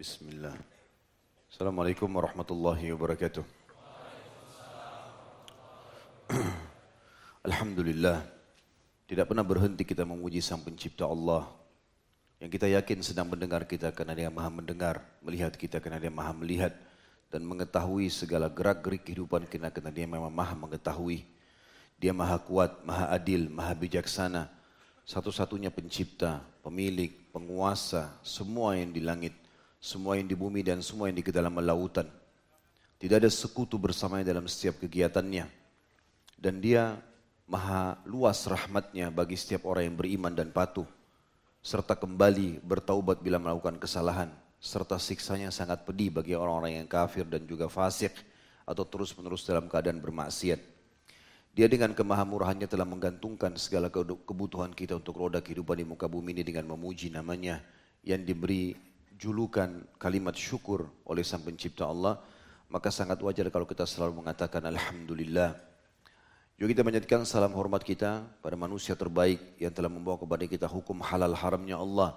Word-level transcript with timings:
Bismillah. 0.00 0.56
Assalamualaikum 1.52 2.08
warahmatullahi 2.08 2.88
wabarakatuh. 2.96 3.44
Alhamdulillah. 7.52 8.24
Tidak 9.04 9.28
pernah 9.28 9.44
berhenti 9.44 9.84
kita 9.84 10.08
memuji 10.08 10.40
Sang 10.40 10.64
Pencipta 10.64 11.04
Allah. 11.04 11.52
Yang 12.40 12.56
kita 12.56 12.72
yakin 12.80 13.04
sedang 13.04 13.28
mendengar 13.28 13.68
kita 13.68 13.92
karena 13.92 14.16
dia 14.16 14.32
maha 14.32 14.48
mendengar. 14.48 15.04
Melihat 15.20 15.52
kita 15.52 15.84
karena 15.84 16.00
dia 16.00 16.08
maha 16.08 16.32
melihat. 16.32 16.72
Dan 17.28 17.44
mengetahui 17.44 18.08
segala 18.08 18.48
gerak 18.48 18.80
gerik 18.80 19.04
kehidupan 19.04 19.44
kita 19.52 19.68
karena 19.68 19.92
dia 19.92 20.08
memang 20.08 20.32
maha 20.32 20.56
mengetahui. 20.56 21.28
Dia 22.00 22.16
maha 22.16 22.40
kuat, 22.40 22.88
maha 22.88 23.12
adil, 23.12 23.52
maha 23.52 23.76
bijaksana. 23.76 24.48
Satu-satunya 25.04 25.68
pencipta, 25.68 26.40
pemilik, 26.64 27.12
penguasa, 27.36 28.16
semua 28.24 28.80
yang 28.80 28.96
di 28.96 29.04
langit, 29.04 29.36
semua 29.80 30.20
yang 30.20 30.28
di 30.28 30.36
bumi 30.36 30.60
dan 30.60 30.84
semua 30.84 31.08
yang 31.08 31.16
di 31.16 31.24
kedalaman 31.24 31.64
lautan. 31.64 32.04
Tidak 33.00 33.16
ada 33.16 33.32
sekutu 33.32 33.80
bersamanya 33.80 34.28
dalam 34.28 34.44
setiap 34.44 34.76
kegiatannya. 34.84 35.48
Dan 36.36 36.60
dia 36.60 37.00
maha 37.48 37.96
luas 38.04 38.44
rahmatnya 38.44 39.08
bagi 39.08 39.40
setiap 39.40 39.64
orang 39.64 39.88
yang 39.88 39.96
beriman 39.96 40.32
dan 40.36 40.52
patuh. 40.52 40.84
Serta 41.64 41.96
kembali 41.96 42.60
bertaubat 42.60 43.24
bila 43.24 43.40
melakukan 43.40 43.80
kesalahan. 43.80 44.28
Serta 44.60 45.00
siksanya 45.00 45.48
sangat 45.48 45.88
pedih 45.88 46.12
bagi 46.12 46.36
orang-orang 46.36 46.84
yang 46.84 46.88
kafir 46.88 47.24
dan 47.24 47.48
juga 47.48 47.72
fasik 47.72 48.12
atau 48.68 48.84
terus-menerus 48.84 49.48
dalam 49.48 49.64
keadaan 49.64 49.96
bermaksiat. 50.04 50.60
Dia 51.56 51.66
dengan 51.66 51.96
kemahamurahannya 51.96 52.68
telah 52.68 52.84
menggantungkan 52.84 53.56
segala 53.56 53.88
kebutuhan 53.90 54.70
kita 54.76 55.00
untuk 55.00 55.16
roda 55.16 55.40
kehidupan 55.40 55.80
di 55.80 55.86
muka 55.88 56.06
bumi 56.06 56.36
ini 56.36 56.44
dengan 56.44 56.68
memuji 56.68 57.08
namanya 57.08 57.64
yang 58.04 58.22
diberi 58.22 58.76
julukan 59.20 59.84
kalimat 60.00 60.32
syukur 60.32 60.88
oleh 61.04 61.20
sang 61.20 61.44
pencipta 61.44 61.84
Allah. 61.84 62.16
Maka 62.72 62.88
sangat 62.88 63.20
wajar 63.20 63.44
kalau 63.52 63.68
kita 63.68 63.84
selalu 63.84 64.24
mengatakan 64.24 64.64
Alhamdulillah. 64.64 65.58
Juga 66.56 66.68
kita 66.72 66.82
menyatakan 66.86 67.28
salam 67.28 67.52
hormat 67.52 67.84
kita 67.84 68.24
pada 68.40 68.56
manusia 68.56 68.96
terbaik 68.96 69.60
yang 69.60 69.74
telah 69.74 69.92
membawa 69.92 70.16
kepada 70.16 70.44
kita 70.48 70.64
hukum 70.70 71.04
halal 71.04 71.36
haramnya 71.36 71.76
Allah. 71.76 72.16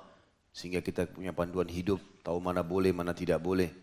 Sehingga 0.53 0.79
kita 0.79 1.09
punya 1.09 1.33
panduan 1.33 1.65
hidup, 1.65 1.97
tahu 2.21 2.37
mana 2.37 2.61
boleh, 2.61 2.93
mana 2.93 3.11
tidak 3.11 3.41
boleh. 3.41 3.73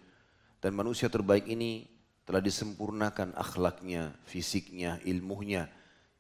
Dan 0.63 0.73
manusia 0.79 1.11
terbaik 1.11 1.51
ini 1.51 1.91
telah 2.23 2.39
disempurnakan 2.39 3.35
akhlaknya, 3.35 4.15
fisiknya, 4.23 5.03
ilmunya, 5.03 5.67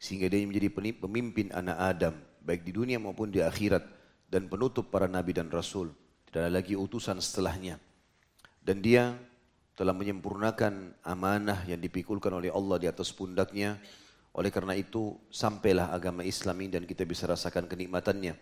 sehingga 0.00 0.26
dia 0.26 0.42
menjadi 0.42 0.72
pemimpin 0.98 1.54
anak 1.54 1.76
Adam, 1.78 2.14
baik 2.42 2.66
di 2.66 2.72
dunia 2.74 2.98
maupun 2.98 3.30
di 3.30 3.38
akhirat, 3.38 3.86
dan 4.26 4.50
penutup 4.50 4.90
para 4.90 5.06
nabi 5.06 5.30
dan 5.30 5.46
rasul. 5.46 5.94
Tidak 6.30 6.46
ada 6.46 6.62
lagi 6.62 6.78
utusan 6.78 7.18
setelahnya. 7.18 7.82
Dan 8.62 8.78
dia 8.78 9.18
telah 9.74 9.90
menyempurnakan 9.90 10.94
amanah 11.02 11.66
yang 11.66 11.82
dipikulkan 11.82 12.30
oleh 12.30 12.54
Allah 12.54 12.78
di 12.78 12.86
atas 12.86 13.10
pundaknya. 13.10 13.82
Oleh 14.30 14.54
karena 14.54 14.78
itu, 14.78 15.18
sampailah 15.26 15.90
agama 15.90 16.22
Islam 16.22 16.54
ini 16.62 16.78
dan 16.78 16.86
kita 16.86 17.02
bisa 17.02 17.26
rasakan 17.26 17.66
kenikmatannya. 17.66 18.38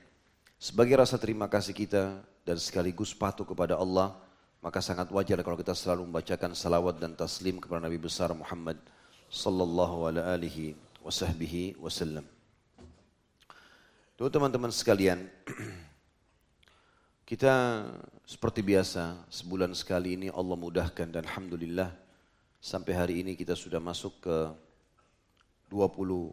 Sebagai 0.60 1.00
rasa 1.00 1.16
terima 1.16 1.48
kasih 1.48 1.72
kita 1.72 2.20
dan 2.44 2.60
sekaligus 2.60 3.16
patuh 3.16 3.48
kepada 3.48 3.80
Allah, 3.80 4.20
maka 4.60 4.84
sangat 4.84 5.08
wajar 5.08 5.40
kalau 5.40 5.56
kita 5.56 5.72
selalu 5.72 6.10
membacakan 6.12 6.52
salawat 6.52 7.00
dan 7.00 7.16
taslim 7.16 7.56
kepada 7.56 7.88
Nabi 7.88 7.96
besar 7.96 8.34
Muhammad 8.36 8.76
sallallahu 9.32 10.12
alaihi 10.12 10.76
wasallam. 11.80 12.26
Tuh 14.18 14.28
teman-teman 14.28 14.74
sekalian, 14.74 15.30
kita 17.28 17.84
seperti 18.24 18.64
biasa 18.64 19.28
sebulan 19.28 19.76
sekali 19.76 20.16
ini 20.16 20.32
Allah 20.32 20.56
mudahkan 20.56 21.12
dan 21.12 21.28
alhamdulillah 21.28 21.92
sampai 22.56 22.96
hari 22.96 23.14
ini 23.20 23.36
kita 23.36 23.52
sudah 23.52 23.76
masuk 23.76 24.16
ke 24.24 24.36
29 25.68 26.32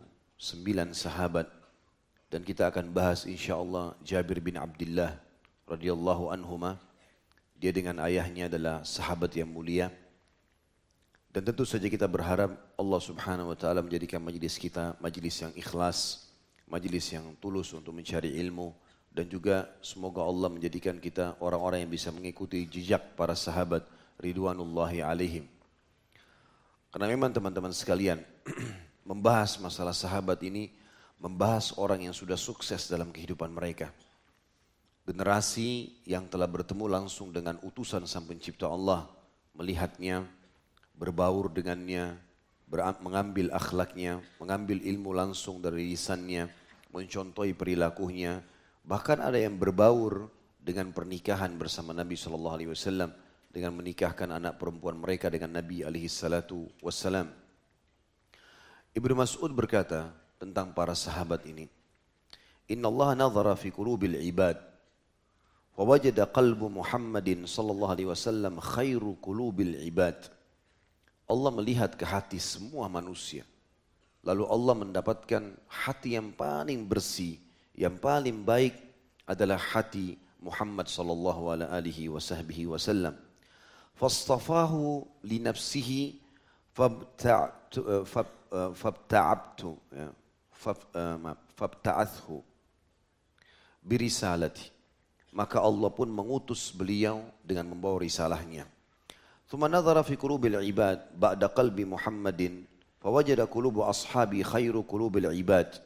sahabat 0.96 1.52
dan 2.32 2.48
kita 2.48 2.72
akan 2.72 2.96
bahas 2.96 3.28
insyaallah 3.28 3.92
Jabir 4.08 4.40
bin 4.40 4.56
Abdullah 4.56 5.20
radhiyallahu 5.68 6.32
anhuma 6.32 6.80
dia 7.60 7.76
dengan 7.76 8.00
ayahnya 8.08 8.48
adalah 8.48 8.80
sahabat 8.88 9.36
yang 9.36 9.52
mulia. 9.52 9.92
Dan 11.28 11.44
tentu 11.44 11.68
saja 11.68 11.92
kita 11.92 12.08
berharap 12.08 12.56
Allah 12.80 13.02
subhanahu 13.04 13.52
wa 13.52 13.58
ta'ala 13.60 13.84
menjadikan 13.84 14.24
majlis 14.24 14.56
kita 14.56 14.96
majlis 15.04 15.44
yang 15.44 15.52
ikhlas, 15.60 16.32
majlis 16.72 17.12
yang 17.12 17.36
tulus 17.44 17.76
untuk 17.76 17.92
mencari 17.92 18.40
ilmu. 18.40 18.72
Dan 19.16 19.32
juga 19.32 19.72
semoga 19.80 20.28
Allah 20.28 20.52
menjadikan 20.52 21.00
kita 21.00 21.40
orang-orang 21.40 21.88
yang 21.88 21.92
bisa 21.96 22.12
mengikuti 22.12 22.68
jejak 22.68 23.16
para 23.16 23.32
sahabat 23.32 23.88
ridwanullahi 24.20 25.00
alaihim. 25.00 25.48
Karena 26.92 27.08
memang 27.08 27.32
teman-teman 27.32 27.72
sekalian, 27.72 28.20
membahas 29.10 29.56
masalah 29.64 29.96
sahabat 29.96 30.44
ini, 30.44 30.76
membahas 31.16 31.72
orang 31.80 32.12
yang 32.12 32.16
sudah 32.16 32.36
sukses 32.36 32.92
dalam 32.92 33.16
kehidupan 33.16 33.56
mereka 33.56 33.96
generasi 35.06 36.02
yang 36.04 36.26
telah 36.26 36.50
bertemu 36.50 36.90
langsung 36.90 37.30
dengan 37.30 37.62
utusan 37.62 38.10
Sang 38.10 38.26
Pencipta 38.26 38.66
Allah, 38.66 39.06
melihatnya, 39.54 40.26
berbaur 40.98 41.54
dengannya, 41.54 42.18
mengambil 43.06 43.54
akhlaknya, 43.54 44.26
mengambil 44.42 44.82
ilmu 44.82 45.14
langsung 45.14 45.62
dari 45.62 45.94
lisannya, 45.94 46.50
mencontohi 46.90 47.54
perilakunya, 47.54 48.42
Bahkan 48.86 49.18
ada 49.18 49.42
yang 49.42 49.58
berbaur 49.58 50.30
dengan 50.62 50.94
pernikahan 50.94 51.58
bersama 51.58 51.90
Nabi 51.90 52.14
Shallallahu 52.14 52.54
Alaihi 52.54 52.70
Wasallam 52.70 53.10
dengan 53.50 53.74
menikahkan 53.82 54.30
anak 54.30 54.62
perempuan 54.62 55.02
mereka 55.02 55.26
dengan 55.34 55.58
Nabi 55.58 55.82
Alaihi 55.82 56.06
Salatu 56.06 56.70
Wasallam. 56.86 57.34
Ibnu 58.94 59.14
Mas'ud 59.18 59.50
berkata 59.58 60.14
tentang 60.38 60.70
para 60.78 60.94
sahabat 60.94 61.50
ini, 61.50 61.66
Inna 62.70 62.86
Allah 62.94 63.26
nazara 63.26 63.58
fi 63.58 63.74
qulubil 63.74 64.22
ibad, 64.22 64.62
wa 65.74 65.84
wajada 65.84 66.30
qalbu 66.30 66.70
Muhammadin 66.70 67.50
sallallahu 67.50 67.94
alaihi 67.94 68.10
wasallam 68.10 68.62
khairu 68.62 69.18
qulubil 69.18 69.82
ibad. 69.82 70.16
Allah 71.26 71.52
melihat 71.58 71.98
ke 71.98 72.06
hati 72.06 72.38
semua 72.38 72.86
manusia. 72.86 73.50
Lalu 74.22 74.46
Allah 74.46 74.74
mendapatkan 74.78 75.44
hati 75.70 76.18
yang 76.18 76.34
paling 76.34 76.86
bersih 76.86 77.45
yang 77.76 78.00
paling 78.00 78.44
baik 78.44 78.76
adalah 79.28 79.60
hati 79.60 80.16
Muhammad 80.40 80.88
sallallahu 80.88 81.52
alaihi 81.56 82.08
wasallam. 82.10 83.16
Fastafahu 83.96 85.08
li 85.24 85.40
nafsihi 85.40 86.20
fabta'abtu 86.76 87.80
fabta'athu 91.56 92.36
birisalati 93.84 94.76
maka 95.36 95.60
Allah 95.60 95.92
pun 95.92 96.08
mengutus 96.08 96.72
beliau 96.72 97.28
dengan 97.44 97.76
membawa 97.76 98.00
risalahnya. 98.00 98.64
Nadhara 99.56 100.04
fi 100.04 100.16
qulubil 100.20 100.60
ibad 100.64 101.00
ba'da 101.16 101.48
qalbi 101.52 101.88
Muhammadin 101.88 102.68
fawajada 103.00 103.48
qulubu 103.48 103.84
ashabi 103.88 104.44
khairu 104.44 104.84
qulubil 104.84 105.32
ibad. 105.32 105.80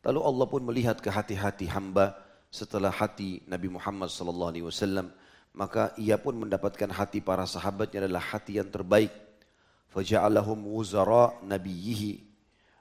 Lalu 0.00 0.20
Allah 0.24 0.46
pun 0.48 0.62
melihat 0.64 0.96
ke 0.98 1.12
hati-hati 1.12 1.68
hamba 1.68 2.16
setelah 2.48 2.88
hati 2.90 3.44
Nabi 3.46 3.68
Muhammad 3.68 4.08
sallallahu 4.08 4.50
alaihi 4.50 4.66
wasallam 4.66 5.12
maka 5.52 5.92
ia 6.00 6.16
pun 6.16 6.34
mendapatkan 6.34 6.88
hati 6.90 7.20
para 7.20 7.44
sahabatnya 7.44 8.06
adalah 8.06 8.22
hati 8.22 8.58
yang 8.58 8.70
terbaik. 8.70 9.12
Faja'alahum 9.90 10.70
wuzara 10.70 11.36
nabiyhi 11.42 12.22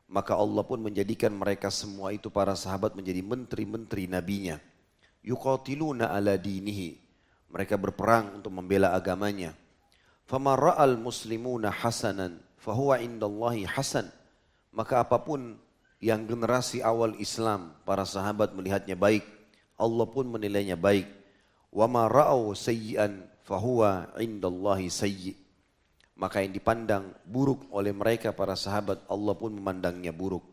maka 0.10 0.34
Allah 0.34 0.66
pun 0.66 0.82
menjadikan 0.82 1.30
mereka 1.34 1.70
semua 1.70 2.10
itu 2.14 2.34
para 2.34 2.58
sahabat 2.58 2.98
menjadi 2.98 3.22
menteri-menteri 3.22 4.10
nabinya 4.10 4.58
yuqatiluna 5.24 6.12
ala 6.12 6.36
dinihi. 6.40 6.98
Mereka 7.50 7.82
berperang 7.82 8.42
untuk 8.42 8.54
membela 8.54 8.94
agamanya. 8.94 9.58
Fama 10.30 10.54
ra'al 10.54 11.02
muslimuna 11.02 11.74
hasanan 11.74 12.38
fahuwa 12.62 13.02
indallahi 13.02 13.66
hasan. 13.66 14.06
Maka 14.70 15.02
apa 15.02 15.18
pun 15.26 15.58
yang 16.00 16.24
generasi 16.24 16.80
awal 16.80 17.16
Islam, 17.20 17.76
para 17.84 18.08
sahabat 18.08 18.56
melihatnya 18.56 18.96
baik, 18.96 19.28
Allah 19.76 20.08
pun 20.08 20.28
menilainya 20.28 20.80
baik. 20.80 21.08
Wa 21.70 21.86
ma 21.86 22.08
ra'au 22.08 22.56
sayyi'an 22.56 23.28
fahuwa 23.44 24.16
indallahi 24.20 24.88
sayyi'. 24.88 25.36
Maka 26.20 26.44
yang 26.44 26.52
dipandang 26.52 27.16
buruk 27.24 27.68
oleh 27.72 27.96
mereka 27.96 28.36
para 28.36 28.56
sahabat, 28.56 29.00
Allah 29.08 29.36
pun 29.36 29.56
memandangnya 29.56 30.12
buruk. 30.12 30.44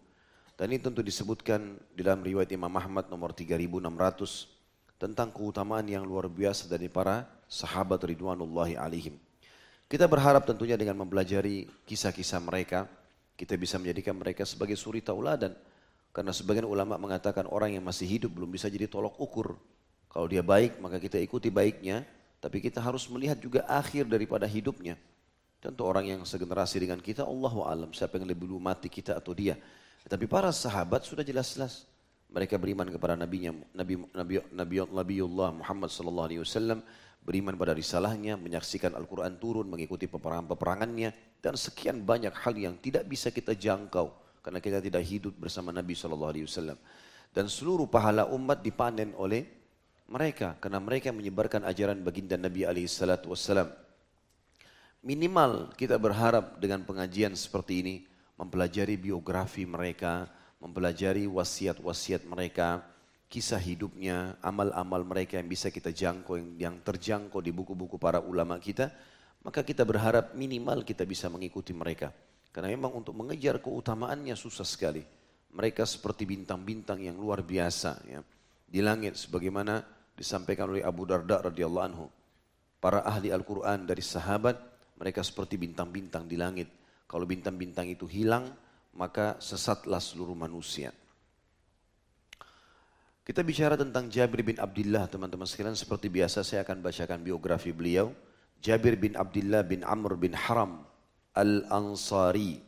Dan 0.54 0.70
ini 0.72 0.78
tentu 0.78 1.02
disebutkan 1.02 1.78
dalam 1.94 2.22
riwayat 2.22 2.50
Imam 2.54 2.70
Ahmad 2.74 3.10
nomor 3.10 3.34
3600 3.34 4.46
tentang 4.96 5.28
keutamaan 5.28 5.84
yang 5.84 6.06
luar 6.06 6.30
biasa 6.30 6.70
dari 6.70 6.88
para 6.88 7.28
sahabat 7.46 8.00
ridwanullahi 8.02 8.78
alaihim. 8.78 9.20
Kita 9.86 10.10
berharap 10.10 10.42
tentunya 10.48 10.74
dengan 10.74 10.98
mempelajari 11.04 11.70
kisah-kisah 11.86 12.42
mereka, 12.42 12.90
kita 13.36 13.54
bisa 13.60 13.76
menjadikan 13.76 14.16
mereka 14.16 14.42
sebagai 14.48 14.74
suri 14.74 15.04
tauladan. 15.04 15.52
Karena 16.10 16.32
sebagian 16.32 16.64
ulama 16.64 16.96
mengatakan 16.96 17.44
orang 17.52 17.76
yang 17.76 17.84
masih 17.84 18.08
hidup 18.08 18.32
belum 18.32 18.48
bisa 18.48 18.72
jadi 18.72 18.88
tolok 18.88 19.20
ukur. 19.20 19.54
Kalau 20.08 20.26
dia 20.26 20.40
baik 20.40 20.80
maka 20.80 20.96
kita 20.96 21.20
ikuti 21.20 21.52
baiknya, 21.52 22.02
Tapi 22.36 22.60
kita 22.62 22.78
harus 22.78 23.08
melihat 23.10 23.40
juga 23.40 23.64
akhir 23.66 24.06
daripada 24.06 24.44
hidupnya. 24.46 24.94
Tentu 25.58 25.82
orang 25.82 26.06
yang 26.06 26.20
segenerasi 26.22 26.78
dengan 26.78 27.00
kita, 27.00 27.24
Allah 27.24 27.54
alam 27.64 27.90
siapa 27.90 28.20
yang 28.20 28.28
lebih 28.28 28.46
dulu 28.46 28.60
mati 28.60 28.86
kita 28.86 29.16
atau 29.18 29.32
dia. 29.34 29.56
Tapi 30.06 30.30
para 30.30 30.52
sahabat 30.54 31.02
sudah 31.02 31.26
jelas-jelas 31.26 31.88
mereka 32.30 32.54
beriman 32.54 32.86
kepada 32.86 33.18
nabinya 33.18 33.50
Nabi 33.74 33.98
Nabi 34.14 34.34
Nabi 34.54 34.76
Nabiullah 34.84 35.50
Muhammad 35.58 35.90
sallallahu 35.90 36.26
alaihi 36.30 36.42
wasallam, 36.44 36.86
beriman 37.26 37.58
pada 37.58 37.74
risalahnya, 37.74 38.38
menyaksikan 38.38 38.94
Al-Qur'an 38.94 39.34
turun, 39.42 39.66
mengikuti 39.66 40.06
peperangan-peperangannya 40.06 41.42
dan 41.42 41.58
sekian 41.58 42.06
banyak 42.06 42.30
hal 42.30 42.54
yang 42.54 42.78
tidak 42.78 43.02
bisa 43.10 43.34
kita 43.34 43.58
jangkau 43.58 44.14
karena 44.46 44.62
kita 44.62 44.78
tidak 44.78 45.02
hidup 45.02 45.34
bersama 45.34 45.74
Nabi 45.74 45.98
wasallam. 45.98 46.78
Dan 47.34 47.50
seluruh 47.50 47.90
pahala 47.90 48.30
umat 48.30 48.62
dipanen 48.62 49.10
oleh 49.18 49.42
mereka 50.06 50.54
karena 50.62 50.78
mereka 50.78 51.10
menyebarkan 51.10 51.66
ajaran 51.66 51.98
baginda 52.06 52.38
Nabi 52.38 52.62
wasallam. 52.62 53.74
Minimal 55.02 55.74
kita 55.74 55.98
berharap 55.98 56.62
dengan 56.62 56.86
pengajian 56.86 57.34
seperti 57.34 57.74
ini 57.82 57.94
mempelajari 58.38 58.94
biografi 58.94 59.66
mereka, 59.66 60.30
mempelajari 60.62 61.26
wasiat-wasiat 61.26 62.22
mereka, 62.26 62.86
kisah 63.26 63.58
hidupnya, 63.58 64.38
amal-amal 64.38 65.02
mereka 65.02 65.38
yang 65.38 65.50
bisa 65.50 65.68
kita 65.70 65.90
jangkau, 65.90 66.38
yang, 66.38 66.50
yang 66.56 66.74
terjangkau 66.82 67.42
di 67.42 67.50
buku-buku 67.50 67.98
para 67.98 68.22
ulama 68.22 68.56
kita, 68.62 68.90
maka 69.42 69.62
kita 69.62 69.82
berharap 69.86 70.34
minimal 70.34 70.82
kita 70.82 71.06
bisa 71.06 71.30
mengikuti 71.30 71.70
mereka. 71.74 72.10
Karena 72.50 72.72
memang 72.72 72.96
untuk 72.96 73.12
mengejar 73.12 73.60
keutamaannya 73.60 74.32
susah 74.32 74.64
sekali. 74.64 75.04
Mereka 75.52 75.84
seperti 75.84 76.24
bintang-bintang 76.24 77.04
yang 77.04 77.16
luar 77.16 77.44
biasa 77.44 77.90
ya. 78.08 78.20
di 78.66 78.80
langit 78.82 79.16
sebagaimana 79.16 79.80
disampaikan 80.16 80.72
oleh 80.72 80.82
Abu 80.82 81.04
Darda 81.04 81.46
radhiyallahu 81.46 81.86
anhu. 81.86 82.06
Para 82.80 83.04
ahli 83.04 83.28
Al-Quran 83.32 83.84
dari 83.84 84.00
sahabat, 84.00 84.56
mereka 84.96 85.20
seperti 85.20 85.60
bintang-bintang 85.60 86.24
di 86.24 86.36
langit. 86.40 86.68
Kalau 87.06 87.28
bintang-bintang 87.28 87.86
itu 87.86 88.08
hilang, 88.08 88.48
maka 88.96 89.36
sesatlah 89.38 90.00
seluruh 90.00 90.34
manusia. 90.34 90.90
Kita 93.26 93.42
bicara 93.42 93.74
tentang 93.74 94.06
Jabir 94.06 94.46
bin 94.46 94.54
Abdullah 94.54 95.10
teman-teman 95.10 95.50
sekalian 95.50 95.74
seperti 95.74 96.06
biasa 96.06 96.46
saya 96.46 96.62
akan 96.62 96.78
bacakan 96.78 97.26
biografi 97.26 97.74
beliau. 97.74 98.14
Jabir 98.62 98.94
bin 98.94 99.18
Abdullah 99.18 99.66
bin 99.66 99.82
Amr 99.82 100.14
bin 100.14 100.30
Haram 100.30 100.86
Al-Ansari. 101.34 102.62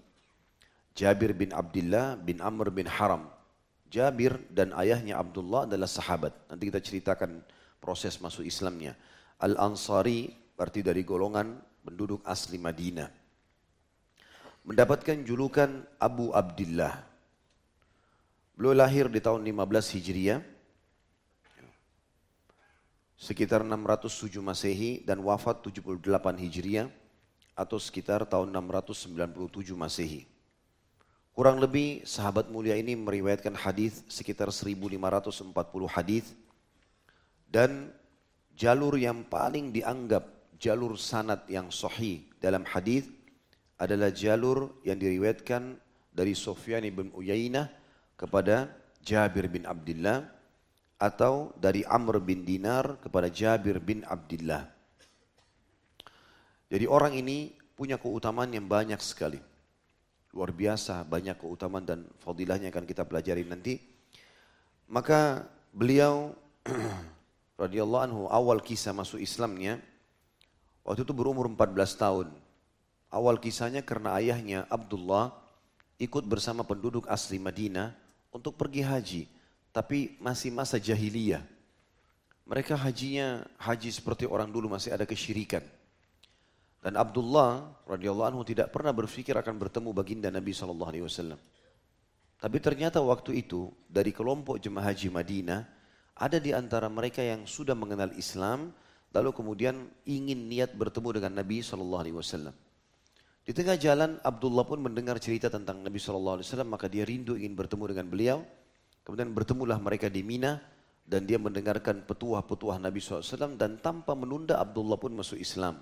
Jabir 0.99 1.31
bin 1.39 1.55
Abdullah 1.55 2.19
bin 2.19 2.43
Amr 2.43 2.75
bin 2.75 2.91
Haram. 2.91 3.31
Jabir 3.87 4.35
dan 4.51 4.75
ayahnya 4.75 5.23
Abdullah 5.23 5.71
adalah 5.71 5.87
sahabat. 5.87 6.35
Nanti 6.51 6.75
kita 6.75 6.83
ceritakan 6.83 7.39
proses 7.79 8.19
masuk 8.19 8.43
Islamnya. 8.43 8.99
Al-Ansari 9.39 10.27
berarti 10.59 10.83
dari 10.83 11.07
golongan 11.07 11.55
penduduk 11.87 12.27
asli 12.27 12.59
Madinah 12.59 13.07
mendapatkan 14.69 15.25
julukan 15.25 15.87
Abu 15.97 16.29
Abdullah. 16.37 17.08
Beliau 18.59 18.75
lahir 18.75 19.07
di 19.07 19.23
tahun 19.23 19.47
15 19.47 19.95
Hijriah, 19.95 20.43
sekitar 23.15 23.63
607 23.63 24.35
Masehi 24.43 25.07
dan 25.07 25.23
wafat 25.23 25.63
78 25.63 26.03
Hijriah 26.43 26.91
atau 27.55 27.79
sekitar 27.79 28.27
tahun 28.27 28.51
697 28.51 29.79
Masehi. 29.79 30.27
Kurang 31.31 31.63
lebih 31.63 32.03
sahabat 32.03 32.51
mulia 32.51 32.75
ini 32.75 32.99
meriwayatkan 32.99 33.55
hadis 33.55 34.03
sekitar 34.11 34.51
1540 34.51 35.55
hadis 35.87 36.35
dan 37.47 37.95
jalur 38.59 38.99
yang 38.99 39.23
paling 39.23 39.71
dianggap 39.71 40.27
jalur 40.59 40.99
sanad 40.99 41.47
yang 41.47 41.71
sahih 41.71 42.27
dalam 42.43 42.67
hadis 42.67 43.07
adalah 43.79 44.11
jalur 44.11 44.83
yang 44.83 44.99
diriwayatkan 44.99 45.79
dari 46.11 46.35
Sufyan 46.35 46.83
bin 46.91 47.15
Uyainah 47.15 47.78
kepada 48.19 48.67
Jabir 49.07 49.47
bin 49.47 49.63
Abdullah 49.65 50.27
atau 50.99 51.55
dari 51.55 51.87
Amr 51.87 52.19
bin 52.19 52.43
Dinar 52.43 52.99
kepada 52.99 53.31
Jabir 53.31 53.79
bin 53.79 54.03
Abdullah. 54.03 54.67
Jadi 56.69 56.85
orang 56.85 57.15
ini 57.15 57.55
punya 57.79 57.97
keutamaan 57.97 58.51
yang 58.51 58.67
banyak 58.67 58.99
sekali. 58.99 59.39
Luar 60.35 60.53
biasa 60.53 61.07
banyak 61.07 61.39
keutamaan 61.39 61.87
dan 61.87 62.05
fadilahnya 62.21 62.69
akan 62.75 62.85
kita 62.85 63.07
pelajari 63.07 63.47
nanti. 63.47 63.79
Maka 64.91 65.47
beliau 65.71 66.35
radhiyallahu 67.63 68.03
anhu 68.03 68.23
awal 68.29 68.61
kisah 68.61 68.93
masuk 68.93 69.23
Islamnya 69.23 69.79
waktu 70.83 71.07
itu 71.07 71.15
berumur 71.15 71.47
14 71.49 72.03
tahun. 72.03 72.29
Awal 73.09 73.41
kisahnya 73.41 73.81
karena 73.81 74.21
ayahnya 74.21 74.69
Abdullah 74.69 75.33
ikut 75.97 76.29
bersama 76.29 76.61
penduduk 76.61 77.09
asli 77.09 77.41
Madinah 77.41 78.08
untuk 78.33 78.57
pergi 78.57 78.83
haji. 78.85 79.23
Tapi 79.73 80.19
masih 80.19 80.51
masa 80.51 80.81
jahiliyah. 80.81 81.45
Mereka 82.49 82.73
hajinya 82.75 83.45
haji 83.61 83.93
seperti 83.93 84.25
orang 84.25 84.49
dulu 84.49 84.73
masih 84.73 84.97
ada 84.97 85.05
kesyirikan. 85.05 85.61
Dan 86.81 86.97
Abdullah 86.97 87.69
radhiyallahu 87.85 88.29
anhu 88.33 88.43
tidak 88.47 88.73
pernah 88.73 88.95
berpikir 88.95 89.37
akan 89.37 89.61
bertemu 89.61 89.91
baginda 89.93 90.29
Nabi 90.33 90.57
sallallahu 90.57 90.89
alaihi 90.89 91.05
wasallam. 91.05 91.37
Tapi 92.39 92.59
ternyata 92.63 93.03
waktu 93.03 93.43
itu 93.43 93.69
dari 93.91 94.15
kelompok 94.15 94.63
jemaah 94.63 94.95
haji 94.95 95.11
Madinah 95.11 95.67
ada 96.15 96.39
di 96.39 96.55
antara 96.55 96.87
mereka 96.87 97.19
yang 97.21 97.45
sudah 97.45 97.75
mengenal 97.75 98.15
Islam 98.15 98.71
lalu 99.11 99.35
kemudian 99.35 99.91
ingin 100.07 100.47
niat 100.47 100.73
bertemu 100.73 101.21
dengan 101.21 101.33
Nabi 101.43 101.61
sallallahu 101.61 102.03
alaihi 102.07 102.17
wasallam. 102.17 102.55
Di 103.49 103.57
tengah 103.57 103.81
jalan 103.81 104.21
Abdullah 104.21 104.61
pun 104.69 104.77
mendengar 104.77 105.17
cerita 105.17 105.49
tentang 105.49 105.81
Nabi 105.81 105.97
SAW 105.97 106.45
maka 106.69 106.85
dia 106.85 107.09
rindu 107.09 107.33
ingin 107.33 107.57
bertemu 107.57 107.97
dengan 107.97 108.07
beliau. 108.13 108.39
Kemudian 109.01 109.33
bertemulah 109.33 109.81
mereka 109.81 110.13
di 110.13 110.21
Mina 110.21 110.61
dan 111.09 111.25
dia 111.25 111.41
mendengarkan 111.41 112.05
petuah-petuah 112.05 112.77
Nabi 112.77 113.01
SAW 113.01 113.57
dan 113.57 113.81
tanpa 113.81 114.13
menunda 114.13 114.61
Abdullah 114.61 115.01
pun 115.01 115.17
masuk 115.17 115.41
Islam. 115.41 115.81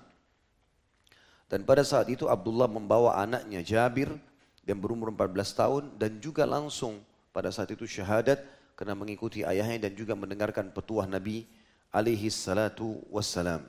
Dan 1.51 1.67
pada 1.67 1.83
saat 1.83 2.07
itu 2.07 2.31
Abdullah 2.31 2.71
membawa 2.71 3.19
anaknya 3.19 3.59
Jabir 3.59 4.15
yang 4.63 4.79
berumur 4.79 5.11
14 5.11 5.35
tahun 5.51 5.83
dan 5.99 6.23
juga 6.23 6.47
langsung 6.47 7.03
pada 7.35 7.51
saat 7.51 7.67
itu 7.67 7.83
syahadat 7.83 8.47
karena 8.79 8.95
mengikuti 8.95 9.43
ayahnya 9.43 9.91
dan 9.91 9.91
juga 9.91 10.15
mendengarkan 10.15 10.71
petuah 10.71 11.03
Nabi 11.03 11.43
alaihi 11.91 12.31
salatu 12.31 13.03
wassalam. 13.11 13.67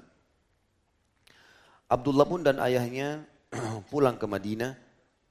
Abdullah 1.91 2.27
pun 2.31 2.47
dan 2.47 2.63
ayahnya 2.63 3.27
pulang 3.93 4.21
ke 4.21 4.27
Madinah 4.29 4.77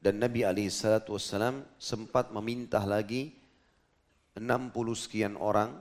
dan 0.02 0.22
Nabi 0.22 0.46
SAW 0.70 1.66
sempat 1.78 2.30
meminta 2.34 2.82
lagi 2.86 3.34
60 4.38 4.74
sekian 4.94 5.34
orang 5.38 5.74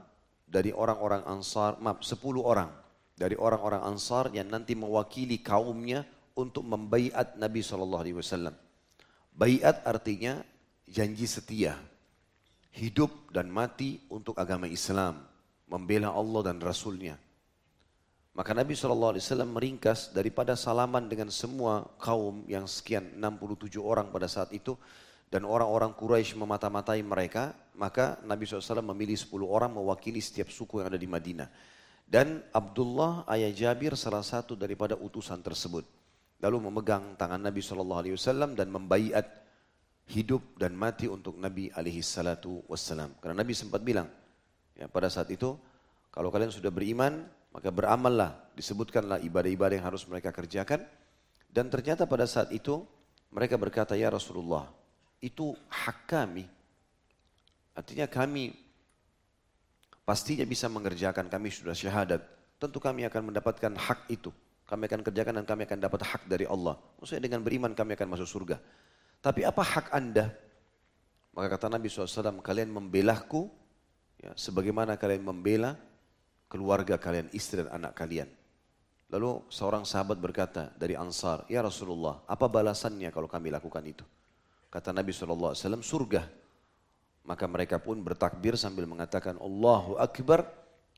dari 0.49 0.73
orang-orang 0.73 1.26
Ansar, 1.28 1.76
maaf 1.83 2.00
10 2.00 2.21
orang 2.40 2.71
dari 3.16 3.37
orang-orang 3.37 3.83
Ansar 3.85 4.33
yang 4.33 4.49
nanti 4.49 4.76
mewakili 4.76 5.40
kaumnya 5.40 6.05
untuk 6.37 6.64
membaiat 6.69 7.40
Nabi 7.40 7.64
SAW. 7.64 8.52
Baiat 9.37 9.85
artinya 9.85 10.40
janji 10.88 11.28
setia, 11.28 11.76
hidup 12.73 13.33
dan 13.33 13.52
mati 13.52 14.00
untuk 14.09 14.37
agama 14.37 14.69
Islam, 14.69 15.25
membela 15.69 16.12
Allah 16.12 16.52
dan 16.52 16.61
Rasulnya. 16.61 17.25
Maka 18.37 18.52
Nabi 18.52 18.76
SAW 18.76 19.16
meringkas 19.49 20.12
daripada 20.12 20.52
salaman 20.61 21.09
dengan 21.09 21.33
semua 21.33 21.88
kaum 21.97 22.45
yang 22.45 22.69
sekian 22.69 23.16
67 23.16 23.81
orang 23.81 24.12
pada 24.12 24.28
saat 24.28 24.52
itu 24.52 24.76
dan 25.33 25.49
orang-orang 25.49 25.97
Quraisy 25.97 26.37
memata-matai 26.37 27.00
mereka, 27.00 27.57
maka 27.81 28.21
Nabi 28.28 28.45
SAW 28.45 28.85
memilih 28.93 29.16
10 29.16 29.40
orang 29.40 29.73
mewakili 29.73 30.21
setiap 30.21 30.52
suku 30.52 30.85
yang 30.85 30.93
ada 30.93 31.00
di 31.00 31.09
Madinah. 31.09 31.49
Dan 32.05 32.45
Abdullah 32.52 33.25
ayah 33.33 33.50
Jabir 33.50 33.97
salah 33.97 34.23
satu 34.23 34.52
daripada 34.52 34.95
utusan 34.95 35.40
tersebut. 35.40 35.88
Lalu 36.45 36.69
memegang 36.69 37.16
tangan 37.16 37.40
Nabi 37.40 37.64
SAW 37.64 38.52
dan 38.52 38.69
membaiat 38.69 39.26
hidup 40.12 40.61
dan 40.61 40.76
mati 40.76 41.09
untuk 41.09 41.40
Nabi 41.40 41.73
SAW. 41.73 43.16
Karena 43.19 43.35
Nabi 43.40 43.52
sempat 43.57 43.81
bilang, 43.81 44.07
ya, 44.76 44.87
pada 44.87 45.09
saat 45.09 45.33
itu, 45.33 45.57
kalau 46.12 46.31
kalian 46.31 46.55
sudah 46.55 46.71
beriman, 46.71 47.26
maka 47.56 47.72
beramallah, 47.72 48.52
disebutkanlah 48.52 49.25
ibadah-ibadah 49.25 49.80
yang 49.80 49.88
harus 49.88 50.04
mereka 50.04 50.28
kerjakan. 50.28 50.84
Dan 51.48 51.72
ternyata 51.72 52.04
pada 52.04 52.28
saat 52.28 52.52
itu 52.52 52.84
mereka 53.32 53.56
berkata, 53.56 53.96
Ya 53.96 54.12
Rasulullah, 54.12 54.68
itu 55.25 55.56
hak 55.72 56.04
kami. 56.04 56.44
Artinya 57.72 58.04
kami 58.12 58.52
pastinya 60.04 60.44
bisa 60.44 60.68
mengerjakan, 60.68 61.32
kami 61.32 61.48
sudah 61.48 61.72
syahadat. 61.72 62.20
Tentu 62.60 62.76
kami 62.76 63.08
akan 63.08 63.32
mendapatkan 63.32 63.72
hak 63.72 64.12
itu. 64.12 64.28
Kami 64.68 64.84
akan 64.84 65.00
kerjakan 65.00 65.40
dan 65.40 65.46
kami 65.48 65.64
akan 65.64 65.80
dapat 65.80 66.04
hak 66.04 66.28
dari 66.28 66.44
Allah. 66.44 66.76
Maksudnya 67.00 67.25
dengan 67.25 67.40
beriman 67.40 67.72
kami 67.72 67.96
akan 67.96 68.20
masuk 68.20 68.28
surga. 68.28 68.60
Tapi 69.25 69.48
apa 69.48 69.64
hak 69.64 69.96
anda? 69.96 70.28
Maka 71.32 71.56
kata 71.56 71.72
Nabi 71.72 71.88
SAW, 71.88 72.44
kalian 72.44 72.68
membelahku, 72.68 73.48
ya, 74.20 74.36
sebagaimana 74.36 75.00
kalian 75.00 75.25
membela 75.25 75.80
keluarga 76.46 76.98
kalian, 76.98 77.30
istri 77.34 77.62
dan 77.62 77.70
anak 77.70 77.94
kalian. 77.98 78.30
Lalu 79.06 79.46
seorang 79.46 79.86
sahabat 79.86 80.18
berkata 80.18 80.74
dari 80.74 80.98
Ansar, 80.98 81.46
Ya 81.46 81.62
Rasulullah, 81.62 82.26
apa 82.26 82.50
balasannya 82.50 83.10
kalau 83.14 83.30
kami 83.30 83.54
lakukan 83.54 83.82
itu? 83.86 84.02
Kata 84.66 84.90
Nabi 84.90 85.14
SAW, 85.14 85.54
surga. 85.54 86.26
Maka 87.26 87.46
mereka 87.46 87.78
pun 87.78 87.98
bertakbir 88.02 88.58
sambil 88.58 88.86
mengatakan, 88.86 89.38
Allahu 89.38 89.98
Akbar, 89.98 90.46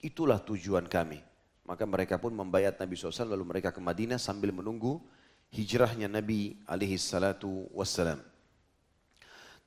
itulah 0.01 0.41
tujuan 0.41 0.89
kami. 0.89 1.21
Maka 1.69 1.85
mereka 1.85 2.17
pun 2.17 2.33
membayat 2.33 2.81
Nabi 2.81 2.97
SAW 2.97 3.29
lalu 3.29 3.45
mereka 3.45 3.69
ke 3.69 3.81
Madinah 3.81 4.17
sambil 4.17 4.57
menunggu 4.57 5.05
hijrahnya 5.53 6.09
Nabi 6.09 6.57
alaihi 6.65 6.97
salatu 6.97 7.69
wassalam. 7.77 8.25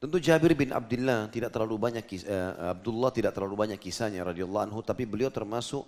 Tentu 0.02 0.18
Jabir 0.18 0.58
bin 0.58 0.74
Abdullah 0.74 1.30
tidak 1.30 1.54
terlalu 1.54 1.78
banyak 1.78 2.02
uh, 2.26 2.74
Abdullah 2.74 3.14
tidak 3.14 3.38
terlalu 3.38 3.54
banyak 3.54 3.78
kisahnya 3.78 4.26
radhiyallahu 4.26 4.66
anhu 4.66 4.82
tapi 4.82 5.06
beliau 5.06 5.30
termasuk 5.30 5.86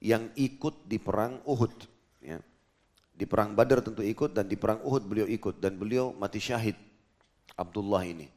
yang 0.00 0.32
ikut 0.32 0.88
di 0.88 0.96
perang 0.96 1.44
Uhud 1.44 1.76
ya. 2.24 2.40
Di 3.12 3.28
perang 3.28 3.52
Badar 3.52 3.84
tentu 3.84 4.00
ikut 4.00 4.32
dan 4.32 4.48
di 4.48 4.56
perang 4.56 4.80
Uhud 4.80 5.04
beliau 5.04 5.28
ikut 5.28 5.60
dan 5.60 5.76
beliau 5.76 6.08
mati 6.16 6.40
syahid 6.40 6.72
Abdullah 7.52 8.00
ini. 8.08 8.32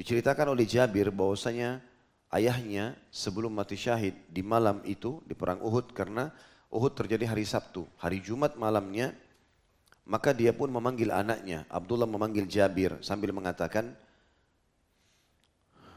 Diceritakan 0.00 0.56
oleh 0.56 0.64
Jabir 0.64 1.12
bahwasanya 1.12 1.84
ayahnya 2.32 2.96
sebelum 3.12 3.52
mati 3.52 3.76
syahid 3.76 4.16
di 4.32 4.40
malam 4.40 4.80
itu 4.88 5.20
di 5.28 5.36
perang 5.36 5.60
Uhud 5.60 5.92
karena 5.92 6.32
Uhud 6.72 6.96
terjadi 6.96 7.28
hari 7.28 7.44
Sabtu. 7.44 7.84
Hari 8.00 8.24
Jumat 8.24 8.56
malamnya 8.56 9.12
maka 10.08 10.32
dia 10.32 10.56
pun 10.56 10.72
memanggil 10.72 11.12
anaknya. 11.12 11.68
Abdullah 11.68 12.08
memanggil 12.08 12.48
Jabir 12.48 12.96
sambil 13.04 13.36
mengatakan, 13.36 13.92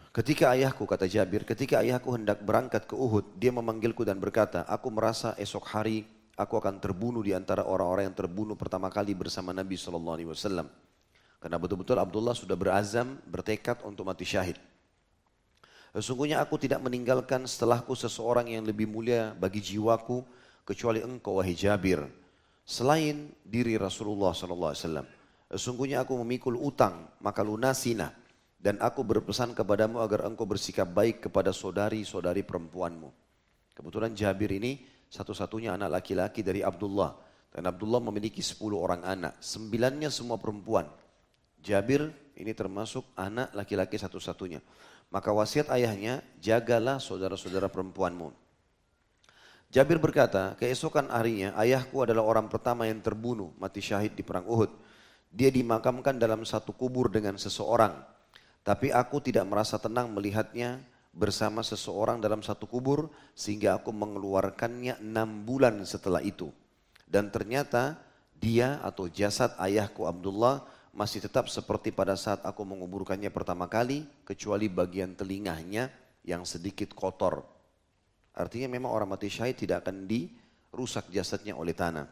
Ketika 0.10 0.58
ayahku, 0.58 0.90
kata 0.90 1.06
Jabir, 1.06 1.46
ketika 1.46 1.86
ayahku 1.86 2.10
hendak 2.18 2.42
berangkat 2.42 2.90
ke 2.90 2.98
Uhud, 2.98 3.38
dia 3.38 3.54
memanggilku 3.54 4.02
dan 4.02 4.18
berkata, 4.18 4.66
aku 4.66 4.90
merasa 4.90 5.38
esok 5.38 5.70
hari 5.70 6.02
aku 6.40 6.56
akan 6.56 6.80
terbunuh 6.82 7.20
di 7.20 7.36
antara 7.36 7.68
orang-orang 7.68 8.10
yang 8.10 8.18
terbunuh 8.18 8.56
pertama 8.56 8.88
kali 8.88 9.12
bersama 9.12 9.52
Nabi 9.52 9.76
SAW. 9.76 10.66
Karena 11.40 11.58
betul-betul 11.60 12.00
Abdullah 12.00 12.34
sudah 12.34 12.56
berazam, 12.56 13.20
bertekad 13.28 13.84
untuk 13.84 14.08
mati 14.08 14.24
syahid. 14.24 14.56
Sesungguhnya 15.92 16.40
aku 16.40 16.56
tidak 16.56 16.80
meninggalkan 16.80 17.44
setelahku 17.44 17.92
seseorang 17.94 18.48
yang 18.48 18.64
lebih 18.64 18.88
mulia 18.88 19.36
bagi 19.36 19.60
jiwaku 19.60 20.24
kecuali 20.64 21.06
engkau 21.06 21.38
wahai 21.38 21.54
Jabir. 21.54 22.08
Selain 22.66 23.30
diri 23.46 23.76
Rasulullah 23.76 24.34
SAW. 24.34 25.06
Sesungguhnya 25.50 26.06
aku 26.06 26.14
memikul 26.22 26.58
utang, 26.62 27.10
maka 27.22 27.42
lunasilah 27.42 28.14
dan 28.60 28.76
aku 28.84 29.08
berpesan 29.08 29.56
kepadamu 29.56 30.04
agar 30.04 30.28
engkau 30.28 30.44
bersikap 30.44 30.84
baik 30.92 31.32
kepada 31.32 31.56
saudari-saudari 31.56 32.44
perempuanmu. 32.44 33.08
Kebetulan 33.72 34.12
Jabir 34.12 34.52
ini 34.52 34.84
satu-satunya 35.08 35.80
anak 35.80 36.04
laki-laki 36.04 36.44
dari 36.44 36.60
Abdullah. 36.60 37.16
Dan 37.50 37.66
Abdullah 37.66 38.04
memiliki 38.04 38.44
10 38.44 38.60
orang 38.76 39.02
anak. 39.08 39.40
Sembilannya 39.40 40.12
semua 40.12 40.36
perempuan. 40.36 40.86
Jabir 41.64 42.12
ini 42.36 42.52
termasuk 42.52 43.08
anak 43.16 43.56
laki-laki 43.56 43.96
satu-satunya. 43.96 44.60
Maka 45.10 45.34
wasiat 45.34 45.72
ayahnya, 45.74 46.22
jagalah 46.38 47.00
saudara-saudara 47.02 47.72
perempuanmu. 47.72 48.30
Jabir 49.72 49.98
berkata, 50.04 50.54
keesokan 50.60 51.10
harinya 51.10 51.56
ayahku 51.56 52.04
adalah 52.04 52.28
orang 52.28 52.52
pertama 52.52 52.86
yang 52.86 53.00
terbunuh, 53.02 53.56
mati 53.58 53.82
syahid 53.82 54.14
di 54.14 54.22
perang 54.22 54.46
Uhud. 54.46 54.70
Dia 55.32 55.50
dimakamkan 55.50 56.20
dalam 56.20 56.44
satu 56.44 56.74
kubur 56.74 57.10
dengan 57.10 57.38
seseorang 57.38 58.19
tapi 58.64 58.92
aku 58.92 59.24
tidak 59.24 59.48
merasa 59.48 59.80
tenang 59.80 60.12
melihatnya 60.12 60.84
bersama 61.10 61.66
seseorang 61.66 62.22
dalam 62.22 62.46
satu 62.46 62.70
kubur 62.70 63.10
sehingga 63.34 63.76
aku 63.76 63.90
mengeluarkannya 63.90 65.02
enam 65.02 65.44
bulan 65.44 65.82
setelah 65.84 66.22
itu. 66.22 66.54
Dan 67.10 67.34
ternyata 67.34 67.98
dia 68.38 68.78
atau 68.86 69.10
jasad 69.10 69.52
ayahku 69.58 70.06
Abdullah 70.06 70.64
masih 70.94 71.22
tetap 71.22 71.50
seperti 71.50 71.90
pada 71.90 72.14
saat 72.14 72.42
aku 72.46 72.62
menguburkannya 72.66 73.30
pertama 73.34 73.66
kali 73.66 74.06
kecuali 74.26 74.70
bagian 74.70 75.18
telingahnya 75.18 75.90
yang 76.24 76.46
sedikit 76.46 76.94
kotor. 76.94 77.42
Artinya 78.38 78.70
memang 78.72 78.94
orang 78.94 79.10
mati 79.10 79.28
syahid 79.28 79.58
tidak 79.58 79.84
akan 79.86 80.06
dirusak 80.06 81.10
jasadnya 81.10 81.58
oleh 81.58 81.74
tanah. 81.74 82.08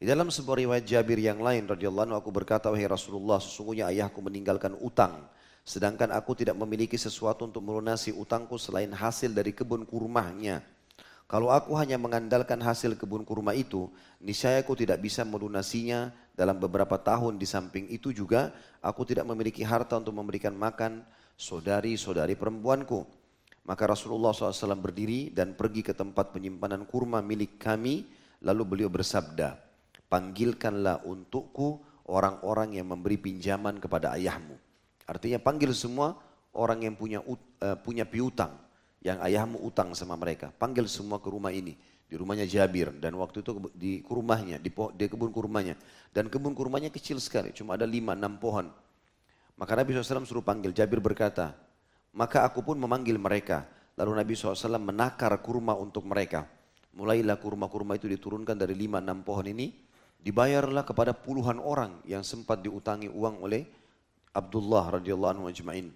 Di 0.00 0.08
dalam 0.08 0.32
sebuah 0.32 0.64
riwayat 0.64 0.84
Jabir 0.88 1.20
yang 1.20 1.44
lain 1.44 1.68
radhiyallahu 1.68 2.16
aku 2.16 2.32
berkata 2.32 2.72
wahai 2.72 2.88
Rasulullah 2.88 3.36
sesungguhnya 3.36 3.92
ayahku 3.92 4.24
meninggalkan 4.24 4.72
utang 4.80 5.28
Sedangkan 5.64 6.10
aku 6.10 6.34
tidak 6.34 6.56
memiliki 6.58 6.96
sesuatu 6.96 7.46
untuk 7.46 7.62
melunasi 7.62 8.10
utangku 8.16 8.56
selain 8.56 8.90
hasil 8.90 9.30
dari 9.30 9.52
kebun 9.54 9.84
kurmanya. 9.84 10.64
Kalau 11.30 11.54
aku 11.54 11.78
hanya 11.78 11.94
mengandalkan 11.94 12.58
hasil 12.58 12.98
kebun 12.98 13.22
kurma 13.22 13.54
itu, 13.54 13.86
niscaya 14.18 14.58
aku 14.58 14.74
tidak 14.74 14.98
bisa 14.98 15.22
melunasinya 15.22 16.10
dalam 16.34 16.58
beberapa 16.58 16.98
tahun. 16.98 17.38
Di 17.38 17.46
samping 17.46 17.86
itu 17.86 18.10
juga, 18.10 18.50
aku 18.82 19.06
tidak 19.06 19.30
memiliki 19.30 19.62
harta 19.62 19.94
untuk 19.94 20.10
memberikan 20.10 20.50
makan 20.58 21.06
saudari-saudari 21.38 22.34
perempuanku. 22.34 23.06
Maka 23.62 23.86
Rasulullah 23.86 24.34
SAW 24.34 24.74
berdiri 24.74 25.30
dan 25.30 25.54
pergi 25.54 25.86
ke 25.86 25.94
tempat 25.94 26.34
penyimpanan 26.34 26.82
kurma 26.90 27.22
milik 27.22 27.62
kami, 27.62 28.10
lalu 28.42 28.66
beliau 28.66 28.90
bersabda, 28.90 29.54
panggilkanlah 30.10 31.06
untukku 31.06 31.78
orang-orang 32.10 32.74
yang 32.74 32.90
memberi 32.90 33.14
pinjaman 33.22 33.78
kepada 33.78 34.18
ayahmu. 34.18 34.58
Artinya 35.10 35.42
panggil 35.42 35.74
semua 35.74 36.14
orang 36.54 36.86
yang 36.86 36.94
punya 36.94 37.18
uh, 37.18 37.74
punya 37.82 38.06
piutang, 38.06 38.54
yang 39.02 39.18
ayahmu 39.18 39.58
utang 39.66 39.90
sama 39.98 40.14
mereka. 40.14 40.54
Panggil 40.54 40.86
semua 40.86 41.18
ke 41.18 41.26
rumah 41.26 41.50
ini. 41.50 41.74
Di 42.06 42.18
rumahnya 42.18 42.46
Jabir 42.46 42.90
dan 42.98 43.14
waktu 43.18 43.42
itu 43.42 43.70
di 43.74 44.02
rumahnya, 44.06 44.62
di, 44.62 44.70
di 44.70 45.04
kebun 45.10 45.30
kurmanya. 45.34 45.74
Dan 46.14 46.26
kebun 46.26 46.54
kurmanya 46.54 46.90
kecil 46.90 47.18
sekali, 47.22 47.50
cuma 47.54 47.74
ada 47.74 47.86
lima 47.86 48.14
enam 48.14 48.38
pohon. 48.38 48.70
Maka 49.58 49.72
Nabi 49.78 49.94
SAW 49.94 50.26
suruh 50.26 50.42
panggil, 50.42 50.74
Jabir 50.74 50.98
berkata, 50.98 51.54
maka 52.14 52.42
aku 52.42 52.66
pun 52.66 52.78
memanggil 52.78 53.14
mereka. 53.14 53.66
Lalu 53.94 54.18
Nabi 54.18 54.32
SAW 54.34 54.78
menakar 54.82 55.30
kurma 55.38 55.78
untuk 55.78 56.02
mereka. 56.06 56.50
Mulailah 56.98 57.38
kurma-kurma 57.38 57.94
itu 57.94 58.10
diturunkan 58.10 58.58
dari 58.58 58.74
lima 58.74 58.98
enam 58.98 59.22
pohon 59.22 59.46
ini. 59.46 59.70
Dibayarlah 60.20 60.82
kepada 60.82 61.14
puluhan 61.14 61.62
orang 61.62 62.02
yang 62.04 62.26
sempat 62.26 62.60
diutangi 62.60 63.06
uang 63.08 63.40
oleh 63.40 63.79
Abdullah 64.30 65.00
radhiyallahu 65.00 65.32
anhu 65.38 65.46
ajma'in. 65.50 65.90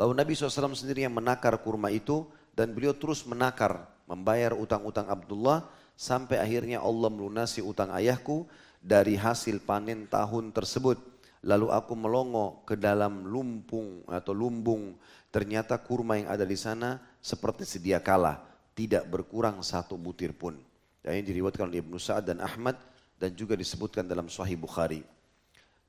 Lalu 0.00 0.12
Nabi 0.16 0.32
SAW 0.32 0.72
sendiri 0.72 1.04
yang 1.04 1.12
menakar 1.12 1.52
kurma 1.60 1.92
itu 1.92 2.24
dan 2.56 2.72
beliau 2.72 2.96
terus 2.96 3.28
menakar, 3.28 3.84
membayar 4.08 4.56
utang-utang 4.56 5.08
Abdullah 5.08 5.68
sampai 5.92 6.40
akhirnya 6.40 6.80
Allah 6.80 7.12
melunasi 7.12 7.60
utang 7.60 7.92
ayahku 7.92 8.48
dari 8.80 9.14
hasil 9.14 9.60
panen 9.62 10.08
tahun 10.08 10.50
tersebut. 10.50 10.98
Lalu 11.42 11.74
aku 11.74 11.92
melongo 11.98 12.62
ke 12.64 12.78
dalam 12.78 13.26
lumpung 13.26 14.06
atau 14.08 14.32
lumbung. 14.32 14.96
Ternyata 15.32 15.80
kurma 15.80 16.20
yang 16.20 16.28
ada 16.28 16.44
di 16.44 16.56
sana 16.56 17.00
seperti 17.18 17.64
sedia 17.64 17.98
kala, 17.98 18.40
tidak 18.76 19.08
berkurang 19.08 19.60
satu 19.64 19.96
butir 19.96 20.36
pun. 20.36 20.56
Dan 21.02 21.18
ini 21.18 21.24
diriwayatkan 21.34 21.66
oleh 21.66 21.82
Ibnu 21.82 21.98
Sa'ad 21.98 22.30
dan 22.30 22.38
Ahmad 22.38 22.78
dan 23.18 23.34
juga 23.34 23.58
disebutkan 23.58 24.06
dalam 24.06 24.30
Sahih 24.30 24.54
Bukhari. 24.54 25.02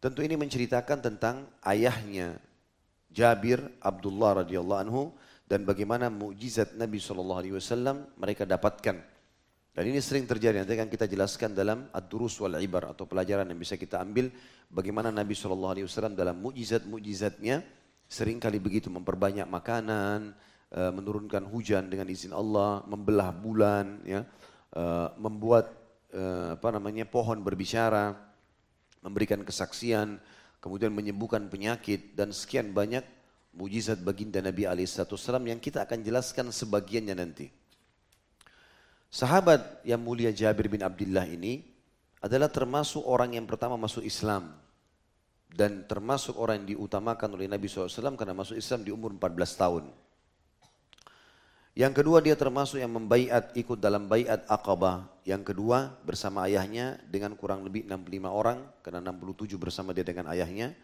Tentu 0.04 0.20
ini 0.20 0.36
menceritakan 0.36 1.00
tentang 1.00 1.48
ayahnya 1.64 2.36
Jabir 3.08 3.64
Abdullah 3.80 4.44
radhiyallahu 4.44 4.82
anhu 4.84 5.16
dan 5.48 5.64
bagaimana 5.64 6.12
mukjizat 6.12 6.76
Nabi 6.76 7.00
sallallahu 7.00 7.40
alaihi 7.40 7.56
wasallam 7.56 8.12
mereka 8.20 8.44
dapatkan. 8.44 9.00
Dan 9.72 9.84
ini 9.88 10.04
sering 10.04 10.28
terjadi 10.28 10.60
nanti 10.60 10.76
akan 10.76 10.92
kita 10.92 11.08
jelaskan 11.08 11.56
dalam 11.56 11.88
ad-durus 11.96 12.36
wal 12.44 12.60
ibar 12.60 12.92
atau 12.92 13.08
pelajaran 13.08 13.48
yang 13.48 13.56
bisa 13.56 13.80
kita 13.80 14.04
ambil 14.04 14.28
bagaimana 14.68 15.08
Nabi 15.08 15.40
sallallahu 15.40 15.72
alaihi 15.80 15.88
wasallam 15.88 16.20
dalam 16.20 16.36
mukjizat-mukjizatnya 16.36 17.64
sering 18.04 18.44
kali 18.44 18.60
begitu 18.60 18.92
memperbanyak 18.92 19.48
makanan, 19.48 20.36
eh, 20.68 20.92
menurunkan 20.92 21.48
hujan 21.48 21.88
dengan 21.88 22.12
izin 22.12 22.36
Allah, 22.36 22.84
membelah 22.92 23.32
bulan 23.32 24.04
ya, 24.04 24.28
eh, 24.76 25.08
membuat 25.16 25.72
eh, 26.12 26.60
apa 26.60 26.76
namanya 26.76 27.08
pohon 27.08 27.40
berbicara 27.40 28.33
memberikan 29.04 29.44
kesaksian, 29.44 30.18
kemudian 30.64 30.96
menyembuhkan 30.96 31.52
penyakit 31.52 32.16
dan 32.16 32.32
sekian 32.32 32.72
banyak 32.72 33.04
mujizat 33.54 34.02
baginda 34.02 34.42
Nabi 34.42 34.66
Alaihissalam 34.66 35.46
yang 35.46 35.60
kita 35.62 35.86
akan 35.86 36.02
jelaskan 36.02 36.50
sebagiannya 36.50 37.14
nanti. 37.14 37.52
Sahabat 39.14 39.86
yang 39.86 40.02
mulia 40.02 40.34
Jabir 40.34 40.66
bin 40.72 40.82
Abdullah 40.82 41.30
ini 41.30 41.62
adalah 42.24 42.50
termasuk 42.50 43.06
orang 43.06 43.38
yang 43.38 43.46
pertama 43.46 43.78
masuk 43.78 44.02
Islam 44.02 44.58
dan 45.54 45.86
termasuk 45.86 46.34
orang 46.34 46.66
yang 46.66 46.80
diutamakan 46.80 47.38
oleh 47.38 47.46
Nabi 47.46 47.70
SAW 47.70 48.18
karena 48.18 48.34
masuk 48.34 48.58
Islam 48.58 48.82
di 48.82 48.90
umur 48.90 49.14
14 49.14 49.62
tahun. 49.62 49.84
Yang 51.74 52.06
kedua 52.06 52.22
dia 52.22 52.38
termasuk 52.38 52.78
yang 52.78 52.94
membaiat 52.94 53.50
ikut 53.58 53.82
dalam 53.82 54.06
baiat 54.06 54.46
Aqabah. 54.46 55.10
Yang 55.26 55.54
kedua 55.54 55.98
bersama 56.06 56.46
ayahnya 56.46 57.02
dengan 57.10 57.34
kurang 57.34 57.66
lebih 57.66 57.90
65 57.90 58.30
orang 58.30 58.62
karena 58.86 59.10
67 59.10 59.58
bersama 59.58 59.90
dia 59.90 60.06
dengan 60.06 60.30
ayahnya. 60.30 60.78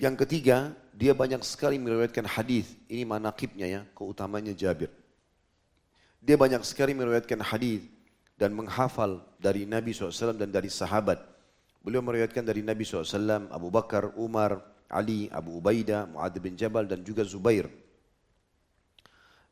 Yang 0.00 0.24
ketiga, 0.24 0.72
dia 0.96 1.12
banyak 1.12 1.44
sekali 1.44 1.76
meriwayatkan 1.76 2.24
hadis. 2.24 2.72
Ini 2.88 3.04
manakibnya 3.04 3.68
ya, 3.68 3.80
keutamanya 3.92 4.56
Jabir. 4.56 4.88
Dia 6.24 6.40
banyak 6.40 6.64
sekali 6.64 6.96
meriwayatkan 6.96 7.44
hadis 7.44 7.84
dan 8.40 8.56
menghafal 8.56 9.20
dari 9.36 9.68
Nabi 9.68 9.92
SAW 9.92 10.32
dan 10.32 10.48
dari 10.48 10.72
sahabat. 10.72 11.20
Beliau 11.84 12.00
meriwayatkan 12.00 12.40
dari 12.40 12.64
Nabi 12.64 12.88
SAW, 12.88 13.52
Abu 13.52 13.68
Bakar, 13.68 14.16
Umar, 14.16 14.64
Ali, 14.88 15.28
Abu 15.28 15.60
Ubaidah, 15.60 16.08
Muad 16.08 16.32
bin 16.40 16.56
Jabal 16.56 16.88
dan 16.88 17.04
juga 17.04 17.20
Zubair. 17.20 17.68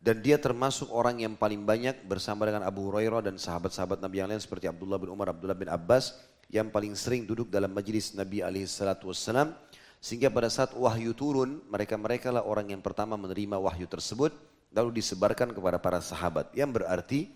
Dan 0.09 0.25
dia 0.25 0.41
termasuk 0.41 0.89
orang 0.89 1.21
yang 1.21 1.37
paling 1.37 1.69
banyak 1.69 2.09
bersama 2.09 2.49
dengan 2.49 2.65
Abu 2.65 2.89
Hurairah 2.89 3.29
dan 3.29 3.37
sahabat-sahabat 3.37 4.01
Nabi 4.01 4.25
yang 4.25 4.33
lain 4.33 4.41
seperti 4.41 4.65
Abdullah 4.65 4.97
bin 4.97 5.13
Umar, 5.13 5.37
Abdullah 5.37 5.53
bin 5.53 5.69
Abbas 5.69 6.17
yang 6.49 6.73
paling 6.73 6.97
sering 6.97 7.29
duduk 7.29 7.53
dalam 7.53 7.69
majlis 7.69 8.17
Nabi 8.17 8.41
alaihissalatu 8.41 9.13
wassalam 9.13 9.53
sehingga 10.01 10.33
pada 10.33 10.49
saat 10.49 10.73
wahyu 10.73 11.13
turun 11.13 11.61
mereka-mereka 11.69 12.33
lah 12.33 12.41
orang 12.41 12.73
yang 12.73 12.81
pertama 12.81 13.21
menerima 13.21 13.61
wahyu 13.61 13.85
tersebut 13.85 14.33
lalu 14.73 14.97
disebarkan 14.97 15.53
kepada 15.53 15.77
para 15.77 16.01
sahabat 16.01 16.57
yang 16.57 16.73
berarti 16.73 17.29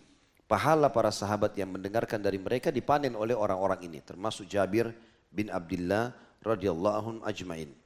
pahala 0.49 0.89
para 0.89 1.13
sahabat 1.13 1.53
yang 1.61 1.77
mendengarkan 1.77 2.25
dari 2.25 2.41
mereka 2.41 2.73
dipanen 2.73 3.13
oleh 3.21 3.37
orang-orang 3.37 3.85
ini 3.85 4.01
termasuk 4.01 4.49
Jabir 4.49 4.97
bin 5.29 5.53
Abdullah 5.53 6.17
radhiyallahu 6.41 7.21
ajmain. 7.21 7.82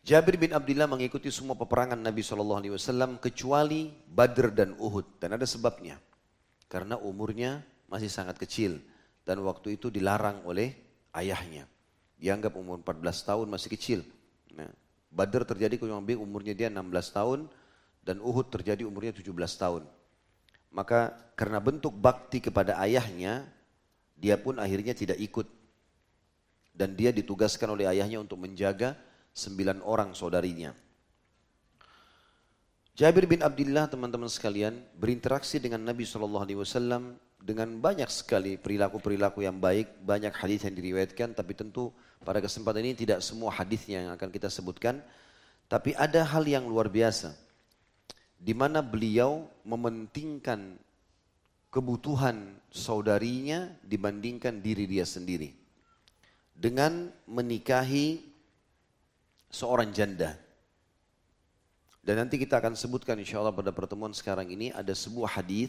Jabir 0.00 0.40
bin 0.40 0.56
Abdullah 0.56 0.88
mengikuti 0.88 1.28
semua 1.28 1.52
peperangan 1.52 2.00
Nabi 2.00 2.24
SAW 2.24 3.20
kecuali 3.20 3.92
Badr 4.08 4.48
dan 4.48 4.70
Uhud. 4.80 5.20
Dan 5.20 5.36
ada 5.36 5.44
sebabnya. 5.44 6.00
Karena 6.72 6.96
umurnya 6.96 7.60
masih 7.84 8.08
sangat 8.08 8.40
kecil. 8.40 8.80
Dan 9.28 9.44
waktu 9.44 9.76
itu 9.76 9.92
dilarang 9.92 10.40
oleh 10.48 10.72
ayahnya. 11.12 11.68
Dianggap 12.16 12.56
umur 12.56 12.80
14 12.80 13.28
tahun 13.28 13.46
masih 13.52 13.68
kecil. 13.76 14.00
Nah, 14.56 14.72
Badr 15.12 15.44
terjadi 15.44 15.76
kurang 15.76 16.00
lebih 16.00 16.16
umurnya 16.16 16.56
dia 16.56 16.72
16 16.72 17.12
tahun. 17.12 17.40
Dan 18.00 18.24
Uhud 18.24 18.48
terjadi 18.48 18.88
umurnya 18.88 19.12
17 19.12 19.28
tahun. 19.60 19.84
Maka 20.72 21.12
karena 21.36 21.60
bentuk 21.60 21.92
bakti 21.92 22.40
kepada 22.40 22.80
ayahnya, 22.80 23.44
dia 24.16 24.40
pun 24.40 24.56
akhirnya 24.56 24.96
tidak 24.96 25.20
ikut. 25.20 25.44
Dan 26.72 26.96
dia 26.96 27.12
ditugaskan 27.12 27.76
oleh 27.76 27.84
ayahnya 27.84 28.24
untuk 28.24 28.40
menjaga 28.40 28.96
sembilan 29.32 29.82
orang 29.84 30.12
saudarinya. 30.12 30.72
Jabir 33.00 33.24
bin 33.24 33.40
Abdullah 33.40 33.88
teman-teman 33.88 34.28
sekalian 34.28 34.76
berinteraksi 35.00 35.56
dengan 35.56 35.88
Nabi 35.88 36.04
SAW 36.04 37.16
dengan 37.40 37.80
banyak 37.80 38.12
sekali 38.12 38.60
perilaku-perilaku 38.60 39.40
yang 39.40 39.56
baik, 39.56 40.04
banyak 40.04 40.36
hadis 40.36 40.68
yang 40.68 40.76
diriwayatkan, 40.76 41.32
tapi 41.32 41.56
tentu 41.56 41.88
pada 42.20 42.44
kesempatan 42.44 42.84
ini 42.84 42.92
tidak 42.92 43.24
semua 43.24 43.48
hadisnya 43.48 44.04
yang 44.04 44.12
akan 44.12 44.28
kita 44.28 44.52
sebutkan, 44.52 45.00
tapi 45.64 45.96
ada 45.96 46.20
hal 46.20 46.44
yang 46.44 46.68
luar 46.68 46.92
biasa, 46.92 47.32
di 48.36 48.52
mana 48.52 48.84
beliau 48.84 49.48
mementingkan 49.64 50.76
kebutuhan 51.72 52.60
saudarinya 52.68 53.72
dibandingkan 53.80 54.60
diri 54.60 54.84
dia 54.84 55.08
sendiri. 55.08 55.56
Dengan 56.52 57.08
menikahi 57.24 58.29
seorang 59.50 59.90
janda. 59.90 60.38
Dan 62.00 62.16
nanti 62.16 62.40
kita 62.40 62.56
akan 62.56 62.72
sebutkan 62.78 63.20
insya 63.20 63.44
Allah 63.44 63.52
pada 63.52 63.74
pertemuan 63.76 64.16
sekarang 64.16 64.48
ini 64.48 64.72
ada 64.72 64.96
sebuah 64.96 65.36
hadis 65.36 65.68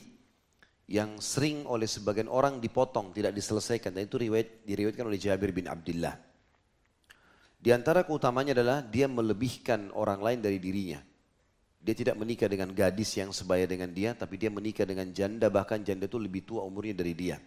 yang 0.88 1.20
sering 1.20 1.67
oleh 1.67 1.89
sebagian 1.89 2.32
orang 2.32 2.63
dipotong, 2.63 3.12
tidak 3.12 3.36
diselesaikan. 3.36 3.91
Dan 3.91 4.08
itu 4.08 4.15
riwayat, 4.15 4.63
diriwayatkan 4.63 5.06
oleh 5.06 5.20
Jabir 5.20 5.52
bin 5.52 5.67
Abdullah. 5.67 6.15
Di 7.62 7.70
antara 7.70 8.02
keutamanya 8.08 8.58
adalah 8.58 8.82
dia 8.82 9.06
melebihkan 9.06 9.94
orang 9.94 10.24
lain 10.24 10.39
dari 10.41 10.58
dirinya. 10.58 10.98
Dia 11.82 11.98
tidak 11.98 12.17
menikah 12.17 12.46
dengan 12.46 12.70
gadis 12.74 13.17
yang 13.17 13.34
sebaya 13.34 13.65
dengan 13.65 13.89
dia, 13.89 14.13
tapi 14.13 14.38
dia 14.38 14.54
menikah 14.54 14.86
dengan 14.86 15.10
janda, 15.10 15.50
bahkan 15.50 15.82
janda 15.82 16.06
itu 16.06 16.17
lebih 16.22 16.46
tua 16.46 16.62
umurnya 16.62 16.94
dari 16.94 17.13
dia. 17.13 17.38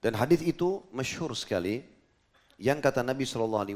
Dan 0.00 0.16
hadis 0.16 0.40
itu 0.42 0.82
masyhur 0.90 1.32
sekali, 1.36 1.84
yang 2.62 2.78
kata 2.78 3.02
Nabi 3.02 3.26
SAW 3.26 3.66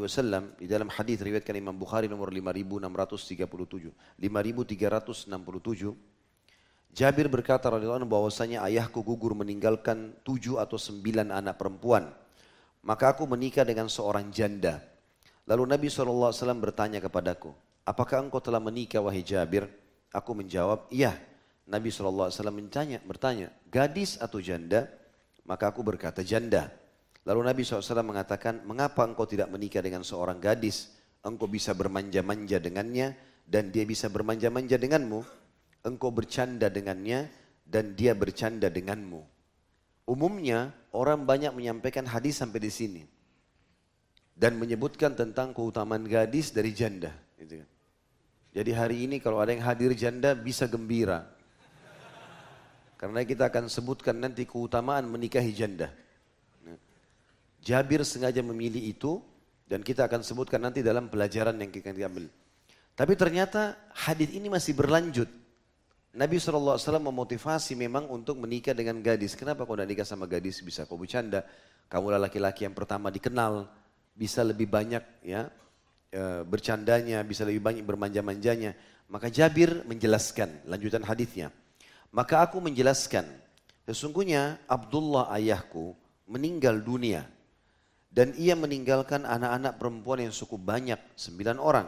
di 0.54 0.70
dalam 0.70 0.86
hadis 0.86 1.18
riwayatkan 1.18 1.58
Imam 1.58 1.74
Bukhari 1.74 2.06
nomor 2.06 2.30
5637, 2.30 3.90
5367, 4.14 6.94
Jabir 6.94 7.26
berkata 7.26 7.66
radhiyallahu 7.66 8.06
anhu 8.06 8.14
bahwasanya 8.14 8.62
ayahku 8.62 9.02
gugur 9.02 9.34
meninggalkan 9.34 10.14
tujuh 10.22 10.62
atau 10.62 10.78
sembilan 10.78 11.34
anak 11.34 11.58
perempuan. 11.58 12.14
Maka 12.86 13.10
aku 13.10 13.26
menikah 13.26 13.66
dengan 13.66 13.90
seorang 13.90 14.30
janda. 14.30 14.78
Lalu 15.50 15.66
Nabi 15.66 15.90
SAW 15.90 16.30
bertanya 16.54 17.02
kepadaku, 17.02 17.50
apakah 17.82 18.22
engkau 18.22 18.38
telah 18.38 18.62
menikah 18.62 19.02
wahai 19.02 19.26
Jabir? 19.26 19.66
Aku 20.14 20.30
menjawab, 20.38 20.86
iya. 20.94 21.18
Nabi 21.66 21.90
SAW 21.90 22.30
bertanya, 22.30 23.02
bertanya, 23.02 23.50
gadis 23.66 24.14
atau 24.22 24.38
janda? 24.38 24.86
Maka 25.42 25.74
aku 25.74 25.82
berkata, 25.82 26.22
janda. 26.22 26.85
Lalu 27.26 27.40
Nabi 27.42 27.60
SAW 27.66 28.06
mengatakan, 28.06 28.62
mengapa 28.62 29.02
engkau 29.02 29.26
tidak 29.26 29.50
menikah 29.50 29.82
dengan 29.82 30.06
seorang 30.06 30.38
gadis? 30.38 30.94
Engkau 31.26 31.50
bisa 31.50 31.74
bermanja-manja 31.74 32.62
dengannya 32.62 33.18
dan 33.42 33.74
dia 33.74 33.82
bisa 33.82 34.06
bermanja-manja 34.06 34.78
denganmu. 34.78 35.26
Engkau 35.82 36.14
bercanda 36.14 36.70
dengannya 36.70 37.26
dan 37.66 37.98
dia 37.98 38.14
bercanda 38.14 38.70
denganmu. 38.70 39.26
Umumnya 40.06 40.70
orang 40.94 41.26
banyak 41.26 41.50
menyampaikan 41.50 42.06
hadis 42.06 42.38
sampai 42.38 42.62
di 42.62 42.70
sini. 42.70 43.02
Dan 44.38 44.54
menyebutkan 44.62 45.18
tentang 45.18 45.50
keutamaan 45.50 46.06
gadis 46.06 46.54
dari 46.54 46.70
janda. 46.70 47.10
Gitu 47.34 47.58
kan. 47.58 47.68
Jadi 48.54 48.70
hari 48.70 48.96
ini 49.02 49.18
kalau 49.18 49.42
ada 49.42 49.50
yang 49.50 49.66
hadir 49.66 49.90
janda 49.98 50.38
bisa 50.38 50.70
gembira. 50.70 51.26
Karena 52.94 53.26
kita 53.26 53.50
akan 53.50 53.66
sebutkan 53.66 54.14
nanti 54.14 54.46
keutamaan 54.46 55.10
menikahi 55.10 55.50
janda. 55.50 55.90
Jabir 57.66 58.06
sengaja 58.06 58.46
memilih 58.46 58.78
itu 58.78 59.18
dan 59.66 59.82
kita 59.82 60.06
akan 60.06 60.22
sebutkan 60.22 60.62
nanti 60.62 60.86
dalam 60.86 61.10
pelajaran 61.10 61.58
yang 61.58 61.74
kita 61.74 61.90
ambil. 61.90 62.30
Tapi 62.94 63.12
ternyata 63.18 63.90
hadis 63.90 64.30
ini 64.30 64.46
masih 64.46 64.78
berlanjut. 64.78 65.26
Nabi 66.14 66.38
SAW 66.38 66.80
memotivasi 66.80 67.74
memang 67.74 68.06
untuk 68.08 68.38
menikah 68.38 68.72
dengan 68.72 69.02
gadis. 69.02 69.34
Kenapa 69.34 69.66
kau 69.66 69.74
tidak 69.74 69.90
nikah 69.90 70.06
sama 70.06 70.30
gadis? 70.30 70.62
Bisa 70.62 70.86
kau 70.86 70.94
bercanda. 70.94 71.42
Kamu 71.90 72.14
laki-laki 72.16 72.64
yang 72.64 72.72
pertama 72.72 73.10
dikenal. 73.10 73.66
Bisa 74.16 74.40
lebih 74.46 74.70
banyak 74.70 75.02
ya 75.26 75.50
e, 76.08 76.46
bercandanya, 76.46 77.20
bisa 77.20 77.44
lebih 77.44 77.60
banyak 77.60 77.84
bermanja-manjanya. 77.84 78.72
Maka 79.12 79.28
Jabir 79.28 79.84
menjelaskan 79.84 80.64
lanjutan 80.70 81.04
hadisnya. 81.04 81.52
Maka 82.14 82.40
aku 82.40 82.64
menjelaskan, 82.64 83.28
sesungguhnya 83.84 84.64
Abdullah 84.64 85.28
ayahku 85.36 85.92
meninggal 86.24 86.80
dunia 86.80 87.35
dan 88.16 88.32
ia 88.40 88.56
meninggalkan 88.56 89.28
anak-anak 89.28 89.76
perempuan 89.76 90.24
yang 90.24 90.32
cukup 90.32 90.72
banyak, 90.72 90.96
sembilan 91.20 91.60
orang. 91.60 91.84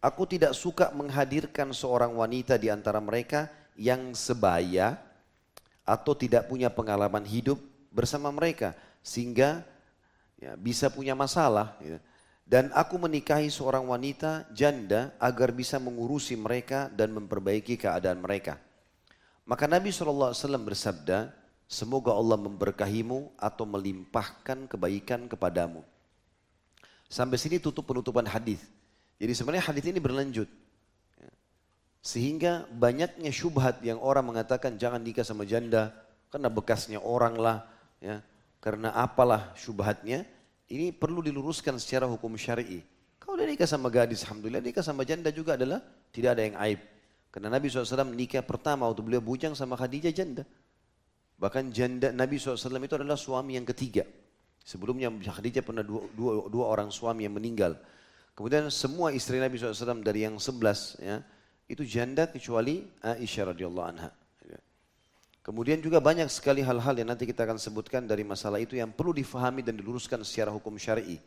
Aku 0.00 0.24
tidak 0.24 0.56
suka 0.56 0.88
menghadirkan 0.96 1.76
seorang 1.76 2.16
wanita 2.16 2.56
di 2.56 2.72
antara 2.72 2.96
mereka 2.96 3.52
yang 3.76 4.16
sebaya 4.16 4.96
atau 5.84 6.16
tidak 6.16 6.48
punya 6.48 6.72
pengalaman 6.72 7.28
hidup 7.28 7.60
bersama 7.92 8.32
mereka 8.32 8.72
sehingga 9.04 9.60
ya, 10.40 10.56
bisa 10.56 10.88
punya 10.88 11.12
masalah. 11.12 11.76
Ya. 11.84 12.00
Dan 12.48 12.72
aku 12.72 12.96
menikahi 12.96 13.52
seorang 13.52 13.84
wanita 13.84 14.48
janda 14.56 15.12
agar 15.20 15.52
bisa 15.52 15.76
mengurusi 15.76 16.40
mereka 16.40 16.88
dan 16.88 17.12
memperbaiki 17.12 17.76
keadaan 17.76 18.24
mereka. 18.24 18.56
Maka 19.44 19.68
Nabi 19.68 19.92
SAW 19.92 20.32
bersabda, 20.62 21.34
Semoga 21.66 22.14
Allah 22.14 22.38
memberkahimu 22.38 23.34
atau 23.34 23.66
melimpahkan 23.66 24.70
kebaikan 24.70 25.26
kepadamu. 25.26 25.82
Sampai 27.10 27.38
sini 27.38 27.58
tutup 27.58 27.86
penutupan 27.90 28.26
hadis. 28.26 28.62
Jadi 29.18 29.32
sebenarnya 29.34 29.66
hadis 29.66 29.84
ini 29.86 29.98
berlanjut. 29.98 30.46
Sehingga 32.06 32.70
banyaknya 32.70 33.34
syubhat 33.34 33.82
yang 33.82 33.98
orang 33.98 34.30
mengatakan 34.30 34.78
jangan 34.78 35.02
nikah 35.02 35.26
sama 35.26 35.42
janda 35.42 35.90
karena 36.30 36.46
bekasnya 36.46 37.02
orang 37.02 37.34
lah, 37.34 37.66
ya. 37.98 38.22
Karena 38.62 38.94
apalah 38.94 39.50
syubhatnya, 39.58 40.22
ini 40.70 40.94
perlu 40.94 41.18
diluruskan 41.18 41.78
secara 41.82 42.06
hukum 42.06 42.38
syar'i. 42.38 42.82
Kalau 43.18 43.34
dia 43.34 43.50
nikah 43.50 43.66
sama 43.66 43.90
gadis, 43.90 44.22
alhamdulillah 44.22 44.62
nikah 44.62 44.86
sama 44.86 45.02
janda 45.02 45.34
juga 45.34 45.58
adalah 45.58 45.82
tidak 46.14 46.38
ada 46.38 46.42
yang 46.46 46.56
aib. 46.62 46.80
Karena 47.34 47.50
Nabi 47.50 47.66
SAW 47.66 48.14
nikah 48.14 48.46
pertama 48.46 48.86
waktu 48.86 49.02
beliau 49.02 49.22
bujang 49.22 49.58
sama 49.58 49.74
Khadijah 49.74 50.14
janda. 50.14 50.46
Bahkan 51.36 51.68
janda 51.72 52.08
Nabi 52.12 52.40
SAW 52.40 52.80
itu 52.80 52.96
adalah 52.96 53.18
suami 53.18 53.60
yang 53.60 53.68
ketiga. 53.68 54.04
Sebelumnya 54.66 55.12
Khadijah 55.12 55.62
pernah 55.62 55.84
dua, 55.84 56.08
dua, 56.16 56.48
dua 56.50 56.64
orang 56.66 56.90
suami 56.90 57.28
yang 57.28 57.36
meninggal. 57.36 57.76
Kemudian 58.34 58.68
semua 58.72 59.14
istri 59.14 59.38
Nabi 59.38 59.56
SAW 59.56 60.02
dari 60.02 60.26
yang 60.26 60.36
sebelas 60.42 60.98
ya, 60.98 61.22
itu 61.70 61.86
janda 61.86 62.26
kecuali 62.28 62.84
Aisyah 63.00 63.54
radhiyallahu 63.54 63.86
anha. 63.86 64.10
Kemudian 65.46 65.78
juga 65.78 66.02
banyak 66.02 66.26
sekali 66.26 66.58
hal-hal 66.58 66.98
yang 66.98 67.14
nanti 67.14 67.22
kita 67.22 67.46
akan 67.46 67.54
sebutkan 67.54 68.02
dari 68.02 68.26
masalah 68.26 68.58
itu 68.58 68.74
yang 68.74 68.90
perlu 68.90 69.14
difahami 69.14 69.62
dan 69.62 69.78
diluruskan 69.78 70.26
secara 70.26 70.50
hukum 70.50 70.74
syar'i. 70.74 71.22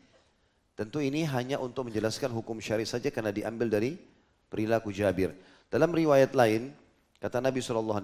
Tentu 0.76 1.00
ini 1.00 1.24
hanya 1.24 1.56
untuk 1.56 1.88
menjelaskan 1.88 2.28
hukum 2.36 2.60
syar'i 2.60 2.84
saja 2.84 3.08
karena 3.16 3.32
diambil 3.32 3.72
dari 3.72 3.96
perilaku 4.52 4.92
Jabir. 4.92 5.32
Dalam 5.72 5.96
riwayat 5.96 6.36
lain, 6.36 6.76
Kata 7.20 7.44
Nabi 7.44 7.60
SAW, 7.60 8.00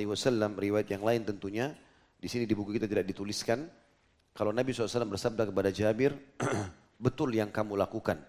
riwayat 0.59 0.91
yang 0.91 1.03
lain 1.07 1.23
tentunya, 1.23 1.71
di 2.19 2.27
sini 2.31 2.43
di 2.47 2.55
buku 2.57 2.75
kita 2.75 2.87
tidak 2.89 3.05
dituliskan, 3.05 3.67
kalau 4.35 4.51
Nabi 4.51 4.75
SAW 4.75 5.07
bersabda 5.07 5.47
kepada 5.47 5.69
Jabir, 5.71 6.15
betul 7.05 7.31
yang 7.31 7.51
kamu 7.51 7.79
lakukan. 7.79 8.19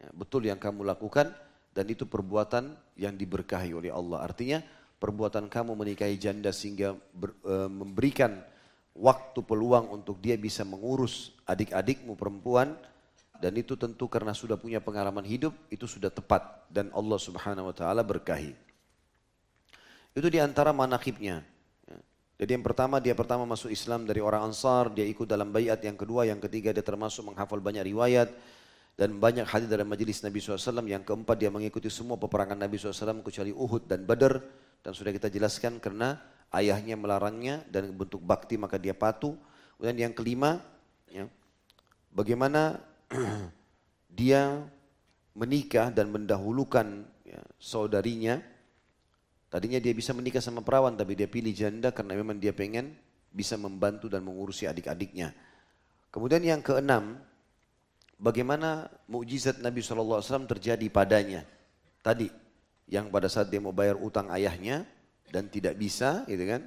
Ya, 0.00 0.08
betul 0.16 0.48
yang 0.48 0.56
kamu 0.56 0.82
lakukan 0.88 1.28
dan 1.72 1.84
itu 1.88 2.04
perbuatan 2.04 2.72
yang 2.96 3.16
diberkahi 3.16 3.72
oleh 3.72 3.92
Allah. 3.92 4.24
Artinya 4.24 4.60
perbuatan 5.00 5.52
kamu 5.52 5.76
menikahi 5.76 6.16
janda 6.20 6.54
sehingga 6.54 6.94
ber, 7.12 7.36
e, 7.42 7.54
memberikan 7.68 8.38
waktu 8.92 9.40
peluang 9.40 9.88
untuk 9.92 10.20
dia 10.20 10.36
bisa 10.36 10.62
mengurus 10.68 11.32
adik-adikmu 11.48 12.12
perempuan 12.16 12.76
dan 13.40 13.52
itu 13.58 13.74
tentu 13.74 14.06
karena 14.06 14.36
sudah 14.36 14.54
punya 14.54 14.78
pengalaman 14.78 15.24
hidup 15.26 15.56
itu 15.72 15.88
sudah 15.88 16.12
tepat 16.12 16.68
dan 16.70 16.92
Allah 16.94 17.18
Subhanahu 17.18 17.72
wa 17.72 17.74
taala 17.74 18.06
berkahi. 18.06 18.54
Itu 20.12 20.28
di 20.28 20.38
antara 20.38 20.70
manakibnya. 20.76 21.51
Jadi 22.42 22.58
yang 22.58 22.66
pertama 22.66 22.98
dia 22.98 23.14
pertama 23.14 23.46
masuk 23.46 23.70
Islam 23.70 24.02
dari 24.02 24.18
orang 24.18 24.50
Ansar, 24.50 24.90
dia 24.90 25.06
ikut 25.06 25.30
dalam 25.30 25.54
bayat 25.54 25.78
yang 25.86 25.94
kedua, 25.94 26.26
yang 26.26 26.42
ketiga 26.42 26.74
dia 26.74 26.82
termasuk 26.82 27.22
menghafal 27.30 27.62
banyak 27.62 27.86
riwayat 27.86 28.34
dan 28.98 29.14
banyak 29.14 29.46
hadis 29.46 29.70
dari 29.70 29.86
majelis 29.86 30.26
Nabi 30.26 30.42
SAW. 30.42 30.82
Yang 30.82 31.06
keempat 31.06 31.38
dia 31.38 31.54
mengikuti 31.54 31.86
semua 31.86 32.18
peperangan 32.18 32.58
Nabi 32.58 32.82
SAW 32.82 33.22
kecuali 33.22 33.54
Uhud 33.54 33.86
dan 33.86 34.02
Badar 34.02 34.42
dan 34.82 34.90
sudah 34.90 35.14
kita 35.14 35.30
jelaskan 35.30 35.78
karena 35.78 36.18
ayahnya 36.50 36.98
melarangnya 36.98 37.62
dan 37.70 37.94
bentuk 37.94 38.18
bakti 38.18 38.58
maka 38.58 38.74
dia 38.74 38.90
patuh. 38.90 39.38
Kemudian 39.78 40.10
yang 40.10 40.14
kelima, 40.18 40.58
ya, 41.14 41.30
bagaimana 42.10 42.82
dia 44.18 44.66
menikah 45.38 45.94
dan 45.94 46.10
mendahulukan 46.10 47.06
ya, 47.22 47.38
saudarinya 47.62 48.42
Tadinya 49.52 49.76
dia 49.76 49.92
bisa 49.92 50.16
menikah 50.16 50.40
sama 50.40 50.64
perawan 50.64 50.96
tapi 50.96 51.12
dia 51.12 51.28
pilih 51.28 51.52
janda 51.52 51.92
karena 51.92 52.16
memang 52.16 52.40
dia 52.40 52.56
pengen 52.56 52.96
bisa 53.28 53.60
membantu 53.60 54.08
dan 54.08 54.24
mengurusi 54.24 54.64
adik-adiknya. 54.64 55.36
Kemudian 56.08 56.40
yang 56.40 56.64
keenam, 56.64 57.20
bagaimana 58.16 58.88
mukjizat 59.12 59.60
Nabi 59.60 59.84
SAW 59.84 60.48
terjadi 60.48 60.88
padanya. 60.88 61.44
Tadi, 62.00 62.32
yang 62.88 63.12
pada 63.12 63.28
saat 63.28 63.52
dia 63.52 63.60
mau 63.60 63.76
bayar 63.76 64.00
utang 64.00 64.32
ayahnya 64.32 64.88
dan 65.28 65.52
tidak 65.52 65.76
bisa, 65.76 66.24
gitu 66.24 66.48
kan? 66.48 66.64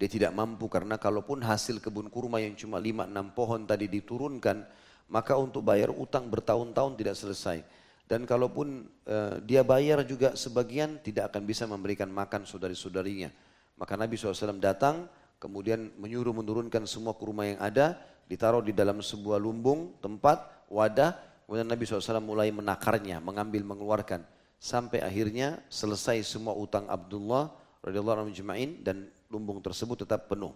Dia 0.00 0.08
tidak 0.08 0.32
mampu 0.32 0.68
karena 0.68 0.96
kalaupun 0.96 1.44
hasil 1.44 1.80
kebun 1.80 2.08
kurma 2.08 2.40
yang 2.40 2.56
cuma 2.56 2.80
5-6 2.80 3.36
pohon 3.36 3.60
tadi 3.68 3.88
diturunkan, 3.88 4.64
maka 5.12 5.36
untuk 5.36 5.60
bayar 5.60 5.92
utang 5.92 6.28
bertahun-tahun 6.32 6.96
tidak 6.96 7.16
selesai. 7.16 7.60
Dan 8.10 8.26
kalaupun 8.26 8.90
uh, 9.06 9.38
dia 9.46 9.62
bayar 9.62 10.02
juga 10.02 10.34
sebagian 10.34 10.98
tidak 10.98 11.30
akan 11.30 11.46
bisa 11.46 11.62
memberikan 11.70 12.10
makan 12.10 12.42
saudari-saudarinya. 12.42 13.30
Maka 13.78 13.94
Nabi 13.94 14.18
SAW 14.18 14.58
datang 14.58 15.06
kemudian 15.38 15.94
menyuruh 15.94 16.34
menurunkan 16.34 16.90
semua 16.90 17.14
kurma 17.14 17.46
yang 17.46 17.62
ada, 17.62 17.94
ditaruh 18.26 18.66
di 18.66 18.74
dalam 18.74 18.98
sebuah 18.98 19.38
lumbung, 19.38 19.94
tempat, 20.02 20.42
wadah, 20.66 21.14
kemudian 21.46 21.70
Nabi 21.70 21.86
SAW 21.86 22.18
mulai 22.18 22.50
menakarnya, 22.50 23.22
mengambil, 23.22 23.62
mengeluarkan. 23.62 24.26
Sampai 24.58 25.00
akhirnya 25.06 25.62
selesai 25.70 26.26
semua 26.26 26.52
utang 26.58 26.90
Abdullah 26.90 27.48
radhiyallahu 27.80 28.26
anhu 28.26 28.34
dan 28.82 29.06
lumbung 29.30 29.62
tersebut 29.62 30.02
tetap 30.02 30.26
penuh. 30.26 30.52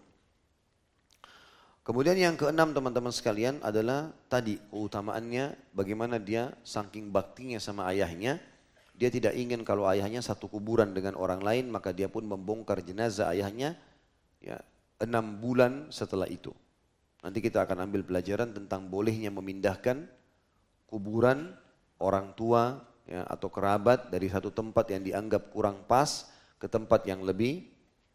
Kemudian 1.84 2.16
yang 2.16 2.32
keenam 2.40 2.72
teman-teman 2.72 3.12
sekalian 3.12 3.60
adalah 3.60 4.08
tadi 4.32 4.56
keutamaannya 4.72 5.76
bagaimana 5.76 6.16
dia 6.16 6.56
saking 6.64 7.12
baktinya 7.12 7.60
sama 7.60 7.84
ayahnya. 7.92 8.40
Dia 8.96 9.12
tidak 9.12 9.36
ingin 9.36 9.60
kalau 9.68 9.84
ayahnya 9.84 10.24
satu 10.24 10.48
kuburan 10.48 10.96
dengan 10.96 11.12
orang 11.20 11.44
lain 11.44 11.68
maka 11.68 11.92
dia 11.92 12.08
pun 12.08 12.24
membongkar 12.24 12.80
jenazah 12.80 13.28
ayahnya 13.36 13.76
ya 14.40 14.64
enam 14.96 15.36
bulan 15.36 15.92
setelah 15.92 16.24
itu. 16.24 16.56
Nanti 17.20 17.44
kita 17.44 17.68
akan 17.68 17.84
ambil 17.84 18.00
pelajaran 18.00 18.56
tentang 18.56 18.88
bolehnya 18.88 19.28
memindahkan 19.28 20.08
kuburan 20.88 21.52
orang 22.00 22.32
tua 22.32 22.80
ya, 23.04 23.28
atau 23.28 23.52
kerabat 23.52 24.08
dari 24.08 24.32
satu 24.32 24.48
tempat 24.48 24.88
yang 24.88 25.04
dianggap 25.04 25.52
kurang 25.52 25.84
pas 25.84 26.32
ke 26.56 26.64
tempat 26.64 27.04
yang 27.04 27.20
lebih 27.20 27.68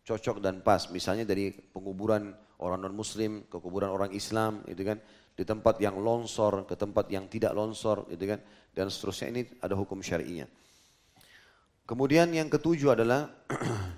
cocok 0.09 0.41
dan 0.41 0.65
pas. 0.65 0.89
Misalnya 0.89 1.21
dari 1.21 1.53
penguburan 1.53 2.33
orang 2.59 2.79
non 2.83 2.95
muslim 2.95 3.47
ke 3.47 3.57
kuburan 3.59 3.89
orang 3.91 4.11
Islam 4.11 4.63
gitu 4.67 4.83
kan 4.83 4.99
di 5.35 5.47
tempat 5.47 5.79
yang 5.79 5.95
longsor 5.95 6.67
ke 6.67 6.75
tempat 6.75 7.07
yang 7.07 7.31
tidak 7.31 7.55
longsor 7.55 8.03
gitu 8.11 8.27
kan 8.27 8.39
dan 8.75 8.91
seterusnya 8.91 9.27
ini 9.31 9.47
ada 9.63 9.75
hukum 9.75 10.03
syar'inya. 10.03 10.47
Kemudian 11.87 12.29
yang 12.35 12.51
ketujuh 12.51 12.93
adalah 12.93 13.31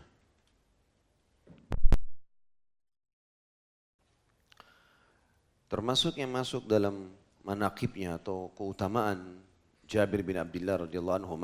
termasuk 5.71 6.15
yang 6.21 6.31
masuk 6.31 6.69
dalam 6.69 7.09
manakibnya 7.41 8.21
atau 8.21 8.53
keutamaan 8.53 9.41
Jabir 9.89 10.23
bin 10.23 10.39
Abdullah 10.39 10.87
radhiyallahu 10.87 11.19
anhu 11.25 11.35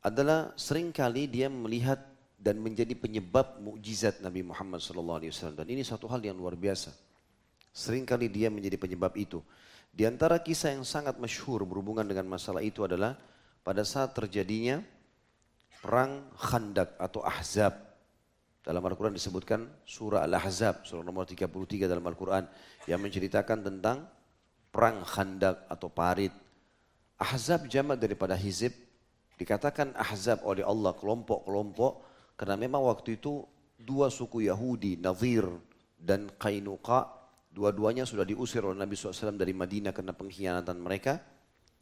adalah 0.00 0.54
sering 0.54 0.92
kali 0.94 1.26
dia 1.26 1.50
melihat 1.50 2.09
dan 2.40 2.56
menjadi 2.56 2.96
penyebab 2.96 3.60
mukjizat 3.60 4.24
Nabi 4.24 4.40
Muhammad 4.40 4.80
SAW. 4.80 5.20
Dan 5.52 5.66
ini 5.68 5.84
satu 5.84 6.08
hal 6.08 6.24
yang 6.24 6.40
luar 6.40 6.56
biasa. 6.56 6.88
Seringkali 7.70 8.32
dia 8.32 8.48
menjadi 8.48 8.80
penyebab 8.80 9.12
itu. 9.20 9.44
Di 9.92 10.08
antara 10.08 10.40
kisah 10.40 10.72
yang 10.72 10.82
sangat 10.88 11.20
masyhur 11.20 11.68
berhubungan 11.68 12.08
dengan 12.08 12.24
masalah 12.32 12.64
itu 12.64 12.80
adalah 12.80 13.12
pada 13.60 13.84
saat 13.84 14.16
terjadinya 14.16 14.80
perang 15.84 16.32
Khandak 16.40 16.96
atau 16.96 17.20
Ahzab. 17.20 17.76
Dalam 18.64 18.80
Al-Quran 18.80 19.12
disebutkan 19.12 19.68
surah 19.84 20.24
Al-Ahzab, 20.24 20.88
surah 20.88 21.04
nomor 21.04 21.28
33 21.28 21.88
dalam 21.88 22.04
Al-Quran 22.04 22.48
yang 22.88 23.00
menceritakan 23.04 23.68
tentang 23.68 24.08
perang 24.72 25.04
Khandak 25.04 25.68
atau 25.68 25.92
parit. 25.92 26.32
Ahzab 27.20 27.68
jamak 27.68 28.00
daripada 28.00 28.32
hizib, 28.32 28.72
dikatakan 29.36 29.92
Ahzab 29.92 30.40
oleh 30.44 30.64
Allah 30.64 30.96
kelompok-kelompok 30.96 32.09
karena 32.40 32.56
memang 32.56 32.88
waktu 32.88 33.20
itu 33.20 33.44
dua 33.76 34.08
suku 34.08 34.48
Yahudi, 34.48 34.96
Nazir 34.96 35.44
dan 36.00 36.32
Qainuqa, 36.40 37.04
dua-duanya 37.52 38.08
sudah 38.08 38.24
diusir 38.24 38.64
oleh 38.64 38.80
Nabi 38.80 38.96
SAW 38.96 39.36
dari 39.36 39.52
Madinah 39.52 39.92
karena 39.92 40.16
pengkhianatan 40.16 40.80
mereka. 40.80 41.20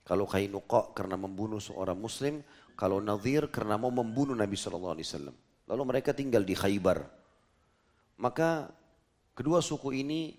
Kalau 0.02 0.26
Qainuqa 0.26 0.98
karena 0.98 1.14
membunuh 1.14 1.62
seorang 1.62 1.94
muslim, 1.94 2.42
kalau 2.74 2.98
Nazir 2.98 3.54
karena 3.54 3.78
mau 3.78 3.94
membunuh 3.94 4.34
Nabi 4.34 4.58
SAW. 4.58 4.98
Lalu 5.70 5.82
mereka 5.86 6.10
tinggal 6.10 6.42
di 6.42 6.58
Khaybar. 6.58 7.06
Maka 8.18 8.66
kedua 9.38 9.62
suku 9.62 9.94
ini 9.94 10.34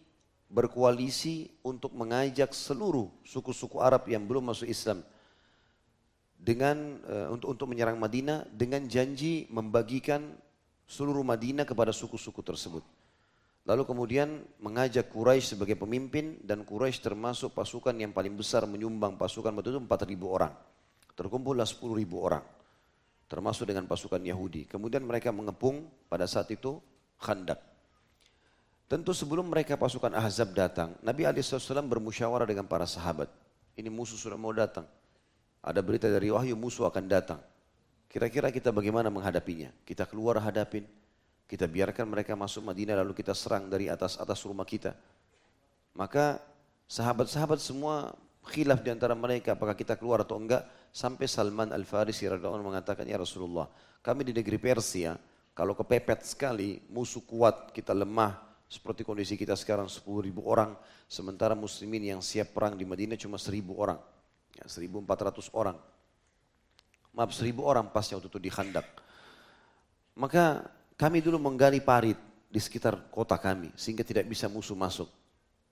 berkoalisi 0.51 1.47
untuk 1.63 1.95
mengajak 1.95 2.51
seluruh 2.51 3.07
suku-suku 3.23 3.79
Arab 3.79 4.03
yang 4.11 4.27
belum 4.27 4.51
masuk 4.51 4.67
Islam 4.67 4.99
dengan 6.39 7.03
uh, 7.03 7.27
untuk 7.35 7.51
untuk 7.51 7.67
menyerang 7.67 7.99
Madinah 7.99 8.47
dengan 8.47 8.87
janji 8.87 9.43
membagikan 9.51 10.23
seluruh 10.87 11.21
Madinah 11.21 11.67
kepada 11.67 11.91
suku-suku 11.91 12.39
tersebut. 12.39 12.81
Lalu 13.67 13.83
kemudian 13.85 14.41
mengajak 14.63 15.13
Quraisy 15.13 15.53
sebagai 15.53 15.77
pemimpin 15.77 16.41
dan 16.41 16.65
Quraisy 16.65 17.05
termasuk 17.05 17.53
pasukan 17.53 17.93
yang 17.93 18.09
paling 18.09 18.33
besar 18.33 18.65
menyumbang 18.65 19.13
pasukan 19.19 19.53
waktu 19.53 19.77
itu 19.77 19.81
4.000 19.83 20.25
orang. 20.25 20.53
Terkumpullah 21.13 21.67
10.000 21.69 21.85
orang. 22.17 22.41
Termasuk 23.29 23.69
dengan 23.69 23.85
pasukan 23.85 24.25
Yahudi. 24.25 24.65
Kemudian 24.65 25.05
mereka 25.05 25.29
mengepung 25.29 25.85
pada 26.09 26.25
saat 26.25 26.49
itu 26.49 26.81
Khandak. 27.21 27.61
Tentu 28.89 29.13
sebelum 29.13 29.53
mereka 29.53 29.77
pasukan 29.77 30.17
Ahzab 30.17 30.57
datang, 30.57 30.97
Nabi 31.05 31.29
SAW 31.29 31.85
bermusyawarah 31.85 32.49
dengan 32.49 32.65
para 32.65 32.89
sahabat. 32.89 33.29
Ini 33.77 33.85
musuh 33.85 34.17
sudah 34.17 34.33
mau 34.33 34.49
datang. 34.49 34.89
Ada 35.59 35.83
berita 35.83 36.07
dari 36.07 36.31
wahyu 36.31 36.55
musuh 36.55 36.87
akan 36.87 37.05
datang. 37.09 37.41
Kira-kira 38.09 38.49
kita 38.49 38.73
bagaimana 38.73 39.11
menghadapinya? 39.13 39.69
Kita 39.85 40.07
keluar 40.09 40.39
hadapin. 40.41 40.87
Kita 41.49 41.65
biarkan 41.65 42.05
mereka 42.09 42.37
masuk 42.37 42.65
Madinah 42.65 42.97
lalu 43.01 43.17
kita 43.17 43.33
serang 43.33 43.67
dari 43.67 43.89
atas-atas 43.89 44.39
rumah 44.45 44.65
kita. 44.65 44.93
Maka 45.97 46.37
sahabat-sahabat 46.85 47.57
semua 47.57 48.13
khilaf 48.45 48.81
di 48.81 48.89
antara 48.93 49.17
mereka 49.17 49.57
apakah 49.57 49.73
kita 49.73 49.97
keluar 49.97 50.21
atau 50.23 50.37
enggak 50.37 50.65
sampai 50.93 51.25
Salman 51.25 51.73
Al-Farisi 51.73 52.25
radhiyallahu 52.29 52.65
mengatakan 52.65 53.05
ya 53.05 53.17
Rasulullah, 53.17 53.69
kami 54.01 54.29
di 54.29 54.33
negeri 54.33 54.57
Persia 54.57 55.17
kalau 55.59 55.75
kepepet 55.75 56.23
sekali, 56.23 56.79
musuh 56.87 57.19
kuat, 57.27 57.75
kita 57.75 57.91
lemah 57.91 58.39
seperti 58.71 59.03
kondisi 59.03 59.35
kita 59.35 59.59
sekarang 59.59 59.91
10 59.91 60.07
ribu 60.23 60.47
orang, 60.47 60.71
sementara 61.03 61.51
muslimin 61.51 62.15
yang 62.15 62.21
siap 62.23 62.55
perang 62.55 62.79
di 62.79 62.87
Madinah 62.87 63.19
cuma 63.19 63.35
1000 63.35 63.75
orang. 63.75 63.99
Ya, 64.59 64.67
1.400 64.67 65.47
orang. 65.55 65.79
Maaf, 67.15 67.31
1.000 67.31 67.55
orang 67.63 67.87
pasnya 67.89 68.19
waktu 68.19 68.27
itu 68.27 68.39
di 68.43 68.51
Khandak. 68.51 68.85
Maka 70.19 70.67
kami 70.99 71.23
dulu 71.23 71.39
menggali 71.39 71.79
parit 71.79 72.19
di 72.51 72.59
sekitar 72.59 73.07
kota 73.07 73.39
kami 73.39 73.71
sehingga 73.79 74.03
tidak 74.03 74.27
bisa 74.27 74.51
musuh 74.51 74.75
masuk. 74.75 75.07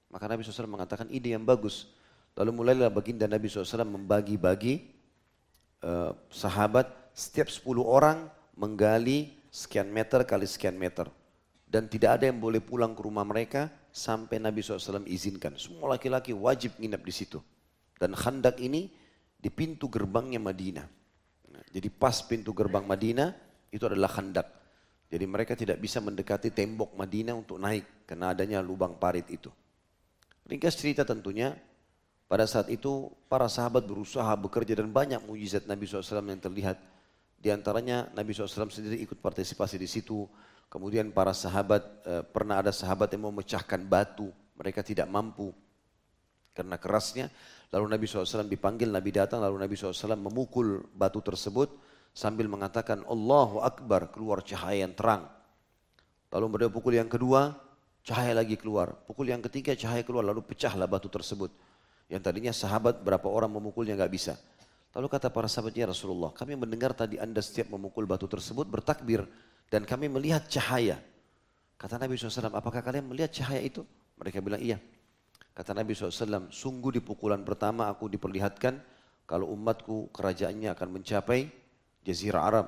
Maka 0.07 0.23
Nabi 0.31 0.47
SAW 0.47 0.71
mengatakan 0.71 1.11
ide 1.11 1.35
yang 1.35 1.43
bagus. 1.43 1.91
Lalu 2.37 2.63
mulailah 2.63 2.87
baginda 2.87 3.27
Nabi 3.27 3.51
SAW 3.51 3.83
membagi-bagi 3.83 4.87
uh, 5.83 6.15
sahabat 6.31 6.87
setiap 7.11 7.51
10 7.51 7.65
orang 7.83 8.29
menggali 8.55 9.35
sekian 9.51 9.91
meter 9.91 10.23
kali 10.23 10.47
sekian 10.47 10.79
meter. 10.79 11.11
Dan 11.67 11.91
tidak 11.91 12.21
ada 12.21 12.31
yang 12.31 12.39
boleh 12.39 12.63
pulang 12.63 12.95
ke 12.95 13.03
rumah 13.03 13.27
mereka 13.27 13.67
sampai 13.91 14.39
Nabi 14.39 14.63
SAW 14.63 15.03
izinkan. 15.11 15.59
Semua 15.59 15.99
laki-laki 15.99 16.31
wajib 16.31 16.79
nginap 16.79 17.03
di 17.03 17.11
situ. 17.11 17.43
Dan 17.97 18.13
khandak 18.13 18.61
ini 18.61 18.87
di 19.37 19.49
pintu 19.49 19.89
gerbangnya 19.89 20.37
Madinah. 20.37 20.87
Jadi 21.73 21.89
pas 21.89 22.15
pintu 22.23 22.53
gerbang 22.53 22.85
Madinah 22.85 23.33
itu 23.73 23.83
adalah 23.85 24.09
khandak. 24.09 24.47
Jadi 25.07 25.25
mereka 25.25 25.55
tidak 25.55 25.79
bisa 25.79 26.03
mendekati 26.03 26.51
tembok 26.51 26.93
Madinah 26.93 27.35
untuk 27.35 27.57
naik 27.57 28.05
karena 28.05 28.35
adanya 28.35 28.59
lubang 28.61 28.99
parit 28.99 29.25
itu. 29.31 29.47
Ringkas 30.47 30.79
cerita 30.79 31.03
tentunya, 31.03 31.55
pada 32.27 32.43
saat 32.43 32.67
itu 32.67 33.07
para 33.31 33.47
sahabat 33.47 33.87
berusaha 33.87 34.31
bekerja 34.35 34.75
dan 34.75 34.91
banyak 34.91 35.23
mujizat 35.23 35.63
Nabi 35.63 35.87
SAW 35.87 36.27
yang 36.27 36.43
terlihat. 36.43 36.77
Di 37.39 37.51
antaranya 37.53 38.11
Nabi 38.11 38.35
SAW 38.35 38.67
sendiri 38.67 38.99
ikut 38.99 39.19
partisipasi 39.23 39.79
di 39.79 39.87
situ. 39.87 40.27
Kemudian 40.67 41.15
para 41.15 41.31
sahabat, 41.31 41.83
eh, 42.03 42.23
pernah 42.27 42.59
ada 42.59 42.75
sahabat 42.75 43.07
yang 43.15 43.31
memecahkan 43.31 43.79
batu. 43.87 44.27
Mereka 44.59 44.83
tidak 44.83 45.07
mampu 45.07 45.55
karena 46.57 46.81
kerasnya. 46.81 47.29
Lalu 47.69 47.85
Nabi 47.93 48.03
SAW 48.09 48.49
dipanggil, 48.49 48.89
Nabi 48.89 49.13
datang, 49.13 49.45
lalu 49.45 49.61
Nabi 49.61 49.77
SAW 49.77 50.17
memukul 50.17 50.81
batu 50.97 51.21
tersebut 51.21 51.69
sambil 52.17 52.49
mengatakan 52.49 53.05
Allahu 53.05 53.61
Akbar, 53.61 54.09
keluar 54.09 54.41
cahaya 54.41 54.89
yang 54.89 54.97
terang. 54.97 55.29
Lalu 56.33 56.45
beliau 56.49 56.69
pukul 56.73 56.97
yang 56.97 57.05
kedua, 57.05 57.53
cahaya 58.01 58.33
lagi 58.33 58.57
keluar. 58.57 58.97
Pukul 59.05 59.29
yang 59.29 59.45
ketiga, 59.45 59.77
cahaya 59.77 60.01
keluar, 60.01 60.25
lalu 60.25 60.41
pecahlah 60.41 60.89
batu 60.89 61.05
tersebut. 61.13 61.53
Yang 62.09 62.21
tadinya 62.25 62.53
sahabat 62.55 63.05
berapa 63.05 63.27
orang 63.29 63.53
memukulnya 63.53 63.93
nggak 63.93 64.11
bisa. 64.11 64.33
Lalu 64.97 65.07
kata 65.13 65.29
para 65.29 65.45
sahabatnya 65.45 65.93
Rasulullah, 65.93 66.33
kami 66.33 66.57
mendengar 66.57 66.95
tadi 66.97 67.21
anda 67.21 67.43
setiap 67.43 67.69
memukul 67.69 68.09
batu 68.09 68.25
tersebut 68.25 68.65
bertakbir 68.65 69.27
dan 69.69 69.85
kami 69.85 70.09
melihat 70.09 70.47
cahaya. 70.49 70.97
Kata 71.77 72.01
Nabi 72.01 72.17
SAW, 72.17 72.49
apakah 72.57 72.81
kalian 72.81 73.05
melihat 73.05 73.29
cahaya 73.29 73.61
itu? 73.61 73.85
Mereka 74.17 74.41
bilang 74.41 74.57
iya. 74.57 74.81
Kata 75.57 75.73
Nabi 75.73 75.97
SAW, 75.97 76.53
sungguh 76.53 76.93
di 76.93 77.01
pukulan 77.01 77.41
pertama 77.41 77.89
aku 77.89 78.05
diperlihatkan 78.05 78.77
kalau 79.25 79.49
umatku 79.57 80.13
kerajaannya 80.13 80.69
akan 80.77 81.01
mencapai 81.01 81.49
Jazirah 82.05 82.45
Arab. 82.45 82.67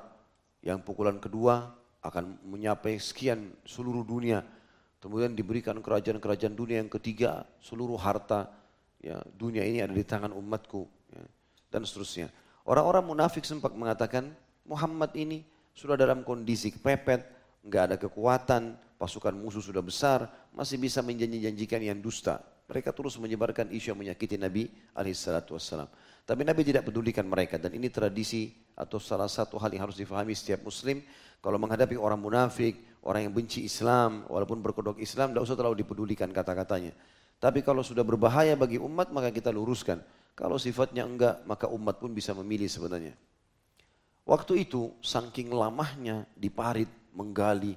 Yang 0.58 0.82
pukulan 0.82 1.22
kedua 1.22 1.70
akan 2.02 2.42
mencapai 2.42 2.98
sekian 2.98 3.54
seluruh 3.62 4.02
dunia. 4.02 4.42
Kemudian 4.98 5.38
diberikan 5.38 5.78
kerajaan-kerajaan 5.78 6.58
dunia 6.58 6.82
yang 6.82 6.90
ketiga, 6.90 7.46
seluruh 7.62 7.94
harta 7.94 8.50
ya, 8.98 9.22
dunia 9.38 9.62
ini 9.62 9.86
ada 9.86 9.94
di 9.94 10.02
tangan 10.02 10.34
umatku. 10.34 10.82
Ya, 11.14 11.22
dan 11.70 11.86
seterusnya. 11.86 12.26
Orang-orang 12.66 13.06
munafik 13.06 13.46
sempat 13.46 13.70
mengatakan, 13.70 14.34
Muhammad 14.66 15.14
ini 15.14 15.46
sudah 15.78 15.94
dalam 15.94 16.26
kondisi 16.26 16.74
kepepet, 16.74 17.22
nggak 17.62 17.82
ada 17.86 17.96
kekuatan, 18.02 18.74
pasukan 18.98 19.32
musuh 19.32 19.62
sudah 19.62 19.80
besar, 19.80 20.26
masih 20.50 20.76
bisa 20.76 21.00
menjanji-janjikan 21.06 21.80
yang 21.80 22.02
dusta. 22.02 22.42
Mereka 22.70 22.94
terus 22.94 23.18
menyebarkan 23.18 23.74
isu 23.74 23.90
yang 23.90 23.98
menyakiti 23.98 24.38
Nabi 24.38 24.70
wassalam. 24.94 25.90
Tapi 26.22 26.46
Nabi 26.46 26.62
tidak 26.62 26.86
pedulikan 26.86 27.26
mereka 27.26 27.58
dan 27.58 27.74
ini 27.74 27.90
tradisi 27.90 28.54
atau 28.78 29.02
salah 29.02 29.26
satu 29.26 29.58
hal 29.58 29.74
yang 29.74 29.90
harus 29.90 29.98
difahami 29.98 30.30
setiap 30.38 30.62
muslim. 30.62 31.02
Kalau 31.42 31.58
menghadapi 31.58 31.98
orang 31.98 32.22
munafik, 32.22 32.78
orang 33.02 33.26
yang 33.26 33.34
benci 33.34 33.66
Islam, 33.66 34.22
walaupun 34.30 34.62
berkodok 34.62 35.02
Islam, 35.02 35.34
tidak 35.34 35.50
usah 35.50 35.58
terlalu 35.58 35.82
dipedulikan 35.82 36.30
kata-katanya. 36.30 36.94
Tapi 37.42 37.66
kalau 37.66 37.82
sudah 37.82 38.06
berbahaya 38.06 38.54
bagi 38.54 38.78
umat, 38.78 39.10
maka 39.10 39.34
kita 39.34 39.50
luruskan. 39.50 39.98
Kalau 40.38 40.54
sifatnya 40.54 41.02
enggak, 41.02 41.42
maka 41.50 41.66
umat 41.66 41.98
pun 41.98 42.14
bisa 42.14 42.36
memilih 42.38 42.70
sebenarnya. 42.70 43.18
Waktu 44.28 44.62
itu, 44.62 44.94
saking 45.02 45.50
lamahnya 45.50 46.28
diparit, 46.38 46.86
menggali, 47.16 47.74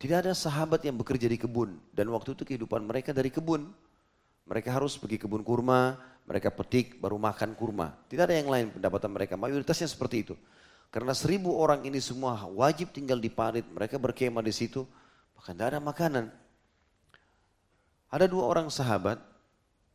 tidak 0.00 0.24
ada 0.24 0.32
sahabat 0.32 0.80
yang 0.80 0.96
bekerja 0.96 1.28
di 1.28 1.36
kebun. 1.36 1.76
Dan 1.92 2.08
waktu 2.08 2.32
itu 2.32 2.48
kehidupan 2.48 2.88
mereka 2.88 3.12
dari 3.12 3.28
kebun. 3.28 3.68
Mereka 4.50 4.74
harus 4.74 4.98
pergi 4.98 5.22
kebun 5.22 5.46
kurma, 5.46 5.94
mereka 6.26 6.50
petik 6.50 6.98
baru 6.98 7.14
makan 7.22 7.54
kurma. 7.54 7.94
Tidak 8.10 8.26
ada 8.26 8.34
yang 8.34 8.50
lain 8.50 8.74
pendapatan 8.74 9.14
mereka. 9.14 9.38
Mayoritasnya 9.38 9.86
seperti 9.86 10.26
itu. 10.26 10.34
Karena 10.90 11.14
seribu 11.14 11.54
orang 11.54 11.86
ini 11.86 12.02
semua 12.02 12.50
wajib 12.50 12.90
tinggal 12.90 13.22
di 13.22 13.30
parit, 13.30 13.62
mereka 13.70 13.94
berkemah 13.94 14.42
di 14.42 14.50
situ, 14.50 14.82
maka 15.38 15.54
tidak 15.54 15.66
ada 15.70 15.78
makanan. 15.78 16.24
Ada 18.10 18.26
dua 18.26 18.50
orang 18.50 18.66
sahabat 18.74 19.22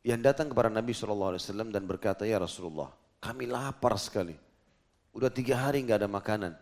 yang 0.00 0.24
datang 0.24 0.48
kepada 0.48 0.72
Nabi 0.72 0.96
SAW 0.96 1.36
dan 1.68 1.84
berkata, 1.84 2.24
Ya 2.24 2.40
Rasulullah, 2.40 2.88
kami 3.20 3.44
lapar 3.44 4.00
sekali. 4.00 4.32
Udah 5.12 5.28
tiga 5.28 5.68
hari 5.68 5.84
nggak 5.84 6.00
ada 6.00 6.08
makanan. 6.08 6.52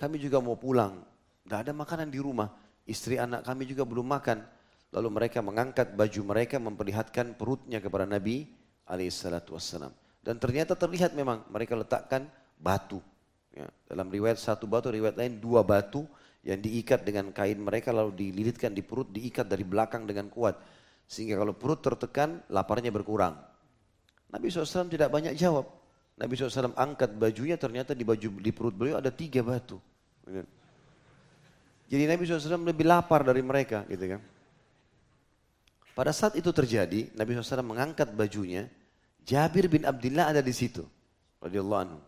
Kami 0.00 0.16
juga 0.16 0.40
mau 0.40 0.56
pulang, 0.56 1.04
nggak 1.44 1.60
ada 1.68 1.72
makanan 1.76 2.08
di 2.08 2.24
rumah. 2.24 2.48
Istri 2.88 3.20
anak 3.20 3.44
kami 3.44 3.68
juga 3.68 3.84
belum 3.84 4.08
makan. 4.08 4.57
Lalu 4.88 5.08
mereka 5.12 5.44
mengangkat 5.44 5.92
baju 5.92 6.20
mereka 6.24 6.56
memperlihatkan 6.56 7.36
perutnya 7.36 7.78
kepada 7.78 8.08
Nabi 8.08 8.48
alaihissalatu 8.88 9.52
wassalam. 9.52 9.92
Dan 10.24 10.40
ternyata 10.40 10.72
terlihat 10.72 11.12
memang 11.12 11.44
mereka 11.52 11.76
letakkan 11.76 12.24
batu. 12.56 13.00
Ya, 13.52 13.68
dalam 13.88 14.08
riwayat 14.08 14.40
satu 14.40 14.64
batu, 14.64 14.88
riwayat 14.88 15.16
lain 15.16 15.40
dua 15.40 15.60
batu 15.60 16.08
yang 16.44 16.60
diikat 16.60 17.04
dengan 17.04 17.28
kain 17.34 17.60
mereka 17.60 17.92
lalu 17.92 18.16
dililitkan 18.16 18.72
di 18.72 18.80
perut, 18.80 19.12
diikat 19.12 19.44
dari 19.44 19.64
belakang 19.64 20.08
dengan 20.08 20.32
kuat. 20.32 20.56
Sehingga 21.08 21.40
kalau 21.40 21.52
perut 21.56 21.80
tertekan, 21.80 22.44
laparnya 22.48 22.92
berkurang. 22.92 23.36
Nabi 24.28 24.52
SAW 24.52 24.92
tidak 24.92 25.08
banyak 25.08 25.32
jawab. 25.36 25.64
Nabi 26.20 26.36
SAW 26.36 26.76
angkat 26.76 27.16
bajunya, 27.16 27.56
ternyata 27.56 27.96
di 27.96 28.04
baju 28.04 28.28
di 28.40 28.52
perut 28.52 28.74
beliau 28.76 29.00
ada 29.00 29.08
tiga 29.08 29.40
batu. 29.40 29.80
Jadi 31.88 32.04
Nabi 32.04 32.28
SAW 32.28 32.68
lebih 32.68 32.84
lapar 32.84 33.24
dari 33.24 33.40
mereka 33.40 33.88
gitu 33.88 34.16
kan. 34.16 34.20
Pada 35.98 36.14
saat 36.14 36.38
itu 36.38 36.54
terjadi, 36.54 37.10
Nabi 37.18 37.34
SAW 37.34 37.66
mengangkat 37.66 38.14
bajunya, 38.14 38.70
Jabir 39.26 39.66
bin 39.66 39.82
Abdullah 39.82 40.30
ada 40.30 40.38
di 40.38 40.54
situ. 40.54 40.86
Radiyallahu 41.42 41.80
anhu. 41.82 41.98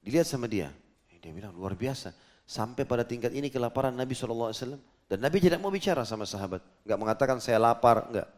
Dilihat 0.00 0.24
sama 0.24 0.48
dia. 0.48 0.72
Dia 1.20 1.28
bilang 1.28 1.52
luar 1.52 1.76
biasa. 1.76 2.16
Sampai 2.48 2.88
pada 2.88 3.04
tingkat 3.04 3.36
ini 3.36 3.52
kelaparan 3.52 3.92
Nabi 3.92 4.16
SAW. 4.16 4.80
Dan 5.12 5.18
Nabi 5.20 5.44
tidak 5.44 5.60
mau 5.60 5.68
bicara 5.68 6.08
sama 6.08 6.24
sahabat. 6.24 6.64
Enggak 6.88 6.96
mengatakan 6.96 7.36
saya 7.36 7.60
lapar, 7.60 8.08
enggak. 8.08 8.32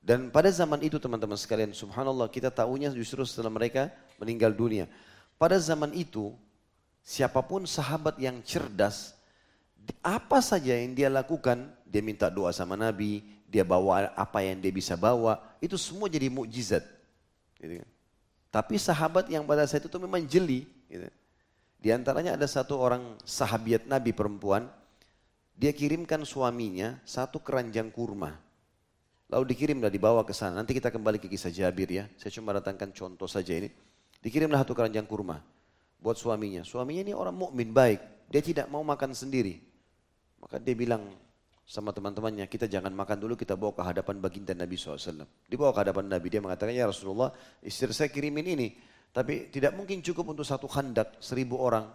Dan 0.00 0.32
pada 0.32 0.48
zaman 0.48 0.80
itu 0.80 0.96
teman-teman 0.96 1.36
sekalian, 1.36 1.76
subhanallah 1.76 2.32
kita 2.32 2.48
tahunya 2.48 2.88
justru 2.96 3.20
setelah 3.28 3.52
mereka 3.52 3.92
meninggal 4.16 4.56
dunia. 4.56 4.88
Pada 5.36 5.60
zaman 5.60 5.92
itu, 5.92 6.32
siapa 7.04 7.44
pun 7.44 7.68
sahabat 7.68 8.16
yang 8.16 8.40
cerdas, 8.48 9.12
apa 10.00 10.40
saja 10.40 10.72
yang 10.72 10.96
dia 10.96 11.12
lakukan, 11.12 11.68
dia 11.84 12.00
minta 12.00 12.32
doa 12.32 12.48
sama 12.48 12.80
Nabi, 12.80 13.33
dia 13.54 13.62
bawa 13.62 14.10
apa 14.18 14.42
yang 14.42 14.58
dia 14.58 14.74
bisa 14.74 14.98
bawa, 14.98 15.38
itu 15.62 15.78
semua 15.78 16.10
jadi 16.10 16.26
mukjizat. 16.26 16.82
Gitu 17.62 17.78
kan. 17.78 17.88
Tapi 18.50 18.74
sahabat 18.82 19.30
yang 19.30 19.46
pada 19.46 19.62
saat 19.62 19.86
itu 19.86 19.98
memang 20.02 20.26
jeli. 20.26 20.66
Gitu. 20.90 21.06
Di 21.78 21.94
antaranya 21.94 22.34
ada 22.34 22.50
satu 22.50 22.74
orang 22.82 23.14
sahabiat 23.22 23.86
Nabi 23.86 24.10
perempuan, 24.10 24.66
dia 25.54 25.70
kirimkan 25.70 26.26
suaminya 26.26 26.98
satu 27.06 27.38
keranjang 27.38 27.94
kurma. 27.94 28.34
Lalu 29.30 29.54
dikirimlah 29.54 29.90
dibawa 29.90 30.26
ke 30.26 30.34
sana. 30.34 30.58
Nanti 30.58 30.74
kita 30.74 30.90
kembali 30.90 31.22
ke 31.22 31.30
kisah 31.30 31.54
Jabir 31.54 31.86
ya. 31.86 32.10
Saya 32.18 32.34
cuma 32.34 32.50
datangkan 32.50 32.90
contoh 32.90 33.30
saja 33.30 33.54
ini. 33.54 33.70
Dikirimlah 34.18 34.66
satu 34.66 34.74
keranjang 34.74 35.06
kurma 35.06 35.38
buat 36.02 36.18
suaminya. 36.18 36.66
Suaminya 36.66 37.06
ini 37.06 37.14
orang 37.14 37.34
mukmin 37.38 37.70
baik. 37.70 38.02
Dia 38.30 38.42
tidak 38.42 38.66
mau 38.66 38.82
makan 38.82 39.14
sendiri. 39.14 39.62
Maka 40.42 40.58
dia 40.60 40.76
bilang, 40.76 41.08
sama 41.64 41.96
teman-temannya, 41.96 42.44
kita 42.44 42.68
jangan 42.68 42.92
makan 42.92 43.16
dulu, 43.24 43.40
kita 43.40 43.56
bawa 43.56 43.72
ke 43.72 43.82
hadapan 43.82 44.20
baginda 44.20 44.52
Nabi 44.52 44.76
SAW. 44.76 45.24
Dibawa 45.48 45.72
ke 45.72 45.80
hadapan 45.88 46.12
Nabi, 46.12 46.28
dia 46.28 46.44
mengatakan, 46.44 46.76
ya 46.76 46.84
Rasulullah, 46.84 47.32
istri 47.64 47.88
saya 47.96 48.12
kirimin 48.12 48.44
ini. 48.44 48.68
Tapi 49.08 49.48
tidak 49.48 49.72
mungkin 49.72 50.04
cukup 50.04 50.36
untuk 50.36 50.44
satu 50.44 50.68
khandak, 50.68 51.16
seribu 51.24 51.56
orang. 51.56 51.88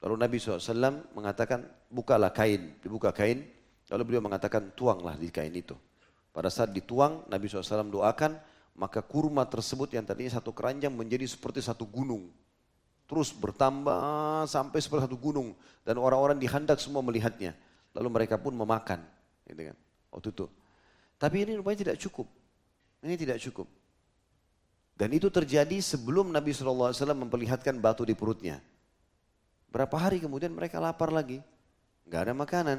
Lalu 0.00 0.16
Nabi 0.16 0.36
SAW 0.40 1.12
mengatakan, 1.12 1.60
bukalah 1.92 2.32
kain, 2.32 2.80
dibuka 2.80 3.12
kain. 3.12 3.44
Lalu 3.92 4.02
beliau 4.08 4.24
mengatakan, 4.24 4.72
tuanglah 4.72 5.12
di 5.20 5.28
kain 5.28 5.52
itu. 5.52 5.76
Pada 6.32 6.48
saat 6.48 6.72
dituang, 6.72 7.28
Nabi 7.28 7.44
SAW 7.52 7.92
doakan, 7.92 8.40
maka 8.80 9.04
kurma 9.04 9.44
tersebut 9.44 9.92
yang 9.92 10.08
tadinya 10.08 10.40
satu 10.40 10.56
keranjang 10.56 10.90
menjadi 10.90 11.28
seperti 11.28 11.60
satu 11.60 11.84
gunung. 11.84 12.32
Terus 13.04 13.36
bertambah 13.36 14.48
sampai 14.48 14.80
seperti 14.80 15.04
satu 15.04 15.20
gunung. 15.20 15.52
Dan 15.84 16.00
orang-orang 16.00 16.40
di 16.40 16.48
handak 16.48 16.80
semua 16.80 17.04
melihatnya. 17.04 17.52
Lalu 17.94 18.08
mereka 18.10 18.36
pun 18.36 18.52
memakan. 18.52 19.00
Gitu 19.46 19.70
kan. 19.70 19.76
Waktu 20.10 20.28
itu. 20.34 20.46
Tapi 21.16 21.36
ini 21.46 21.52
rupanya 21.54 21.90
tidak 21.90 21.96
cukup. 22.02 22.26
Ini 23.06 23.14
tidak 23.14 23.38
cukup. 23.38 23.68
Dan 24.94 25.10
itu 25.10 25.26
terjadi 25.26 25.74
sebelum 25.82 26.30
Nabi 26.30 26.54
SAW 26.54 26.94
memperlihatkan 26.94 27.78
batu 27.82 28.06
di 28.06 28.14
perutnya. 28.14 28.62
Berapa 29.70 29.98
hari 29.98 30.22
kemudian 30.22 30.54
mereka 30.54 30.78
lapar 30.78 31.10
lagi. 31.10 31.42
Gak 32.06 32.30
ada 32.30 32.34
makanan. 32.34 32.78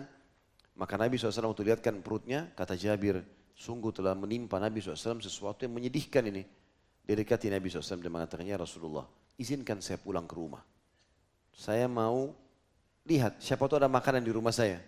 Maka 0.76 0.96
Nabi 1.00 1.16
SAW 1.16 1.52
waktu 1.52 1.72
lihatkan 1.72 2.04
perutnya, 2.04 2.52
kata 2.56 2.76
Jabir, 2.76 3.24
sungguh 3.56 3.96
telah 3.96 4.12
menimpa 4.16 4.60
Nabi 4.60 4.84
SAW 4.84 5.24
sesuatu 5.24 5.64
yang 5.64 5.76
menyedihkan 5.76 6.24
ini. 6.28 6.44
Dia 7.04 7.16
dekati 7.16 7.48
Nabi 7.48 7.72
SAW 7.72 8.04
dan 8.04 8.12
mengatakannya 8.12 8.56
Rasulullah, 8.60 9.08
izinkan 9.40 9.80
saya 9.80 10.00
pulang 10.00 10.28
ke 10.28 10.36
rumah. 10.36 10.64
Saya 11.56 11.88
mau 11.88 12.36
lihat 13.08 13.40
siapa 13.40 13.64
tahu 13.70 13.80
ada 13.80 13.88
makanan 13.88 14.20
di 14.26 14.32
rumah 14.36 14.52
saya. 14.52 14.84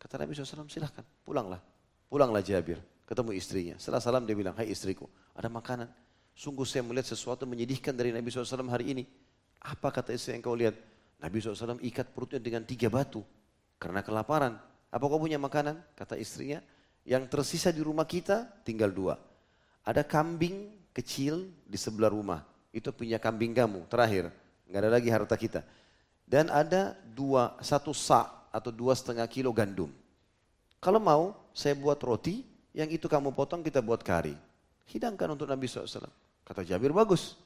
Kata 0.00 0.16
Nabi 0.16 0.32
SAW, 0.32 0.64
silahkan, 0.64 1.04
pulanglah. 1.20 1.60
Pulanglah 2.08 2.40
Jabir, 2.40 2.80
ketemu 3.04 3.36
istrinya. 3.36 3.74
Setelah 3.76 4.00
salam 4.00 4.24
dia 4.24 4.32
bilang, 4.32 4.56
hai 4.56 4.72
istriku, 4.72 5.04
ada 5.36 5.52
makanan. 5.52 5.92
Sungguh 6.32 6.64
saya 6.64 6.80
melihat 6.80 7.12
sesuatu 7.12 7.44
menyedihkan 7.44 7.92
dari 7.92 8.08
Nabi 8.08 8.32
SAW 8.32 8.64
hari 8.72 8.96
ini. 8.96 9.04
Apa 9.60 9.92
kata 9.92 10.16
istri 10.16 10.32
yang 10.32 10.40
kau 10.40 10.56
lihat? 10.56 10.72
Nabi 11.20 11.36
SAW 11.36 11.76
ikat 11.84 12.16
perutnya 12.16 12.40
dengan 12.40 12.64
tiga 12.64 12.88
batu. 12.88 13.20
Karena 13.76 14.00
kelaparan. 14.00 14.56
Apa 14.88 15.04
kau 15.04 15.20
punya 15.20 15.36
makanan? 15.36 15.76
Kata 15.92 16.16
istrinya, 16.16 16.64
yang 17.04 17.28
tersisa 17.28 17.68
di 17.68 17.84
rumah 17.84 18.08
kita 18.08 18.64
tinggal 18.64 18.88
dua. 18.88 19.20
Ada 19.84 20.00
kambing 20.00 20.88
kecil 20.96 21.52
di 21.68 21.76
sebelah 21.76 22.08
rumah. 22.08 22.40
Itu 22.72 22.88
punya 22.96 23.20
kambing 23.20 23.52
kamu, 23.52 23.84
terakhir. 23.92 24.32
Nggak 24.64 24.80
ada 24.80 24.90
lagi 24.90 25.08
harta 25.12 25.36
kita. 25.36 25.60
Dan 26.24 26.48
ada 26.48 26.96
dua, 27.04 27.58
satu 27.60 27.92
sak 27.92 28.39
atau 28.50 28.74
dua 28.74 28.98
setengah 28.98 29.26
kilo 29.30 29.54
gandum. 29.54 29.90
Kalau 30.82 30.98
mau, 30.98 31.36
saya 31.54 31.76
buat 31.78 32.00
roti, 32.02 32.42
yang 32.74 32.90
itu 32.90 33.06
kamu 33.06 33.34
potong 33.34 33.62
kita 33.62 33.82
buat 33.82 34.02
kari. 34.02 34.34
Hidangkan 34.90 35.38
untuk 35.38 35.46
Nabi 35.46 35.70
SAW. 35.70 36.10
Kata 36.42 36.66
Jabir, 36.66 36.90
bagus. 36.90 37.38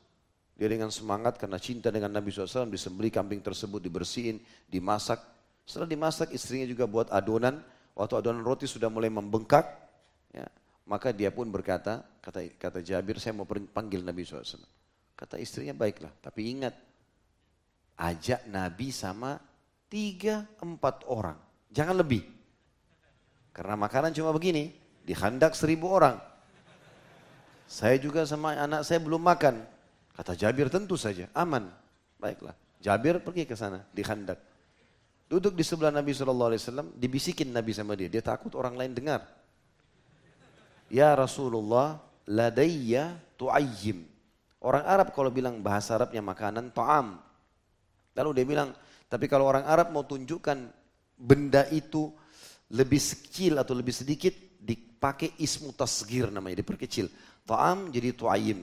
Dia 0.55 0.71
dengan 0.71 0.89
semangat 0.89 1.35
karena 1.37 1.59
cinta 1.59 1.91
dengan 1.91 2.15
Nabi 2.15 2.31
SAW 2.31 2.71
disembeli 2.71 3.11
kambing 3.11 3.43
tersebut, 3.43 3.83
dibersihin, 3.83 4.39
dimasak. 4.71 5.19
Setelah 5.67 5.91
dimasak 5.91 6.31
istrinya 6.31 6.65
juga 6.65 6.87
buat 6.87 7.11
adonan. 7.11 7.59
Waktu 7.99 8.23
adonan 8.23 8.43
roti 8.47 8.71
sudah 8.71 8.87
mulai 8.87 9.11
membengkak, 9.11 9.67
ya, 10.35 10.47
maka 10.87 11.11
dia 11.11 11.31
pun 11.31 11.47
berkata, 11.51 12.03
kata, 12.23 12.55
kata 12.59 12.79
Jabir, 12.83 13.19
saya 13.19 13.35
mau 13.35 13.47
panggil 13.47 14.03
Nabi 14.03 14.23
SAW. 14.23 14.63
Kata 15.15 15.39
istrinya, 15.39 15.75
baiklah. 15.75 16.11
Tapi 16.23 16.55
ingat, 16.55 16.75
ajak 17.99 18.47
Nabi 18.51 18.91
sama 18.91 19.39
tiga, 19.95 20.43
empat 20.59 21.07
orang. 21.07 21.39
Jangan 21.71 22.03
lebih. 22.03 22.27
Karena 23.55 23.79
makanan 23.79 24.11
cuma 24.11 24.35
begini, 24.35 24.75
dihandak 25.07 25.55
seribu 25.55 25.95
orang. 25.95 26.19
Saya 27.71 27.95
juga 28.03 28.27
sama 28.27 28.59
anak 28.59 28.83
saya 28.83 28.99
belum 28.99 29.23
makan. 29.23 29.63
Kata 30.19 30.35
Jabir 30.35 30.67
tentu 30.67 30.99
saja, 30.99 31.31
aman. 31.31 31.71
Baiklah. 32.19 32.59
Jabir 32.83 33.23
pergi 33.23 33.47
ke 33.47 33.55
sana, 33.55 33.87
di 33.95 34.03
khandak. 34.03 34.43
Duduk 35.31 35.55
di 35.55 35.63
sebelah 35.63 35.95
Nabi 35.95 36.11
SAW, 36.11 36.91
dibisikin 36.99 37.55
Nabi 37.55 37.71
sama 37.71 37.95
dia. 37.95 38.11
Dia 38.11 38.21
takut 38.21 38.51
orang 38.59 38.75
lain 38.75 38.93
dengar. 38.93 39.23
Ya 40.91 41.15
Rasulullah, 41.15 42.03
ladayya 42.27 43.15
tu'ayyim. 43.39 44.05
Orang 44.59 44.85
Arab 44.85 45.15
kalau 45.15 45.31
bilang 45.31 45.63
bahasa 45.63 45.95
Arabnya 45.97 46.21
makanan, 46.21 46.75
ta'am. 46.75 47.23
Lalu 48.15 48.31
dia 48.37 48.47
bilang, 48.47 48.71
tapi 49.09 49.31
kalau 49.31 49.47
orang 49.47 49.65
Arab 49.69 49.93
mau 49.95 50.03
tunjukkan 50.03 50.59
benda 51.15 51.69
itu 51.71 52.11
lebih 52.75 52.99
kecil 52.99 53.61
atau 53.61 53.77
lebih 53.77 53.95
sedikit, 53.95 54.33
dipakai 54.59 55.37
ismu 55.39 55.77
tasgir 55.77 56.33
namanya, 56.33 56.65
diperkecil. 56.65 57.07
Ta'am 57.45 57.93
jadi 57.93 58.17
tu'ayyim. 58.17 58.61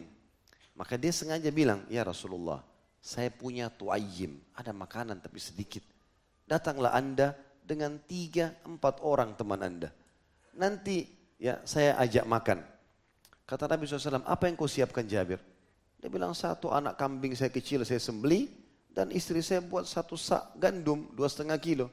Maka 0.76 0.98
dia 0.98 1.14
sengaja 1.14 1.54
bilang, 1.54 1.86
ya 1.88 2.02
Rasulullah, 2.02 2.66
saya 2.98 3.30
punya 3.30 3.70
tu'ayyim, 3.70 4.58
ada 4.58 4.74
makanan 4.74 5.22
tapi 5.22 5.38
sedikit. 5.38 5.86
Datanglah 6.50 6.98
anda 6.98 7.38
dengan 7.62 8.02
tiga, 8.04 8.58
empat 8.66 9.00
orang 9.06 9.38
teman 9.38 9.62
anda. 9.62 9.90
Nanti 10.58 11.06
ya 11.38 11.62
saya 11.64 11.96
ajak 12.02 12.26
makan. 12.26 12.60
Kata 13.46 13.68
Nabi 13.68 13.84
SAW, 13.86 14.26
apa 14.26 14.48
yang 14.48 14.56
kau 14.58 14.68
siapkan 14.68 15.06
Jabir? 15.06 15.40
Dia 16.02 16.10
bilang, 16.10 16.34
satu 16.34 16.74
anak 16.74 16.98
kambing 16.98 17.38
saya 17.38 17.54
kecil 17.54 17.86
saya 17.86 18.02
sembeli, 18.02 18.61
dan 18.92 19.08
istri 19.16 19.40
saya 19.40 19.64
buat 19.64 19.88
satu 19.88 20.20
sak 20.20 20.60
gandum 20.60 21.08
dua 21.16 21.32
setengah 21.32 21.56
kilo. 21.60 21.88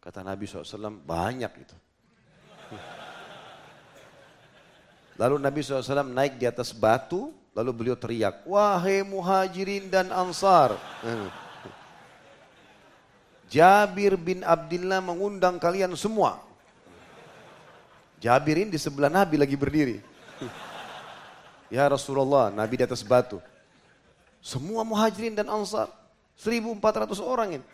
Kata 0.00 0.24
Nabi 0.24 0.48
SAW, 0.48 0.96
banyak 1.04 1.52
itu. 1.60 1.76
Lalu 5.20 5.36
Nabi 5.42 5.60
SAW 5.60 6.06
naik 6.06 6.38
di 6.38 6.46
atas 6.46 6.70
batu, 6.70 7.34
lalu 7.50 7.74
beliau 7.74 7.98
teriak, 7.98 8.46
Wahai 8.46 9.02
muhajirin 9.02 9.90
dan 9.90 10.14
ansar. 10.14 10.78
Jabir 13.52 14.14
bin 14.14 14.46
Abdullah 14.46 15.02
mengundang 15.02 15.58
kalian 15.58 15.90
semua. 15.98 16.38
Jabirin 18.22 18.70
di 18.70 18.78
sebelah 18.78 19.10
Nabi 19.10 19.36
lagi 19.36 19.58
berdiri. 19.58 19.98
Ya 21.68 21.84
Rasulullah, 21.84 22.48
Nabi 22.48 22.80
di 22.80 22.84
atas 22.88 23.04
batu. 23.04 23.44
Semua 24.40 24.88
muhajirin 24.88 25.36
dan 25.36 25.52
ansar. 25.52 25.92
1400 26.38 27.18
orang 27.18 27.58
ini. 27.58 27.66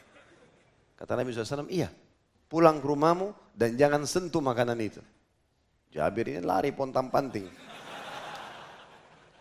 Kata 0.97 1.13
Nabi 1.21 1.37
SAW, 1.37 1.69
iya. 1.69 1.93
Pulang 2.49 2.81
ke 2.81 2.87
rumahmu 2.89 3.37
dan 3.53 3.77
jangan 3.77 4.09
sentuh 4.09 4.41
makanan 4.41 4.79
itu. 4.81 5.05
Jabir 5.93 6.33
ini 6.33 6.41
lari 6.41 6.73
pontang 6.73 7.13
panting. 7.13 7.47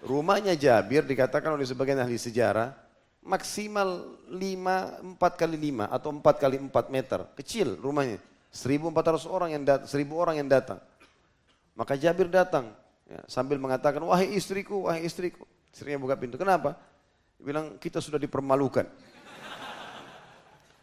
Rumahnya 0.03 0.59
Jabir 0.59 1.07
dikatakan 1.07 1.55
oleh 1.55 1.63
sebagian 1.63 2.03
ahli 2.03 2.19
sejarah 2.19 2.75
maksimal 3.23 4.19
5, 4.27 5.15
4 5.15 5.39
kali 5.39 5.55
5 5.71 5.87
atau 5.87 6.09
4 6.11 6.43
kali 6.43 6.55
4 6.59 6.91
meter. 6.91 7.19
Kecil 7.39 7.79
rumahnya. 7.79 8.19
1400 8.53 9.25
orang 9.25 9.49
yang 9.55 9.63
datang, 9.65 9.87
1000 9.89 10.13
orang 10.13 10.35
yang 10.37 10.49
datang. 10.51 10.77
Maka 11.73 11.97
Jabir 11.97 12.29
datang 12.29 12.69
ya, 13.09 13.23
sambil 13.25 13.57
mengatakan, 13.57 14.03
wahai 14.05 14.29
istriku, 14.35 14.85
wahai 14.85 15.07
istriku. 15.07 15.47
Istrinya 15.73 15.97
buka 15.97 16.13
pintu. 16.13 16.37
Kenapa? 16.37 16.77
Dia 17.41 17.43
bilang, 17.49 17.81
kita 17.81 17.97
sudah 17.97 18.21
dipermalukan. 18.21 18.85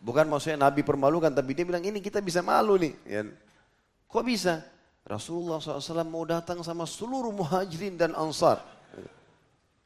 Bukan 0.01 0.25
maksudnya 0.33 0.57
Nabi 0.57 0.81
permalukan, 0.81 1.29
tapi 1.29 1.53
dia 1.53 1.69
bilang 1.69 1.85
ini 1.85 2.01
kita 2.01 2.25
bisa 2.25 2.41
malu 2.41 2.81
nih. 2.81 2.97
Ya. 3.05 3.23
Kok 4.09 4.25
bisa? 4.25 4.65
Rasulullah 5.05 5.61
SAW 5.61 6.09
mau 6.09 6.25
datang 6.25 6.65
sama 6.65 6.89
seluruh 6.89 7.33
muhajirin 7.33 8.01
dan 8.01 8.17
ansar. 8.17 8.65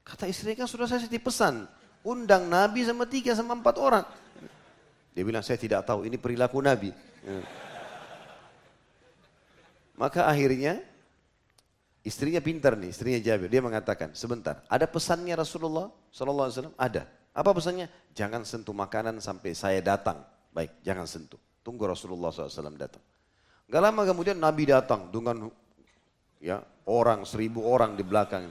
Kata 0.05 0.31
istri 0.31 0.55
kan 0.55 0.71
sudah 0.71 0.87
saya 0.87 1.03
titip 1.03 1.27
pesan. 1.27 1.67
Undang 2.05 2.47
Nabi 2.47 2.85
sama 2.85 3.09
tiga 3.09 3.35
sama 3.35 3.57
empat 3.57 3.75
orang. 3.81 4.05
Dia 5.17 5.25
bilang 5.25 5.43
saya 5.43 5.57
tidak 5.57 5.83
tahu 5.89 6.07
ini 6.07 6.21
perilaku 6.21 6.61
Nabi. 6.61 6.93
Ya. 7.25 7.41
Maka 9.95 10.27
akhirnya 10.27 10.83
istrinya 12.05 12.43
pintar 12.43 12.77
nih, 12.77 12.93
istrinya 12.93 13.19
Jabir. 13.23 13.49
Dia 13.49 13.63
mengatakan, 13.65 14.13
sebentar, 14.13 14.61
ada 14.69 14.85
pesannya 14.85 15.33
Rasulullah 15.39 15.89
SAW? 16.13 16.75
Ada. 16.77 17.09
Apa 17.35 17.51
pesannya? 17.51 17.91
Jangan 18.15 18.47
sentuh 18.47 18.71
makanan 18.71 19.19
sampai 19.19 19.59
saya 19.59 19.83
datang. 19.83 20.23
Baik, 20.55 20.71
jangan 20.87 21.03
sentuh. 21.11 21.39
Tunggu 21.67 21.91
Rasulullah 21.91 22.31
SAW 22.31 22.79
datang. 22.79 23.03
Gak 23.67 23.83
lama 23.83 24.07
kemudian 24.07 24.39
Nabi 24.39 24.71
datang 24.71 25.11
dengan 25.11 25.51
ya 26.39 26.63
orang 26.87 27.27
seribu 27.27 27.67
orang 27.67 27.99
di 27.99 28.07
belakang. 28.07 28.47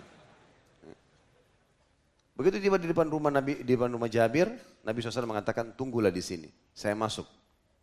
Begitu 2.34 2.60
tiba 2.60 2.82
di 2.82 2.90
depan 2.90 3.08
rumah 3.08 3.30
Nabi, 3.30 3.62
di 3.62 3.72
depan 3.72 3.94
rumah 3.94 4.10
Jabir, 4.10 4.50
Nabi 4.84 4.98
SAW 5.00 5.30
mengatakan 5.30 5.78
tunggulah 5.78 6.10
di 6.10 6.20
sini. 6.20 6.50
Saya 6.74 6.98
masuk. 6.98 7.30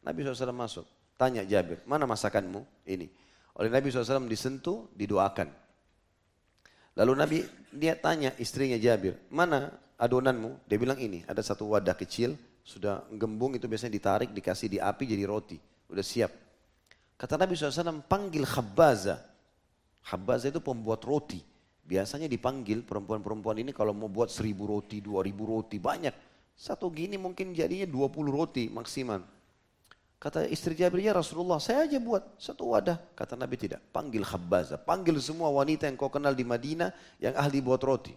Nabi 0.03 0.27
SAW 0.27 0.53
masuk. 0.53 0.87
Tanya 1.15 1.47
Jabir, 1.47 1.81
mana 1.87 2.05
masakanmu? 2.05 2.85
Ini. 2.85 3.07
Oleh 3.57 3.71
Nabi 3.71 3.89
SAW 3.89 4.27
disentuh, 4.27 4.91
didoakan. 4.97 5.49
Lalu 6.99 7.13
Nabi 7.15 7.39
dia 7.71 7.95
tanya 7.95 8.35
istrinya 8.43 8.75
Jabir, 8.75 9.17
mana 9.31 9.71
adonanmu? 10.01 10.65
Dia 10.65 10.81
bilang 10.81 10.97
ini, 10.97 11.21
ada 11.29 11.45
satu 11.45 11.77
wadah 11.77 11.93
kecil, 11.93 12.41
sudah 12.65 13.05
gembung 13.13 13.53
itu 13.53 13.69
biasanya 13.69 13.93
ditarik, 13.93 14.33
dikasih 14.33 14.73
di 14.73 14.79
api 14.81 15.05
jadi 15.05 15.29
roti. 15.29 15.61
Udah 15.93 16.03
siap. 16.03 16.33
Kata 17.21 17.37
Nabi 17.37 17.53
SAW, 17.53 18.01
panggil 18.09 18.49
khabbaza. 18.49 19.21
Khabbaza 20.01 20.49
itu 20.49 20.65
pembuat 20.65 21.05
roti. 21.05 21.45
Biasanya 21.85 22.31
dipanggil 22.31 22.81
perempuan-perempuan 22.87 23.61
ini 23.61 23.77
kalau 23.77 23.93
mau 23.93 24.09
buat 24.09 24.33
seribu 24.33 24.65
roti, 24.65 25.05
dua 25.05 25.21
ribu 25.21 25.45
roti, 25.45 25.77
banyak. 25.77 26.15
Satu 26.57 26.89
gini 26.89 27.21
mungkin 27.21 27.53
jadinya 27.53 27.85
dua 27.85 28.09
puluh 28.09 28.33
roti 28.33 28.73
maksimal. 28.73 29.21
Kata 30.21 30.45
istri 30.45 30.77
Jabir, 30.77 31.01
ya 31.01 31.17
Rasulullah, 31.17 31.57
saya 31.57 31.89
aja 31.89 31.97
buat 31.97 32.37
satu 32.37 32.77
wadah. 32.77 33.01
Kata 33.17 33.41
Nabi 33.41 33.57
tidak, 33.57 33.81
panggil 33.89 34.21
khabbaza. 34.21 34.77
Panggil 34.77 35.17
semua 35.19 35.49
wanita 35.49 35.89
yang 35.89 35.97
kau 35.97 36.13
kenal 36.13 36.37
di 36.37 36.45
Madinah 36.45 36.93
yang 37.17 37.33
ahli 37.41 37.65
buat 37.65 37.81
roti. 37.81 38.13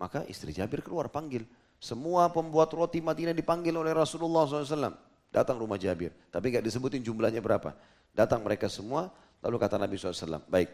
Maka 0.00 0.24
istri 0.32 0.56
Jabir 0.56 0.80
keluar 0.80 1.12
panggil. 1.12 1.44
Semua 1.76 2.32
pembuat 2.32 2.72
roti 2.72 3.04
Madinah 3.04 3.36
dipanggil 3.36 3.76
oleh 3.76 3.92
Rasulullah 3.92 4.48
SAW. 4.48 4.96
Datang 5.28 5.60
rumah 5.60 5.76
Jabir. 5.76 6.10
Tapi 6.32 6.56
nggak 6.56 6.64
disebutin 6.64 7.04
jumlahnya 7.04 7.44
berapa. 7.44 7.76
Datang 8.16 8.40
mereka 8.40 8.72
semua. 8.72 9.12
Lalu 9.44 9.56
kata 9.60 9.76
Nabi 9.76 10.00
SAW, 10.00 10.44
baik. 10.48 10.68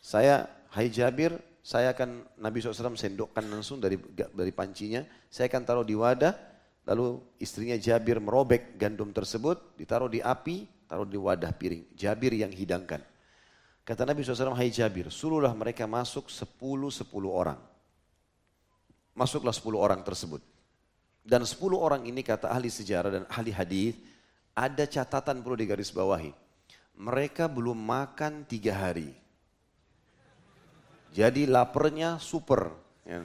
Saya, 0.00 0.48
hai 0.72 0.88
Jabir, 0.88 1.36
saya 1.64 1.92
akan 1.96 2.40
Nabi 2.40 2.60
SAW 2.60 2.96
sendokkan 2.96 3.44
langsung 3.48 3.80
dari 3.80 3.96
dari 4.16 4.52
pancinya. 4.52 5.04
Saya 5.28 5.48
akan 5.52 5.62
taruh 5.64 5.86
di 5.86 5.96
wadah. 5.96 6.32
Lalu 6.84 7.20
istrinya 7.40 7.76
Jabir 7.80 8.20
merobek 8.20 8.76
gandum 8.76 9.12
tersebut. 9.12 9.76
Ditaruh 9.76 10.08
di 10.12 10.20
api, 10.20 10.88
taruh 10.88 11.08
di 11.08 11.16
wadah 11.16 11.52
piring. 11.56 11.96
Jabir 11.96 12.36
yang 12.36 12.52
hidangkan. 12.52 13.00
Kata 13.84 14.08
Nabi 14.08 14.24
SAW, 14.24 14.56
hai 14.56 14.72
Jabir, 14.72 15.12
suruhlah 15.12 15.52
mereka 15.52 15.84
masuk 15.84 16.32
sepuluh 16.32 16.88
sepuluh 16.88 17.32
orang. 17.32 17.73
Masuklah 19.14 19.54
10 19.54 19.78
orang 19.78 20.02
tersebut. 20.02 20.42
Dan 21.24 21.46
10 21.46 21.56
orang 21.78 22.02
ini 22.04 22.20
kata 22.20 22.50
ahli 22.50 22.68
sejarah 22.68 23.10
dan 23.10 23.24
ahli 23.30 23.54
hadis 23.54 23.94
ada 24.52 24.84
catatan 24.84 25.40
perlu 25.40 25.56
digarisbawahi. 25.56 26.34
Mereka 26.94 27.50
belum 27.50 27.74
makan 27.74 28.46
tiga 28.46 28.74
hari. 28.74 29.10
Jadi 31.14 31.46
laparnya 31.46 32.18
super. 32.18 32.74
Ya. 33.06 33.22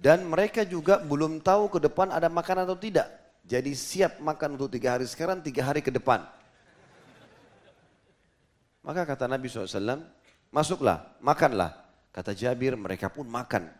Dan 0.00 0.26
mereka 0.26 0.64
juga 0.64 0.98
belum 0.98 1.44
tahu 1.44 1.76
ke 1.76 1.78
depan 1.84 2.10
ada 2.10 2.26
makan 2.32 2.64
atau 2.64 2.74
tidak. 2.74 3.06
Jadi 3.44 3.74
siap 3.74 4.22
makan 4.22 4.56
untuk 4.56 4.70
tiga 4.72 4.96
hari 4.96 5.04
sekarang, 5.04 5.42
tiga 5.42 5.66
hari 5.66 5.82
ke 5.82 5.90
depan. 5.90 6.22
Maka 8.80 9.04
kata 9.04 9.28
Nabi 9.28 9.50
SAW, 9.50 10.00
masuklah, 10.48 11.04
makanlah. 11.20 11.89
Kata 12.10 12.34
Jabir, 12.34 12.74
mereka 12.74 13.06
pun 13.06 13.30
makan. 13.30 13.70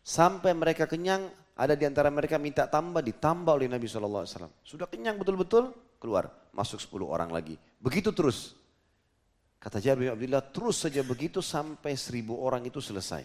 Sampai 0.00 0.56
mereka 0.56 0.88
kenyang, 0.88 1.28
ada 1.52 1.76
di 1.76 1.84
antara 1.84 2.08
mereka 2.08 2.40
minta 2.40 2.64
tambah, 2.66 3.04
ditambah 3.04 3.52
oleh 3.52 3.68
Nabi 3.68 3.86
SAW. 3.86 4.24
Sudah 4.64 4.88
kenyang 4.88 5.20
betul-betul, 5.20 5.70
keluar. 6.00 6.32
Masuk 6.56 6.80
10 6.80 7.06
orang 7.06 7.30
lagi. 7.32 7.60
Begitu 7.78 8.12
terus. 8.12 8.56
Kata 9.62 9.78
Jabir 9.78 10.10
bin 10.10 10.12
Abdullah, 10.16 10.42
terus 10.42 10.82
saja 10.82 11.06
begitu 11.06 11.38
sampai 11.38 11.94
seribu 11.94 12.34
orang 12.42 12.66
itu 12.66 12.82
selesai. 12.82 13.22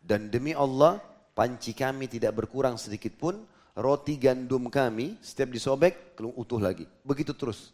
Dan 0.00 0.32
demi 0.32 0.56
Allah, 0.56 0.96
panci 1.36 1.76
kami 1.76 2.08
tidak 2.08 2.32
berkurang 2.40 2.80
sedikit 2.80 3.12
pun, 3.20 3.44
roti 3.76 4.16
gandum 4.16 4.72
kami 4.72 5.20
setiap 5.20 5.52
disobek, 5.52 6.16
utuh 6.16 6.56
lagi. 6.56 6.88
Begitu 7.04 7.36
terus. 7.36 7.68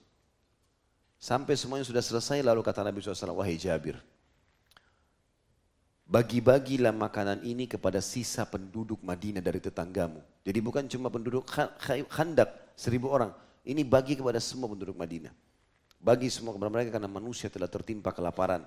Sampai 1.23 1.55
semuanya 1.55 1.87
sudah 1.87 2.03
selesai, 2.03 2.43
lalu 2.43 2.67
kata 2.67 2.83
Nabi 2.83 2.99
SAW, 2.99 3.39
wahai 3.39 3.55
Jabir, 3.55 3.95
bagi-bagilah 6.09 6.91
makanan 6.97 7.45
ini 7.45 7.69
kepada 7.69 8.01
sisa 8.01 8.49
penduduk 8.49 9.05
Madinah 9.05 9.45
dari 9.45 9.61
tetanggamu. 9.61 10.25
Jadi 10.41 10.59
bukan 10.65 10.89
cuma 10.89 11.13
penduduk 11.13 11.45
Khandak, 12.09 12.73
seribu 12.73 13.13
orang. 13.13 13.31
Ini 13.69 13.85
bagi 13.85 14.17
kepada 14.17 14.41
semua 14.41 14.73
penduduk 14.73 14.97
Madinah. 14.97 15.31
Bagi 16.01 16.33
semua 16.33 16.57
kepada 16.57 16.73
mereka 16.73 16.97
karena 16.97 17.11
manusia 17.13 17.53
telah 17.53 17.69
tertimpa 17.69 18.17
kelaparan. 18.17 18.65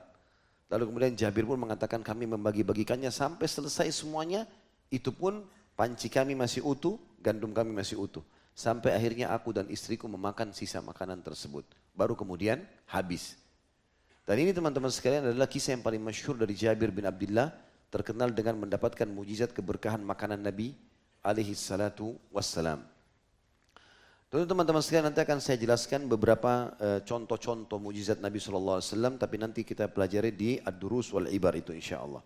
Lalu 0.70 0.94
kemudian 0.94 1.14
Jabir 1.18 1.44
pun 1.50 1.58
mengatakan 1.58 2.06
kami 2.06 2.30
membagi-bagikannya 2.30 3.10
sampai 3.10 3.50
selesai 3.50 3.90
semuanya. 3.90 4.46
Itu 4.94 5.10
pun 5.10 5.42
panci 5.74 6.14
kami 6.14 6.38
masih 6.38 6.62
utuh, 6.62 7.02
gandum 7.18 7.50
kami 7.58 7.74
masih 7.74 7.98
utuh. 7.98 8.22
Sampai 8.54 8.94
akhirnya 8.94 9.34
aku 9.34 9.50
dan 9.50 9.66
istriku 9.74 10.06
memakan 10.06 10.54
sisa 10.54 10.78
makanan 10.78 11.26
tersebut. 11.26 11.66
Baru 11.98 12.14
kemudian 12.14 12.62
habis. 12.86 13.41
Dan 14.32 14.48
ini 14.48 14.56
teman-teman 14.56 14.88
sekalian 14.88 15.28
adalah 15.28 15.44
kisah 15.44 15.76
yang 15.76 15.84
paling 15.84 16.00
masyhur 16.00 16.40
dari 16.40 16.56
Jabir 16.56 16.88
bin 16.88 17.04
Abdullah 17.04 17.52
terkenal 17.92 18.32
dengan 18.32 18.64
mendapatkan 18.64 19.04
mujizat 19.04 19.52
keberkahan 19.52 20.00
makanan 20.00 20.40
Nabi 20.40 20.72
alaihi 21.20 21.52
salatu 21.52 22.16
wassalam. 22.32 22.80
Tentu 24.32 24.48
teman-teman 24.48 24.80
sekalian 24.80 25.12
nanti 25.12 25.20
akan 25.20 25.44
saya 25.44 25.60
jelaskan 25.60 26.08
beberapa 26.08 26.72
uh, 26.80 27.04
contoh-contoh 27.04 27.76
mujizat 27.76 28.24
Nabi 28.24 28.40
SAW, 28.40 28.80
tapi 29.20 29.36
nanti 29.36 29.68
kita 29.68 29.92
pelajari 29.92 30.32
di 30.32 30.56
Ad-Durus 30.64 31.12
wal 31.12 31.28
Ibar 31.28 31.60
itu 31.60 31.76
insya 31.76 32.00
Allah. 32.00 32.24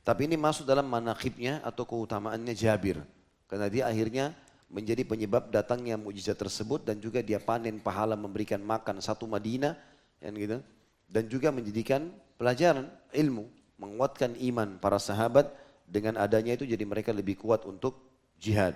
Tapi 0.00 0.24
ini 0.24 0.40
masuk 0.40 0.64
dalam 0.64 0.88
manakibnya 0.88 1.60
atau 1.60 1.84
keutamaannya 1.84 2.56
Jabir. 2.56 3.04
Karena 3.52 3.68
dia 3.68 3.84
akhirnya 3.84 4.32
menjadi 4.72 5.04
penyebab 5.04 5.52
datangnya 5.52 6.00
mujizat 6.00 6.40
tersebut 6.40 6.88
dan 6.88 6.96
juga 7.04 7.20
dia 7.20 7.36
panen 7.36 7.84
pahala 7.84 8.16
memberikan 8.16 8.64
makan 8.64 9.04
satu 9.04 9.28
Madinah. 9.28 9.76
Kan 10.16 10.40
gitu 10.40 10.64
dan 11.12 11.28
juga 11.28 11.52
menjadikan 11.52 12.08
pelajaran 12.40 12.88
ilmu, 13.12 13.44
menguatkan 13.76 14.32
iman 14.48 14.80
para 14.80 14.96
sahabat 14.96 15.52
dengan 15.84 16.16
adanya 16.16 16.56
itu 16.56 16.64
jadi 16.64 16.80
mereka 16.88 17.12
lebih 17.12 17.36
kuat 17.36 17.68
untuk 17.68 18.00
jihad. 18.40 18.72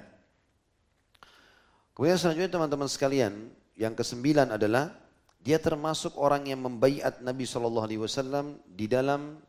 Kemudian 1.96 2.20
selanjutnya 2.20 2.52
teman-teman 2.52 2.92
sekalian, 2.92 3.32
yang 3.72 3.96
kesembilan 3.96 4.52
adalah 4.52 4.92
dia 5.40 5.56
termasuk 5.56 6.12
orang 6.20 6.44
yang 6.44 6.60
membaiat 6.60 7.24
Nabi 7.24 7.48
Shallallahu 7.48 7.86
Alaihi 7.88 8.02
Wasallam 8.04 8.60
di 8.68 8.84
dalam 8.84 9.40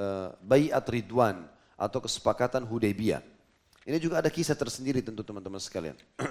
uh, 0.00 0.32
baiat 0.40 0.80
Ridwan 0.88 1.44
atau 1.76 2.00
kesepakatan 2.00 2.64
Hudaybiyah. 2.64 3.20
Ini 3.84 4.00
juga 4.00 4.24
ada 4.24 4.32
kisah 4.32 4.56
tersendiri 4.56 5.04
tentu 5.04 5.20
teman-teman 5.20 5.60
sekalian. 5.60 5.96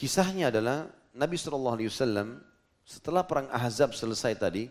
Kisahnya 0.00 0.48
adalah 0.48 0.88
Nabi 1.12 1.36
Shallallahu 1.36 1.76
Alaihi 1.76 1.92
Wasallam 1.92 2.40
setelah 2.86 3.26
perang 3.26 3.50
Ahzab 3.50 3.92
selesai 3.92 4.38
tadi, 4.38 4.70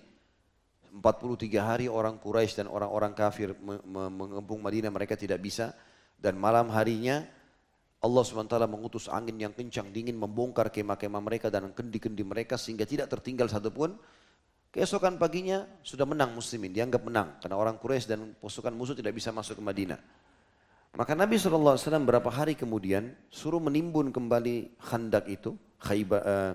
43 0.96 1.60
hari 1.60 1.86
orang 1.92 2.16
Quraisy 2.16 2.64
dan 2.64 2.68
orang-orang 2.72 3.12
kafir 3.12 3.52
mengepung 3.84 4.64
Madinah 4.64 4.88
mereka 4.88 5.20
tidak 5.20 5.44
bisa 5.44 5.76
dan 6.16 6.40
malam 6.40 6.72
harinya 6.72 7.28
Allah 8.00 8.24
SWT 8.24 8.56
mengutus 8.70 9.10
angin 9.10 9.36
yang 9.36 9.52
kencang 9.52 9.90
dingin 9.90 10.16
membongkar 10.16 10.70
kemah-kemah 10.70 11.22
mereka 11.26 11.50
dan 11.50 11.74
kendi-kendi 11.74 12.22
mereka 12.22 12.54
sehingga 12.56 12.86
tidak 12.86 13.10
tertinggal 13.10 13.50
satupun. 13.50 13.98
Keesokan 14.70 15.16
paginya 15.16 15.64
sudah 15.82 16.04
menang 16.04 16.36
muslimin, 16.36 16.76
dianggap 16.76 17.02
menang 17.08 17.40
karena 17.40 17.56
orang 17.56 17.80
Quraisy 17.80 18.06
dan 18.12 18.36
pasukan 18.36 18.76
musuh 18.76 18.92
tidak 18.92 19.16
bisa 19.16 19.32
masuk 19.32 19.58
ke 19.58 19.64
Madinah. 19.64 20.00
Maka 20.96 21.16
Nabi 21.16 21.40
SAW 21.40 21.80
berapa 22.04 22.28
hari 22.28 22.60
kemudian 22.60 23.16
suruh 23.32 23.60
menimbun 23.60 24.12
kembali 24.12 24.76
khandak 24.84 25.32
itu, 25.32 25.56
khayba, 25.80 26.20
uh, 26.24 26.52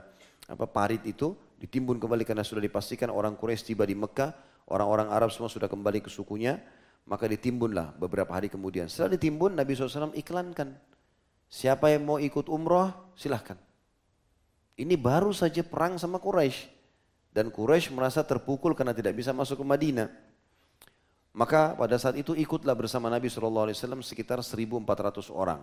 apa 0.52 0.64
parit 0.68 1.00
itu 1.08 1.32
ditimbun 1.60 2.00
kembali 2.00 2.24
karena 2.24 2.40
sudah 2.40 2.64
dipastikan 2.64 3.12
orang 3.12 3.36
Quraisy 3.36 3.76
tiba 3.76 3.84
di 3.84 3.92
Mekah, 3.92 4.32
orang-orang 4.72 5.12
Arab 5.12 5.28
semua 5.28 5.52
sudah 5.52 5.68
kembali 5.68 6.00
ke 6.00 6.08
sukunya, 6.08 6.56
maka 7.04 7.28
ditimbunlah 7.28 7.92
beberapa 8.00 8.32
hari 8.32 8.48
kemudian. 8.48 8.88
Setelah 8.88 9.20
ditimbun, 9.20 9.52
Nabi 9.52 9.76
SAW 9.76 10.16
iklankan, 10.16 10.72
siapa 11.52 11.92
yang 11.92 12.08
mau 12.08 12.16
ikut 12.16 12.48
umroh, 12.48 13.12
silahkan. 13.12 13.60
Ini 14.80 14.96
baru 14.96 15.36
saja 15.36 15.60
perang 15.60 16.00
sama 16.00 16.16
Quraisy. 16.16 16.80
Dan 17.30 17.52
Quraisy 17.52 17.92
merasa 17.92 18.24
terpukul 18.24 18.72
karena 18.72 18.96
tidak 18.96 19.12
bisa 19.12 19.30
masuk 19.36 19.60
ke 19.60 19.66
Madinah. 19.68 20.08
Maka 21.30 21.78
pada 21.78 21.94
saat 21.94 22.18
itu 22.18 22.34
ikutlah 22.34 22.74
bersama 22.74 23.06
Nabi 23.06 23.30
SAW 23.30 23.70
sekitar 24.02 24.42
1.400 24.42 25.30
orang. 25.30 25.62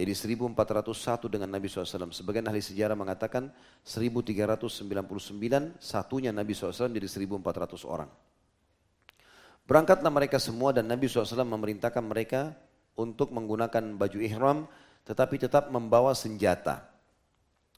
Jadi 0.00 0.16
1401 0.16 1.28
dengan 1.28 1.52
Nabi 1.52 1.68
SAW. 1.68 2.08
Sebagian 2.08 2.48
ahli 2.48 2.64
sejarah 2.64 2.96
mengatakan 2.96 3.52
1399 3.84 4.72
satunya 5.76 6.32
Nabi 6.32 6.56
SAW 6.56 6.88
jadi 6.88 7.04
1400 7.04 7.84
orang. 7.84 8.08
Berangkatlah 9.68 10.08
mereka 10.08 10.40
semua 10.40 10.72
dan 10.72 10.88
Nabi 10.88 11.04
SAW 11.04 11.44
memerintahkan 11.44 12.00
mereka 12.00 12.56
untuk 12.96 13.28
menggunakan 13.28 14.00
baju 14.00 14.18
ihram 14.24 14.64
tetapi 15.04 15.36
tetap 15.36 15.68
membawa 15.68 16.16
senjata. 16.16 16.80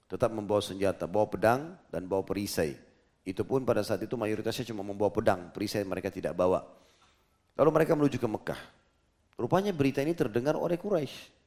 Tetap 0.06 0.30
membawa 0.30 0.62
senjata, 0.62 1.10
bawa 1.10 1.26
pedang 1.26 1.74
dan 1.90 2.06
bawa 2.06 2.22
perisai. 2.22 2.78
Itu 3.26 3.42
pun 3.42 3.66
pada 3.66 3.82
saat 3.82 3.98
itu 4.06 4.14
mayoritasnya 4.14 4.70
cuma 4.70 4.86
membawa 4.86 5.10
pedang, 5.10 5.50
perisai 5.50 5.82
mereka 5.82 6.06
tidak 6.06 6.38
bawa. 6.38 6.62
Lalu 7.58 7.70
mereka 7.82 7.98
menuju 7.98 8.14
ke 8.22 8.28
Mekah. 8.30 8.60
Rupanya 9.42 9.74
berita 9.74 9.98
ini 10.06 10.14
terdengar 10.14 10.54
oleh 10.54 10.78
Quraisy 10.78 11.41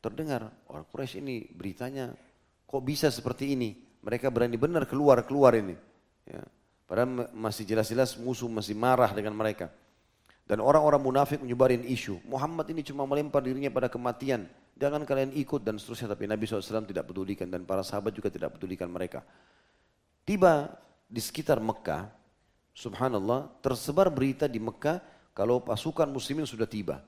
terdengar 0.00 0.52
orang 0.70 0.84
Quraisy 0.86 1.22
ini 1.22 1.46
beritanya 1.50 2.12
kok 2.66 2.82
bisa 2.82 3.08
seperti 3.08 3.56
ini? 3.56 3.74
Mereka 4.02 4.30
berani 4.30 4.54
benar 4.54 4.86
keluar 4.86 5.22
keluar 5.26 5.56
ini. 5.58 5.74
Ya. 6.26 6.42
padahal 6.86 7.30
masih 7.34 7.62
jelas-jelas 7.62 8.18
musuh 8.18 8.50
masih 8.50 8.74
marah 8.74 9.10
dengan 9.14 9.34
mereka. 9.34 9.70
Dan 10.46 10.62
orang-orang 10.62 11.02
munafik 11.02 11.42
menyebarin 11.42 11.82
isu 11.82 12.22
Muhammad 12.22 12.70
ini 12.70 12.86
cuma 12.86 13.02
melempar 13.02 13.42
dirinya 13.42 13.70
pada 13.70 13.90
kematian. 13.90 14.46
Jangan 14.78 15.02
kalian 15.02 15.34
ikut 15.34 15.66
dan 15.66 15.80
seterusnya. 15.80 16.14
Tapi 16.14 16.30
Nabi 16.30 16.46
SAW 16.46 16.86
tidak 16.86 17.10
pedulikan 17.10 17.50
dan 17.50 17.66
para 17.66 17.82
sahabat 17.82 18.14
juga 18.14 18.30
tidak 18.30 18.54
pedulikan 18.54 18.86
mereka. 18.86 19.26
Tiba 20.22 20.70
di 21.06 21.18
sekitar 21.18 21.58
Mekah 21.58 22.06
subhanallah 22.74 23.62
tersebar 23.62 24.10
berita 24.10 24.46
di 24.46 24.58
Mekah 24.58 25.00
kalau 25.34 25.62
pasukan 25.62 26.06
muslimin 26.10 26.44
sudah 26.44 26.66
tiba 26.66 27.00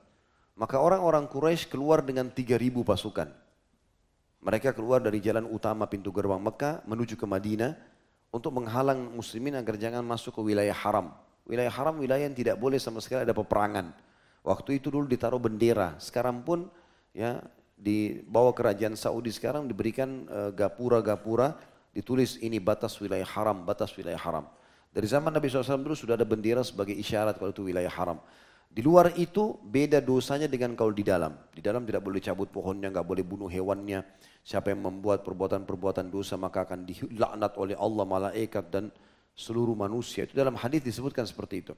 maka 0.59 0.75
orang-orang 0.75 1.23
Quraisy 1.31 1.71
keluar 1.71 2.03
dengan 2.03 2.27
3.000 2.27 2.83
pasukan. 2.83 3.31
Mereka 4.43 4.75
keluar 4.75 4.99
dari 4.99 5.23
jalan 5.23 5.47
utama 5.47 5.87
pintu 5.87 6.11
gerbang 6.11 6.43
Mekah 6.43 6.83
menuju 6.83 7.15
ke 7.15 7.23
Madinah 7.23 7.79
untuk 8.27 8.51
menghalang 8.59 9.07
muslimin 9.15 9.55
agar 9.55 9.79
jangan 9.79 10.03
masuk 10.03 10.35
ke 10.35 10.41
wilayah 10.43 10.75
haram. 10.75 11.15
Wilayah 11.47 11.71
haram 11.71 11.95
wilayah 12.03 12.27
yang 12.27 12.35
tidak 12.35 12.59
boleh 12.59 12.75
sama 12.75 12.99
sekali 12.99 13.23
ada 13.23 13.31
peperangan. 13.31 13.95
Waktu 14.43 14.83
itu 14.83 14.91
dulu 14.91 15.07
ditaruh 15.07 15.39
bendera. 15.39 15.95
Sekarang 15.99 16.43
pun 16.43 16.67
ya 17.15 17.39
di 17.79 18.19
bawah 18.27 18.51
kerajaan 18.51 18.99
Saudi 18.99 19.31
sekarang 19.31 19.63
diberikan 19.63 20.27
eh, 20.27 20.51
gapura-gapura 20.51 21.55
ditulis 21.95 22.35
ini 22.43 22.59
batas 22.59 22.99
wilayah 22.99 23.27
haram, 23.27 23.63
batas 23.63 23.95
wilayah 23.95 24.19
haram. 24.19 24.45
Dari 24.91 25.07
zaman 25.07 25.31
Nabi 25.31 25.47
SAW 25.47 25.79
dulu 25.79 25.95
sudah 25.95 26.19
ada 26.19 26.27
bendera 26.27 26.63
sebagai 26.67 26.95
isyarat 26.95 27.39
kalau 27.39 27.55
itu 27.55 27.63
wilayah 27.63 27.91
haram. 27.91 28.19
Di 28.69 28.85
luar 28.85 29.17
itu 29.17 29.57
beda 29.65 29.97
dosanya 29.97 30.45
dengan 30.45 30.77
kalau 30.77 30.93
di 30.93 31.01
dalam. 31.01 31.33
Di 31.49 31.57
dalam 31.57 31.89
tidak 31.89 32.05
boleh 32.05 32.21
cabut 32.21 32.53
pohonnya, 32.53 32.93
nggak 32.93 33.07
boleh 33.07 33.25
bunuh 33.25 33.49
hewannya. 33.49 34.05
Siapa 34.45 34.69
yang 34.69 34.85
membuat 34.85 35.25
perbuatan-perbuatan 35.25 36.13
dosa 36.13 36.37
maka 36.37 36.69
akan 36.69 36.85
dilaknat 36.85 37.57
oleh 37.57 37.73
Allah, 37.73 38.05
malaikat 38.05 38.69
dan 38.69 38.93
seluruh 39.33 39.73
manusia. 39.73 40.29
Itu 40.29 40.37
dalam 40.37 40.53
hadis 40.53 40.85
disebutkan 40.85 41.25
seperti 41.25 41.65
itu. 41.65 41.73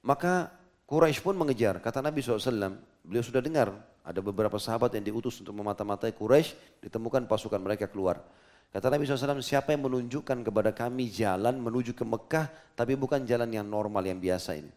Maka 0.00 0.48
Quraisy 0.88 1.20
pun 1.20 1.36
mengejar. 1.36 1.76
Kata 1.84 2.00
Nabi 2.00 2.24
SAW, 2.24 2.80
beliau 3.04 3.20
sudah 3.20 3.44
dengar 3.44 3.68
ada 4.00 4.20
beberapa 4.24 4.56
sahabat 4.56 4.96
yang 4.96 5.04
diutus 5.04 5.36
untuk 5.44 5.52
memata-matai 5.52 6.16
Quraisy, 6.16 6.80
ditemukan 6.80 7.28
pasukan 7.28 7.60
mereka 7.60 7.84
keluar. 7.84 8.24
Kata 8.72 8.88
Nabi 8.88 9.04
SAW, 9.04 9.44
siapa 9.44 9.76
yang 9.76 9.84
menunjukkan 9.84 10.40
kepada 10.40 10.72
kami 10.72 11.12
jalan 11.12 11.60
menuju 11.60 11.92
ke 11.92 12.08
Mekah, 12.08 12.48
tapi 12.72 12.96
bukan 12.96 13.28
jalan 13.28 13.52
yang 13.52 13.68
normal, 13.68 14.00
yang 14.08 14.16
biasa 14.16 14.56
ini. 14.56 14.72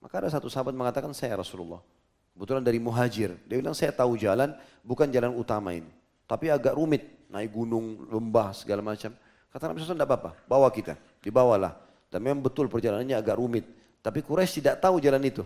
Maka 0.00 0.24
ada 0.24 0.28
satu 0.32 0.48
sahabat 0.48 0.72
mengatakan, 0.72 1.12
saya 1.12 1.36
Rasulullah. 1.36 1.84
Kebetulan 2.32 2.64
dari 2.64 2.80
muhajir. 2.80 3.36
Dia 3.44 3.60
bilang, 3.60 3.76
saya 3.76 3.92
tahu 3.92 4.16
jalan, 4.16 4.56
bukan 4.80 5.12
jalan 5.12 5.36
utama 5.36 5.76
ini. 5.76 5.92
Tapi 6.24 6.48
agak 6.48 6.72
rumit, 6.72 7.04
naik 7.28 7.52
gunung, 7.52 8.08
lembah, 8.08 8.56
segala 8.56 8.80
macam. 8.80 9.12
Kata 9.52 9.68
Nabi 9.68 9.84
SAW, 9.84 9.98
tidak 9.98 10.08
apa-apa, 10.08 10.30
bawa 10.48 10.72
kita. 10.72 10.96
Dibawalah. 11.20 11.76
Dan 12.08 12.24
memang 12.24 12.40
betul 12.40 12.66
perjalanannya 12.72 13.12
agak 13.12 13.36
rumit. 13.36 13.68
Tapi 14.00 14.24
Quraisy 14.24 14.64
tidak 14.64 14.80
tahu 14.80 14.98
jalan 15.04 15.20
itu. 15.20 15.44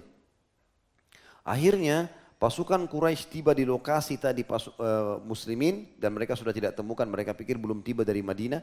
Akhirnya 1.42 2.06
pasukan 2.38 2.86
Quraisy 2.86 3.26
tiba 3.28 3.50
di 3.52 3.66
lokasi 3.66 4.16
tadi 4.16 4.46
pasu, 4.46 4.70
uh, 4.78 5.18
muslimin 5.26 5.98
dan 5.98 6.14
mereka 6.14 6.38
sudah 6.38 6.54
tidak 6.54 6.78
temukan, 6.78 7.04
mereka 7.04 7.34
pikir 7.34 7.58
belum 7.58 7.82
tiba 7.82 8.06
dari 8.06 8.22
Madinah. 8.22 8.62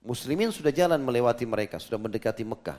Muslimin 0.00 0.48
sudah 0.48 0.72
jalan 0.72 1.02
melewati 1.02 1.44
mereka, 1.44 1.76
sudah 1.76 2.00
mendekati 2.00 2.46
Mekah. 2.46 2.78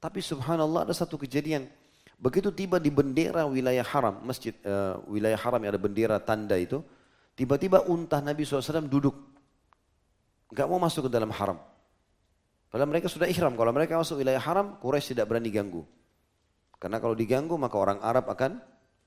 Tapi 0.00 0.24
subhanallah 0.24 0.88
ada 0.88 0.96
satu 0.96 1.20
kejadian. 1.20 1.68
Begitu 2.16 2.48
tiba 2.52 2.80
di 2.80 2.88
bendera 2.88 3.44
wilayah 3.44 3.84
haram, 3.84 4.20
masjid 4.24 4.56
uh, 4.64 5.00
wilayah 5.08 5.36
haram 5.36 5.60
yang 5.60 5.72
ada 5.76 5.80
bendera 5.80 6.16
tanda 6.20 6.56
itu, 6.56 6.80
tiba-tiba 7.36 7.84
unta 7.84 8.20
Nabi 8.24 8.44
SAW 8.44 8.88
duduk. 8.88 9.16
Gak 10.52 10.66
mau 10.68 10.80
masuk 10.80 11.08
ke 11.08 11.10
dalam 11.12 11.28
haram. 11.32 11.60
Padahal 12.72 12.88
mereka 12.88 13.08
sudah 13.12 13.28
ihram. 13.28 13.56
Kalau 13.56 13.72
mereka 13.72 13.96
masuk 14.00 14.20
wilayah 14.20 14.40
haram, 14.40 14.76
Quraisy 14.80 15.16
tidak 15.16 15.32
berani 15.32 15.52
ganggu. 15.52 15.84
Karena 16.80 16.96
kalau 16.96 17.12
diganggu 17.12 17.60
maka 17.60 17.76
orang 17.76 18.00
Arab 18.00 18.28
akan 18.32 18.56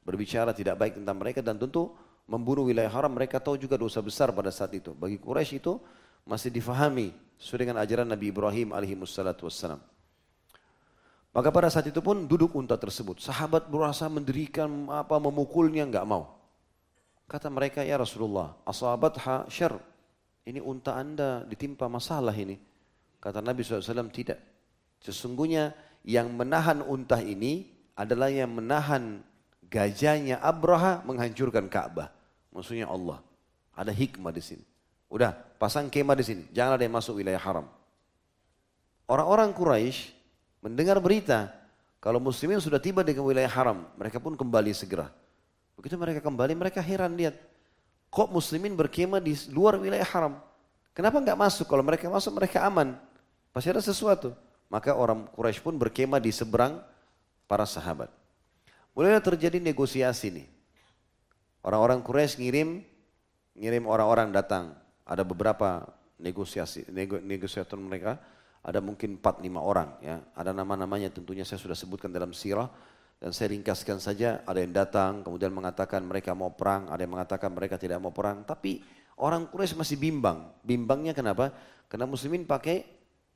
berbicara 0.05 0.53
tidak 0.53 0.77
baik 0.77 0.99
tentang 0.99 1.17
mereka 1.17 1.41
dan 1.41 1.57
tentu 1.57 1.95
membunuh 2.29 2.69
wilayah 2.69 2.91
haram 2.91 3.09
mereka 3.09 3.41
tahu 3.41 3.57
juga 3.57 3.79
dosa 3.79 3.97
besar 4.03 4.29
pada 4.29 4.53
saat 4.53 4.73
itu. 4.77 4.93
Bagi 4.93 5.17
Quraisy 5.17 5.57
itu 5.57 5.81
masih 6.23 6.53
difahami 6.53 7.11
sesuai 7.39 7.67
dengan 7.67 7.77
ajaran 7.81 8.07
Nabi 8.07 8.29
Ibrahim 8.29 8.71
alaihi 8.75 8.95
wassalam. 8.97 9.81
Maka 11.33 11.49
pada 11.49 11.65
saat 11.73 11.89
itu 11.89 11.97
pun 11.97 12.29
duduk 12.29 12.53
unta 12.53 12.77
tersebut. 12.77 13.17
Sahabat 13.17 13.65
berusaha 13.65 14.05
mendirikan 14.05 14.69
apa 14.93 15.17
memukulnya 15.17 15.81
enggak 15.81 16.05
mau. 16.05 16.37
Kata 17.25 17.49
mereka 17.49 17.81
ya 17.81 17.97
Rasulullah, 17.97 18.53
asabatha 18.61 19.49
syar. 19.49 19.81
Ini 20.45 20.61
unta 20.61 20.93
anda 20.93 21.41
ditimpa 21.49 21.89
masalah 21.89 22.35
ini. 22.37 22.61
Kata 23.17 23.41
Nabi 23.41 23.65
SAW 23.65 24.13
tidak. 24.13 24.37
Sesungguhnya 25.01 25.73
yang 26.05 26.29
menahan 26.37 26.85
unta 26.85 27.17
ini 27.17 27.65
adalah 27.97 28.29
yang 28.29 28.53
menahan 28.53 29.25
gajahnya 29.73 30.37
Abraha 30.37 31.01
menghancurkan 31.01 31.65
Ka'bah. 31.65 32.13
Maksudnya 32.53 32.85
Allah. 32.85 33.17
Ada 33.73 33.89
hikmah 33.89 34.29
di 34.29 34.43
sini. 34.43 34.65
Udah, 35.09 35.33
pasang 35.33 35.89
kemah 35.89 36.13
di 36.13 36.25
sini. 36.25 36.43
Jangan 36.53 36.77
ada 36.77 36.83
yang 36.85 36.93
masuk 36.93 37.17
wilayah 37.17 37.41
haram. 37.41 37.65
Orang-orang 39.09 39.49
Quraisy 39.49 40.13
mendengar 40.63 40.95
berita 41.03 41.51
kalau 41.99 42.23
muslimin 42.23 42.59
sudah 42.63 42.79
tiba 42.79 43.03
di 43.03 43.15
wilayah 43.15 43.51
haram, 43.51 43.87
mereka 43.99 44.19
pun 44.19 44.35
kembali 44.35 44.71
segera. 44.71 45.07
Begitu 45.79 45.95
mereka 45.95 46.19
kembali, 46.19 46.51
mereka 46.55 46.79
heran 46.83 47.15
lihat. 47.15 47.35
Kok 48.11 48.31
muslimin 48.31 48.75
berkemah 48.75 49.23
di 49.23 49.35
luar 49.51 49.79
wilayah 49.79 50.05
haram? 50.05 50.39
Kenapa 50.91 51.17
nggak 51.23 51.39
masuk? 51.39 51.65
Kalau 51.65 51.81
mereka 51.81 52.11
masuk, 52.11 52.35
mereka 52.35 52.59
aman. 52.61 52.99
Pasti 53.55 53.71
ada 53.71 53.79
sesuatu. 53.79 54.35
Maka 54.69 54.93
orang 54.93 55.25
Quraisy 55.31 55.63
pun 55.63 55.79
berkemah 55.79 56.19
di 56.19 56.29
seberang 56.29 56.83
para 57.47 57.65
sahabat. 57.65 58.11
Mulailah 58.93 59.23
terjadi 59.23 59.57
negosiasi 59.57 60.29
nih. 60.29 60.47
Orang-orang 61.65 62.03
Quraisy 62.05 62.37
ngirim 62.37 62.83
ngirim 63.57 63.83
orang-orang 63.87 64.29
datang. 64.29 64.75
Ada 65.07 65.23
beberapa 65.23 65.87
negosiasi 66.19 66.85
nego, 66.91 67.17
negosiator 67.23 67.79
mereka. 67.79 68.19
Ada 68.63 68.79
mungkin 68.79 69.19
4-5 69.19 69.59
orang 69.59 69.99
ya. 69.99 70.23
Ada 70.33 70.55
nama-namanya 70.55 71.11
tentunya 71.11 71.43
saya 71.43 71.59
sudah 71.59 71.75
sebutkan 71.75 72.09
dalam 72.09 72.31
sirah. 72.31 72.71
Dan 73.19 73.31
saya 73.31 73.55
ringkaskan 73.55 74.03
saja, 74.03 74.43
ada 74.43 74.59
yang 74.59 74.75
datang 74.75 75.23
kemudian 75.23 75.51
mengatakan 75.55 76.03
mereka 76.03 76.35
mau 76.35 76.51
perang, 76.51 76.91
ada 76.91 76.99
yang 76.99 77.15
mengatakan 77.15 77.55
mereka 77.55 77.79
tidak 77.79 78.03
mau 78.03 78.11
perang. 78.11 78.43
Tapi 78.43 78.83
orang 79.19 79.47
Quraisy 79.47 79.79
masih 79.79 79.95
bimbang. 79.95 80.51
Bimbangnya 80.59 81.15
kenapa? 81.15 81.55
Karena 81.87 82.03
muslimin 82.03 82.43
pakai 82.43 82.83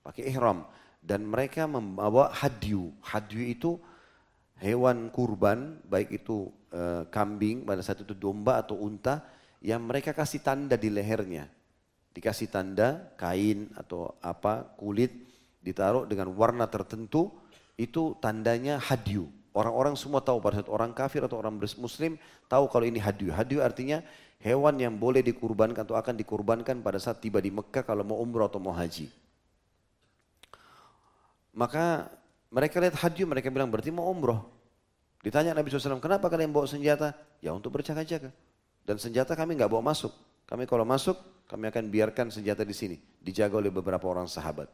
pakai 0.03 0.28
ihram 0.28 0.67
dan 1.03 1.23
mereka 1.23 1.67
membawa 1.67 2.32
hadyu. 2.36 2.91
Hadyu 2.99 3.47
itu 3.47 3.80
hewan 4.59 5.07
kurban, 5.13 5.80
baik 5.88 6.23
itu 6.23 6.51
e, 6.71 7.07
kambing, 7.07 7.63
pada 7.63 7.80
saat 7.80 8.03
itu 8.03 8.11
domba 8.11 8.59
atau 8.59 8.75
unta 8.75 9.23
yang 9.63 9.84
mereka 9.84 10.11
kasih 10.11 10.43
tanda 10.43 10.75
di 10.75 10.91
lehernya. 10.91 11.47
Dikasih 12.18 12.49
tanda 12.49 13.13
kain 13.13 13.70
atau 13.78 14.18
apa 14.26 14.74
kulit 14.74 15.13
ditaruh 15.61 16.09
dengan 16.09 16.34
warna 16.34 16.65
tertentu 16.65 17.30
itu 17.78 18.18
tandanya 18.18 18.82
hadyu. 18.82 19.30
Orang-orang 19.53 19.93
semua 19.93 20.18
tahu 20.18 20.41
pada 20.41 20.57
saat 20.57 20.70
orang 20.74 20.97
kafir 20.97 21.22
atau 21.22 21.38
orang 21.38 21.61
muslim 21.78 22.18
tahu 22.49 22.65
kalau 22.74 22.89
ini 22.89 22.97
hadyu. 22.97 23.30
Hadyu 23.30 23.61
artinya 23.61 24.01
hewan 24.41 24.82
yang 24.82 24.97
boleh 24.97 25.22
dikurbankan 25.22 25.86
atau 25.86 25.93
akan 25.93 26.18
dikurbankan 26.18 26.82
pada 26.82 26.97
saat 26.97 27.22
tiba 27.22 27.38
di 27.38 27.53
Mekah 27.53 27.86
kalau 27.86 28.01
mau 28.01 28.18
umroh 28.18 28.49
atau 28.49 28.57
mau 28.57 28.74
haji. 28.74 29.13
Maka 31.53 32.09
mereka 32.49 32.82
lihat 32.82 32.97
haji, 32.97 33.30
mereka 33.30 33.53
bilang 33.53 33.70
berarti 33.70 33.93
mau 33.93 34.09
umroh. 34.09 34.41
Ditanya 35.22 35.53
Nabi 35.53 35.70
SAW, 35.70 36.01
kenapa 36.01 36.34
kalian 36.34 36.49
bawa 36.49 36.65
senjata? 36.65 37.13
Ya 37.45 37.53
untuk 37.53 37.78
berjaga-jaga. 37.78 38.34
Dan 38.86 38.97
senjata 38.97 39.38
kami 39.38 39.53
nggak 39.53 39.70
bawa 39.70 39.86
masuk. 39.86 40.13
Kami 40.48 40.64
kalau 40.64 40.88
masuk, 40.88 41.20
kami 41.52 41.68
akan 41.68 41.91
biarkan 41.91 42.32
senjata 42.32 42.64
di 42.64 42.72
sini. 42.72 42.98
Dijaga 43.20 43.60
oleh 43.60 43.68
beberapa 43.68 44.08
orang 44.08 44.32
sahabat. 44.32 44.72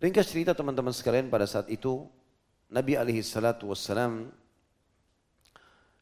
Ringkas 0.00 0.32
cerita 0.32 0.56
teman-teman 0.56 0.96
sekalian 0.96 1.28
pada 1.28 1.44
saat 1.44 1.68
itu, 1.68 2.08
Nabi 2.72 2.96
alaihi 2.96 3.20
salatu 3.20 3.68
wassalam 3.68 4.32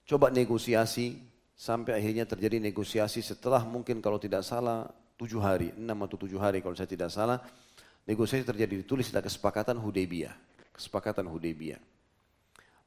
coba 0.07 0.30
negosiasi 0.30 1.18
sampai 1.59 1.99
akhirnya 1.99 2.22
terjadi 2.22 2.62
negosiasi 2.62 3.18
setelah 3.18 3.66
mungkin 3.66 3.99
kalau 3.99 4.22
tidak 4.22 4.47
salah 4.47 4.86
tujuh 5.18 5.43
hari, 5.43 5.74
enam 5.74 5.99
atau 6.07 6.14
tujuh 6.14 6.39
hari 6.39 6.62
kalau 6.62 6.78
saya 6.78 6.86
tidak 6.86 7.11
salah 7.11 7.43
negosiasi 8.07 8.47
terjadi 8.47 8.86
ditulis 8.86 9.11
ada 9.11 9.20
kesepakatan 9.20 9.74
Hudaybiyah. 9.82 10.32
Kesepakatan 10.72 11.26
Hudaybiyah. 11.26 11.82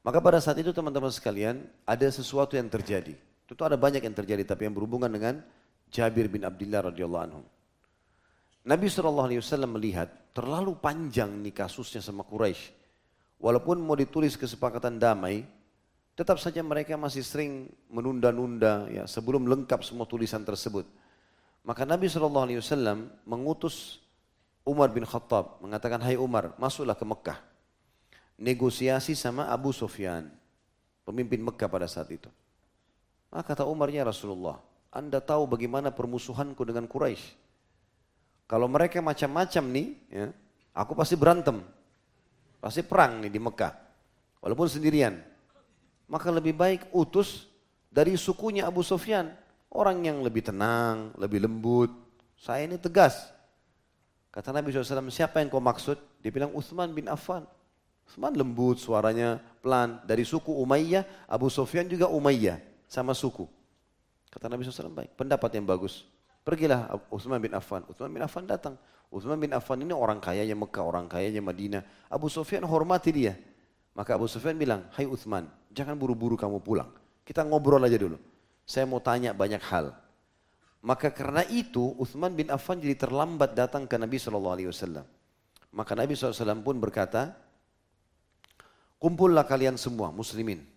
Maka 0.02 0.18
pada 0.18 0.40
saat 0.40 0.56
itu 0.58 0.72
teman-teman 0.72 1.12
sekalian 1.12 1.62
ada 1.84 2.08
sesuatu 2.08 2.56
yang 2.56 2.66
terjadi. 2.72 3.14
Tentu 3.52 3.68
ada 3.68 3.76
banyak 3.76 4.00
yang 4.00 4.16
terjadi 4.16 4.48
tapi 4.48 4.64
yang 4.64 4.72
berhubungan 4.72 5.12
dengan 5.12 5.44
Jabir 5.92 6.24
bin 6.32 6.40
Abdullah 6.40 6.88
radhiyallahu 6.88 7.24
anhu. 7.28 7.44
Nabi 8.64 8.88
SAW 8.88 9.28
melihat 9.68 10.08
terlalu 10.32 10.72
panjang 10.80 11.28
nih 11.44 11.52
kasusnya 11.52 12.00
sama 12.00 12.24
Quraisy. 12.24 12.72
Walaupun 13.36 13.76
mau 13.76 13.92
ditulis 13.92 14.40
kesepakatan 14.40 14.96
damai, 14.96 15.44
tetap 16.16 16.40
saja 16.40 16.64
mereka 16.64 16.96
masih 16.96 17.20
sering 17.20 17.68
menunda-nunda 17.92 18.88
ya 18.88 19.04
sebelum 19.04 19.44
lengkap 19.44 19.84
semua 19.84 20.08
tulisan 20.08 20.40
tersebut. 20.48 20.88
Maka 21.60 21.84
Nabi 21.84 22.08
SAW 22.08 22.48
mengutus 23.28 24.00
Umar 24.64 24.88
bin 24.96 25.04
Khattab 25.04 25.60
mengatakan, 25.60 26.00
Hai 26.00 26.16
Umar, 26.16 26.56
masuklah 26.56 26.96
ke 26.96 27.04
Mekah. 27.04 27.36
Negosiasi 28.40 29.12
sama 29.12 29.52
Abu 29.52 29.76
Sufyan, 29.76 30.32
pemimpin 31.04 31.44
Mekah 31.44 31.68
pada 31.68 31.84
saat 31.84 32.08
itu. 32.08 32.32
Maka 33.32 33.56
kata 33.56 33.64
Umar, 33.64 33.88
ya 33.88 34.04
Rasulullah, 34.04 34.60
Anda 34.92 35.24
tahu 35.24 35.48
bagaimana 35.56 35.88
permusuhanku 35.88 36.68
dengan 36.68 36.84
Quraisy. 36.84 37.40
Kalau 38.44 38.68
mereka 38.68 39.00
macam-macam 39.00 39.64
nih, 39.72 39.88
ya, 40.12 40.26
aku 40.76 40.92
pasti 40.92 41.16
berantem. 41.16 41.64
Pasti 42.60 42.84
perang 42.84 43.24
nih 43.24 43.32
di 43.32 43.40
Mekah. 43.40 43.72
Walaupun 44.44 44.68
sendirian. 44.68 45.16
Maka 46.04 46.28
lebih 46.28 46.52
baik 46.52 46.92
utus 46.92 47.48
dari 47.88 48.20
sukunya 48.20 48.68
Abu 48.68 48.84
Sufyan. 48.84 49.32
Orang 49.72 50.04
yang 50.04 50.20
lebih 50.20 50.44
tenang, 50.44 51.16
lebih 51.16 51.48
lembut. 51.48 51.88
Saya 52.36 52.68
ini 52.68 52.76
tegas. 52.76 53.32
Kata 54.28 54.52
Nabi 54.52 54.68
SAW, 54.68 55.08
siapa 55.08 55.40
yang 55.40 55.48
kau 55.48 55.64
maksud? 55.64 55.96
Dia 56.20 56.28
bilang 56.28 56.52
Uthman 56.52 56.92
bin 56.92 57.08
Affan. 57.08 57.48
Uthman 58.04 58.36
lembut, 58.36 58.76
suaranya 58.76 59.40
pelan. 59.64 60.04
Dari 60.04 60.20
suku 60.28 60.52
Umayyah, 60.52 61.24
Abu 61.24 61.48
Sufyan 61.48 61.88
juga 61.88 62.12
Umayyah. 62.12 62.71
Sama 62.92 63.16
suku. 63.16 63.48
Kata 64.28 64.52
Nabi 64.52 64.68
SAW, 64.68 64.92
baik. 64.92 65.16
Pendapat 65.16 65.48
yang 65.56 65.64
bagus. 65.64 66.04
Pergilah 66.44 66.92
Uthman 67.08 67.40
bin 67.40 67.56
Affan. 67.56 67.88
Uthman 67.88 68.12
bin 68.12 68.20
Affan 68.20 68.44
datang. 68.44 68.76
Uthman 69.08 69.40
bin 69.40 69.56
Affan 69.56 69.80
ini 69.80 69.96
orang 69.96 70.20
kayanya 70.20 70.52
Mekah, 70.52 70.84
orang 70.84 71.08
kayanya 71.08 71.40
Madinah. 71.40 71.80
Abu 72.12 72.28
Sufyan 72.28 72.68
hormati 72.68 73.08
dia. 73.08 73.32
Maka 73.96 74.20
Abu 74.20 74.28
Sufyan 74.28 74.60
bilang, 74.60 74.92
hai 74.92 75.08
Uthman, 75.08 75.48
jangan 75.72 75.96
buru-buru 75.96 76.36
kamu 76.36 76.60
pulang. 76.60 76.92
Kita 77.24 77.40
ngobrol 77.48 77.80
aja 77.80 77.96
dulu. 77.96 78.20
Saya 78.68 78.84
mau 78.84 79.00
tanya 79.00 79.32
banyak 79.32 79.64
hal. 79.72 79.96
Maka 80.84 81.08
karena 81.16 81.48
itu 81.48 81.96
Uthman 81.96 82.36
bin 82.36 82.52
Affan 82.52 82.76
jadi 82.76 83.08
terlambat 83.08 83.56
datang 83.56 83.88
ke 83.88 83.96
Nabi 83.96 84.20
SAW. 84.20 84.60
Maka 85.72 85.92
Nabi 85.96 86.12
SAW 86.12 86.60
pun 86.60 86.76
berkata, 86.76 87.32
Kumpullah 89.00 89.48
kalian 89.48 89.80
semua 89.80 90.12
muslimin. 90.12 90.71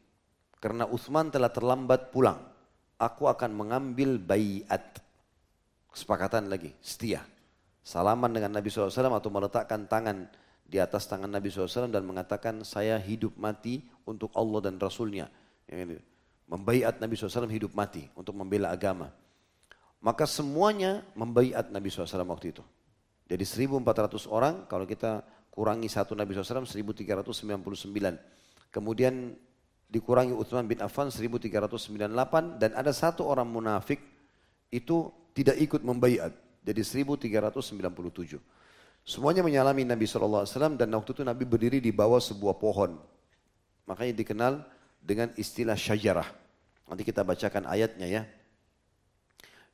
Karena 0.59 0.89
Uthman 0.89 1.29
telah 1.29 1.51
terlambat 1.51 2.09
pulang. 2.09 2.39
Aku 2.95 3.27
akan 3.27 3.51
mengambil 3.51 4.17
bayat. 4.17 5.03
Kesepakatan 5.91 6.51
lagi, 6.51 6.71
setia. 6.79 7.23
Salaman 7.85 8.33
dengan 8.33 8.55
Nabi 8.55 8.73
SAW 8.73 8.91
atau 8.91 9.29
meletakkan 9.29 9.85
tangan 9.85 10.25
di 10.65 10.81
atas 10.81 11.05
tangan 11.05 11.29
Nabi 11.29 11.53
SAW 11.53 11.93
dan 11.93 12.01
mengatakan 12.01 12.65
saya 12.65 12.97
hidup 12.97 13.37
mati 13.37 13.85
untuk 14.09 14.33
Allah 14.33 14.65
dan 14.65 14.81
Rasulnya. 14.81 15.29
Membaiat 16.49 16.97
Nabi 16.97 17.13
SAW 17.13 17.47
hidup 17.47 17.77
mati 17.77 18.09
untuk 18.17 18.33
membela 18.33 18.73
agama. 18.73 19.13
Maka 20.01 20.25
semuanya 20.25 21.05
membaiat 21.13 21.69
Nabi 21.69 21.93
SAW 21.93 22.25
waktu 22.25 22.53
itu. 22.53 22.65
Jadi 23.25 23.41
1400 23.41 24.29
orang, 24.29 24.69
kalau 24.69 24.85
kita 24.85 25.25
kurangi 25.49 25.89
satu 25.89 26.13
Nabi 26.13 26.35
SAW 26.35 26.67
1399. 26.67 28.69
Kemudian 28.69 29.33
dikurangi 29.95 30.35
Uthman 30.35 30.67
bin 30.67 30.83
Affan 30.83 31.07
1398 31.07 32.59
dan 32.59 32.75
ada 32.75 32.91
satu 32.91 33.23
orang 33.23 33.47
munafik 33.47 34.03
itu 34.67 35.07
tidak 35.31 35.55
ikut 35.55 35.87
membaiat 35.87 36.35
jadi 36.67 36.83
1397. 36.83 38.35
Semuanya 39.05 39.45
menyalami 39.45 39.87
Nabi 39.87 40.03
SAW 40.03 40.75
dan 40.75 40.89
waktu 40.91 41.09
itu 41.15 41.23
Nabi 41.23 41.47
berdiri 41.47 41.79
di 41.79 41.95
bawah 41.95 42.19
sebuah 42.19 42.59
pohon. 42.59 42.99
Makanya 43.87 44.13
dikenal 44.17 44.53
dengan 44.97 45.31
istilah 45.37 45.77
syajarah. 45.77 46.25
Nanti 46.89 47.05
kita 47.05 47.21
bacakan 47.21 47.69
ayatnya 47.69 48.09
ya. 48.09 48.23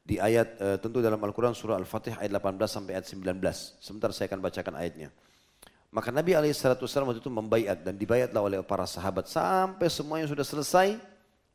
Di 0.03 0.19
ayat 0.19 0.59
e, 0.59 0.67
tentu 0.84 0.99
dalam 0.99 1.22
Al-Quran 1.24 1.55
surah 1.55 1.80
Al-Fatih 1.80 2.19
ayat 2.19 2.36
18 2.36 2.59
sampai 2.67 2.99
ayat 2.99 3.07
19. 3.07 3.39
Sebentar 3.80 4.11
saya 4.11 4.28
akan 4.28 4.41
bacakan 4.43 4.76
ayatnya. 4.76 5.09
Maka 5.92 6.08
Nabi 6.08 6.32
SAW 6.32 7.12
waktu 7.12 7.20
itu 7.20 7.28
membaiat 7.28 7.84
dan 7.84 8.00
dibayatlah 8.00 8.39
oleh 8.39 8.58
para 8.64 8.88
sahabat 8.88 9.28
sampai 9.28 9.92
semuanya 9.92 10.32
sudah 10.32 10.48
selesai. 10.48 10.96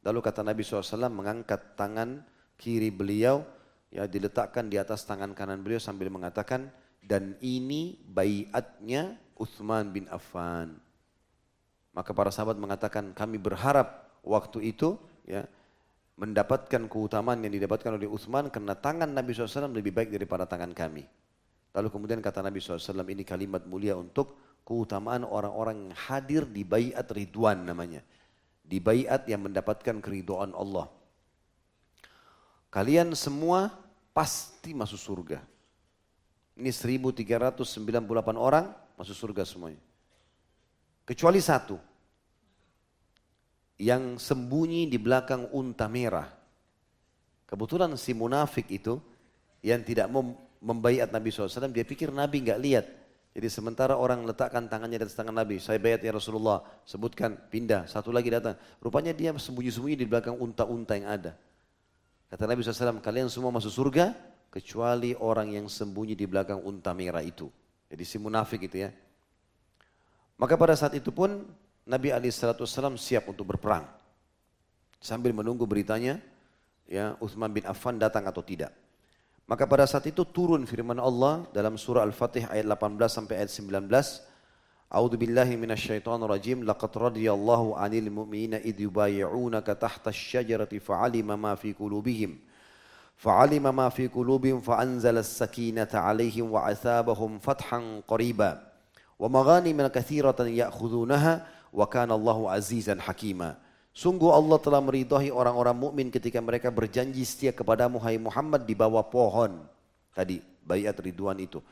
Lalu 0.05 0.19
kata 0.21 0.45
Nabi 0.45 0.61
SAW 0.61 1.09
mengangkat 1.09 1.73
tangan 1.73 2.21
kiri 2.61 2.93
beliau 2.93 3.43
ya 3.89 4.05
diletakkan 4.05 4.69
di 4.69 4.77
atas 4.77 5.09
tangan 5.09 5.33
kanan 5.33 5.65
beliau 5.65 5.81
sambil 5.81 6.13
mengatakan 6.13 6.69
dan 7.01 7.33
ini 7.41 7.97
bayatnya 8.05 9.17
Uthman 9.41 9.89
bin 9.89 10.05
Affan. 10.13 10.77
Maka 11.97 12.13
para 12.13 12.29
sahabat 12.29 12.61
mengatakan 12.61 13.17
kami 13.17 13.41
berharap 13.41 14.21
waktu 14.21 14.77
itu 14.77 15.01
ya 15.25 15.49
mendapatkan 16.21 16.93
keutamaan 16.93 17.41
yang 17.41 17.57
didapatkan 17.57 17.89
oleh 17.89 18.05
Uthman 18.05 18.53
karena 18.53 18.77
tangan 18.77 19.09
Nabi 19.09 19.33
SAW 19.33 19.73
lebih 19.73 19.97
baik 19.97 20.13
daripada 20.13 20.45
tangan 20.45 20.77
kami. 20.77 21.09
Lalu 21.77 21.93
kemudian 21.93 22.25
kata 22.25 22.41
Nabi 22.41 22.57
SAW 22.57 23.05
ini 23.05 23.21
kalimat 23.21 23.69
mulia 23.69 23.93
untuk 24.01 24.33
keutamaan 24.65 25.29
orang-orang 25.29 25.77
yang 25.85 25.95
hadir 26.09 26.43
di 26.49 26.65
bayat 26.65 27.05
ridwan 27.13 27.69
namanya. 27.69 28.01
Di 28.65 28.81
bayat 28.81 29.29
yang 29.29 29.45
mendapatkan 29.45 30.01
keridoan 30.01 30.57
Allah. 30.57 30.89
Kalian 32.73 33.13
semua 33.13 33.69
pasti 34.17 34.73
masuk 34.73 34.97
surga. 34.97 35.45
Ini 36.57 36.73
1398 36.73 37.61
orang 38.41 38.73
masuk 38.97 39.13
surga 39.13 39.45
semuanya. 39.45 39.85
Kecuali 41.05 41.45
satu. 41.45 41.77
Yang 43.77 44.25
sembunyi 44.25 44.89
di 44.89 44.97
belakang 44.97 45.53
unta 45.53 45.85
merah. 45.93 46.33
Kebetulan 47.45 47.93
si 48.01 48.17
munafik 48.17 48.65
itu 48.73 48.97
yang 49.61 49.85
tidak 49.85 50.09
mau 50.09 50.46
membaiat 50.61 51.13
Nabi 51.13 51.33
SAW, 51.33 51.71
dia 51.73 51.85
pikir 51.87 52.13
Nabi 52.13 52.45
nggak 52.45 52.61
lihat. 52.61 52.87
Jadi 53.37 53.53
sementara 53.53 54.01
orang 54.01 54.25
letakkan 54.25 54.65
tangannya 54.65 54.97
di 54.97 55.05
atas 55.05 55.13
tangan 55.13 55.37
Nabi, 55.37 55.61
saya 55.61 55.77
bayat 55.77 56.01
ya 56.01 56.13
Rasulullah, 56.17 56.65
sebutkan, 56.89 57.37
pindah, 57.53 57.85
satu 57.85 58.09
lagi 58.09 58.33
datang. 58.33 58.57
Rupanya 58.81 59.13
dia 59.13 59.37
sembunyi-sembunyi 59.37 59.93
di 59.93 60.09
belakang 60.09 60.41
unta-unta 60.41 60.97
yang 60.97 61.13
ada. 61.13 61.37
Kata 62.33 62.49
Nabi 62.49 62.65
SAW, 62.65 63.05
kalian 63.05 63.29
semua 63.29 63.53
masuk 63.53 63.69
surga, 63.69 64.17
kecuali 64.49 65.13
orang 65.21 65.53
yang 65.53 65.69
sembunyi 65.69 66.17
di 66.17 66.25
belakang 66.25 66.65
unta 66.65 66.97
merah 66.97 67.21
itu. 67.21 67.53
Jadi 67.93 68.03
si 68.09 68.17
munafik 68.17 68.65
itu 68.65 68.89
ya. 68.89 68.91
Maka 70.41 70.57
pada 70.57 70.73
saat 70.73 70.97
itu 70.97 71.13
pun 71.13 71.45
Nabi 71.85 72.09
SAW 72.33 72.97
siap 72.97 73.29
untuk 73.29 73.53
berperang. 73.53 73.85
Sambil 74.97 75.37
menunggu 75.37 75.69
beritanya, 75.69 76.25
ya 76.89 77.21
Uthman 77.21 77.53
bin 77.53 77.69
Affan 77.69 78.01
datang 78.01 78.25
atau 78.25 78.41
tidak. 78.41 78.73
Maka 79.47 79.63
pada 79.63 79.87
saat 79.87 80.03
itu 80.11 80.27
turun 80.27 80.67
firman 80.67 80.99
Allah 80.99 81.47
dalam 81.55 81.79
surah 81.79 82.03
Al-Fatih 82.03 82.51
ayat 82.51 82.67
18 82.67 82.99
sampai 83.07 83.47
ayat 83.47 83.51
19. 83.55 83.87
A'udzu 84.91 85.15
billahi 85.15 85.55
minasyaitonir 85.55 86.27
rajim. 86.27 86.67
Laqad 86.67 86.91
radiyallahu 86.91 87.79
'anil 87.79 88.11
mu'minina 88.11 88.59
idh 88.59 88.91
yubayyi'unaka 88.91 89.79
tahta 89.79 90.11
asy-syajarati 90.11 90.83
fa'alima 90.83 91.39
ma 91.39 91.55
fi 91.55 91.71
qulubihim. 91.71 92.43
Fa'alima 93.15 93.71
ma 93.71 93.87
fi 93.87 94.11
qulubihim 94.11 94.59
fa'anzala 94.59 95.23
as-sakinata 95.23 96.03
'alaihim 96.03 96.51
wa 96.51 96.67
'atsabahum 96.67 97.39
fathan 97.39 98.03
qariba. 98.03 98.67
Wa 99.15 99.31
maghanim 99.31 99.79
katsiratan 99.87 100.51
ya'khudunaha 100.59 101.47
wa 101.71 101.87
kana 101.87 102.19
Allahu 102.19 102.51
'azizan 102.51 102.99
hakima. 102.99 103.63
Sungguh 103.97 104.29
Allah 104.29 104.61
telah 104.61 104.85
meridhai 104.85 105.33
orang-orang 105.33 105.73
mukmin 105.73 106.13
ketika 106.13 106.37
mereka 106.45 106.69
berjanji 106.69 107.25
setia 107.25 107.49
kepada 107.49 107.89
Hai 107.89 108.21
Muhammad 108.21 108.69
di 108.69 108.77
bawah 108.77 109.01
pohon. 109.01 109.65
Tadi 110.13 110.45
bayat 110.69 111.01
ridwan 111.01 111.41
itu. 111.41 111.65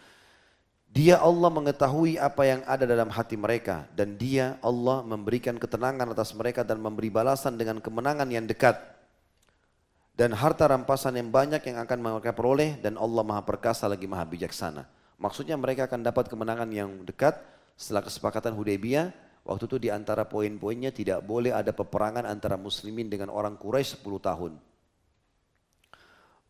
Dia 0.89 1.21
Allah 1.21 1.53
mengetahui 1.53 2.17
apa 2.17 2.49
yang 2.49 2.65
ada 2.65 2.89
dalam 2.89 3.13
hati 3.13 3.37
mereka 3.37 3.85
dan 3.93 4.17
dia 4.17 4.57
Allah 4.65 5.05
memberikan 5.05 5.61
ketenangan 5.61 6.17
atas 6.17 6.33
mereka 6.33 6.65
dan 6.65 6.81
memberi 6.81 7.13
balasan 7.13 7.61
dengan 7.61 7.77
kemenangan 7.77 8.31
yang 8.33 8.49
dekat 8.49 8.81
dan 10.17 10.33
harta 10.33 10.65
rampasan 10.65 11.21
yang 11.21 11.29
banyak 11.29 11.61
yang 11.61 11.77
akan 11.83 11.99
mereka 12.01 12.33
peroleh 12.33 12.81
dan 12.81 12.97
Allah 12.97 13.21
Maha 13.21 13.45
Perkasa 13.45 13.85
lagi 13.85 14.09
Maha 14.09 14.25
Bijaksana. 14.25 14.89
Maksudnya 15.21 15.61
mereka 15.61 15.85
akan 15.91 16.01
dapat 16.01 16.33
kemenangan 16.33 16.73
yang 16.73 17.05
dekat 17.05 17.37
setelah 17.77 18.01
kesepakatan 18.07 18.57
Hudaybiyah 18.57 19.24
Waktu 19.45 19.69
itu 19.69 19.77
di 19.77 19.93
antara 19.93 20.25
poin-poinnya 20.25 20.89
tidak 20.89 21.21
boleh 21.21 21.53
ada 21.53 21.77
peperangan 21.77 22.25
antara 22.25 22.57
muslimin 22.57 23.13
dengan 23.13 23.29
orang 23.29 23.61
Quraisy 23.61 24.01
10 24.01 24.17
tahun. 24.25 24.53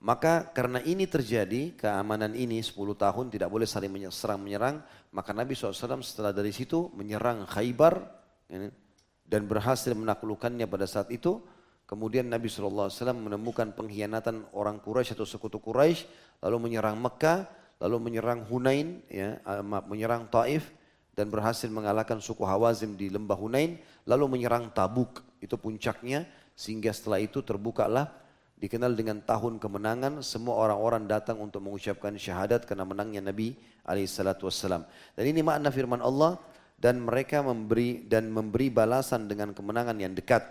Maka 0.05 0.53
karena 0.55 0.79
ini 0.85 1.09
terjadi, 1.09 1.75
keamanan 1.75 2.39
ini 2.39 2.63
10 2.63 2.77
tahun 2.95 3.35
tidak 3.35 3.51
boleh 3.51 3.67
saling 3.67 3.91
serang 4.15 4.47
menyerang, 4.47 4.79
maka 5.11 5.35
Nabi 5.35 5.57
SAW 5.57 6.05
setelah 6.05 6.31
dari 6.31 6.55
situ 6.55 6.93
menyerang 6.95 7.49
Khaybar 7.51 8.05
dan 9.25 9.43
berhasil 9.49 9.91
menaklukkannya 9.97 10.69
pada 10.71 10.87
saat 10.87 11.11
itu. 11.11 11.41
Kemudian 11.89 12.31
Nabi 12.31 12.47
SAW 12.47 12.89
menemukan 13.17 13.75
pengkhianatan 13.75 14.55
orang 14.55 14.79
Quraisy 14.79 15.19
atau 15.19 15.27
sekutu 15.27 15.59
Quraisy, 15.59 16.07
lalu 16.47 16.71
menyerang 16.71 17.01
Mekah, 17.01 17.49
lalu 17.83 17.97
menyerang 18.07 18.47
Hunain, 18.47 19.03
ya, 19.11 19.41
menyerang 19.89 20.29
Taif, 20.31 20.69
dan 21.15 21.31
berhasil 21.31 21.71
mengalahkan 21.71 22.19
suku 22.19 22.43
Hawazim 22.43 22.99
di 22.99 23.09
lembah 23.09 23.39
Hunain 23.39 23.79
lalu 24.07 24.39
menyerang 24.39 24.71
Tabuk 24.75 25.23
itu 25.39 25.55
puncaknya 25.55 26.27
sehingga 26.55 26.91
setelah 26.91 27.23
itu 27.23 27.43
terbukalah 27.43 28.11
dikenal 28.59 28.95
dengan 28.95 29.19
tahun 29.23 29.59
kemenangan 29.59 30.23
semua 30.23 30.57
orang-orang 30.57 31.05
datang 31.11 31.43
untuk 31.43 31.63
mengucapkan 31.63 32.15
syahadat 32.15 32.65
karena 32.65 32.87
menangnya 32.87 33.21
Nabi 33.21 33.59
alaihissalatu 33.85 34.47
wassalam. 34.49 34.87
Dan 35.13 35.25
ini 35.29 35.45
makna 35.45 35.69
firman 35.69 36.01
Allah 36.01 36.39
dan 36.79 37.03
mereka 37.03 37.43
memberi 37.43 38.07
dan 38.07 38.31
memberi 38.31 38.71
balasan 38.71 39.27
dengan 39.29 39.53
kemenangan 39.53 39.99
yang 40.01 40.15
dekat. 40.15 40.43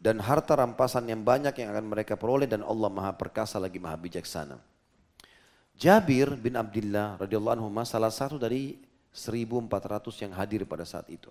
Dan 0.00 0.16
harta 0.16 0.56
rampasan 0.56 1.12
yang 1.12 1.20
banyak 1.20 1.52
yang 1.60 1.76
akan 1.76 1.92
mereka 1.92 2.16
peroleh 2.16 2.48
dan 2.48 2.64
Allah 2.64 2.88
maha 2.88 3.12
perkasa 3.12 3.60
lagi 3.60 3.76
maha 3.76 4.00
bijaksana. 4.00 4.56
Jabir 5.76 6.40
bin 6.40 6.56
Abdullah 6.56 7.20
radhiyallahu 7.20 7.60
anhu 7.60 7.68
salah 7.84 8.08
satu 8.08 8.40
dari 8.40 8.80
1400 9.10 10.24
yang 10.24 10.32
hadir 10.34 10.62
pada 10.64 10.86
saat 10.86 11.06
itu. 11.10 11.28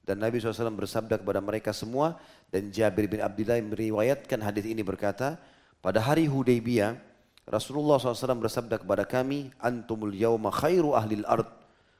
Dan 0.00 0.18
Nabi 0.24 0.40
SAW 0.40 0.74
bersabda 0.74 1.20
kepada 1.20 1.38
mereka 1.38 1.70
semua 1.70 2.18
dan 2.48 2.72
Jabir 2.72 3.06
bin 3.06 3.20
Abdullah 3.20 3.60
meriwayatkan 3.60 4.40
hadis 4.40 4.64
ini 4.66 4.80
berkata, 4.80 5.36
pada 5.80 6.00
hari 6.00 6.26
Hudaybiyah 6.26 7.10
Rasulullah 7.50 7.98
SAW 7.98 8.38
bersabda 8.38 8.78
kepada 8.78 9.02
kami, 9.02 9.50
antumul 9.58 10.14
yawma 10.14 10.54
khairu 10.54 10.94
ahlil 10.94 11.26
ard. 11.26 11.50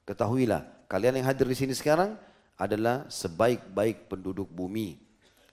Ketahuilah, 0.07 0.87
kalian 0.87 1.18
yang 1.18 1.27
hadir 1.27 1.47
di 1.51 1.59
sini 1.59 1.75
sekarang 1.75 2.14
adalah 2.55 3.09
sebaik-baik 3.11 4.07
penduduk 4.07 4.47
bumi. 4.47 5.01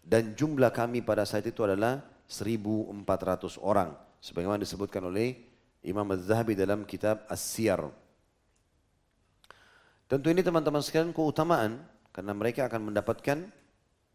Dan 0.05 0.37
jumlah 0.37 0.69
kami 0.69 1.01
pada 1.01 1.25
saat 1.25 1.49
itu 1.49 1.65
adalah 1.65 1.99
1400 2.29 3.57
orang. 3.59 3.91
Sebagaimana 4.21 4.61
disebutkan 4.61 5.01
oleh 5.01 5.39
Imam 5.81 6.05
Az-Zahabi 6.13 6.53
dalam 6.53 6.85
kitab 6.85 7.25
As-Siyar. 7.25 7.89
Tentu 10.07 10.31
ini 10.31 10.39
teman-teman 10.39 10.79
sekalian 10.79 11.11
keutamaan 11.11 11.83
karena 12.15 12.31
mereka 12.31 12.65
akan 12.71 12.91
mendapatkan 12.91 13.37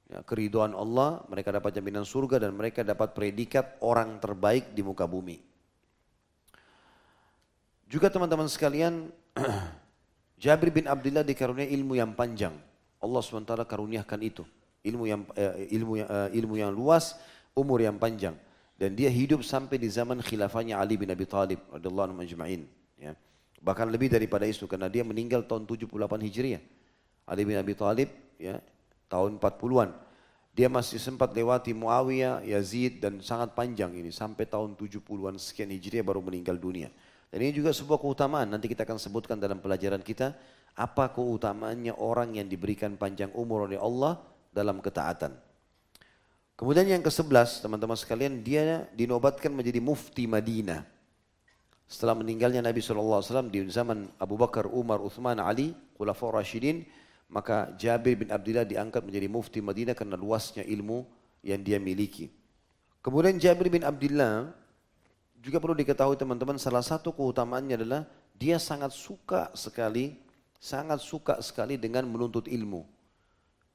ya, 0.09 0.19
keriduan 0.25 0.73
Allah, 0.73 1.21
mereka 1.29 1.53
dapat 1.53 1.77
jaminan 1.77 2.09
surga 2.09 2.49
dan 2.49 2.57
mereka 2.57 2.81
dapat 2.81 3.13
predikat 3.13 3.77
orang 3.85 4.17
terbaik 4.17 4.73
di 4.73 4.81
muka 4.81 5.05
bumi. 5.05 5.39
Juga 7.93 8.09
teman-teman 8.09 8.49
sekalian, 8.49 9.13
Jabir 10.43 10.73
bin 10.73 10.89
Abdullah 10.89 11.23
dikaruniai 11.23 11.69
ilmu 11.77 12.01
yang 12.01 12.17
panjang. 12.17 12.57
Allah 12.99 13.21
SWT 13.21 13.53
karuniakan 13.69 14.21
itu. 14.25 14.49
Ilmu 14.83 15.05
yang 15.05 15.23
eh, 15.37 15.69
ilmu 15.77 16.01
eh, 16.01 16.29
ilmu 16.41 16.57
yang 16.57 16.73
luas, 16.73 17.21
umur 17.53 17.85
yang 17.85 18.01
panjang 18.01 18.35
dan 18.83 18.99
dia 18.99 19.07
hidup 19.07 19.47
sampai 19.47 19.79
di 19.79 19.87
zaman 19.87 20.19
khilafahnya 20.19 20.75
Ali 20.75 20.99
bin 20.99 21.07
Abi 21.07 21.23
Thalib 21.23 21.63
radhiyallahu 21.71 22.07
anhu 22.11 22.19
majma'in 22.19 22.67
ya. 22.99 23.15
Bahkan 23.63 23.89
lebih 23.95 24.11
daripada 24.11 24.43
itu 24.43 24.67
karena 24.67 24.91
dia 24.91 25.07
meninggal 25.07 25.47
tahun 25.47 25.65
78 25.65 25.95
Hijriah. 26.27 26.63
Ali 27.23 27.47
bin 27.47 27.55
Abi 27.55 27.79
Thalib 27.79 28.11
ya 28.35 28.59
tahun 29.07 29.39
40-an. 29.39 29.95
Dia 30.53 30.69
masih 30.69 31.01
sempat 31.01 31.33
lewati 31.33 31.73
Muawiyah, 31.73 32.45
Yazid 32.45 33.01
dan 33.01 33.25
sangat 33.25 33.57
panjang 33.57 33.95
ini 33.97 34.13
sampai 34.13 34.45
tahun 34.45 34.77
70-an 34.77 35.41
sekian 35.41 35.71
Hijriah 35.73 36.05
baru 36.05 36.21
meninggal 36.21 36.59
dunia. 36.61 36.93
Dan 37.33 37.41
ini 37.41 37.57
juga 37.57 37.73
sebuah 37.73 37.97
keutamaan 37.97 38.51
nanti 38.53 38.69
kita 38.69 38.85
akan 38.85 39.01
sebutkan 39.01 39.41
dalam 39.41 39.63
pelajaran 39.63 40.05
kita 40.05 40.37
apa 40.77 41.09
keutamaannya 41.09 41.97
orang 41.97 42.37
yang 42.37 42.45
diberikan 42.51 42.99
panjang 43.01 43.33
umur 43.33 43.65
oleh 43.65 43.81
Allah 43.81 44.21
dalam 44.53 44.85
ketaatan. 44.85 45.33
Kemudian 46.53 46.85
yang 46.85 47.03
ke-11, 47.03 47.65
teman-teman 47.65 47.97
sekalian, 47.97 48.45
dia 48.45 48.85
dinobatkan 48.93 49.51
menjadi 49.51 49.81
mufti 49.81 50.29
Madinah. 50.29 50.85
Setelah 51.93 52.17
meninggalnya 52.17 52.65
Nabi 52.65 52.81
SAW 52.81 53.21
di 53.53 53.69
zaman 53.69 54.09
Abu 54.17 54.41
Bakar, 54.41 54.65
Umar, 54.65 55.05
Uthman, 55.05 55.37
Ali, 55.37 55.77
Khulafaur 55.93 56.41
Rashidin, 56.41 56.89
maka 57.29 57.69
Jabir 57.77 58.17
bin 58.17 58.33
Abdullah 58.33 58.65
diangkat 58.65 59.05
menjadi 59.05 59.29
mufti 59.29 59.61
Madinah 59.61 59.93
karena 59.93 60.17
luasnya 60.17 60.65
ilmu 60.65 61.05
yang 61.45 61.61
dia 61.61 61.77
miliki. 61.77 62.33
Kemudian 63.05 63.37
Jabir 63.37 63.69
bin 63.69 63.85
Abdullah 63.85 64.57
juga 65.37 65.61
perlu 65.61 65.77
diketahui 65.77 66.17
teman-teman 66.17 66.57
salah 66.57 66.81
satu 66.81 67.13
keutamaannya 67.13 67.77
adalah 67.85 68.09
dia 68.33 68.57
sangat 68.57 68.97
suka 68.97 69.53
sekali, 69.53 70.17
sangat 70.57 70.97
suka 71.05 71.45
sekali 71.45 71.77
dengan 71.77 72.09
menuntut 72.09 72.49
ilmu. 72.49 72.89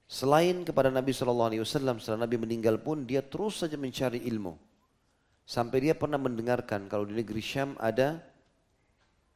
Selain 0.10 0.66
kepada 0.66 0.90
Nabi 0.90 1.14
Wasallam 1.14 2.02
setelah 2.02 2.26
Nabi 2.26 2.42
meninggal 2.42 2.82
pun 2.82 3.06
dia 3.06 3.22
terus 3.22 3.62
saja 3.62 3.78
mencari 3.78 4.26
ilmu. 4.26 4.67
Sampai 5.48 5.80
dia 5.80 5.96
pernah 5.96 6.20
mendengarkan 6.20 6.92
kalau 6.92 7.08
di 7.08 7.16
negeri 7.16 7.40
Syam 7.40 7.80
ada 7.80 8.20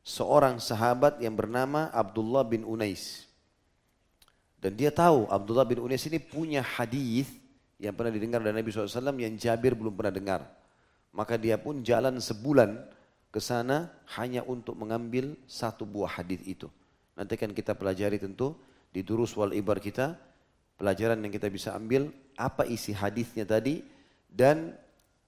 seorang 0.03 0.59
sahabat 0.59 1.23
yang 1.23 1.39
bernama 1.39 1.87
Abdullah 1.95 2.43
bin 2.43 2.67
Unais. 2.67 3.31
Dan 4.59 4.75
dia 4.75 4.91
tahu 4.91 5.31
Abdullah 5.31 5.63
bin 5.63 5.79
Unais 5.79 6.03
ini 6.03 6.19
punya 6.19 6.59
hadis 6.59 7.31
yang 7.79 7.95
pernah 7.95 8.11
didengar 8.11 8.43
dari 8.43 8.59
Nabi 8.59 8.69
SAW 8.69 9.15
yang 9.23 9.39
Jabir 9.39 9.71
belum 9.71 9.95
pernah 9.95 10.11
dengar. 10.11 10.41
Maka 11.15 11.39
dia 11.39 11.55
pun 11.55 11.79
jalan 11.79 12.19
sebulan 12.19 12.75
ke 13.31 13.39
sana 13.39 13.87
hanya 14.19 14.43
untuk 14.43 14.75
mengambil 14.75 15.31
satu 15.47 15.87
buah 15.87 16.19
hadis 16.19 16.43
itu. 16.43 16.67
Nanti 17.15 17.39
akan 17.39 17.55
kita 17.55 17.71
pelajari 17.71 18.19
tentu 18.19 18.51
di 18.91 18.99
durus 18.99 19.31
wal 19.39 19.55
ibar 19.55 19.79
kita 19.79 20.19
pelajaran 20.75 21.23
yang 21.23 21.31
kita 21.31 21.47
bisa 21.47 21.71
ambil 21.71 22.11
apa 22.35 22.67
isi 22.67 22.91
hadisnya 22.91 23.47
tadi 23.47 23.79
dan 24.27 24.75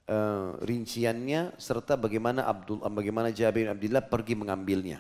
uh, 0.09 0.59
rinciannya 0.63 1.55
serta 1.55 1.95
bagaimana 1.95 2.47
Abdul 2.47 2.83
bagaimana 2.91 3.29
Jabir 3.31 3.67
bin 3.67 3.71
Abdullah 3.71 4.03
pergi 4.03 4.33
mengambilnya. 4.35 4.99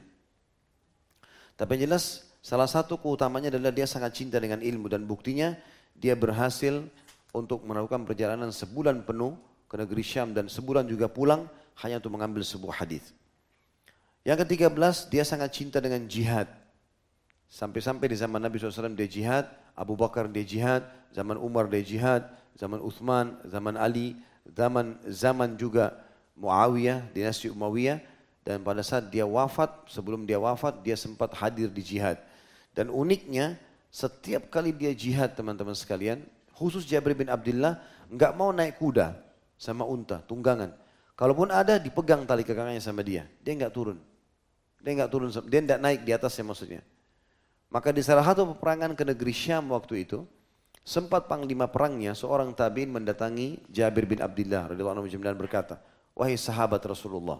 Tapi 1.53 1.77
yang 1.77 1.91
jelas 1.91 2.25
salah 2.43 2.67
satu 2.67 2.97
keutamanya 2.97 3.53
adalah 3.53 3.71
dia 3.71 3.85
sangat 3.85 4.17
cinta 4.17 4.41
dengan 4.41 4.59
ilmu 4.59 4.89
dan 4.89 5.05
buktinya 5.05 5.53
dia 5.93 6.17
berhasil 6.17 6.83
untuk 7.33 7.65
melakukan 7.65 8.05
perjalanan 8.05 8.49
sebulan 8.49 9.05
penuh 9.05 9.37
ke 9.69 9.75
negeri 9.77 10.03
Syam 10.05 10.37
dan 10.37 10.49
sebulan 10.49 10.85
juga 10.85 11.09
pulang 11.09 11.49
hanya 11.81 11.97
untuk 11.97 12.13
mengambil 12.13 12.45
sebuah 12.45 12.85
hadis. 12.85 13.13
Yang 14.23 14.47
ketiga 14.47 14.69
belas 14.69 15.09
dia 15.09 15.25
sangat 15.25 15.51
cinta 15.51 15.81
dengan 15.83 16.05
jihad. 16.05 16.47
Sampai-sampai 17.53 18.09
di 18.09 18.17
zaman 18.17 18.41
Nabi 18.41 18.57
SAW 18.57 18.97
dia 18.97 19.05
jihad, 19.05 19.45
Abu 19.77 19.93
Bakar 19.93 20.25
dia 20.25 20.41
jihad, 20.41 20.89
zaman 21.13 21.37
Umar 21.37 21.69
dia 21.69 21.85
jihad, 21.85 22.25
zaman 22.57 22.81
Uthman, 22.81 23.37
zaman 23.45 23.77
Ali, 23.77 24.17
zaman 24.47 24.99
zaman 25.07 25.55
juga 25.55 25.95
Muawiyah, 26.33 27.13
dinasti 27.13 27.47
Umayyah 27.47 28.01
dan 28.43 28.59
pada 28.65 28.83
saat 28.83 29.07
dia 29.07 29.23
wafat, 29.23 29.87
sebelum 29.87 30.27
dia 30.27 30.41
wafat 30.41 30.83
dia 30.83 30.97
sempat 30.97 31.31
hadir 31.37 31.71
di 31.71 31.79
jihad. 31.79 32.19
Dan 32.73 32.89
uniknya 32.89 33.55
setiap 33.93 34.49
kali 34.49 34.73
dia 34.73 34.91
jihad 34.91 35.37
teman-teman 35.37 35.77
sekalian, 35.77 36.25
khusus 36.57 36.83
Jabir 36.83 37.13
bin 37.13 37.29
Abdullah 37.29 37.79
nggak 38.09 38.33
mau 38.33 38.49
naik 38.49 38.81
kuda 38.81 39.15
sama 39.55 39.85
unta, 39.85 40.19
tunggangan. 40.25 40.73
Kalaupun 41.13 41.53
ada 41.53 41.77
dipegang 41.77 42.25
tali 42.25 42.41
kekangannya 42.41 42.81
sama 42.81 43.05
dia, 43.05 43.29
dia 43.45 43.53
nggak 43.53 43.73
turun. 43.73 44.01
Dia 44.81 44.91
nggak 44.97 45.11
turun, 45.13 45.29
dia 45.47 45.59
nggak 45.63 45.79
naik 45.79 46.01
di 46.03 46.11
atasnya 46.11 46.43
maksudnya. 46.43 46.81
Maka 47.69 47.93
di 47.93 48.01
salah 48.01 48.25
satu 48.25 48.53
peperangan 48.53 48.97
ke 48.97 49.05
negeri 49.05 49.33
Syam 49.33 49.71
waktu 49.71 50.03
itu, 50.03 50.25
sempat 50.83 51.31
panglima 51.31 51.71
perangnya 51.71 52.11
seorang 52.11 52.51
tabiin 52.51 52.91
mendatangi 52.91 53.63
Jabir 53.71 54.03
bin 54.03 54.19
Abdullah 54.19 54.71
radhiyallahu 54.71 54.99
anhu 54.99 55.07
dan 55.09 55.39
berkata, 55.39 55.79
"Wahai 56.11 56.35
sahabat 56.35 56.83
Rasulullah, 56.83 57.39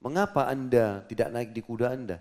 mengapa 0.00 0.48
Anda 0.48 1.04
tidak 1.06 1.28
naik 1.30 1.50
di 1.52 1.60
kuda 1.60 1.92
Anda? 1.92 2.18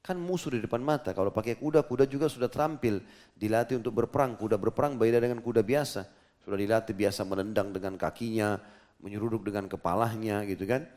Kan 0.00 0.16
musuh 0.16 0.56
di 0.56 0.64
depan 0.64 0.80
mata. 0.80 1.12
Kalau 1.12 1.28
pakai 1.28 1.60
kuda, 1.60 1.84
kuda 1.84 2.08
juga 2.08 2.24
sudah 2.32 2.48
terampil 2.48 3.04
dilatih 3.36 3.76
untuk 3.76 3.92
berperang. 3.92 4.32
Kuda 4.32 4.56
berperang 4.56 4.96
beda 4.96 5.20
dengan 5.20 5.44
kuda 5.44 5.60
biasa. 5.60 6.08
Sudah 6.40 6.56
dilatih 6.56 6.96
biasa 6.96 7.20
menendang 7.28 7.68
dengan 7.68 8.00
kakinya, 8.00 8.56
menyeruduk 9.04 9.44
dengan 9.44 9.68
kepalanya 9.68 10.40
gitu 10.48 10.64
kan. 10.64 10.88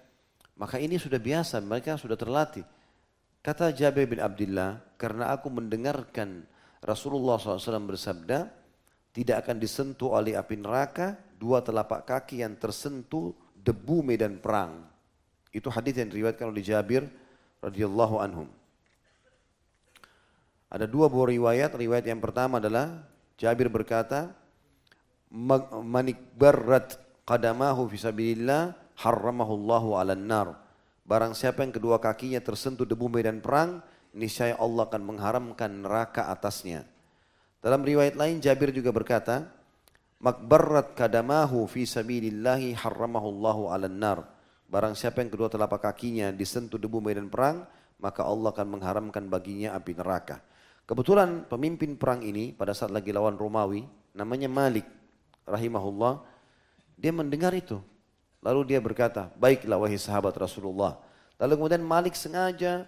Maka 0.56 0.80
ini 0.80 0.96
sudah 0.96 1.20
biasa, 1.20 1.60
mereka 1.60 2.00
sudah 2.00 2.16
terlatih. 2.16 2.64
Kata 3.44 3.76
Jabir 3.76 4.08
bin 4.08 4.24
Abdullah, 4.24 4.80
karena 4.96 5.36
aku 5.36 5.52
mendengarkan 5.52 6.48
Rasulullah 6.80 7.36
SAW 7.36 7.60
bersabda, 7.84 8.63
tidak 9.14 9.46
akan 9.46 9.62
disentuh 9.62 10.18
oleh 10.18 10.34
api 10.34 10.58
neraka 10.58 11.14
dua 11.38 11.62
telapak 11.62 12.10
kaki 12.10 12.42
yang 12.42 12.58
tersentuh 12.58 13.32
debu 13.54 14.02
medan 14.02 14.42
perang. 14.42 14.90
Itu 15.54 15.70
hadis 15.70 16.02
yang 16.02 16.10
diriwayatkan 16.10 16.50
oleh 16.50 16.66
Jabir 16.66 17.06
radhiyallahu 17.62 18.16
anhum. 18.18 18.50
Ada 20.74 20.90
dua 20.90 21.06
buah 21.06 21.30
riwayat. 21.30 21.78
Riwayat 21.78 22.10
yang 22.10 22.18
pertama 22.18 22.58
adalah 22.58 23.06
Jabir 23.38 23.70
berkata, 23.70 24.34
"Manikbarat 25.86 26.98
qadamahu 27.30 27.86
fi 27.94 27.98
sabilillah 28.02 28.74
harramahullahu 28.98 29.94
'alan 29.94 30.26
nar." 30.26 30.48
Barang 31.06 31.38
siapa 31.38 31.62
yang 31.62 31.70
kedua 31.76 32.02
kakinya 32.02 32.42
tersentuh 32.42 32.90
debu 32.90 33.06
medan 33.12 33.38
perang, 33.44 33.86
niscaya 34.18 34.58
Allah 34.58 34.90
akan 34.90 35.04
mengharamkan 35.06 35.86
neraka 35.86 36.34
atasnya. 36.34 36.90
Dalam 37.64 37.80
riwayat 37.80 38.20
lain 38.20 38.44
Jabir 38.44 38.76
juga 38.76 38.92
berkata, 38.92 39.48
Makbarat 40.20 40.96
kadamahu 41.00 41.64
fi 41.68 41.88
sabilillahi 41.88 42.76
harramahullahu 42.76 43.72
ala 43.72 43.88
nar. 43.88 44.28
Barang 44.68 44.96
siapa 44.96 45.24
yang 45.24 45.32
kedua 45.32 45.48
telapak 45.48 45.84
kakinya 45.84 46.32
disentuh 46.32 46.80
debu 46.80 47.00
medan 47.00 47.32
perang, 47.32 47.64
maka 48.00 48.24
Allah 48.24 48.52
akan 48.52 48.68
mengharamkan 48.68 49.28
baginya 49.32 49.76
api 49.76 49.96
neraka. 49.96 50.40
Kebetulan 50.84 51.48
pemimpin 51.48 51.96
perang 51.96 52.20
ini 52.20 52.52
pada 52.52 52.76
saat 52.76 52.92
lagi 52.92 53.16
lawan 53.16 53.40
Romawi, 53.40 53.88
namanya 54.12 54.52
Malik 54.52 54.88
rahimahullah, 55.48 56.24
dia 57.00 57.12
mendengar 57.16 57.56
itu. 57.56 57.80
Lalu 58.44 58.76
dia 58.76 58.80
berkata, 58.84 59.32
baiklah 59.40 59.80
wahai 59.80 59.96
sahabat 59.96 60.36
Rasulullah. 60.36 61.00
Lalu 61.40 61.64
kemudian 61.64 61.84
Malik 61.84 62.16
sengaja 62.16 62.88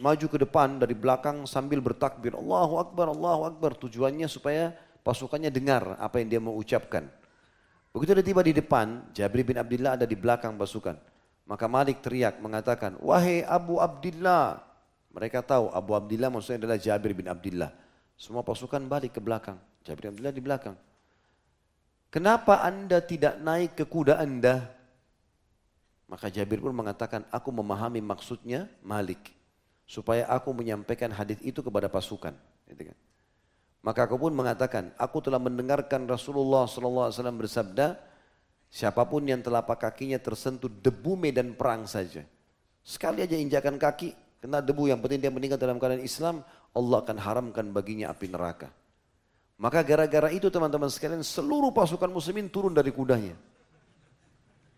maju 0.00 0.26
ke 0.26 0.38
depan 0.40 0.80
dari 0.80 0.96
belakang 0.96 1.44
sambil 1.44 1.84
bertakbir. 1.84 2.32
Allahu 2.32 2.80
Akbar, 2.80 3.12
Allahu 3.12 3.52
Akbar. 3.52 3.76
Tujuannya 3.76 4.26
supaya 4.26 4.72
pasukannya 5.04 5.52
dengar 5.52 6.00
apa 6.00 6.18
yang 6.18 6.28
dia 6.32 6.40
mau 6.40 6.56
ucapkan. 6.56 7.04
Begitu 7.92 8.10
dia 8.16 8.26
tiba 8.26 8.40
di 8.40 8.56
depan, 8.56 9.12
Jabir 9.12 9.44
bin 9.44 9.60
Abdullah 9.60 10.00
ada 10.00 10.06
di 10.08 10.16
belakang 10.16 10.56
pasukan. 10.56 10.96
Maka 11.44 11.66
Malik 11.66 12.00
teriak 12.00 12.38
mengatakan, 12.38 12.96
wahai 13.02 13.44
Abu 13.44 13.82
Abdullah. 13.82 14.62
Mereka 15.10 15.42
tahu 15.42 15.74
Abu 15.74 15.98
Abdullah 15.98 16.30
maksudnya 16.30 16.64
adalah 16.64 16.78
Jabir 16.78 17.12
bin 17.12 17.26
Abdullah. 17.26 17.74
Semua 18.14 18.46
pasukan 18.46 18.80
balik 18.86 19.18
ke 19.18 19.20
belakang. 19.20 19.58
Jabir 19.82 20.08
bin 20.08 20.10
Abdullah 20.14 20.34
di 20.34 20.42
belakang. 20.42 20.76
Kenapa 22.14 22.62
anda 22.62 23.02
tidak 23.02 23.42
naik 23.42 23.74
ke 23.74 23.84
kuda 23.86 24.22
anda? 24.22 24.70
Maka 26.06 26.30
Jabir 26.30 26.62
pun 26.62 26.74
mengatakan, 26.74 27.26
aku 27.34 27.50
memahami 27.50 27.98
maksudnya 27.98 28.70
Malik. 28.86 29.39
Supaya 29.90 30.22
aku 30.30 30.54
menyampaikan 30.54 31.10
hadis 31.10 31.42
itu 31.42 31.66
kepada 31.66 31.90
pasukan. 31.90 32.30
Gitu 32.70 32.94
kan. 32.94 32.96
Maka 33.82 34.06
aku 34.06 34.22
pun 34.22 34.30
mengatakan, 34.30 34.94
aku 34.94 35.18
telah 35.18 35.42
mendengarkan 35.42 36.06
Rasulullah 36.06 36.70
SAW 36.70 37.10
bersabda, 37.10 37.98
siapa 38.70 39.02
pun 39.02 39.26
yang 39.26 39.42
telapak 39.42 39.82
kakinya 39.82 40.20
tersentuh 40.22 40.70
debu 40.70 41.18
medan 41.18 41.58
perang 41.58 41.90
saja. 41.90 42.22
Sekali 42.86 43.26
aja 43.26 43.34
injakan 43.34 43.82
kaki, 43.82 44.14
kena 44.38 44.62
debu 44.62 44.94
yang 44.94 45.02
penting 45.02 45.26
dia 45.26 45.32
meninggal 45.32 45.58
dalam 45.58 45.80
keadaan 45.80 46.06
Islam, 46.06 46.44
Allah 46.70 46.98
akan 47.02 47.16
haramkan 47.18 47.66
baginya 47.74 48.14
api 48.14 48.30
neraka. 48.30 48.70
Maka 49.58 49.82
gara-gara 49.82 50.30
itu 50.30 50.52
teman-teman 50.52 50.92
sekalian 50.92 51.24
seluruh 51.24 51.74
pasukan 51.74 52.08
muslimin 52.08 52.46
turun 52.46 52.76
dari 52.76 52.94
kudanya. 52.94 53.34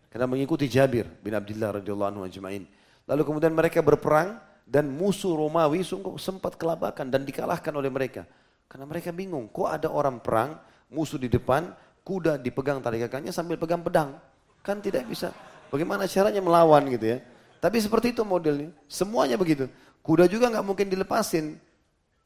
Karena 0.09 0.25
mengikuti 0.25 0.65
Jabir 0.65 1.05
bin 1.21 1.35
Abdullah 1.35 1.79
radhiyallahu 1.79 2.09
anhu 2.17 2.23
ajma'in. 2.25 2.63
Lalu 3.03 3.21
kemudian 3.27 3.51
mereka 3.51 3.83
berperang 3.83 4.52
dan 4.63 4.89
musuh 4.89 5.35
Romawi 5.35 5.83
sungguh 5.83 6.15
sempat 6.15 6.55
kelabakan 6.55 7.11
dan 7.11 7.27
dikalahkan 7.27 7.71
oleh 7.75 7.91
mereka. 7.91 8.23
Karena 8.65 8.89
mereka 8.89 9.13
bingung, 9.13 9.51
kok 9.51 9.69
ada 9.69 9.91
orang 9.91 10.17
perang, 10.23 10.57
musuh 10.89 11.21
di 11.21 11.29
depan, 11.29 11.69
kuda 12.01 12.41
dipegang 12.41 12.81
tali 12.81 12.97
kakaknya 13.03 13.29
sambil 13.29 13.59
pegang 13.59 13.85
pedang. 13.85 14.17
Kan 14.63 14.79
tidak 14.79 15.05
bisa. 15.05 15.29
Bagaimana 15.69 16.07
caranya 16.07 16.39
melawan 16.39 16.87
gitu 16.89 17.17
ya. 17.17 17.17
Tapi 17.59 17.79
seperti 17.79 18.15
itu 18.15 18.23
modelnya. 18.23 18.71
Semuanya 18.87 19.35
begitu. 19.35 19.67
Kuda 20.03 20.27
juga 20.27 20.51
nggak 20.51 20.65
mungkin 20.65 20.87
dilepasin. 20.87 21.59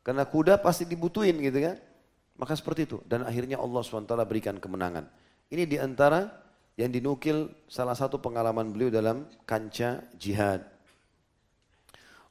Karena 0.05 0.23
kuda 0.25 0.61
pasti 0.61 0.85
dibutuhin 0.85 1.37
gitu 1.41 1.61
kan. 1.61 1.77
Maka 2.37 2.53
seperti 2.53 2.85
itu. 2.85 2.97
Dan 3.05 3.25
akhirnya 3.25 3.57
Allah 3.57 3.81
SWT 3.81 4.13
berikan 4.29 4.57
kemenangan. 4.61 5.09
Ini 5.49 5.63
di 5.65 5.77
antara 5.81 6.27
yang 6.77 6.93
dinukil 6.93 7.49
salah 7.65 7.97
satu 7.97 8.21
pengalaman 8.21 8.69
beliau 8.69 8.93
dalam 8.93 9.25
kancah 9.49 10.05
jihad. 10.15 10.76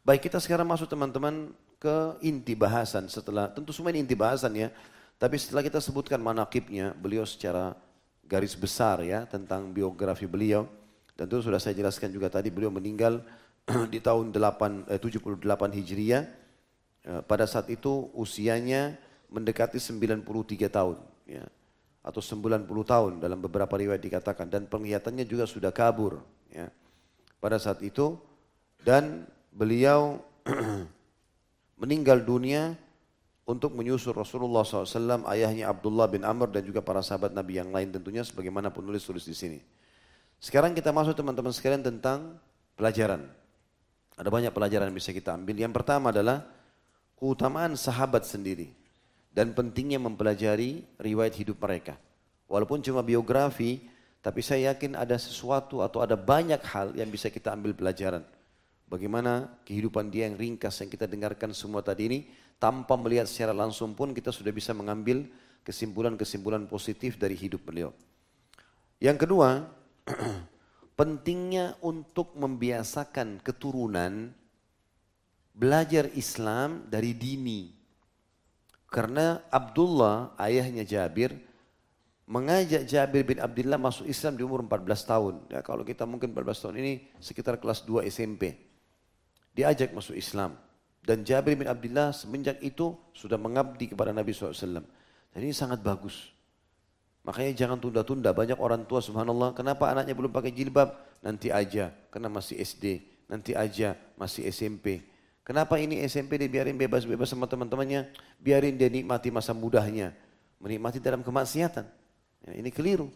Baik 0.07 0.31
kita 0.31 0.39
sekarang 0.39 0.71
masuk 0.71 0.87
teman-teman 0.87 1.51
ke 1.83 1.97
inti 2.23 2.55
bahasan 2.55 3.11
setelah, 3.11 3.51
tentu 3.51 3.75
semua 3.75 3.91
ini 3.91 4.07
inti 4.07 4.15
bahasan 4.15 4.55
ya. 4.55 4.71
Tapi 5.19 5.35
setelah 5.35 5.67
kita 5.67 5.83
sebutkan 5.83 6.23
manakibnya, 6.23 6.95
beliau 6.95 7.27
secara 7.27 7.75
garis 8.23 8.55
besar 8.55 9.03
ya 9.03 9.27
tentang 9.27 9.75
biografi 9.75 10.31
beliau. 10.31 10.71
Dan 11.19 11.27
itu 11.27 11.51
sudah 11.51 11.59
saya 11.59 11.75
jelaskan 11.75 12.15
juga 12.15 12.31
tadi 12.31 12.55
beliau 12.55 12.71
meninggal 12.71 13.19
di 13.93 13.99
tahun 13.99 14.31
8, 14.31 14.95
eh, 14.95 15.03
78 15.03 15.75
Hijriah. 15.75 16.23
Eh, 17.03 17.23
pada 17.27 17.51
saat 17.51 17.67
itu 17.67 18.07
usianya 18.15 18.95
mendekati 19.27 19.83
93 19.83 20.71
tahun. 20.71 21.03
Ya 21.27 21.51
atau 22.07 22.23
90 22.23 22.71
tahun 22.87 23.19
dalam 23.19 23.43
beberapa 23.43 23.75
riwayat 23.75 23.99
dikatakan 23.99 24.47
dan 24.47 24.71
penglihatannya 24.71 25.27
juga 25.27 25.43
sudah 25.43 25.75
kabur 25.75 26.23
ya. 26.55 26.71
Pada 27.43 27.59
saat 27.59 27.83
itu 27.83 28.15
dan 28.87 29.27
beliau 29.57 30.21
meninggal 31.81 32.21
dunia 32.21 32.77
untuk 33.49 33.73
menyusul 33.73 34.13
Rasulullah 34.13 34.67
SAW, 34.67 35.25
ayahnya 35.33 35.73
Abdullah 35.73 36.11
bin 36.11 36.27
Amr 36.27 36.53
dan 36.53 36.67
juga 36.67 36.85
para 36.85 37.01
sahabat 37.01 37.33
Nabi 37.33 37.57
yang 37.63 37.73
lain 37.73 37.89
tentunya 37.89 38.21
sebagaimana 38.21 38.69
penulis 38.69 39.07
tulis 39.07 39.25
di 39.25 39.33
sini. 39.33 39.59
Sekarang 40.37 40.77
kita 40.77 40.93
masuk 40.93 41.17
teman-teman 41.17 41.55
sekalian 41.55 41.81
tentang 41.81 42.37
pelajaran. 42.77 43.25
Ada 44.21 44.29
banyak 44.29 44.53
pelajaran 44.53 44.93
yang 44.93 44.99
bisa 44.99 45.17
kita 45.17 45.33
ambil. 45.33 45.57
Yang 45.57 45.73
pertama 45.73 46.13
adalah 46.13 46.45
keutamaan 47.17 47.79
sahabat 47.79 48.29
sendiri 48.29 48.69
dan 49.33 49.57
pentingnya 49.57 49.97
mempelajari 49.97 50.85
riwayat 51.01 51.33
hidup 51.41 51.57
mereka. 51.63 51.97
Walaupun 52.51 52.85
cuma 52.85 53.01
biografi, 53.01 53.81
tapi 54.21 54.43
saya 54.43 54.75
yakin 54.75 54.99
ada 54.99 55.17
sesuatu 55.17 55.87
atau 55.87 56.03
ada 56.03 56.19
banyak 56.19 56.61
hal 56.67 56.93
yang 56.99 57.09
bisa 57.09 57.31
kita 57.31 57.55
ambil 57.55 57.73
pelajaran. 57.73 58.27
Bagaimana 58.87 59.59
kehidupan 59.67 60.15
dia 60.15 60.31
yang 60.31 60.39
ringkas 60.39 60.79
yang 60.79 60.91
kita 60.91 61.11
dengarkan 61.11 61.51
semua 61.51 61.83
tadi 61.83 62.07
ini, 62.07 62.21
tanpa 62.63 62.95
melihat 62.95 63.27
secara 63.27 63.51
langsung 63.51 63.99
pun 63.99 64.15
kita 64.15 64.31
sudah 64.31 64.55
bisa 64.55 64.71
mengambil 64.71 65.27
kesimpulan-kesimpulan 65.67 66.71
positif 66.71 67.19
dari 67.19 67.35
hidup 67.35 67.67
beliau. 67.67 67.91
Yang 69.03 69.27
kedua, 69.27 69.67
pentingnya 70.99 71.75
untuk 71.83 72.39
membiasakan 72.39 73.43
keturunan 73.43 74.31
belajar 75.51 76.07
Islam 76.15 76.87
dari 76.87 77.11
dini. 77.11 77.75
Karena 78.87 79.43
Abdullah, 79.51 80.39
ayahnya 80.39 80.87
Jabir, 80.87 81.35
mengajak 82.27 82.87
Jabir 82.87 83.23
bin 83.23 83.39
Abdullah 83.43 83.79
masuk 83.79 84.07
Islam 84.07 84.39
di 84.39 84.43
umur 84.47 84.63
14 84.63 85.11
tahun. 85.11 85.35
Ya, 85.51 85.61
kalau 85.61 85.83
kita 85.83 86.07
mungkin 86.07 86.31
14 86.35 86.63
tahun 86.63 86.77
ini 86.81 86.93
sekitar 87.19 87.59
kelas 87.59 87.83
2 87.83 88.07
SMP. 88.07 88.66
Diajak 89.57 89.97
masuk 89.97 90.13
Islam. 90.13 90.53
Dan 91.01 91.25
Jabir 91.25 91.57
bin 91.57 91.65
Abdullah 91.65 92.13
semenjak 92.13 92.61
itu 92.61 92.93
sudah 93.17 93.41
mengabdi 93.41 93.89
kepada 93.89 94.13
Nabi 94.13 94.37
SAW. 94.37 94.85
Dan 95.33 95.41
ini 95.41 95.57
sangat 95.57 95.81
bagus. 95.81 96.37
Makanya 97.25 97.57
jangan 97.57 97.81
tunda-tunda. 97.81 98.37
Banyak 98.37 98.61
orang 98.61 98.85
tua 98.85 99.01
subhanallah. 99.01 99.57
Kenapa 99.57 99.89
anaknya 99.89 100.13
belum 100.13 100.29
pakai 100.29 100.53
jilbab? 100.53 100.93
Nanti 101.25 101.49
aja. 101.49 101.89
Karena 102.13 102.29
masih 102.29 102.61
SD. 102.61 103.01
Nanti 103.33 103.57
aja. 103.57 103.97
Masih 104.21 104.45
SMP. 104.53 105.01
Kenapa 105.47 105.79
ini 105.79 106.03
SMP 106.05 106.43
dibiarin 106.43 106.75
bebas-bebas 106.75 107.31
sama 107.31 107.47
teman-temannya? 107.47 108.11
Biarin 108.43 108.75
dia 108.75 108.91
nikmati 108.91 109.31
masa 109.31 109.55
mudahnya. 109.55 110.11
Menikmati 110.59 110.99
dalam 110.99 111.23
kemaksiatan. 111.23 111.87
Ya, 112.45 112.53
ini 112.59 112.69
keliru. 112.75 113.09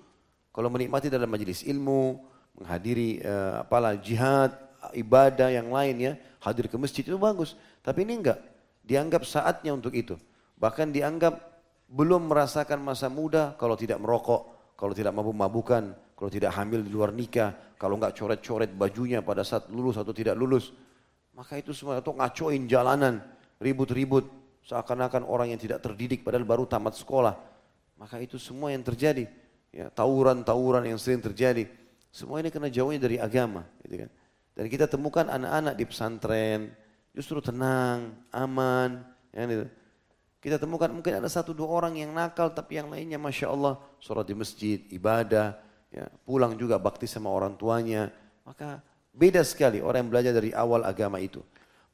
Kalau 0.55 0.71
menikmati 0.71 1.11
dalam 1.11 1.27
majelis 1.27 1.67
ilmu, 1.67 2.23
menghadiri 2.55 3.19
uh, 3.27 3.67
apalah 3.67 3.99
jihad, 3.99 4.55
ibadah 4.97 5.53
yang 5.53 5.69
lain 5.69 5.97
ya, 6.01 6.13
hadir 6.41 6.67
ke 6.67 6.77
masjid 6.81 7.05
itu 7.05 7.17
bagus. 7.21 7.55
Tapi 7.85 8.05
ini 8.05 8.21
enggak. 8.21 8.39
Dianggap 8.85 9.23
saatnya 9.29 9.77
untuk 9.77 9.93
itu. 9.93 10.17
Bahkan 10.57 10.91
dianggap 10.91 11.35
belum 11.91 12.31
merasakan 12.31 12.81
masa 12.81 13.11
muda 13.11 13.55
kalau 13.61 13.75
tidak 13.77 14.01
merokok, 14.01 14.75
kalau 14.77 14.93
tidak 14.97 15.13
mabuk-mabukan, 15.15 15.93
kalau 16.17 16.31
tidak 16.31 16.53
hamil 16.57 16.81
di 16.85 16.91
luar 16.91 17.13
nikah, 17.13 17.77
kalau 17.77 17.97
enggak 18.01 18.17
coret-coret 18.17 18.71
bajunya 18.73 19.21
pada 19.21 19.45
saat 19.45 19.69
lulus 19.73 19.97
atau 20.01 20.13
tidak 20.13 20.37
lulus. 20.37 20.73
Maka 21.37 21.57
itu 21.57 21.73
semua 21.73 22.01
itu 22.01 22.13
ngacoin 22.13 22.69
jalanan, 22.69 23.25
ribut-ribut, 23.61 24.29
seakan-akan 24.67 25.25
orang 25.25 25.53
yang 25.55 25.61
tidak 25.61 25.81
terdidik 25.81 26.21
padahal 26.21 26.45
baru 26.45 26.65
tamat 26.69 26.97
sekolah. 26.99 27.35
Maka 27.97 28.21
itu 28.21 28.41
semua 28.41 28.73
yang 28.73 28.85
terjadi. 28.85 29.29
Ya, 29.71 29.87
tawuran-tawuran 29.93 30.89
yang 30.89 30.99
sering 30.99 31.23
terjadi. 31.23 31.69
Semua 32.11 32.43
ini 32.43 32.51
kena 32.51 32.67
jauhnya 32.67 32.99
dari 32.99 33.17
agama. 33.23 33.63
Gitu 33.87 34.07
kan. 34.07 34.11
Dan 34.57 34.67
kita 34.67 34.91
temukan 34.91 35.27
anak-anak 35.27 35.75
di 35.79 35.85
pesantren, 35.87 36.61
justru 37.15 37.39
tenang, 37.41 38.15
aman. 38.35 39.05
Ya, 39.31 39.47
gitu. 39.47 39.67
Kita 40.41 40.57
temukan 40.57 40.89
mungkin 40.89 41.21
ada 41.21 41.29
satu 41.29 41.53
dua 41.53 41.69
orang 41.69 42.01
yang 42.01 42.11
nakal, 42.17 42.49
tapi 42.51 42.81
yang 42.81 42.89
lainnya 42.89 43.21
Masya 43.21 43.53
Allah, 43.53 43.77
sholat 44.01 44.25
di 44.25 44.35
masjid, 44.35 44.81
ibadah, 44.89 45.61
ya, 45.93 46.09
pulang 46.25 46.57
juga 46.57 46.81
bakti 46.81 47.05
sama 47.05 47.29
orang 47.29 47.55
tuanya. 47.61 48.09
Maka 48.49 48.81
Beda 49.11 49.43
sekali 49.43 49.83
orang 49.83 50.07
yang 50.07 50.11
belajar 50.15 50.33
dari 50.33 50.55
awal 50.55 50.87
agama 50.87 51.19
itu. 51.19 51.43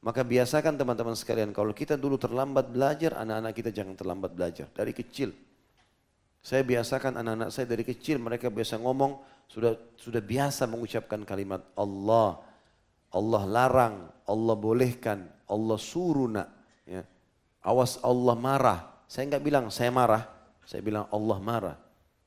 Maka 0.05 0.23
biasakan 0.23 0.77
teman-teman 0.77 1.17
sekalian, 1.17 1.51
kalau 1.51 1.73
kita 1.73 1.97
dulu 1.97 2.21
terlambat 2.21 2.71
belajar, 2.71 3.17
anak-anak 3.17 3.53
kita 3.57 3.71
jangan 3.73 3.97
terlambat 3.97 4.37
belajar. 4.37 4.69
Dari 4.71 4.93
kecil. 4.93 5.33
Saya 6.45 6.63
biasakan 6.63 7.19
anak-anak 7.19 7.51
saya 7.51 7.67
dari 7.67 7.83
kecil, 7.83 8.23
mereka 8.23 8.53
biasa 8.53 8.79
ngomong, 8.79 9.19
sudah 9.47 9.79
sudah 9.97 10.23
biasa 10.23 10.67
mengucapkan 10.67 11.23
kalimat 11.23 11.63
Allah. 11.79 12.43
Allah 13.15 13.43
larang, 13.49 13.97
Allah 14.29 14.57
bolehkan, 14.59 15.25
Allah 15.49 15.79
suruh 15.81 16.29
nak. 16.29 16.49
Ya. 16.85 17.07
Awas 17.65 17.99
Allah 18.05 18.37
marah. 18.37 18.79
Saya 19.07 19.31
nggak 19.31 19.45
bilang 19.47 19.65
saya 19.73 19.89
marah, 19.95 20.27
saya 20.67 20.83
bilang 20.83 21.07
Allah 21.09 21.39
marah. 21.41 21.77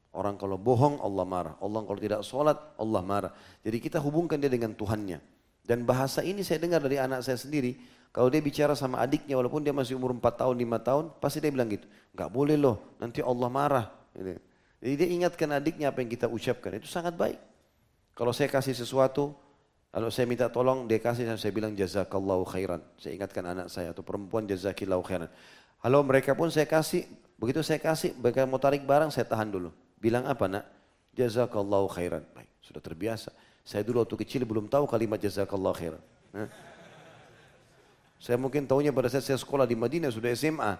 Orang 0.10 0.42
kalau 0.42 0.58
bohong 0.58 0.98
Allah 1.00 1.26
marah. 1.28 1.54
Allah 1.62 1.86
kalau 1.86 2.00
tidak 2.02 2.26
sholat 2.26 2.58
Allah 2.82 3.02
marah. 3.06 3.32
Jadi 3.62 3.78
kita 3.78 4.02
hubungkan 4.02 4.42
dia 4.42 4.50
dengan 4.50 4.74
Tuhannya. 4.74 5.22
Dan 5.62 5.86
bahasa 5.86 6.26
ini 6.26 6.42
saya 6.42 6.58
dengar 6.58 6.82
dari 6.82 6.98
anak 6.98 7.22
saya 7.22 7.38
sendiri. 7.38 7.78
Kalau 8.10 8.26
dia 8.34 8.42
bicara 8.42 8.74
sama 8.74 8.98
adiknya 9.06 9.38
walaupun 9.38 9.62
dia 9.62 9.70
masih 9.70 9.94
umur 9.94 10.18
4 10.18 10.26
tahun, 10.34 10.56
5 10.58 10.82
tahun. 10.82 11.06
Pasti 11.22 11.38
dia 11.38 11.54
bilang 11.54 11.70
gitu. 11.70 11.86
Gak 12.18 12.34
boleh 12.34 12.58
loh 12.58 12.98
nanti 12.98 13.22
Allah 13.22 13.50
marah. 13.54 13.86
Gitu. 14.18 14.42
Jadi 14.80 14.94
dia 14.96 15.08
ingatkan 15.12 15.50
adiknya 15.52 15.92
apa 15.92 16.00
yang 16.00 16.12
kita 16.12 16.32
ucapkan. 16.32 16.80
Itu 16.80 16.88
sangat 16.88 17.16
baik. 17.20 17.40
Kalau 18.16 18.32
saya 18.32 18.48
kasih 18.48 18.76
sesuatu, 18.76 19.36
kalau 19.92 20.08
saya 20.08 20.28
minta 20.28 20.48
tolong, 20.48 20.88
dia 20.88 21.00
kasih, 21.04 21.28
saya 21.36 21.52
bilang 21.52 21.76
jazakallahu 21.76 22.48
khairan. 22.48 22.80
Saya 22.96 23.16
ingatkan 23.20 23.44
anak 23.44 23.68
saya 23.68 23.92
atau 23.92 24.04
perempuan 24.06 24.48
jazakillahu 24.48 25.04
khairan. 25.04 25.28
Halo 25.80 26.04
mereka 26.04 26.36
pun 26.36 26.52
saya 26.52 26.68
kasih, 26.68 27.08
begitu 27.40 27.64
saya 27.64 27.80
kasih, 27.80 28.16
mereka 28.20 28.44
mau 28.44 28.60
tarik 28.60 28.84
barang, 28.84 29.12
saya 29.12 29.24
tahan 29.28 29.48
dulu. 29.52 29.72
Bilang 30.00 30.28
apa 30.28 30.48
nak? 30.48 30.66
Jazakallahu 31.16 31.88
khairan. 31.92 32.24
Baik, 32.32 32.52
sudah 32.64 32.80
terbiasa. 32.80 33.32
Saya 33.68 33.84
dulu 33.84 34.04
waktu 34.04 34.16
kecil 34.16 34.48
belum 34.48 34.72
tahu 34.72 34.88
kalimat 34.88 35.20
jazakallahu 35.20 35.76
khairan. 35.76 36.04
Saya 38.20 38.36
mungkin 38.36 38.68
tahunya 38.68 38.92
pada 38.92 39.08
saat 39.08 39.24
saya 39.24 39.40
sekolah 39.40 39.64
di 39.64 39.80
Madinah 39.80 40.12
sudah 40.12 40.32
SMA. 40.36 40.76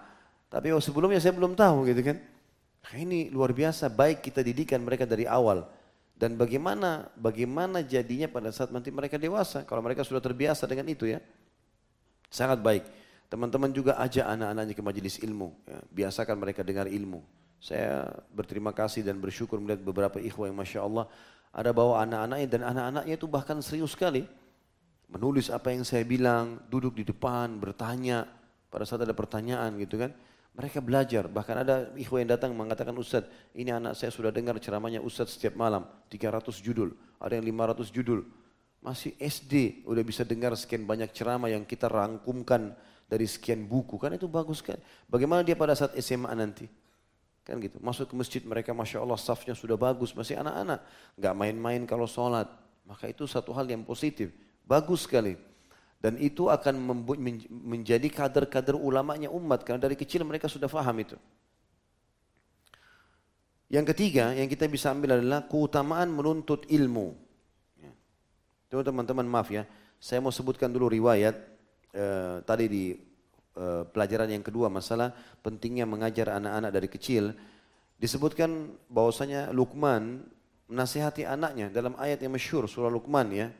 Tapi 0.52 0.72
sebelumnya 0.84 1.16
saya 1.20 1.32
belum 1.32 1.56
tahu 1.56 1.88
gitu 1.88 2.04
kan. 2.04 2.20
Nah, 2.80 2.94
ini 2.96 3.28
luar 3.28 3.52
biasa 3.52 3.92
baik 3.92 4.24
kita 4.24 4.40
didikan 4.40 4.80
mereka 4.80 5.04
dari 5.04 5.28
awal. 5.28 5.68
Dan 6.20 6.36
bagaimana 6.36 7.08
bagaimana 7.16 7.80
jadinya 7.80 8.28
pada 8.28 8.52
saat 8.52 8.68
nanti 8.68 8.92
mereka 8.92 9.16
dewasa. 9.16 9.64
Kalau 9.64 9.80
mereka 9.80 10.04
sudah 10.04 10.20
terbiasa 10.20 10.68
dengan 10.68 10.88
itu 10.92 11.08
ya. 11.08 11.20
Sangat 12.28 12.60
baik. 12.60 12.84
Teman-teman 13.32 13.72
juga 13.72 13.96
ajak 13.96 14.26
anak-anaknya 14.26 14.74
ke 14.76 14.82
majelis 14.84 15.16
ilmu. 15.22 15.54
Ya. 15.64 15.78
Biasakan 15.88 16.36
mereka 16.36 16.60
dengar 16.60 16.90
ilmu. 16.90 17.24
Saya 17.60 18.08
berterima 18.32 18.72
kasih 18.72 19.04
dan 19.04 19.20
bersyukur 19.20 19.60
melihat 19.60 19.84
beberapa 19.84 20.16
ikhwah 20.16 20.48
yang 20.48 20.56
Masya 20.56 20.80
Allah 20.80 21.08
ada 21.50 21.70
bawa 21.74 22.06
anak-anaknya 22.06 22.46
dan 22.46 22.62
anak-anaknya 22.62 23.14
itu 23.18 23.26
bahkan 23.26 23.58
serius 23.60 23.92
sekali. 23.98 24.22
Menulis 25.10 25.50
apa 25.50 25.74
yang 25.74 25.82
saya 25.82 26.06
bilang, 26.06 26.62
duduk 26.70 26.94
di 26.94 27.02
depan, 27.02 27.58
bertanya. 27.58 28.22
Pada 28.70 28.86
saat 28.86 29.02
ada 29.02 29.10
pertanyaan 29.10 29.74
gitu 29.82 29.98
kan. 29.98 30.14
Mereka 30.50 30.82
belajar, 30.82 31.30
bahkan 31.30 31.62
ada 31.62 31.88
ikhwah 31.94 32.20
yang 32.20 32.34
datang 32.34 32.50
mengatakan 32.52 32.92
Ustaz, 32.98 33.24
ini 33.54 33.70
anak 33.70 33.94
saya 33.94 34.10
sudah 34.10 34.34
dengar 34.34 34.58
ceramahnya 34.58 34.98
Ustaz 34.98 35.38
setiap 35.38 35.54
malam, 35.54 35.86
300 36.10 36.58
judul, 36.58 36.92
ada 37.22 37.38
yang 37.38 37.46
500 37.46 37.88
judul. 37.90 38.22
masih 38.80 39.12
SD 39.20 39.84
udah 39.84 40.00
bisa 40.00 40.24
dengar 40.24 40.56
sekian 40.56 40.88
banyak 40.88 41.12
ceramah 41.12 41.52
yang 41.52 41.68
kita 41.68 41.84
rangkumkan 41.84 42.72
dari 43.10 43.28
sekian 43.28 43.68
buku 43.68 44.00
kan 44.00 44.16
itu 44.16 44.24
bagus 44.24 44.64
kan. 44.64 44.80
Bagaimana 45.04 45.44
dia 45.44 45.52
pada 45.52 45.76
saat 45.76 45.92
SMA 46.00 46.32
nanti? 46.32 46.64
Kan 47.42 47.58
gitu. 47.58 47.82
Masuk 47.82 48.06
ke 48.06 48.14
masjid 48.14 48.42
mereka 48.46 48.70
Masya 48.70 49.02
Allah 49.02 49.18
safnya 49.18 49.58
sudah 49.58 49.74
bagus. 49.74 50.14
Masih 50.14 50.38
anak-anak. 50.38 50.80
Gak 51.18 51.34
main-main 51.34 51.82
kalau 51.82 52.06
sholat. 52.06 52.46
Maka 52.86 53.10
itu 53.10 53.26
satu 53.26 53.50
hal 53.50 53.66
yang 53.66 53.82
positif. 53.82 54.30
Bagus 54.62 55.10
sekali. 55.10 55.34
Dan 56.00 56.16
itu 56.16 56.48
akan 56.48 56.80
menjadi 57.48 58.08
kader-kader 58.08 58.72
ulamanya 58.72 59.28
umat. 59.28 59.68
Karena 59.68 59.84
dari 59.84 60.00
kecil 60.00 60.24
mereka 60.24 60.48
sudah 60.48 60.66
faham 60.66 60.96
itu. 60.96 61.16
Yang 63.70 63.94
ketiga 63.94 64.34
yang 64.34 64.50
kita 64.50 64.66
bisa 64.66 64.90
ambil 64.90 65.20
adalah 65.20 65.46
keutamaan 65.46 66.10
menuntut 66.10 66.66
ilmu. 66.66 67.14
Ya. 67.78 67.92
Teman-teman 68.82 69.28
maaf 69.28 69.52
ya, 69.52 69.62
saya 70.02 70.18
mau 70.18 70.34
sebutkan 70.34 70.72
dulu 70.72 70.90
riwayat 70.90 71.38
eh, 71.94 72.42
tadi 72.42 72.66
di 72.66 72.84
eh, 73.54 73.82
pelajaran 73.86 74.26
yang 74.26 74.42
kedua 74.42 74.66
masalah 74.66 75.14
pentingnya 75.44 75.86
mengajar 75.86 76.34
anak-anak 76.34 76.70
dari 76.74 76.88
kecil 76.90 77.24
disebutkan 78.00 78.74
bahwasanya 78.90 79.54
Luqman 79.54 80.24
menasihati 80.66 81.28
anaknya 81.28 81.70
dalam 81.70 81.94
ayat 81.94 82.24
yang 82.24 82.34
masyhur 82.34 82.66
surah 82.66 82.90
Luqman 82.90 83.28
ya. 83.30 83.54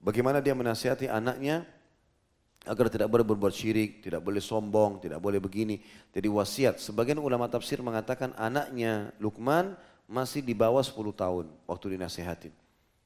Bagaimana 0.00 0.40
dia 0.40 0.56
menasihati 0.56 1.12
anaknya 1.12 1.68
agar 2.64 2.88
tidak 2.88 3.12
boleh 3.12 3.24
berbuat 3.24 3.52
syirik, 3.52 4.00
tidak 4.00 4.24
boleh 4.24 4.40
sombong, 4.40 5.00
tidak 5.00 5.20
boleh 5.20 5.36
begini. 5.36 5.80
Jadi 6.08 6.28
wasiat. 6.28 6.80
Sebagian 6.80 7.20
ulama 7.20 7.52
tafsir 7.52 7.84
mengatakan 7.84 8.32
anaknya 8.40 9.12
Luqman 9.20 9.76
masih 10.08 10.40
di 10.40 10.56
bawah 10.56 10.80
10 10.80 10.96
tahun 11.12 11.44
waktu 11.68 11.86
dinasihatin. 12.00 12.52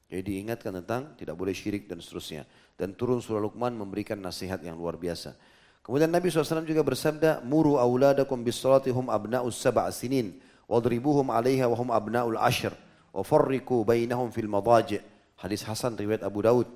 Jadi 0.07 0.21
diingatkan 0.23 0.71
tentang 0.79 1.11
tidak 1.19 1.35
boleh 1.35 1.51
syirik 1.51 1.91
dan 1.91 1.99
seterusnya. 1.99 2.47
Dan 2.79 2.95
turun 2.95 3.19
surah 3.19 3.43
Luqman 3.43 3.75
memberikan 3.75 4.15
nasihat 4.15 4.63
yang 4.63 4.79
luar 4.79 4.95
biasa. 4.95 5.35
Kemudian 5.83 6.09
Nabi 6.09 6.31
SAW 6.31 6.63
juga 6.63 6.81
bersabda, 6.81 7.43
Muru 7.43 7.75
awladakum 7.75 8.39
bis 8.39 8.57
salatihum 8.57 9.11
abna'us 9.11 9.59
sab'a 9.59 9.91
sinin, 9.91 10.39
wadribuhum 10.65 11.27
alaiha 11.29 11.67
wahum 11.69 11.93
abna'ul 11.93 12.39
ashir, 12.41 12.73
wa 13.11 13.21
farriku 13.21 13.85
bainahum 13.85 14.33
fil 14.33 14.49
madaji' 14.49 15.13
Hadis 15.35 15.67
Hasan 15.67 15.99
riwayat 15.99 16.23
Abu 16.23 16.39
Daud. 16.41 16.67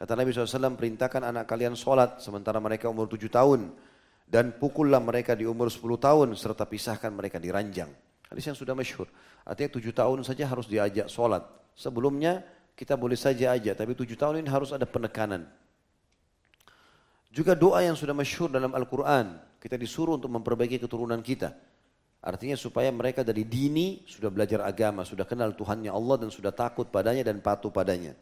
Kata 0.00 0.16
Nabi 0.16 0.32
SAW, 0.32 0.80
perintahkan 0.80 1.20
anak 1.28 1.44
kalian 1.44 1.76
sholat 1.76 2.24
sementara 2.24 2.56
mereka 2.56 2.88
umur 2.88 3.04
tujuh 3.04 3.28
tahun. 3.28 3.68
Dan 4.24 4.56
pukullah 4.56 4.96
mereka 4.96 5.36
di 5.36 5.44
umur 5.44 5.68
sepuluh 5.68 6.00
tahun 6.00 6.32
serta 6.32 6.64
pisahkan 6.64 7.12
mereka 7.12 7.36
di 7.36 7.52
ranjang. 7.52 7.92
Hadis 8.32 8.48
yang 8.48 8.56
sudah 8.56 8.72
masyhur. 8.72 9.10
Artinya 9.44 9.76
tujuh 9.76 9.92
tahun 9.92 10.24
saja 10.24 10.48
harus 10.48 10.64
diajak 10.70 11.12
sholat. 11.12 11.44
Sebelumnya 11.76 12.40
kita 12.72 12.96
boleh 12.96 13.18
saja 13.18 13.52
aja, 13.52 13.76
tapi 13.76 13.92
tujuh 13.92 14.16
tahun 14.16 14.40
ini 14.40 14.48
harus 14.48 14.72
ada 14.72 14.88
penekanan. 14.88 15.44
Juga 17.28 17.52
doa 17.52 17.84
yang 17.84 17.98
sudah 17.98 18.16
masyhur 18.16 18.48
dalam 18.48 18.72
Al-Quran, 18.72 19.36
kita 19.60 19.76
disuruh 19.76 20.16
untuk 20.16 20.32
memperbaiki 20.32 20.80
keturunan 20.80 21.20
kita. 21.20 21.52
Artinya 22.24 22.56
supaya 22.56 22.88
mereka 22.88 23.20
dari 23.20 23.44
dini 23.44 24.00
sudah 24.08 24.32
belajar 24.32 24.64
agama, 24.64 25.04
sudah 25.04 25.28
kenal 25.28 25.52
Tuhannya 25.52 25.92
Allah 25.92 26.16
dan 26.24 26.30
sudah 26.32 26.56
takut 26.56 26.88
padanya 26.88 27.26
dan 27.26 27.44
patuh 27.44 27.68
padanya. 27.68 28.16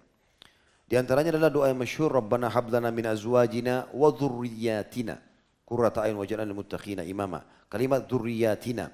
Di 0.89 0.97
antaranya 0.97 1.37
adalah 1.37 1.53
doa 1.53 1.69
yang 1.69 1.85
masyhur, 1.85 2.09
Rabbana 2.09 2.49
hablana 2.49 2.89
min 2.89 3.05
azwajina 3.05 3.93
wa 3.93 4.09
dhurriyyatina. 4.09 5.21
Qurrata 5.69 6.09
ayun 6.09 6.17
waj'alna 6.17 6.57
muttaqina 6.57 7.05
imama. 7.05 7.45
Kalimat 7.69 8.09
dhurriyyatina. 8.09 8.89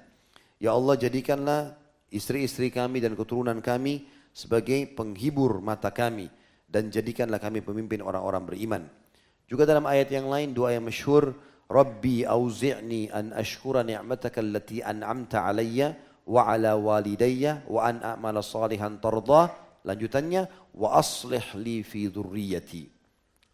Ya 0.59 0.75
Allah 0.75 0.99
jadikanlah 0.99 1.71
istri-istri 2.11 2.67
kami 2.67 2.99
dan 2.99 3.15
keturunan 3.15 3.63
kami 3.63 4.11
sebagai 4.35 4.91
penghibur 4.91 5.63
mata 5.63 5.87
kami 5.95 6.27
dan 6.67 6.91
jadikanlah 6.91 7.39
kami 7.39 7.63
pemimpin 7.63 8.03
orang-orang 8.03 8.43
beriman. 8.43 8.83
Juga 9.47 9.63
dalam 9.63 9.87
ayat 9.87 10.11
yang 10.11 10.27
lain 10.27 10.51
doa 10.51 10.75
yang 10.75 10.83
masyhur, 10.83 11.31
Rabbi 11.71 12.27
auzi'ni 12.27 13.07
an 13.07 13.31
ashkura 13.31 13.87
ni'mataka 13.87 14.43
allati 14.43 14.83
an'amta 14.83 15.47
alayya 15.47 15.95
wa 16.27 16.43
ala 16.43 16.75
walidayya 16.75 17.63
wa 17.71 17.87
an 17.87 18.03
a'mala 18.03 18.43
salihan 18.43 18.99
tardah. 18.99 19.64
Lanjutannya 19.85 20.73
wa 20.73 20.97
aslih 20.97 21.45
li 21.61 21.85
fi 21.85 22.09
dzurriyyati. 22.09 22.83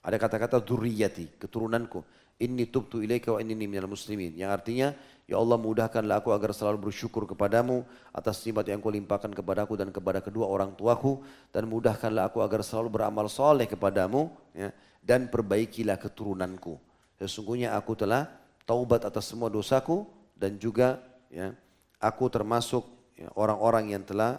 Ada 0.02 0.18
kata-kata 0.18 0.64
dzurriyyati, 0.64 1.38
keturunanku. 1.38 2.02
Inni 2.42 2.66
tubtu 2.72 3.04
ilaika 3.06 3.36
wa 3.36 3.40
inni 3.44 3.54
minal 3.54 3.86
muslimin. 3.86 4.34
Yang 4.34 4.50
artinya 4.50 4.88
Ya 5.32 5.40
Allah 5.40 5.56
mudahkanlah 5.56 6.20
aku 6.20 6.36
agar 6.36 6.52
selalu 6.52 6.92
bersyukur 6.92 7.24
kepadamu 7.24 7.88
atas 8.12 8.44
nikmat 8.44 8.68
yang 8.68 8.84
kau 8.84 8.92
limpahkan 8.92 9.32
kepadaku 9.32 9.80
dan 9.80 9.88
kepada 9.88 10.20
kedua 10.20 10.44
orang 10.44 10.76
tuaku 10.76 11.24
dan 11.56 11.72
mudahkanlah 11.72 12.28
aku 12.28 12.44
agar 12.44 12.60
selalu 12.68 13.00
beramal 13.00 13.32
soleh 13.32 13.64
kepadamu 13.64 14.28
ya, 14.52 14.76
dan 15.00 15.32
perbaikilah 15.32 15.96
keturunanku. 15.96 16.76
Sesungguhnya 17.16 17.80
aku 17.80 17.96
telah 17.96 18.28
taubat 18.68 19.08
atas 19.08 19.32
semua 19.32 19.48
dosaku 19.48 20.04
dan 20.36 20.60
juga 20.60 21.00
ya, 21.32 21.56
aku 21.96 22.28
termasuk 22.28 22.84
ya, 23.16 23.32
orang-orang 23.40 23.88
ya, 23.88 23.92
yang 23.96 24.04
telah 24.04 24.32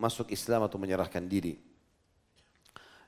masuk 0.00 0.32
Islam 0.32 0.64
atau 0.64 0.80
menyerahkan 0.80 1.20
diri. 1.28 1.60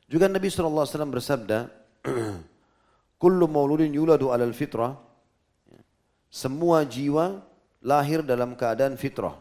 Juga 0.04 0.28
Nabi 0.28 0.52
SAW 0.52 0.84
bersabda, 1.08 1.72
Kullu 3.22 3.48
mauludin 3.48 3.88
yuladu 3.94 4.34
alal 4.34 4.52
fitrah 4.52 4.98
semua 6.32 6.80
jiwa 6.88 7.44
lahir 7.84 8.24
dalam 8.24 8.56
keadaan 8.56 8.96
fitrah. 8.96 9.36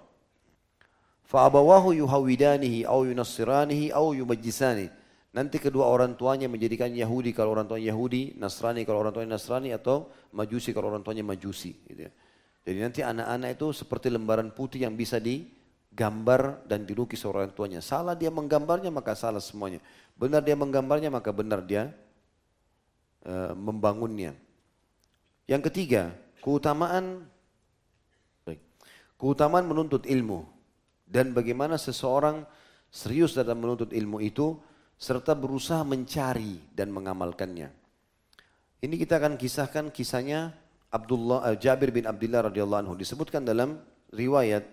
Fa'abawahu 1.23 1.95
yuhawidanihi 1.95 2.83
au 2.83 3.07
yunassiranihi 3.07 3.95
au 3.95 4.11
yumajjisani. 4.11 4.91
Nanti 5.31 5.63
kedua 5.63 5.87
orang 5.87 6.19
tuanya 6.19 6.51
menjadikan 6.51 6.91
Yahudi 6.91 7.31
kalau 7.31 7.55
orang 7.55 7.63
tuanya 7.63 7.95
Yahudi, 7.95 8.35
Nasrani 8.35 8.83
kalau 8.83 8.99
orang 8.99 9.15
tuanya 9.15 9.39
Nasrani 9.39 9.71
atau 9.71 10.11
Majusi 10.35 10.75
kalau 10.75 10.91
orang 10.91 11.07
tuanya 11.07 11.23
Majusi. 11.23 11.71
Gitu 11.87 12.03
ya. 12.03 12.11
Jadi 12.67 12.77
nanti 12.83 12.99
anak-anak 12.99 13.55
itu 13.55 13.67
seperti 13.71 14.11
lembaran 14.11 14.51
putih 14.51 14.83
yang 14.83 14.93
bisa 14.93 15.23
digambar 15.91 16.63
dan 16.65 16.87
dilukis 16.87 17.21
orang 17.27 17.51
tuanya. 17.51 17.83
Salah 17.83 18.15
dia 18.15 18.31
menggambarnya 18.31 18.89
maka 18.89 19.11
salah 19.13 19.43
semuanya. 19.43 19.83
Benar 20.15 20.39
dia 20.41 20.55
menggambarnya 20.55 21.11
maka 21.11 21.35
benar 21.35 21.61
dia 21.61 21.91
uh, 23.27 23.51
membangunnya. 23.53 24.31
Yang 25.45 25.67
ketiga, 25.67 26.15
Keutamaan 26.41 27.29
keutamaan 29.21 29.69
menuntut 29.69 30.09
ilmu 30.09 30.49
dan 31.05 31.37
bagaimana 31.37 31.77
seseorang 31.77 32.41
serius 32.89 33.37
dalam 33.37 33.61
menuntut 33.61 33.93
ilmu 33.93 34.17
itu 34.25 34.57
serta 34.97 35.37
berusaha 35.37 35.85
mencari 35.85 36.57
dan 36.73 36.89
mengamalkannya. 36.89 37.69
Ini 38.81 38.95
kita 38.97 39.21
akan 39.21 39.37
kisahkan 39.37 39.93
kisahnya 39.93 40.57
Abdullah 40.89 41.53
uh, 41.53 41.55
Jabir 41.61 41.93
bin 41.93 42.09
Abdullah 42.09 42.49
radhiyallahu 42.49 42.89
anhu 42.89 42.97
disebutkan 42.97 43.45
dalam 43.45 43.77
riwayat 44.09 44.65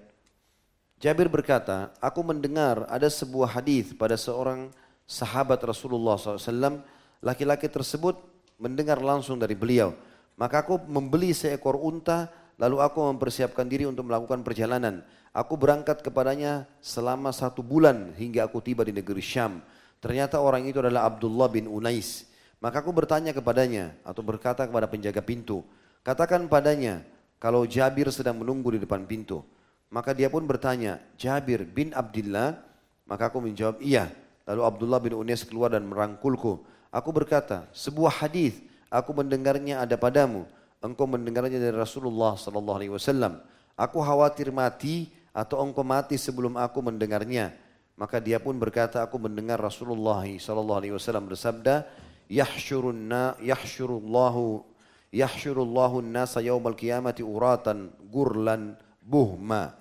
Jabir 0.98 1.30
berkata, 1.30 1.94
aku 2.02 2.26
mendengar 2.26 2.82
ada 2.90 3.06
sebuah 3.06 3.54
hadis 3.54 3.94
pada 3.94 4.18
seorang 4.18 4.66
sahabat 5.06 5.62
Rasulullah 5.62 6.18
SAW, 6.18 6.82
laki-laki 7.22 7.70
tersebut 7.70 8.18
mendengar 8.58 8.98
langsung 8.98 9.38
dari 9.38 9.54
beliau. 9.54 9.94
Maka 10.34 10.66
aku 10.66 10.82
membeli 10.90 11.30
seekor 11.30 11.78
unta, 11.78 12.26
lalu 12.58 12.82
aku 12.82 12.98
mempersiapkan 13.14 13.70
diri 13.70 13.86
untuk 13.86 14.10
melakukan 14.10 14.42
perjalanan. 14.42 15.06
Aku 15.30 15.54
berangkat 15.54 16.02
kepadanya 16.02 16.66
selama 16.82 17.30
satu 17.30 17.62
bulan 17.62 18.10
hingga 18.18 18.50
aku 18.50 18.58
tiba 18.58 18.82
di 18.82 18.90
negeri 18.90 19.22
Syam. 19.22 19.62
Ternyata 20.02 20.42
orang 20.42 20.66
itu 20.66 20.82
adalah 20.82 21.06
Abdullah 21.06 21.46
bin 21.46 21.70
Unais. 21.70 22.26
Maka 22.58 22.82
aku 22.82 22.90
bertanya 22.90 23.30
kepadanya 23.30 23.94
atau 24.02 24.26
berkata 24.26 24.66
kepada 24.66 24.90
penjaga 24.90 25.22
pintu. 25.22 25.62
Katakan 26.02 26.50
padanya 26.50 27.06
kalau 27.38 27.62
Jabir 27.70 28.10
sedang 28.10 28.42
menunggu 28.42 28.74
di 28.74 28.82
depan 28.82 29.06
pintu. 29.06 29.46
Maka 29.88 30.12
dia 30.12 30.28
pun 30.28 30.44
bertanya, 30.44 31.00
Jabir 31.16 31.64
bin 31.64 31.96
Abdullah? 31.96 32.60
Maka 33.08 33.32
aku 33.32 33.40
menjawab, 33.40 33.80
iya. 33.80 34.12
Lalu 34.44 34.62
Abdullah 34.64 35.00
bin 35.00 35.16
Unais 35.16 35.44
keluar 35.44 35.72
dan 35.72 35.88
merangkulku. 35.88 36.60
Aku 36.92 37.12
berkata, 37.12 37.68
sebuah 37.72 38.24
hadis 38.24 38.56
Aku 38.88 39.12
mendengarnya 39.12 39.84
ada 39.84 40.00
padamu. 40.00 40.48
Engkau 40.80 41.04
mendengarnya 41.04 41.60
dari 41.60 41.76
Rasulullah 41.76 42.40
sallallahu 42.40 42.78
alaihi 42.80 42.92
wasallam. 42.92 43.36
Aku 43.76 44.00
khawatir 44.00 44.48
mati 44.48 45.12
atau 45.36 45.60
engkau 45.60 45.84
mati 45.84 46.16
sebelum 46.16 46.56
aku 46.56 46.80
mendengarnya. 46.80 47.52
Maka 47.98 48.16
dia 48.22 48.40
pun 48.40 48.56
berkata, 48.56 49.04
aku 49.04 49.20
mendengar 49.20 49.60
Rasulullah 49.60 50.24
sallallahu 50.24 50.78
alaihi 50.80 50.94
wasallam 50.96 51.28
bersabda, 51.28 51.84
"Yahsyurun 52.30 52.96
na 52.96 53.34
yahsyurullahu 53.42 54.64
yahsyurullahu 55.12 56.00
an-nasa 56.00 56.40
yaumal 56.40 56.78
qiyamati 56.78 57.26
uratan 57.26 57.92
gurlan 58.08 58.78
بهما. 59.08 59.74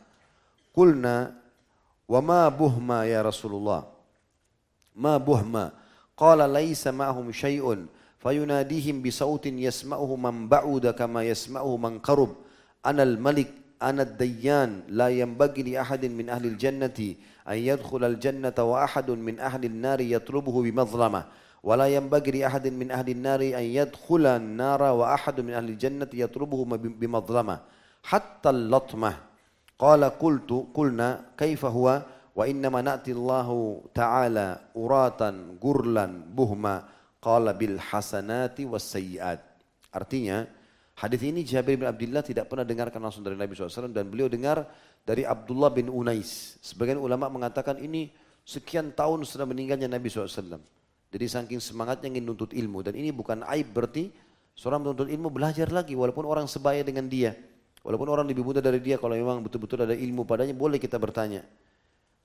قلنا 0.74 1.34
وما 2.08 2.50
بهما 2.50 3.06
يا 3.06 3.22
رسول 3.22 3.52
الله؟ 3.52 3.84
ما 4.96 5.18
بهما؟ 5.18 5.72
قال 6.18 6.40
ليس 6.50 6.88
معهم 6.88 7.32
شيء 7.32 7.86
فيناديهم 8.20 9.04
بصوت 9.04 9.46
يسمعه 9.46 10.16
من 10.16 10.48
بعد 10.48 10.88
كما 10.88 11.24
يسمعه 11.24 11.78
من 11.78 12.00
قرب. 12.00 12.32
أنا 12.86 13.04
الملك 13.04 13.52
أنا 13.82 14.02
الديان 14.02 14.90
لا 14.90 15.10
ينبغي 15.10 15.64
لأحد 15.64 16.06
من 16.06 16.30
أهل 16.30 16.46
الجنة 16.46 16.98
أن 17.48 17.58
يدخل 17.58 18.04
الجنة 18.04 18.58
وأحد 18.58 19.12
من 19.12 19.40
أهل 19.40 19.66
النار 19.66 20.02
يطلبه 20.02 20.56
بمظلمة. 20.62 21.24
ولا 21.64 21.88
ينبغي 21.88 22.32
لأحد 22.32 22.68
من 22.68 22.92
أهل 22.92 23.10
النار 23.10 23.42
أن 23.42 23.66
يدخل 23.80 24.26
النار 24.26 24.82
وأحد 24.84 25.42
من 25.42 25.54
أهل 25.54 25.70
الجنة 25.70 26.10
يطلبه 26.14 26.60
بمظلمة. 27.02 27.60
hatta 28.08 28.56
latmah. 28.56 29.16
Qala 29.78 30.18
qultu 30.18 30.74
qulna 30.74 31.38
kaifa 31.38 31.70
huwa 31.70 32.02
wa 32.34 32.44
innama 32.50 32.82
na'ti 32.82 33.14
Allahu 33.14 33.94
ta'ala 33.94 34.74
uratan 34.74 35.62
gurlan 35.62 36.26
buhma 36.34 36.88
qala 37.22 37.54
bil 37.54 37.78
hasanati 37.78 38.66
was. 38.66 38.90
Artinya 39.94 40.50
hadis 40.98 41.22
ini 41.22 41.46
Jabir 41.46 41.78
bin 41.78 41.86
Abdullah 41.86 42.26
tidak 42.26 42.50
pernah 42.50 42.66
dengarkan 42.66 42.98
langsung 42.98 43.22
dari 43.22 43.38
Nabi 43.38 43.54
SAW 43.54 43.94
dan 43.94 44.10
beliau 44.10 44.26
dengar 44.26 44.66
dari 45.06 45.22
Abdullah 45.22 45.70
bin 45.70 45.94
Unais. 45.94 46.58
Sebagian 46.62 46.98
ulama 46.98 47.30
mengatakan 47.30 47.78
ini 47.78 48.10
sekian 48.42 48.98
tahun 48.98 49.30
setelah 49.30 49.54
meninggalnya 49.54 49.86
Nabi 49.86 50.10
SAW. 50.10 50.58
Jadi 51.08 51.26
saking 51.26 51.62
semangatnya 51.62 52.12
ingin 52.18 52.26
nuntut 52.26 52.52
ilmu 52.52 52.82
dan 52.82 52.98
ini 52.98 53.14
bukan 53.14 53.46
aib 53.54 53.72
berarti 53.72 54.10
seorang 54.58 54.84
menuntut 54.84 55.08
ilmu 55.08 55.30
belajar 55.30 55.70
lagi 55.70 55.94
walaupun 55.94 56.26
orang 56.26 56.50
sebaya 56.50 56.82
dengan 56.82 57.06
dia. 57.06 57.38
Walaupun 57.88 58.12
orang 58.12 58.28
lebih 58.28 58.44
muda 58.44 58.60
dari 58.60 58.84
dia 58.84 59.00
kalau 59.00 59.16
memang 59.16 59.40
betul-betul 59.40 59.88
ada 59.88 59.96
ilmu 59.96 60.28
padanya 60.28 60.52
boleh 60.52 60.76
kita 60.76 61.00
bertanya. 61.00 61.48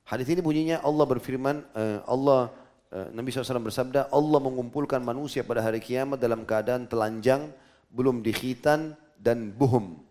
Hadis 0.02 0.26
ini 0.26 0.42
bunyinya 0.42 0.82
Allah 0.82 1.06
berfirman 1.06 1.62
uh, 1.78 2.02
Allah 2.02 2.50
uh, 2.90 3.14
Nabi 3.14 3.30
SAW 3.30 3.62
bersabda 3.62 4.10
Allah 4.10 4.38
mengumpulkan 4.42 4.98
manusia 4.98 5.46
pada 5.46 5.62
hari 5.62 5.78
kiamat 5.78 6.18
dalam 6.18 6.42
keadaan 6.42 6.90
telanjang 6.90 7.54
belum 7.94 8.26
dikhitan 8.26 8.98
dan 9.14 9.54
buhum. 9.54 10.02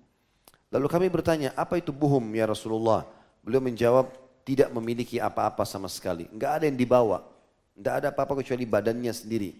Lalu 0.71 0.87
kami 0.87 1.07
bertanya, 1.11 1.51
apa 1.59 1.75
itu 1.83 1.91
buhum 1.91 2.23
ya 2.31 2.47
Rasulullah? 2.47 3.03
Beliau 3.43 3.59
menjawab, 3.59 4.07
tidak 4.47 4.71
memiliki 4.71 5.19
apa-apa 5.19 5.67
sama 5.67 5.91
sekali. 5.91 6.31
Enggak 6.31 6.63
ada 6.63 6.65
yang 6.71 6.79
dibawa. 6.79 7.27
Tidak 7.75 7.93
ada 7.99 8.07
apa-apa 8.15 8.39
kecuali 8.39 8.63
badannya 8.63 9.11
sendiri. 9.11 9.51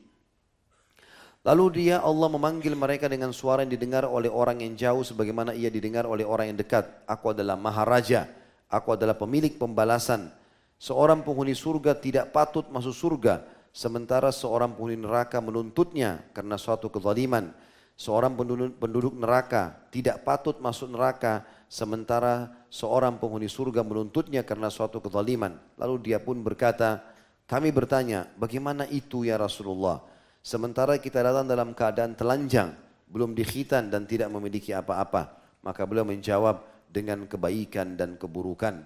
Lalu 1.42 1.90
dia 1.90 2.06
Allah 2.06 2.30
memanggil 2.30 2.78
mereka 2.78 3.10
dengan 3.10 3.34
suara 3.34 3.66
yang 3.66 3.74
didengar 3.74 4.06
oleh 4.06 4.30
orang 4.30 4.62
yang 4.62 4.78
jauh 4.78 5.02
sebagaimana 5.02 5.58
ia 5.58 5.74
didengar 5.74 6.06
oleh 6.06 6.22
orang 6.22 6.54
yang 6.54 6.60
dekat. 6.62 6.86
Aku 7.10 7.34
adalah 7.34 7.58
maharaja, 7.58 8.30
aku 8.70 8.94
adalah 8.94 9.18
pemilik 9.18 9.58
pembalasan. 9.58 10.30
Seorang 10.78 11.26
penghuni 11.26 11.58
surga 11.58 11.98
tidak 11.98 12.30
patut 12.30 12.70
masuk 12.70 12.94
surga, 12.94 13.42
sementara 13.74 14.30
seorang 14.30 14.78
penghuni 14.78 15.02
neraka 15.02 15.42
menuntutnya 15.42 16.22
karena 16.30 16.62
suatu 16.62 16.94
kezaliman. 16.94 17.50
Seorang 17.98 18.34
penduduk, 18.78 19.14
neraka 19.14 19.78
tidak 19.94 20.22
patut 20.26 20.58
masuk 20.62 20.94
neraka, 20.94 21.46
sementara 21.70 22.50
seorang 22.70 23.18
penghuni 23.18 23.46
surga 23.46 23.82
menuntutnya 23.82 24.46
karena 24.46 24.70
suatu 24.70 25.02
kezaliman. 25.02 25.58
Lalu 25.78 26.10
dia 26.10 26.18
pun 26.18 26.38
berkata, 26.42 27.02
kami 27.46 27.70
bertanya, 27.70 28.30
bagaimana 28.38 28.90
itu 28.90 29.26
ya 29.26 29.38
Rasulullah? 29.38 30.11
Sementara 30.42 30.98
kita 30.98 31.22
datang 31.22 31.46
dalam 31.46 31.78
keadaan 31.78 32.18
telanjang, 32.18 32.74
belum 33.06 33.38
dikhitan 33.38 33.94
dan 33.94 34.10
tidak 34.10 34.34
memiliki 34.34 34.74
apa-apa. 34.74 35.38
Maka 35.62 35.86
beliau 35.86 36.02
menjawab 36.02 36.66
dengan 36.90 37.30
kebaikan 37.30 37.94
dan 37.94 38.18
keburukan. 38.18 38.82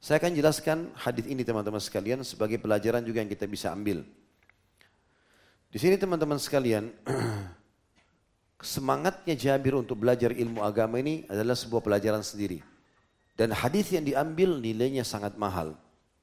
Saya 0.00 0.16
akan 0.16 0.32
jelaskan 0.32 0.78
hadis 0.96 1.28
ini 1.28 1.44
teman-teman 1.44 1.76
sekalian 1.76 2.24
sebagai 2.24 2.56
pelajaran 2.56 3.04
juga 3.04 3.20
yang 3.20 3.28
kita 3.28 3.44
bisa 3.44 3.68
ambil. 3.68 4.00
Di 5.68 5.76
sini 5.76 6.00
teman-teman 6.00 6.40
sekalian, 6.40 6.88
semangatnya 8.74 9.36
Jabir 9.36 9.76
untuk 9.76 10.00
belajar 10.00 10.32
ilmu 10.32 10.64
agama 10.64 10.96
ini 10.96 11.28
adalah 11.28 11.52
sebuah 11.52 11.84
pelajaran 11.84 12.24
sendiri. 12.24 12.64
Dan 13.36 13.52
hadis 13.52 13.92
yang 13.92 14.08
diambil 14.08 14.56
nilainya 14.56 15.04
sangat 15.04 15.36
mahal. 15.36 15.76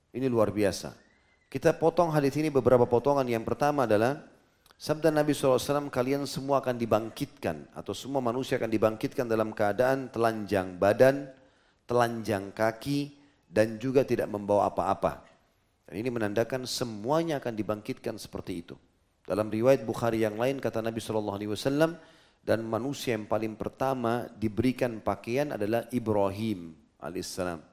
Ini 0.09 0.25
luar 0.25 0.49
biasa. 0.49 0.97
Kita 1.47 1.71
potong 1.71 2.11
hadis 2.11 2.35
ini 2.35 2.51
beberapa 2.51 2.83
potongan. 2.83 3.23
Yang 3.23 3.47
pertama 3.47 3.87
adalah 3.87 4.19
sabda 4.75 5.15
Nabi 5.15 5.31
SAW 5.31 5.87
kalian 5.87 6.27
semua 6.27 6.59
akan 6.59 6.75
dibangkitkan 6.75 7.71
atau 7.71 7.95
semua 7.95 8.19
manusia 8.19 8.59
akan 8.59 8.67
dibangkitkan 8.67 9.23
dalam 9.23 9.55
keadaan 9.55 10.11
telanjang 10.11 10.75
badan, 10.75 11.31
telanjang 11.87 12.51
kaki 12.51 13.15
dan 13.47 13.79
juga 13.79 14.03
tidak 14.03 14.27
membawa 14.27 14.67
apa-apa. 14.67 15.23
Dan 15.87 16.03
ini 16.03 16.11
menandakan 16.11 16.67
semuanya 16.67 17.39
akan 17.39 17.55
dibangkitkan 17.55 18.19
seperti 18.19 18.67
itu. 18.67 18.75
Dalam 19.23 19.47
riwayat 19.47 19.87
Bukhari 19.87 20.27
yang 20.27 20.35
lain 20.35 20.59
kata 20.59 20.83
Nabi 20.83 20.99
SAW 20.99 21.95
dan 22.43 22.59
manusia 22.63 23.15
yang 23.15 23.23
paling 23.23 23.55
pertama 23.55 24.27
diberikan 24.35 24.99
pakaian 24.99 25.55
adalah 25.55 25.87
Ibrahim 25.95 26.75
alaihissalam. 26.99 27.63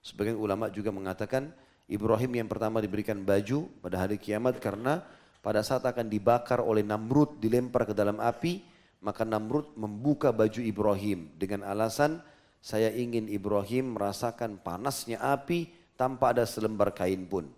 Sebagian 0.00 0.40
ulama 0.40 0.72
juga 0.72 0.88
mengatakan 0.88 1.52
Ibrahim 1.90 2.38
yang 2.38 2.48
pertama 2.48 2.78
diberikan 2.78 3.18
baju 3.18 3.66
pada 3.82 4.06
hari 4.06 4.14
kiamat 4.14 4.62
karena 4.62 5.02
pada 5.42 5.66
saat 5.66 5.82
akan 5.82 6.06
dibakar 6.06 6.62
oleh 6.62 6.86
Namrud 6.86 7.42
dilempar 7.42 7.82
ke 7.82 7.92
dalam 7.92 8.22
api 8.22 8.62
maka 9.02 9.26
Namrud 9.26 9.74
membuka 9.74 10.30
baju 10.30 10.60
Ibrahim 10.62 11.34
dengan 11.34 11.66
alasan 11.66 12.22
saya 12.60 12.92
ingin 12.92 13.26
Ibrahim 13.26 13.96
merasakan 13.96 14.60
panasnya 14.60 15.16
api 15.18 15.72
tanpa 15.96 16.36
ada 16.36 16.44
selembar 16.44 16.92
kain 16.92 17.24
pun. 17.24 17.48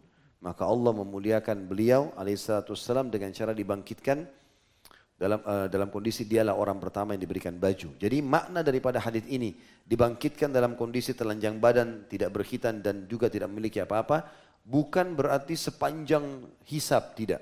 Maka 0.42 0.66
Allah 0.66 0.94
memuliakan 0.94 1.66
beliau 1.66 2.10
alaihissalam 2.18 3.10
dengan 3.10 3.30
cara 3.34 3.54
dibangkitkan 3.54 4.26
dalam 5.22 5.38
uh, 5.46 5.70
dalam 5.70 5.86
kondisi 5.86 6.26
dialah 6.26 6.58
orang 6.58 6.82
pertama 6.82 7.14
yang 7.14 7.22
diberikan 7.22 7.54
baju. 7.54 7.94
Jadi 7.94 8.18
makna 8.18 8.66
daripada 8.66 8.98
hadis 8.98 9.22
ini 9.30 9.54
dibangkitkan 9.86 10.50
dalam 10.50 10.74
kondisi 10.74 11.14
telanjang 11.14 11.62
badan, 11.62 12.10
tidak 12.10 12.34
berkhitan 12.34 12.82
dan 12.82 13.06
juga 13.06 13.30
tidak 13.30 13.46
memiliki 13.54 13.78
apa-apa, 13.78 14.26
bukan 14.66 15.14
berarti 15.14 15.54
sepanjang 15.54 16.42
hisap 16.66 17.14
tidak. 17.14 17.38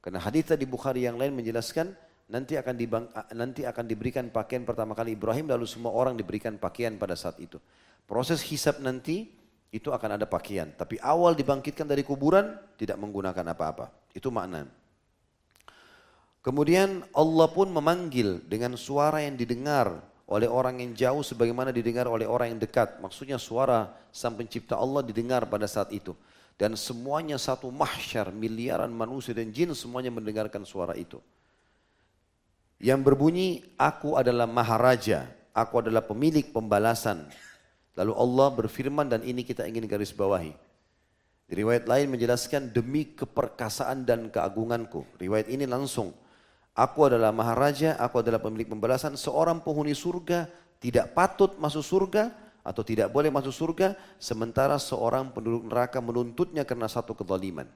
Karena 0.00 0.16
hadis 0.24 0.48
tadi 0.48 0.64
Bukhari 0.64 1.04
yang 1.04 1.20
lain 1.20 1.36
menjelaskan 1.36 1.92
nanti 2.32 2.56
akan 2.56 2.72
dibang, 2.72 3.04
nanti 3.36 3.68
akan 3.68 3.84
diberikan 3.84 4.32
pakaian 4.32 4.64
pertama 4.64 4.96
kali 4.96 5.12
Ibrahim 5.12 5.52
lalu 5.52 5.68
semua 5.68 5.92
orang 5.92 6.16
diberikan 6.16 6.56
pakaian 6.56 6.96
pada 6.96 7.12
saat 7.20 7.36
itu. 7.36 7.60
Proses 8.08 8.40
hisap 8.48 8.80
nanti 8.80 9.28
itu 9.68 9.92
akan 9.92 10.16
ada 10.16 10.24
pakaian, 10.24 10.72
tapi 10.72 10.96
awal 11.04 11.36
dibangkitkan 11.36 11.84
dari 11.84 12.00
kuburan 12.00 12.56
tidak 12.80 12.96
menggunakan 12.96 13.52
apa-apa. 13.52 13.92
Itu 14.16 14.32
makna. 14.32 14.83
Kemudian 16.44 17.00
Allah 17.16 17.48
pun 17.48 17.72
memanggil 17.72 18.44
dengan 18.44 18.76
suara 18.76 19.24
yang 19.24 19.32
didengar 19.32 20.04
oleh 20.28 20.44
orang 20.44 20.76
yang 20.76 20.92
jauh 20.92 21.24
sebagaimana 21.24 21.72
didengar 21.72 22.04
oleh 22.04 22.28
orang 22.28 22.52
yang 22.52 22.60
dekat. 22.60 23.00
Maksudnya 23.00 23.40
suara 23.40 23.88
sang 24.12 24.36
pencipta 24.36 24.76
Allah 24.76 25.00
didengar 25.00 25.48
pada 25.48 25.64
saat 25.64 25.88
itu. 25.88 26.12
Dan 26.60 26.76
semuanya 26.76 27.40
satu 27.40 27.72
mahsyar, 27.72 28.28
miliaran 28.28 28.92
manusia 28.92 29.32
dan 29.32 29.48
jin 29.56 29.72
semuanya 29.72 30.12
mendengarkan 30.12 30.68
suara 30.68 30.92
itu. 30.94 31.16
Yang 32.76 33.00
berbunyi, 33.08 33.64
aku 33.80 34.20
adalah 34.20 34.44
maharaja, 34.44 35.24
aku 35.56 35.80
adalah 35.80 36.04
pemilik 36.04 36.44
pembalasan. 36.52 37.24
Lalu 37.96 38.12
Allah 38.20 38.48
berfirman 38.52 39.08
dan 39.08 39.24
ini 39.24 39.48
kita 39.48 39.64
ingin 39.64 39.88
garis 39.88 40.12
bawahi. 40.12 40.52
Riwayat 41.48 41.88
lain 41.88 42.12
menjelaskan 42.12 42.68
demi 42.68 43.16
keperkasaan 43.16 44.04
dan 44.04 44.28
keagunganku. 44.28 45.08
Riwayat 45.16 45.48
ini 45.48 45.64
langsung 45.64 46.12
Aku 46.74 47.06
adalah 47.06 47.30
maharaja, 47.30 47.94
aku 48.02 48.18
adalah 48.18 48.42
pemilik 48.42 48.66
pembalasan. 48.66 49.14
Seorang 49.14 49.62
penghuni 49.62 49.94
surga 49.94 50.50
tidak 50.82 51.14
patut 51.14 51.54
masuk 51.62 51.86
surga 51.86 52.34
atau 52.66 52.82
tidak 52.82 53.14
boleh 53.14 53.30
masuk 53.30 53.54
surga 53.54 53.94
sementara 54.18 54.74
seorang 54.82 55.30
penduduk 55.30 55.70
neraka 55.70 56.02
menuntutnya 56.02 56.66
karena 56.66 56.90
satu 56.90 57.14
kezaliman. 57.14 57.70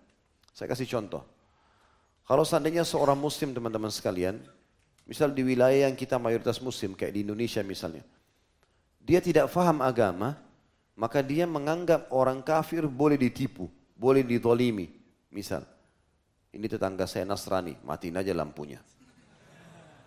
Saya 0.50 0.66
kasih 0.74 0.90
contoh. 0.90 1.22
Kalau 2.26 2.42
seandainya 2.42 2.82
seorang 2.82 3.14
muslim 3.14 3.54
teman-teman 3.54 3.88
sekalian, 3.94 4.42
misal 5.06 5.30
di 5.30 5.46
wilayah 5.46 5.86
yang 5.86 5.94
kita 5.94 6.18
mayoritas 6.18 6.58
muslim 6.58 6.98
kayak 6.98 7.14
di 7.14 7.22
Indonesia 7.22 7.62
misalnya, 7.62 8.02
dia 8.98 9.22
tidak 9.22 9.46
faham 9.48 9.78
agama, 9.78 10.36
maka 10.98 11.22
dia 11.22 11.46
menganggap 11.46 12.10
orang 12.10 12.42
kafir 12.42 12.84
boleh 12.90 13.14
ditipu, 13.14 13.70
boleh 13.94 14.26
ditolimi. 14.26 14.90
Misal, 15.30 15.62
ini 16.52 16.66
tetangga 16.66 17.04
saya 17.04 17.28
Nasrani, 17.28 17.76
matiin 17.84 18.16
aja 18.16 18.32
lampunya. 18.32 18.80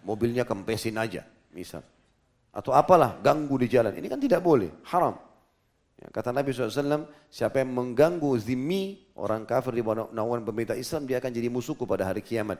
Mobilnya 0.01 0.41
kempesin 0.41 0.97
aja, 0.97 1.21
misal. 1.53 1.85
Atau 2.49 2.73
apalah, 2.73 3.21
ganggu 3.21 3.61
di 3.61 3.69
jalan. 3.69 3.93
Ini 3.93 4.07
kan 4.09 4.17
tidak 4.17 4.41
boleh, 4.41 4.73
haram. 4.89 5.15
Ya, 6.01 6.09
kata 6.09 6.33
Nabi 6.33 6.49
SAW, 6.49 7.05
siapa 7.29 7.61
yang 7.61 7.77
mengganggu 7.77 8.33
zimmi, 8.41 9.13
orang 9.13 9.45
kafir 9.45 9.77
di 9.77 9.85
bawah 9.85 10.09
naungan 10.09 10.41
pemerintah 10.41 10.73
Islam, 10.73 11.05
dia 11.05 11.21
akan 11.21 11.29
jadi 11.29 11.47
musuhku 11.53 11.85
pada 11.85 12.09
hari 12.09 12.25
kiamat. 12.25 12.57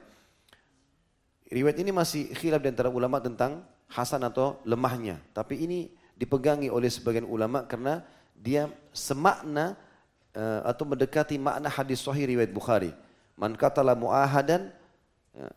Riwayat 1.49 1.81
ini 1.81 1.91
masih 1.91 2.29
khilaf 2.37 2.61
di 2.61 2.69
antara 2.69 2.87
ulama 2.87 3.17
tentang 3.19 3.65
hasan 3.91 4.23
atau 4.23 4.61
lemahnya. 4.63 5.19
Tapi 5.35 5.59
ini 5.65 5.91
dipegangi 6.15 6.69
oleh 6.71 6.87
sebagian 6.87 7.27
ulama 7.27 7.65
karena 7.65 8.05
dia 8.37 8.71
semakna 8.95 9.75
uh, 10.37 10.61
atau 10.63 10.87
mendekati 10.87 11.35
makna 11.35 11.67
hadis 11.67 11.99
sahih 11.99 12.29
riwayat 12.29 12.53
Bukhari. 12.55 12.95
Man 13.41 13.57
qatala 13.57 13.97
muahadan 13.97 14.69
ya, 15.33 15.49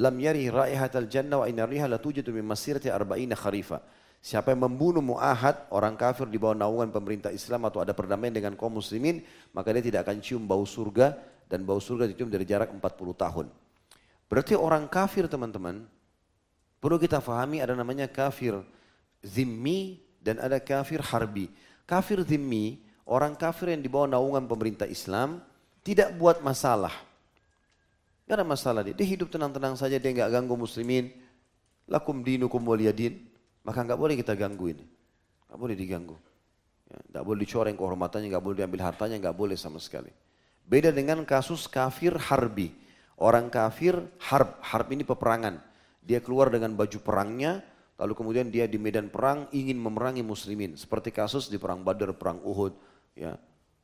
lam 0.00 0.16
yari 0.16 0.48
raihatal 0.48 1.04
jannah 1.12 1.44
wa 1.44 1.46
inna 1.46 1.68
riha 1.68 1.84
la 1.84 2.00
tujidu 2.00 2.32
min 2.32 2.48
masirati 2.48 2.88
arba'ina 2.88 3.36
kharifa. 3.36 3.84
Siapa 4.22 4.54
yang 4.54 4.64
membunuh 4.70 5.02
mu'ahad, 5.02 5.68
orang 5.74 5.98
kafir 5.98 6.30
di 6.30 6.38
bawah 6.38 6.54
naungan 6.54 6.94
pemerintah 6.94 7.34
Islam 7.34 7.66
atau 7.66 7.82
ada 7.82 7.90
perdamaian 7.90 8.30
dengan 8.30 8.54
kaum 8.54 8.78
muslimin, 8.78 9.18
maka 9.50 9.74
dia 9.74 9.82
tidak 9.82 10.06
akan 10.06 10.22
cium 10.22 10.46
bau 10.46 10.62
surga 10.62 11.18
dan 11.50 11.66
bau 11.66 11.82
surga 11.82 12.06
dicium 12.06 12.30
dari 12.30 12.46
jarak 12.46 12.70
40 12.70 12.80
tahun. 13.18 13.46
Berarti 14.30 14.54
orang 14.54 14.86
kafir 14.86 15.26
teman-teman, 15.26 15.84
perlu 16.78 17.02
kita 17.02 17.18
fahami 17.18 17.60
ada 17.60 17.74
namanya 17.74 18.06
kafir 18.06 18.62
zimmi 19.26 20.00
dan 20.22 20.38
ada 20.38 20.62
kafir 20.62 21.02
harbi. 21.02 21.50
Kafir 21.82 22.22
zimmi, 22.22 22.78
orang 23.04 23.34
kafir 23.34 23.74
yang 23.74 23.82
di 23.82 23.90
bawah 23.90 24.06
naungan 24.06 24.46
pemerintah 24.46 24.86
Islam, 24.86 25.42
tidak 25.82 26.14
buat 26.18 26.38
masalah. 26.42 26.94
Gak 28.26 28.38
ada 28.38 28.46
masalah 28.46 28.80
dia, 28.86 28.94
dia 28.94 29.06
hidup 29.06 29.28
tenang-tenang 29.28 29.74
saja, 29.74 29.98
dia 29.98 30.10
nggak 30.14 30.30
ganggu 30.30 30.54
muslimin. 30.54 31.10
Lakum 31.90 32.22
dinukum 32.22 32.62
waliyadin 32.62 33.32
maka 33.62 33.82
nggak 33.82 33.98
boleh 33.98 34.14
kita 34.18 34.34
ganggu 34.34 34.74
ini. 34.74 34.84
Nggak 35.50 35.58
boleh 35.58 35.76
diganggu. 35.78 36.16
Ya, 36.90 37.22
boleh 37.24 37.40
dicoreng 37.46 37.76
kehormatannya, 37.78 38.28
nggak 38.28 38.44
boleh 38.44 38.56
diambil 38.62 38.80
hartanya, 38.84 39.16
nggak 39.16 39.36
boleh 39.36 39.56
sama 39.56 39.78
sekali. 39.78 40.10
Beda 40.66 40.92
dengan 40.92 41.22
kasus 41.24 41.66
kafir 41.70 42.14
harbi. 42.18 42.74
Orang 43.16 43.48
kafir 43.48 43.96
harb, 44.18 44.58
harb 44.60 44.88
ini 44.90 45.06
peperangan. 45.06 45.62
Dia 46.02 46.18
keluar 46.18 46.50
dengan 46.50 46.74
baju 46.74 46.98
perangnya, 46.98 47.62
lalu 47.96 48.12
kemudian 48.18 48.50
dia 48.50 48.66
di 48.66 48.76
medan 48.82 49.06
perang 49.08 49.46
ingin 49.54 49.78
memerangi 49.78 50.26
muslimin. 50.26 50.74
Seperti 50.74 51.14
kasus 51.14 51.46
di 51.46 51.56
perang 51.56 51.86
Badar, 51.86 52.10
perang 52.18 52.42
Uhud, 52.42 52.74
ya, 53.14 53.38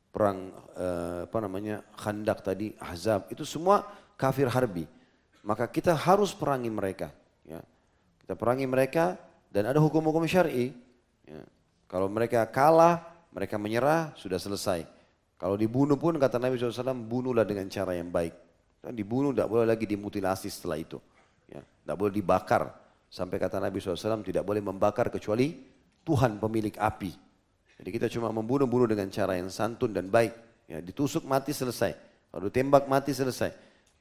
perang 0.09 0.49
eh, 0.73 1.19
apa 1.29 1.37
namanya 1.41 1.85
Khandak 1.97 2.41
tadi, 2.41 2.73
Ahzab, 2.81 3.29
itu 3.29 3.45
semua 3.45 3.85
kafir 4.17 4.49
harbi. 4.49 4.85
Maka 5.45 5.69
kita 5.69 5.95
harus 5.95 6.35
perangi 6.35 6.67
mereka. 6.67 7.13
Ya. 7.47 7.63
Kita 8.21 8.35
perangi 8.35 8.67
mereka 8.67 9.15
dan 9.49 9.69
ada 9.69 9.79
hukum-hukum 9.79 10.25
syari. 10.27 10.75
Ya. 11.23 11.41
Kalau 11.89 12.11
mereka 12.11 12.43
kalah, 12.51 13.01
mereka 13.33 13.55
menyerah, 13.57 14.13
sudah 14.19 14.37
selesai. 14.37 14.85
Kalau 15.39 15.55
dibunuh 15.55 15.95
pun 15.95 16.19
kata 16.19 16.35
Nabi 16.35 16.59
SAW, 16.59 16.99
bunuhlah 16.99 17.47
dengan 17.47 17.65
cara 17.71 17.95
yang 17.95 18.11
baik. 18.11 18.35
Dan 18.83 18.93
dibunuh 18.93 19.31
tidak 19.31 19.47
boleh 19.47 19.65
lagi 19.65 19.87
dimutilasi 19.87 20.51
setelah 20.51 20.77
itu. 20.77 20.99
Ya. 21.47 21.63
Tidak 21.63 21.95
boleh 21.95 22.13
dibakar. 22.13 22.75
Sampai 23.09 23.41
kata 23.41 23.57
Nabi 23.57 23.81
SAW 23.81 24.21
tidak 24.21 24.45
boleh 24.45 24.61
membakar 24.61 25.09
kecuali 25.09 25.55
Tuhan 26.05 26.37
pemilik 26.37 26.75
api. 26.77 27.28
Jadi 27.79 27.89
kita 27.95 28.07
cuma 28.11 28.27
membunuh-bunuh 28.35 28.91
dengan 28.91 29.07
cara 29.07 29.39
yang 29.39 29.47
santun 29.47 29.95
dan 29.95 30.11
baik. 30.11 30.35
Ya, 30.67 30.83
ditusuk 30.83 31.23
mati 31.23 31.55
selesai. 31.55 31.95
Kalau 32.29 32.51
ditembak 32.51 32.85
mati 32.91 33.15
selesai. 33.15 33.49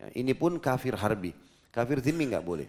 Ya, 0.03 0.07
ini 0.19 0.35
pun 0.35 0.59
kafir 0.59 0.99
harbi. 0.99 1.31
Kafir 1.71 2.03
zimmi 2.03 2.27
nggak 2.27 2.43
boleh. 2.43 2.69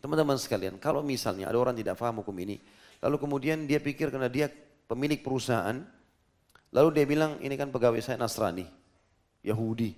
Teman-teman 0.00 0.40
sekalian, 0.40 0.80
kalau 0.80 1.04
misalnya 1.04 1.50
ada 1.50 1.58
orang 1.58 1.74
tidak 1.74 1.98
paham 1.98 2.22
hukum 2.22 2.32
ini, 2.38 2.56
lalu 3.02 3.18
kemudian 3.18 3.66
dia 3.66 3.82
pikir 3.82 4.08
karena 4.14 4.30
dia 4.30 4.46
pemilik 4.86 5.18
perusahaan, 5.20 5.74
lalu 6.70 6.88
dia 6.94 7.04
bilang 7.04 7.36
ini 7.42 7.58
kan 7.58 7.68
pegawai 7.68 7.98
saya 7.98 8.14
Nasrani, 8.14 8.62
Yahudi, 9.42 9.90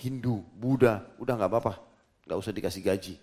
Hindu, 0.00 0.40
Buddha, 0.56 1.04
udah 1.20 1.36
nggak 1.36 1.50
apa-apa, 1.52 1.74
nggak 2.24 2.38
usah 2.40 2.52
dikasih 2.52 2.82
gaji. 2.82 3.14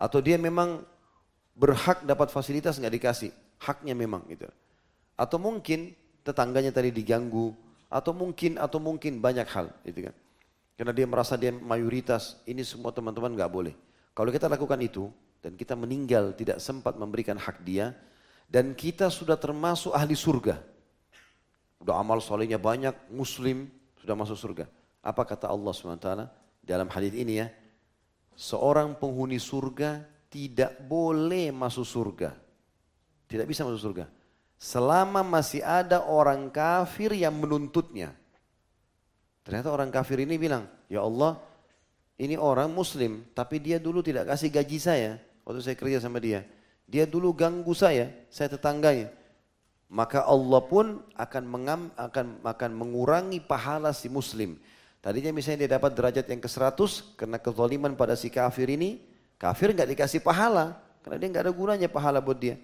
Atau 0.00 0.24
dia 0.24 0.40
memang 0.40 0.80
berhak 1.52 2.02
dapat 2.08 2.32
fasilitas 2.32 2.80
nggak 2.80 2.94
dikasih, 2.96 3.30
haknya 3.64 3.96
memang 3.96 4.28
gitu. 4.28 4.44
Atau 5.16 5.40
mungkin 5.40 5.96
tetangganya 6.20 6.70
tadi 6.70 6.92
diganggu, 6.92 7.56
atau 7.88 8.12
mungkin 8.12 8.60
atau 8.60 8.78
mungkin 8.82 9.22
banyak 9.22 9.48
hal, 9.48 9.72
gitu 9.86 10.10
kan. 10.10 10.14
Karena 10.74 10.92
dia 10.92 11.06
merasa 11.06 11.38
dia 11.38 11.54
mayoritas, 11.54 12.42
ini 12.44 12.66
semua 12.66 12.90
teman-teman 12.90 13.30
nggak 13.32 13.52
boleh. 13.52 13.74
Kalau 14.12 14.30
kita 14.30 14.50
lakukan 14.50 14.78
itu 14.82 15.06
dan 15.38 15.54
kita 15.54 15.78
meninggal 15.78 16.34
tidak 16.34 16.58
sempat 16.58 16.98
memberikan 16.98 17.38
hak 17.38 17.62
dia 17.62 17.94
dan 18.50 18.74
kita 18.74 19.10
sudah 19.10 19.38
termasuk 19.38 19.94
ahli 19.94 20.18
surga. 20.18 20.58
Sudah 21.78 22.00
amal 22.00 22.18
solehnya 22.18 22.58
banyak, 22.58 23.12
muslim, 23.12 23.68
sudah 24.00 24.14
masuk 24.16 24.38
surga. 24.38 24.64
Apa 25.04 25.22
kata 25.28 25.52
Allah 25.52 25.70
SWT 25.74 26.08
dalam 26.64 26.88
hadis 26.88 27.12
ini 27.12 27.44
ya? 27.44 27.52
Seorang 28.34 28.96
penghuni 28.98 29.36
surga 29.38 30.02
tidak 30.32 30.80
boleh 30.90 31.54
masuk 31.54 31.86
surga. 31.86 32.34
Tidak 33.34 33.50
bisa 33.50 33.66
masuk 33.66 33.82
surga. 33.82 34.06
Selama 34.54 35.26
masih 35.26 35.58
ada 35.66 36.06
orang 36.06 36.46
kafir 36.54 37.10
yang 37.18 37.34
menuntutnya. 37.34 38.14
Ternyata 39.42 39.74
orang 39.74 39.90
kafir 39.90 40.22
ini 40.22 40.38
bilang, 40.38 40.70
Ya 40.86 41.02
Allah, 41.02 41.42
ini 42.14 42.38
orang 42.38 42.70
muslim, 42.70 43.26
tapi 43.34 43.58
dia 43.58 43.82
dulu 43.82 44.06
tidak 44.06 44.30
kasih 44.30 44.54
gaji 44.54 44.78
saya 44.78 45.10
waktu 45.42 45.66
saya 45.66 45.74
kerja 45.74 45.98
sama 45.98 46.22
dia. 46.22 46.46
Dia 46.86 47.10
dulu 47.10 47.34
ganggu 47.34 47.74
saya, 47.74 48.06
saya 48.30 48.54
tetangganya. 48.54 49.10
Maka 49.90 50.22
Allah 50.22 50.62
pun 50.62 51.02
akan 51.18 51.44
mengam, 51.50 51.80
akan 51.98 52.38
akan 52.46 52.70
mengurangi 52.70 53.42
pahala 53.42 53.90
si 53.90 54.06
muslim. 54.06 54.62
Tadinya 55.02 55.34
misalnya 55.34 55.66
dia 55.66 55.74
dapat 55.74 55.90
derajat 55.98 56.30
yang 56.30 56.38
ke-100 56.38 57.18
karena 57.18 57.42
kezaliman 57.42 57.98
pada 57.98 58.14
si 58.14 58.30
kafir 58.30 58.70
ini, 58.70 59.02
kafir 59.42 59.74
nggak 59.74 59.90
dikasih 59.90 60.22
pahala 60.22 60.78
karena 61.02 61.18
dia 61.18 61.28
nggak 61.34 61.44
ada 61.50 61.52
gunanya 61.52 61.88
pahala 61.90 62.22
buat 62.22 62.38
dia. 62.38 62.62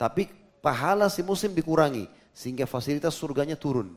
Tapi 0.00 0.32
pahala 0.64 1.12
si 1.12 1.20
muslim 1.20 1.52
dikurangi 1.52 2.08
sehingga 2.32 2.64
fasilitas 2.64 3.12
surganya 3.12 3.52
turun. 3.52 3.92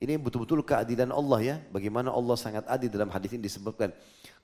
Ini 0.00 0.16
betul-betul 0.16 0.64
keadilan 0.64 1.12
Allah 1.12 1.40
ya. 1.44 1.56
Bagaimana 1.68 2.08
Allah 2.08 2.40
sangat 2.40 2.64
adil 2.64 2.88
dalam 2.88 3.12
hadis 3.12 3.36
ini 3.36 3.44
disebutkan. 3.44 3.92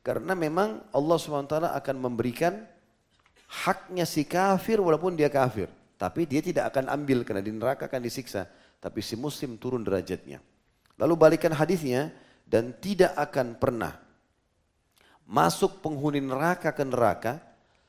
Karena 0.04 0.36
memang 0.36 0.84
Allah 0.92 1.16
SWT 1.16 1.64
akan 1.64 1.96
memberikan 1.96 2.60
haknya 3.64 4.04
si 4.04 4.28
kafir 4.28 4.84
walaupun 4.84 5.16
dia 5.16 5.32
kafir. 5.32 5.72
Tapi 5.96 6.28
dia 6.28 6.44
tidak 6.44 6.74
akan 6.74 6.92
ambil 6.92 7.24
karena 7.24 7.40
di 7.40 7.54
neraka 7.54 7.88
akan 7.88 8.04
disiksa. 8.04 8.44
Tapi 8.84 9.00
si 9.00 9.16
muslim 9.16 9.56
turun 9.56 9.80
derajatnya. 9.80 10.44
Lalu 11.00 11.14
balikan 11.16 11.56
hadisnya 11.56 12.12
dan 12.44 12.76
tidak 12.76 13.16
akan 13.16 13.56
pernah 13.56 13.96
masuk 15.24 15.80
penghuni 15.80 16.20
neraka 16.20 16.68
ke 16.76 16.84
neraka 16.84 17.40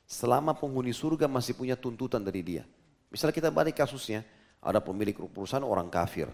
selama 0.06 0.54
penghuni 0.54 0.94
surga 0.94 1.26
masih 1.26 1.58
punya 1.58 1.74
tuntutan 1.78 2.22
dari 2.22 2.42
dia. 2.46 2.64
Misalnya 3.10 3.36
kita 3.36 3.50
balik 3.50 3.78
kasusnya, 3.78 4.26
ada 4.62 4.82
pemilik 4.82 5.14
perusahaan 5.30 5.66
orang 5.66 5.90
kafir 5.90 6.30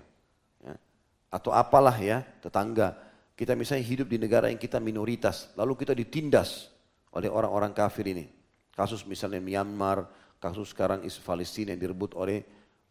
atau 1.31 1.55
apalah 1.55 1.95
ya 1.95 2.21
tetangga. 2.43 2.99
Kita 3.39 3.57
misalnya 3.57 3.87
hidup 3.87 4.07
di 4.11 4.19
negara 4.21 4.51
yang 4.51 4.59
kita 4.59 4.77
minoritas, 4.77 5.49
lalu 5.57 5.73
kita 5.79 5.95
ditindas 5.95 6.69
oleh 7.15 7.31
orang-orang 7.31 7.73
kafir 7.73 8.05
ini. 8.05 8.27
Kasus 8.75 9.07
misalnya 9.07 9.41
Myanmar, 9.41 10.05
kasus 10.37 10.69
sekarang 10.75 11.01
Palestina 11.25 11.73
yang 11.73 11.81
direbut 11.81 12.13
oleh 12.13 12.43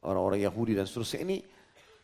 orang-orang 0.02 0.43
Yahudi 0.43 0.74
dan 0.74 0.89
seterusnya 0.89 1.23
ini 1.23 1.36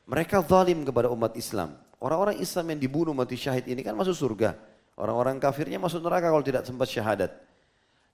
mereka 0.06 0.44
zalim 0.44 0.86
kepada 0.86 1.10
umat 1.10 1.34
Islam. 1.34 1.74
Orang-orang 1.98 2.38
Islam 2.38 2.76
yang 2.76 2.80
dibunuh 2.80 3.16
mati 3.16 3.34
syahid 3.34 3.66
ini 3.66 3.82
kan 3.82 3.96
masuk 3.96 4.14
surga. 4.14 4.54
Orang-orang 4.94 5.40
kafirnya 5.42 5.80
masuk 5.80 6.04
neraka 6.04 6.30
kalau 6.30 6.44
tidak 6.44 6.62
sempat 6.68 6.86
syahadat. 6.86 7.32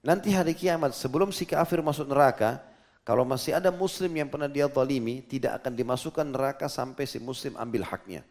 Nanti 0.02 0.34
hari 0.34 0.58
kiamat 0.58 0.98
sebelum 0.98 1.30
si 1.30 1.46
kafir 1.46 1.78
masuk 1.78 2.10
neraka, 2.10 2.58
kalau 3.06 3.22
masih 3.22 3.54
ada 3.54 3.70
muslim 3.70 4.10
yang 4.18 4.26
pernah 4.26 4.50
dia 4.50 4.66
zalimi, 4.66 5.22
tidak 5.22 5.62
akan 5.62 5.78
dimasukkan 5.78 6.26
neraka 6.26 6.66
sampai 6.66 7.06
si 7.06 7.22
muslim 7.22 7.54
ambil 7.54 7.86
haknya. 7.86 8.26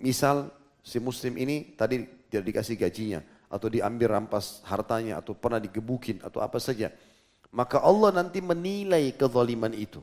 Misal 0.00 0.48
si 0.80 0.96
muslim 0.96 1.36
ini 1.36 1.76
tadi 1.76 2.08
tidak 2.32 2.44
dikasih 2.48 2.76
gajinya, 2.80 3.20
atau 3.52 3.68
diambil 3.68 4.16
rampas 4.16 4.64
hartanya, 4.64 5.20
atau 5.20 5.36
pernah 5.36 5.60
digebukin, 5.60 6.24
atau 6.24 6.40
apa 6.40 6.56
saja. 6.56 6.88
Maka 7.52 7.84
Allah 7.84 8.16
nanti 8.16 8.40
menilai 8.40 9.12
kezaliman 9.12 9.76
itu. 9.76 10.00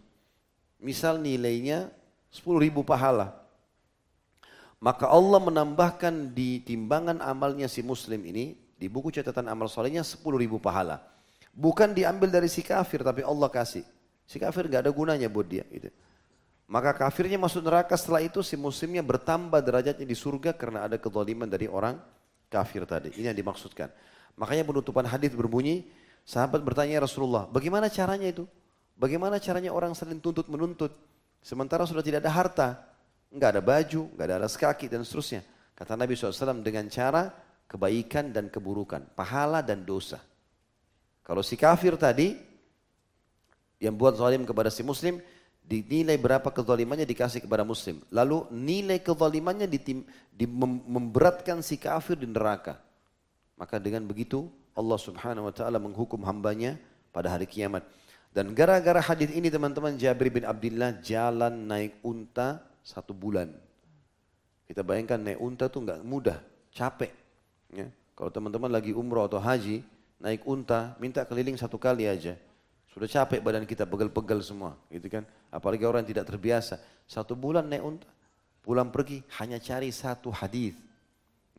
Misal 0.77 1.17
nilainya 1.17 1.89
10 2.29 2.61
ribu 2.61 2.85
pahala. 2.85 3.41
Maka 4.77 5.09
Allah 5.09 5.41
menambahkan 5.41 6.38
di 6.38 6.61
timbangan 6.61 7.17
amalnya 7.25 7.65
si 7.65 7.81
muslim 7.81 8.21
ini, 8.21 8.66
di 8.77 8.85
buku 8.87 9.09
catatan 9.09 9.49
amal 9.49 9.65
solehnya 9.65 10.05
10 10.05 10.21
ribu 10.37 10.61
pahala. 10.61 11.01
Bukan 11.57 11.97
diambil 11.97 12.29
dari 12.29 12.45
si 12.45 12.61
kafir 12.61 13.01
tapi 13.01 13.25
Allah 13.25 13.49
kasih. 13.49 13.81
Si 14.29 14.37
kafir 14.37 14.69
gak 14.69 14.85
ada 14.85 14.91
gunanya 14.93 15.25
buat 15.25 15.49
dia. 15.49 15.65
Gitu. 15.65 15.89
Maka 16.69 16.93
kafirnya 16.93 17.41
masuk 17.41 17.65
neraka 17.65 17.97
setelah 17.97 18.21
itu 18.21 18.43
si 18.45 18.53
muslimnya 18.53 19.01
bertambah 19.01 19.57
derajatnya 19.63 20.05
di 20.05 20.13
surga 20.13 20.53
karena 20.53 20.85
ada 20.85 21.01
kezaliman 21.01 21.49
dari 21.49 21.65
orang 21.65 21.97
kafir 22.51 22.85
tadi. 22.85 23.15
Ini 23.17 23.33
yang 23.33 23.37
dimaksudkan. 23.39 23.89
Makanya 24.37 24.67
penutupan 24.67 25.07
hadis 25.07 25.33
berbunyi, 25.33 25.89
sahabat 26.27 26.61
bertanya 26.61 26.99
ya 26.99 27.01
Rasulullah, 27.01 27.49
bagaimana 27.49 27.89
caranya 27.89 28.29
itu? 28.29 28.45
Bagaimana 28.99 29.39
caranya 29.39 29.71
orang 29.73 29.95
saling 29.95 30.19
tuntut 30.19 30.45
menuntut? 30.51 30.91
Sementara 31.41 31.87
sudah 31.87 32.03
tidak 32.03 32.21
ada 32.21 32.31
harta, 32.35 32.67
nggak 33.31 33.49
ada 33.57 33.61
baju, 33.63 34.01
nggak 34.13 34.25
ada 34.27 34.35
alas 34.43 34.59
kaki 34.59 34.91
dan 34.91 35.07
seterusnya. 35.07 35.41
Kata 35.71 35.95
Nabi 35.95 36.17
SAW 36.17 36.59
dengan 36.65 36.89
cara 36.91 37.31
kebaikan 37.68 38.31
dan 38.31 38.48
keburukan, 38.48 39.03
pahala 39.14 39.60
dan 39.61 39.84
dosa. 39.84 40.23
Kalau 41.22 41.44
si 41.44 41.60
kafir 41.60 41.99
tadi 41.99 42.39
yang 43.77 43.94
buat 43.94 44.15
zalim 44.15 44.48
kepada 44.48 44.72
si 44.72 44.81
muslim, 44.81 45.19
dinilai 45.68 46.15
berapa 46.15 46.48
kezalimannya 46.48 47.03
dikasih 47.03 47.44
kepada 47.44 47.68
muslim. 47.68 47.99
Lalu 48.07 48.48
nilai 48.56 49.03
kezalimannya 49.03 49.68
ditim, 49.68 50.07
di, 50.31 50.48
mem, 50.48 50.80
memberatkan 50.88 51.60
si 51.60 51.76
kafir 51.76 52.15
di 52.15 52.26
neraka. 52.26 52.80
Maka 53.60 53.76
dengan 53.77 54.07
begitu 54.07 54.48
Allah 54.72 54.95
subhanahu 54.95 55.52
wa 55.52 55.53
ta'ala 55.53 55.77
menghukum 55.77 56.23
hambanya 56.23 56.80
pada 57.11 57.35
hari 57.35 57.44
kiamat. 57.49 57.84
Dan 58.31 58.56
gara-gara 58.56 59.02
hadis 59.02 59.34
ini 59.34 59.52
teman-teman 59.52 59.98
Jabir 59.99 60.30
bin 60.31 60.45
Abdullah 60.48 61.02
jalan 61.03 61.68
naik 61.68 61.99
unta 62.06 62.64
satu 62.85 63.11
bulan. 63.11 63.52
Kita 64.64 64.85
bayangkan 64.85 65.19
naik 65.19 65.39
unta 65.41 65.68
tuh 65.68 65.84
nggak 65.84 65.99
mudah, 66.06 66.39
capek. 66.72 67.26
Ya. 67.73 67.88
Kalau 68.18 68.34
teman-teman 68.34 68.72
lagi 68.72 68.95
umroh 68.98 69.27
atau 69.30 69.38
haji, 69.38 69.85
naik 70.18 70.41
unta, 70.48 70.98
minta 70.98 71.22
keliling 71.27 71.57
satu 71.60 71.77
kali 71.77 72.10
aja. 72.10 72.34
Sudah 72.89 73.06
capek 73.06 73.44
badan 73.44 73.61
kita 73.68 73.85
pegel-pegel 73.85 74.41
semua, 74.41 74.73
gitu 74.89 75.06
kan. 75.06 75.23
Apalagi 75.53 75.85
orang 75.85 76.02
yang 76.02 76.18
tidak 76.18 76.26
terbiasa. 76.34 76.81
Satu 77.06 77.38
bulan 77.38 77.69
naik 77.69 77.85
unta, 77.85 78.10
pulang 78.65 78.89
pergi 78.89 79.22
hanya 79.38 79.61
cari 79.61 79.94
satu 79.94 80.34
hadis. 80.34 80.73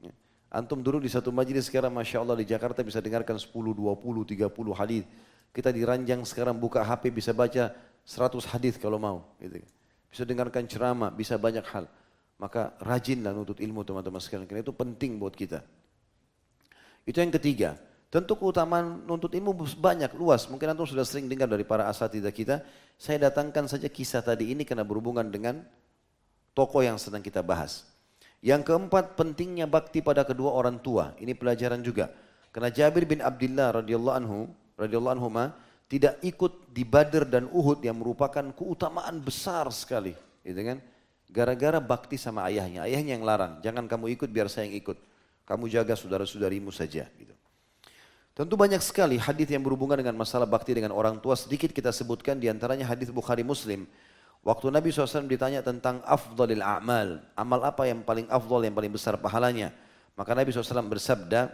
Ya. 0.02 0.10
Antum 0.50 0.82
dulu 0.82 0.98
di 0.98 1.06
satu 1.06 1.30
majlis 1.30 1.70
sekarang 1.70 1.94
Masya 1.94 2.26
Allah 2.26 2.36
di 2.42 2.46
Jakarta 2.48 2.82
bisa 2.82 2.98
dengarkan 2.98 3.38
10, 3.38 3.54
20, 3.54 3.78
30 3.78 4.74
hadis. 4.74 5.06
Kita 5.54 5.70
diranjang 5.70 6.26
sekarang 6.26 6.58
buka 6.58 6.82
HP 6.82 7.14
bisa 7.14 7.30
baca 7.30 7.70
100 8.02 8.50
hadis 8.50 8.74
kalau 8.74 8.98
mau. 8.98 9.30
Gitu. 9.38 9.62
Bisa 10.10 10.26
dengarkan 10.26 10.66
ceramah, 10.66 11.14
bisa 11.14 11.38
banyak 11.38 11.62
hal. 11.70 11.86
Maka 12.38 12.74
rajinlah 12.82 13.30
nuntut 13.30 13.62
ilmu 13.62 13.86
teman-teman 13.86 14.18
sekalian. 14.18 14.46
Karena 14.50 14.66
itu 14.66 14.74
penting 14.74 15.22
buat 15.22 15.38
kita. 15.38 15.62
Itu 17.08 17.24
yang 17.24 17.32
ketiga. 17.32 17.80
Tentu 18.12 18.36
keutamaan 18.36 19.00
nuntut 19.08 19.32
ilmu 19.32 19.56
banyak, 19.80 20.12
luas. 20.12 20.44
Mungkin 20.52 20.76
antum 20.76 20.84
sudah 20.84 21.08
sering 21.08 21.24
dengar 21.24 21.48
dari 21.48 21.64
para 21.64 21.88
asatidah 21.88 22.28
kita. 22.28 22.60
Saya 23.00 23.32
datangkan 23.32 23.64
saja 23.64 23.88
kisah 23.88 24.20
tadi 24.20 24.52
ini 24.52 24.68
karena 24.68 24.84
berhubungan 24.84 25.24
dengan 25.24 25.64
tokoh 26.52 26.84
yang 26.84 27.00
sedang 27.00 27.24
kita 27.24 27.40
bahas. 27.40 27.88
Yang 28.44 28.68
keempat, 28.68 29.16
pentingnya 29.16 29.64
bakti 29.64 30.04
pada 30.04 30.28
kedua 30.28 30.52
orang 30.52 30.76
tua. 30.76 31.16
Ini 31.16 31.32
pelajaran 31.32 31.80
juga. 31.80 32.12
Karena 32.52 32.68
Jabir 32.68 33.08
bin 33.08 33.24
Abdullah 33.24 33.80
radhiyallahu 33.80 34.16
anhu 34.20 34.38
radhiyallahu 34.76 35.14
anhu 35.16 35.28
tidak 35.88 36.20
ikut 36.20 36.68
di 36.68 36.84
Badr 36.84 37.24
dan 37.24 37.48
Uhud 37.48 37.80
yang 37.80 37.96
merupakan 37.96 38.44
keutamaan 38.52 39.24
besar 39.24 39.64
sekali, 39.72 40.12
gitu 40.44 40.60
kan? 40.60 40.78
Gara-gara 41.28 41.80
bakti 41.80 42.20
sama 42.20 42.44
ayahnya, 42.48 42.84
ayahnya 42.84 43.16
yang 43.16 43.24
larang, 43.24 43.60
jangan 43.64 43.88
kamu 43.88 44.12
ikut 44.16 44.28
biar 44.28 44.52
saya 44.52 44.68
yang 44.68 44.76
ikut. 44.80 45.07
Kamu 45.48 45.64
jaga 45.64 45.96
saudara-saudarimu 45.96 46.68
saja, 46.68 47.08
gitu. 47.16 47.32
Tentu 48.36 48.54
banyak 48.54 48.84
sekali 48.84 49.16
hadis 49.16 49.48
yang 49.48 49.64
berhubungan 49.64 49.96
dengan 49.98 50.14
masalah 50.14 50.46
bakti 50.46 50.76
dengan 50.76 50.92
orang 50.92 51.18
tua. 51.18 51.34
Sedikit 51.34 51.72
kita 51.72 51.90
sebutkan 51.90 52.38
di 52.38 52.46
antaranya 52.46 52.86
hadis 52.86 53.08
Bukhari 53.10 53.42
Muslim. 53.42 53.88
Waktu 54.46 54.70
Nabi 54.70 54.94
SAW 54.94 55.26
ditanya 55.26 55.64
tentang 55.64 56.04
afdalil 56.06 56.62
a'mal. 56.62 57.18
Amal 57.34 57.60
apa 57.66 57.90
yang 57.90 58.06
paling 58.06 58.30
afdal, 58.30 58.62
yang 58.62 58.76
paling 58.78 58.94
besar 58.94 59.18
pahalanya. 59.18 59.74
Maka 60.14 60.38
Nabi 60.38 60.54
SAW 60.54 60.86
bersabda, 60.86 61.50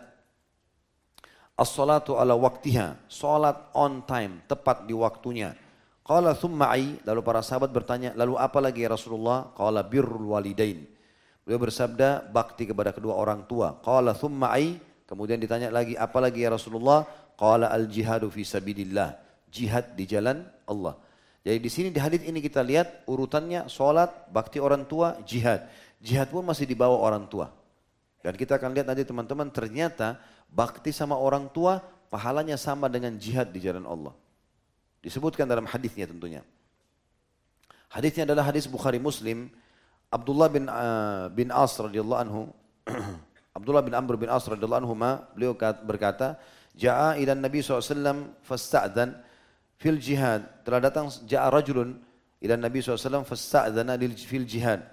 As-salatu 1.55 2.19
ala 2.19 2.35
waktiha, 2.37 3.07
salat 3.07 3.57
on 3.73 4.03
time, 4.05 4.43
tepat 4.51 4.85
di 4.85 4.93
waktunya. 4.93 5.55
Qala 6.05 6.37
thumma 6.37 6.69
ai, 6.69 7.01
lalu 7.07 7.25
para 7.25 7.41
sahabat 7.41 7.73
bertanya, 7.73 8.13
lalu 8.13 8.37
apa 8.37 8.61
lagi 8.61 8.85
ya 8.85 8.93
Rasulullah? 8.93 9.57
Qala 9.57 9.81
birrul 9.87 10.37
walidain. 10.37 10.94
Beliau 11.45 11.61
bersabda, 11.61 12.25
bakti 12.33 12.65
kepada 12.65 12.91
kedua 12.97 13.15
orang 13.15 13.45
tua. 13.45 13.77
Qala 13.85 14.17
thumma 14.17 14.51
ai, 14.57 14.81
kemudian 15.05 15.37
ditanya 15.37 15.69
lagi, 15.69 15.93
apa 15.95 16.19
lagi 16.19 16.41
ya 16.41 16.51
Rasulullah? 16.53 17.05
Qala 17.37 17.69
al 17.69 17.85
jihadu 17.87 18.33
fi 18.33 18.43
sabidillah, 18.49 19.21
jihad 19.53 19.93
di 19.93 20.09
jalan 20.09 20.41
Allah. 20.65 20.97
Jadi 21.45 21.59
di 21.61 21.71
sini 21.71 21.89
di 21.93 22.01
hadis 22.01 22.25
ini 22.25 22.41
kita 22.41 22.65
lihat 22.65 23.05
urutannya 23.05 23.69
salat, 23.69 24.09
bakti 24.33 24.57
orang 24.57 24.89
tua, 24.89 25.21
jihad. 25.29 25.69
Jihad 26.01 26.33
pun 26.33 26.41
masih 26.41 26.65
di 26.65 26.73
bawah 26.73 26.97
orang 27.05 27.29
tua. 27.29 27.53
Dan 28.25 28.33
kita 28.41 28.57
akan 28.57 28.73
lihat 28.73 28.89
nanti 28.89 29.05
teman-teman 29.05 29.53
ternyata 29.53 30.17
bakti 30.49 30.89
sama 30.89 31.21
orang 31.21 31.53
tua 31.53 31.85
pahalanya 32.09 32.57
sama 32.57 32.89
dengan 32.89 33.13
jihad 33.21 33.53
di 33.53 33.61
jalan 33.61 33.85
Allah. 33.85 34.17
Disebutkan 35.05 35.45
dalam 35.45 35.69
hadisnya 35.69 36.09
tentunya. 36.09 36.41
Hadisnya 37.93 38.25
adalah 38.25 38.49
hadis 38.49 38.65
Bukhari 38.65 38.97
Muslim. 38.97 39.53
Abdullah 40.15 40.47
bin 40.47 40.71
uh, 40.71 41.27
bin 41.35 41.51
As 41.51 41.75
radhiyallahu 41.75 42.21
anhu 42.23 42.41
Abdullah 43.59 43.83
bin 43.83 43.99
Amr 43.99 44.15
bin 44.15 44.31
As 44.31 44.47
radhiyallahu 44.47 44.87
anhu 44.87 44.95
beliau 45.35 45.59
berkata, 45.83 46.39
"Ja'a 46.79 47.19
ila 47.19 47.35
Nabi 47.35 47.59
SAW 47.63 48.39
fasta'dzan 48.47 49.19
fil 49.75 49.99
jihad." 49.99 50.63
Telah 50.63 50.79
datang 50.79 51.11
ja'a 51.27 51.51
rajulun 51.51 51.99
ila 52.39 52.55
Nabi 52.55 52.79
SAW 52.79 53.27
fasta'dzana 53.27 53.99
fil 54.15 54.47
jihad. 54.47 54.87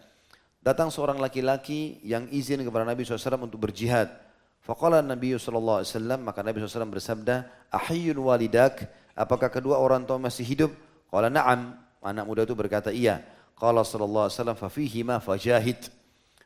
Datang 0.61 0.93
seorang 0.93 1.17
laki-laki 1.17 2.01
yang 2.05 2.29
izin 2.29 2.61
kepada 2.61 2.85
Nabi 2.85 3.01
SAW 3.01 3.45
untuk 3.45 3.65
berjihad. 3.65 4.13
Faqala 4.61 5.01
Nabi 5.01 5.33
wasallam 5.33 6.21
maka 6.21 6.45
Nabi 6.45 6.61
SAW 6.61 6.85
bersabda, 6.85 7.49
"Ahayyun 7.73 8.17
walidak?" 8.21 8.85
Apakah 9.17 9.49
kedua 9.49 9.81
orang 9.81 10.05
tua 10.05 10.21
masih 10.21 10.45
hidup? 10.45 10.71
Qala 11.09 11.33
na'am. 11.33 11.77
Anak 12.01 12.25
muda 12.29 12.45
itu 12.45 12.53
berkata, 12.53 12.93
"Iya." 12.93 13.25
Qala 13.61 13.85
sallallahu 13.85 14.25
alaihi 14.25 14.37
wasallam, 14.41 14.57
"Fa 14.57 14.69
fihima 14.73 15.21
fajahid." 15.21 15.93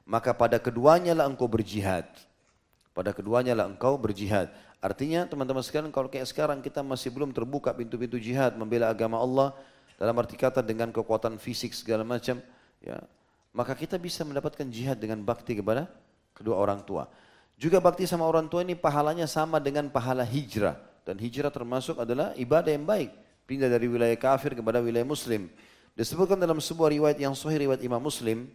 Maka 0.04 0.36
pada 0.36 0.60
keduanya 0.60 1.16
lah 1.16 1.32
engkau 1.32 1.48
berjihad. 1.48 2.06
Pada 2.92 3.16
keduanya 3.16 3.56
lah 3.56 3.72
engkau 3.72 3.96
berjihad. 3.96 4.52
Artinya 4.84 5.24
teman-teman 5.26 5.64
sekalian 5.64 5.90
kalau 5.96 6.12
kayak 6.12 6.28
sekarang 6.28 6.60
kita 6.60 6.84
masih 6.84 7.10
belum 7.10 7.32
terbuka 7.32 7.74
pintu-pintu 7.74 8.20
jihad 8.20 8.54
membela 8.54 8.92
agama 8.92 9.18
Allah 9.18 9.56
dalam 9.98 10.14
arti 10.20 10.38
kata 10.38 10.62
dengan 10.62 10.94
kekuatan 10.94 11.40
fisik 11.42 11.74
segala 11.74 12.06
macam 12.06 12.38
ya 12.84 13.00
maka 13.56 13.72
kita 13.72 13.96
bisa 13.96 14.28
mendapatkan 14.28 14.68
jihad 14.68 15.00
dengan 15.00 15.24
bakti 15.24 15.56
kepada 15.56 15.88
kedua 16.36 16.60
orang 16.60 16.84
tua. 16.84 17.08
Juga 17.56 17.80
bakti 17.80 18.04
sama 18.04 18.28
orang 18.28 18.52
tua 18.52 18.68
ini 18.68 18.76
pahalanya 18.76 19.26
sama 19.32 19.64
dengan 19.64 19.88
pahala 19.88 20.28
hijrah. 20.28 20.76
Dan 21.08 21.16
hijrah 21.16 21.48
termasuk 21.48 21.96
adalah 21.96 22.36
ibadah 22.36 22.76
yang 22.76 22.84
baik. 22.84 23.16
Pindah 23.48 23.72
dari 23.72 23.88
wilayah 23.88 24.20
kafir 24.20 24.52
kepada 24.60 24.84
wilayah 24.84 25.08
muslim. 25.08 25.48
Disebutkan 25.96 26.36
dalam 26.36 26.60
sebuah 26.60 26.92
riwayat 26.92 27.18
yang 27.24 27.32
sahih 27.32 27.66
riwayat 27.68 27.80
Imam 27.80 28.04
Muslim. 28.04 28.52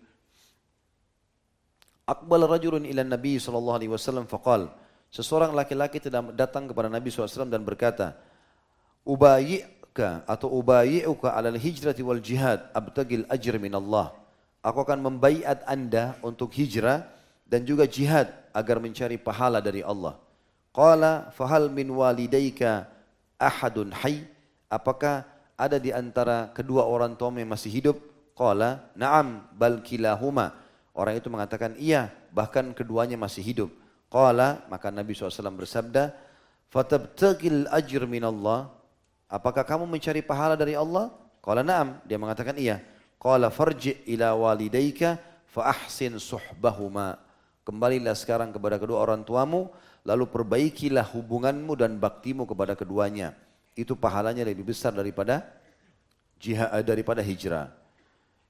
Akbal 2.04 2.44
rajulun 2.44 2.84
ila 2.84 3.00
Nabi 3.00 3.40
SAW 3.40 4.28
faqal. 4.28 4.68
Seseorang 5.08 5.56
laki-laki 5.56 6.04
datang 6.36 6.68
kepada 6.68 6.92
Nabi 6.92 7.08
SAW 7.08 7.48
dan 7.48 7.64
berkata, 7.64 8.12
Ubayi'ka 9.08 10.28
atau 10.28 10.52
ubayi'uka 10.52 11.32
alal 11.32 11.56
hijrati 11.56 12.04
wal 12.04 12.20
jihad 12.20 12.68
abtagil 12.76 13.24
ajr 13.32 13.56
min 13.56 13.72
Allah. 13.72 14.12
Aku 14.60 14.84
akan 14.84 15.00
membaiat 15.00 15.64
anda 15.64 16.20
untuk 16.20 16.52
hijrah 16.52 17.08
dan 17.48 17.64
juga 17.64 17.88
jihad 17.88 18.28
agar 18.52 18.76
mencari 18.84 19.16
pahala 19.16 19.64
dari 19.64 19.80
Allah. 19.80 20.20
Qala 20.76 21.32
fahal 21.32 21.72
min 21.72 21.88
walidayka 21.88 22.84
ahadun 23.40 23.96
hayy? 23.96 24.28
Apakah 24.68 25.24
ada 25.60 25.76
di 25.76 25.92
antara 25.92 26.48
kedua 26.56 26.88
orang 26.88 27.12
tua 27.20 27.28
yang 27.36 27.52
masih 27.52 27.68
hidup? 27.68 28.00
Qala 28.32 28.88
na'am 28.96 29.44
bal 29.52 29.84
kilahuma. 29.84 30.56
Orang 30.96 31.20
itu 31.20 31.28
mengatakan 31.28 31.76
iya, 31.76 32.08
bahkan 32.32 32.72
keduanya 32.72 33.20
masih 33.20 33.44
hidup. 33.44 33.70
Qala 34.08 34.64
maka 34.72 34.88
Nabi 34.88 35.12
SAW 35.12 35.52
bersabda, 35.52 36.16
fatabtagil 36.72 37.68
ajr 37.68 38.08
min 38.08 38.24
Allah. 38.24 38.72
Apakah 39.28 39.62
kamu 39.62 39.84
mencari 39.84 40.24
pahala 40.24 40.56
dari 40.56 40.72
Allah? 40.72 41.12
Qala 41.44 41.60
na'am. 41.60 42.00
Dia 42.08 42.16
mengatakan 42.16 42.56
iya. 42.56 42.80
Qala 43.20 43.52
farji 43.52 44.00
ila 44.08 44.32
walidayka 44.32 45.20
fa 45.44 45.76
ahsin 45.76 46.16
suhbahuma 46.16 47.20
Kembalilah 47.60 48.16
sekarang 48.16 48.50
kepada 48.50 48.80
kedua 48.80 49.04
orang 49.04 49.22
tuamu, 49.22 49.68
lalu 50.02 50.24
perbaikilah 50.26 51.06
hubunganmu 51.12 51.76
dan 51.76 52.00
baktimu 52.00 52.48
kepada 52.48 52.74
keduanya. 52.74 53.36
Itu 53.80 53.96
pahalanya 53.96 54.44
lebih 54.44 54.68
besar 54.68 54.92
daripada 54.92 55.48
jihad 56.36 56.68
eh, 56.76 56.84
daripada 56.84 57.24
hijrah. 57.24 57.72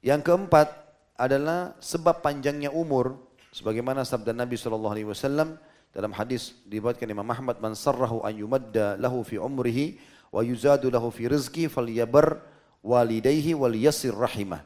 Yang 0.02 0.26
keempat 0.26 0.68
adalah 1.14 1.76
sebab 1.78 2.24
panjangnya 2.24 2.72
umur 2.74 3.20
sebagaimana 3.54 4.02
sabda 4.02 4.32
Nabi 4.32 4.56
sallallahu 4.56 4.94
alaihi 4.96 5.08
wasallam 5.10 5.60
dalam 5.92 6.14
hadis 6.16 6.54
diriwayatkan 6.66 7.10
Imam 7.10 7.26
Ahmad 7.28 7.58
man 7.58 7.76
sarrahu 7.76 8.24
an 8.24 8.32
yumadda 8.32 8.96
lahu 8.96 9.26
fi 9.26 9.36
umrihi 9.36 10.00
wa 10.30 10.40
yuzadu 10.40 10.88
lahu 10.88 11.10
fi 11.10 11.26
rizqi 11.26 11.66
falyabar 11.66 12.40
walidayhi 12.80 13.52
wal 13.52 13.74
yasir 13.74 14.14
rahimah. 14.14 14.64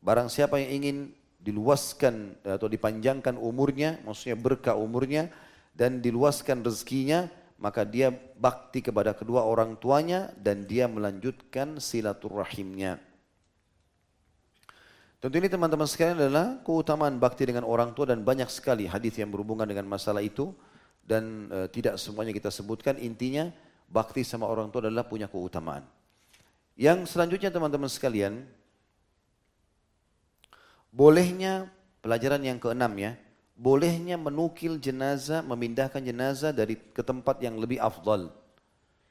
Barang 0.00 0.32
siapa 0.32 0.56
yang 0.56 0.80
ingin 0.80 0.96
diluaskan 1.40 2.40
atau 2.44 2.68
dipanjangkan 2.68 3.36
umurnya, 3.36 4.00
maksudnya 4.04 4.36
berkah 4.36 4.76
umurnya 4.76 5.28
dan 5.76 6.00
diluaskan 6.00 6.64
rezekinya, 6.64 7.28
maka 7.60 7.84
dia 7.84 8.08
bakti 8.40 8.80
kepada 8.80 9.12
kedua 9.12 9.44
orang 9.44 9.76
tuanya 9.76 10.32
dan 10.40 10.64
dia 10.64 10.88
melanjutkan 10.88 11.76
silaturahimnya. 11.76 12.96
Tentu 15.20 15.36
ini 15.36 15.52
teman-teman 15.52 15.84
sekalian 15.84 16.16
adalah 16.16 16.64
keutamaan 16.64 17.20
bakti 17.20 17.44
dengan 17.44 17.68
orang 17.68 17.92
tua 17.92 18.08
dan 18.08 18.24
banyak 18.24 18.48
sekali 18.48 18.88
hadis 18.88 19.20
yang 19.20 19.28
berhubungan 19.28 19.68
dengan 19.68 19.84
masalah 19.84 20.24
itu 20.24 20.56
dan 21.04 21.52
e, 21.52 21.68
tidak 21.68 22.00
semuanya 22.00 22.32
kita 22.32 22.48
sebutkan 22.48 22.96
intinya 22.96 23.52
bakti 23.92 24.24
sama 24.24 24.48
orang 24.48 24.72
tua 24.72 24.88
adalah 24.88 25.04
punya 25.04 25.28
keutamaan. 25.28 25.84
Yang 26.80 27.12
selanjutnya 27.12 27.52
teman-teman 27.52 27.92
sekalian, 27.92 28.48
Bolehnya 30.90 31.70
pelajaran 32.02 32.42
yang 32.42 32.58
keenam 32.58 32.90
ya, 32.98 33.14
bolehnya 33.60 34.16
menukil 34.16 34.80
jenazah, 34.80 35.44
memindahkan 35.44 36.00
jenazah 36.00 36.48
dari 36.48 36.80
ke 36.80 37.04
tempat 37.04 37.44
yang 37.44 37.60
lebih 37.60 37.76
afdal. 37.76 38.32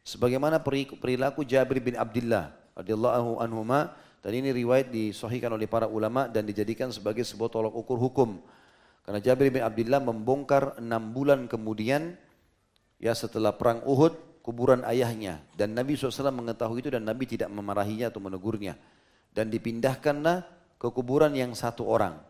Sebagaimana 0.02 0.58
perilaku 0.98 1.46
Jabir 1.46 1.78
bin 1.78 1.94
Abdullah 1.94 2.50
radhiyallahu 2.74 3.38
anhuma 3.38 3.94
dan 4.26 4.34
ini 4.34 4.50
riwayat 4.50 4.90
disahihkan 4.90 5.54
oleh 5.54 5.70
para 5.70 5.86
ulama 5.86 6.26
dan 6.26 6.50
dijadikan 6.50 6.90
sebagai 6.90 7.22
sebuah 7.22 7.54
tolak 7.54 7.78
ukur 7.78 8.02
hukum. 8.02 8.42
Karena 9.06 9.22
Jabir 9.22 9.54
bin 9.54 9.62
Abdullah 9.62 10.02
membongkar 10.02 10.82
enam 10.82 11.14
bulan 11.14 11.46
kemudian 11.46 12.18
ya 12.98 13.14
setelah 13.14 13.54
perang 13.54 13.86
Uhud 13.86 14.42
kuburan 14.42 14.82
ayahnya 14.90 15.46
dan 15.54 15.78
Nabi 15.78 15.94
SAW 15.94 16.34
mengetahui 16.34 16.82
itu 16.82 16.90
dan 16.90 17.06
Nabi 17.06 17.30
tidak 17.30 17.54
memarahinya 17.54 18.10
atau 18.10 18.18
menegurnya 18.18 18.74
dan 19.30 19.54
dipindahkanlah 19.54 20.42
ke 20.82 20.88
kuburan 20.90 21.38
yang 21.38 21.54
satu 21.54 21.86
orang. 21.86 22.29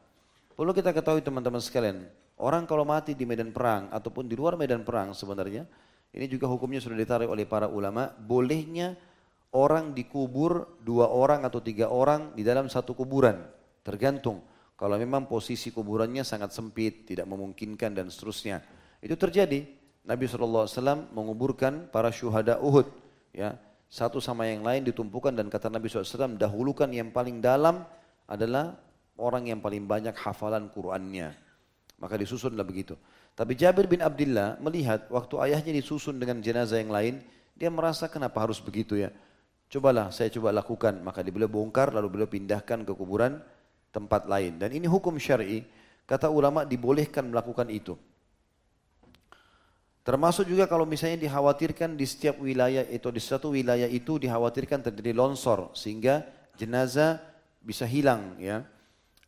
Perlu 0.60 0.76
kita 0.76 0.92
ketahui 0.92 1.24
teman-teman 1.24 1.64
sekalian, 1.64 2.04
orang 2.36 2.68
kalau 2.68 2.84
mati 2.84 3.16
di 3.16 3.24
medan 3.24 3.56
perang 3.56 3.88
ataupun 3.96 4.28
di 4.28 4.36
luar 4.36 4.60
medan 4.60 4.84
perang 4.84 5.16
sebenarnya, 5.16 5.64
ini 6.12 6.28
juga 6.28 6.52
hukumnya 6.52 6.84
sudah 6.84 7.00
ditarik 7.00 7.32
oleh 7.32 7.48
para 7.48 7.72
ulama, 7.72 8.12
bolehnya 8.12 9.00
orang 9.56 9.96
dikubur 9.96 10.84
dua 10.84 11.08
orang 11.08 11.48
atau 11.48 11.64
tiga 11.64 11.88
orang 11.88 12.36
di 12.36 12.44
dalam 12.44 12.68
satu 12.68 12.92
kuburan, 12.92 13.40
tergantung. 13.88 14.44
Kalau 14.76 15.00
memang 15.00 15.32
posisi 15.32 15.72
kuburannya 15.72 16.28
sangat 16.28 16.52
sempit, 16.52 17.08
tidak 17.08 17.24
memungkinkan 17.32 17.96
dan 17.96 18.12
seterusnya. 18.12 18.60
Itu 19.00 19.16
terjadi. 19.16 19.64
Nabi 20.04 20.28
SAW 20.28 20.68
menguburkan 21.16 21.88
para 21.88 22.12
syuhada 22.12 22.60
Uhud. 22.60 22.92
Ya, 23.32 23.56
satu 23.88 24.20
sama 24.20 24.44
yang 24.44 24.68
lain 24.68 24.84
ditumpukan 24.84 25.32
dan 25.32 25.48
kata 25.48 25.72
Nabi 25.72 25.88
SAW, 25.88 26.36
dahulukan 26.36 26.92
yang 26.92 27.16
paling 27.16 27.40
dalam 27.40 27.88
adalah 28.28 28.89
orang 29.20 29.52
yang 29.52 29.60
paling 29.60 29.84
banyak 29.84 30.16
hafalan 30.16 30.72
Qur'annya. 30.72 31.36
Maka 32.00 32.16
disusunlah 32.16 32.64
begitu. 32.64 32.96
Tapi 33.36 33.54
Jabir 33.60 33.92
bin 33.92 34.00
Abdullah 34.00 34.56
melihat 34.64 35.12
waktu 35.12 35.36
ayahnya 35.44 35.76
disusun 35.76 36.16
dengan 36.16 36.40
jenazah 36.40 36.80
yang 36.80 36.92
lain, 36.92 37.20
dia 37.60 37.68
merasa 37.68 38.08
kenapa 38.08 38.40
harus 38.48 38.64
begitu 38.64 38.96
ya. 38.96 39.12
Cobalah 39.70 40.10
saya 40.10 40.32
coba 40.32 40.56
lakukan. 40.56 41.04
Maka 41.04 41.22
beliau 41.28 41.52
bongkar 41.52 41.92
lalu 41.92 42.08
beliau 42.08 42.30
pindahkan 42.32 42.88
ke 42.88 42.92
kuburan 42.96 43.44
tempat 43.92 44.26
lain. 44.26 44.58
Dan 44.58 44.72
ini 44.72 44.88
hukum 44.88 45.20
syar'i. 45.20 45.68
Kata 46.08 46.32
ulama 46.32 46.66
dibolehkan 46.66 47.30
melakukan 47.30 47.70
itu. 47.70 47.94
Termasuk 50.02 50.50
juga 50.50 50.66
kalau 50.66 50.90
misalnya 50.90 51.22
dikhawatirkan 51.22 51.94
di 51.94 52.02
setiap 52.10 52.42
wilayah 52.42 52.82
itu 52.82 53.14
di 53.14 53.22
satu 53.22 53.54
wilayah 53.54 53.86
itu 53.86 54.18
dikhawatirkan 54.18 54.90
terjadi 54.90 55.14
longsor 55.14 55.70
sehingga 55.78 56.26
jenazah 56.58 57.22
bisa 57.62 57.86
hilang 57.86 58.34
ya. 58.42 58.66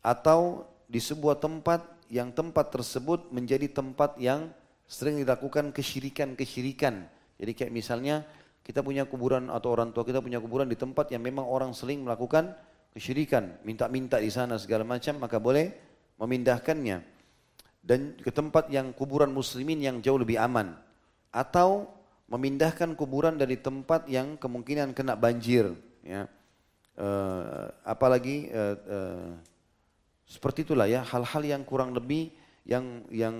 Atau 0.02 0.66
di 0.90 0.98
sebuah 0.98 1.38
tempat 1.38 1.86
yang 2.12 2.34
tempat 2.34 2.74
tersebut 2.74 3.32
menjadi 3.32 3.70
tempat 3.72 4.20
yang 4.20 4.52
sering 4.84 5.16
dilakukan 5.16 5.72
kesyirikan-kesyirikan. 5.72 7.08
Jadi 7.40 7.52
kayak 7.56 7.72
misalnya 7.72 8.26
kita 8.60 8.84
punya 8.84 9.08
kuburan 9.08 9.48
atau 9.48 9.72
orang 9.72 9.90
tua 9.90 10.04
kita 10.04 10.20
punya 10.20 10.36
kuburan 10.38 10.68
di 10.68 10.76
tempat 10.76 11.08
yang 11.10 11.24
memang 11.24 11.48
orang 11.48 11.72
sering 11.72 12.04
melakukan 12.04 12.52
kesyirikan, 12.92 13.56
minta-minta 13.64 14.20
di 14.20 14.28
sana 14.28 14.60
segala 14.60 14.84
macam, 14.84 15.16
maka 15.16 15.40
boleh 15.40 15.72
memindahkannya. 16.20 16.98
Dan 17.82 18.14
ke 18.20 18.30
tempat 18.30 18.70
yang 18.70 18.94
kuburan 18.94 19.34
muslimin 19.34 19.82
yang 19.82 19.98
jauh 19.98 20.20
lebih 20.20 20.38
aman. 20.38 20.76
Atau 21.32 21.88
memindahkan 22.30 22.94
kuburan 22.94 23.40
dari 23.40 23.58
tempat 23.58 24.06
yang 24.06 24.38
kemungkinan 24.38 24.94
kena 24.94 25.18
banjir 25.18 25.72
ya. 26.04 26.28
Uh, 26.92 27.72
apalagi 27.88 28.52
uh, 28.52 28.76
uh, 28.84 29.28
seperti 30.32 30.64
itulah 30.64 30.88
ya 30.88 31.04
hal-hal 31.04 31.44
yang 31.44 31.62
kurang 31.68 31.92
lebih 31.92 32.32
yang 32.64 33.04
yang 33.12 33.36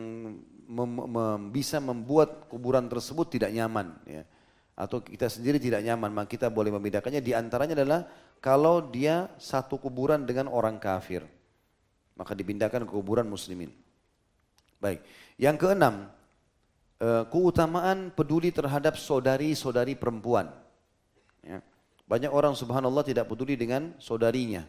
mem, 0.69 0.93
mem, 1.09 1.41
bisa 1.49 1.81
membuat 1.81 2.53
kuburan 2.53 2.85
tersebut 2.93 3.41
tidak 3.41 3.51
nyaman 3.57 3.97
ya 4.05 4.29
atau 4.77 5.01
kita 5.01 5.33
sendiri 5.33 5.57
tidak 5.57 5.81
nyaman 5.81 6.13
maka 6.13 6.29
kita 6.29 6.53
boleh 6.53 6.69
memindahkannya 6.77 7.25
di 7.25 7.33
antaranya 7.33 7.81
adalah 7.81 8.05
kalau 8.45 8.85
dia 8.93 9.33
satu 9.41 9.81
kuburan 9.81 10.29
dengan 10.29 10.53
orang 10.53 10.77
kafir 10.77 11.25
maka 12.13 12.37
dipindahkan 12.37 12.85
ke 12.85 12.93
kuburan 12.93 13.25
muslimin 13.25 13.73
Baik. 14.83 14.99
Yang 15.39 15.57
keenam, 15.63 16.11
eh, 16.99 17.25
keutamaan 17.31 18.11
peduli 18.11 18.51
terhadap 18.51 18.99
saudari-saudari 18.99 19.95
perempuan. 19.95 20.51
Ya. 21.47 21.63
Banyak 22.11 22.35
orang 22.35 22.59
subhanallah 22.59 23.07
tidak 23.07 23.31
peduli 23.31 23.55
dengan 23.55 23.95
saudarinya. 24.03 24.67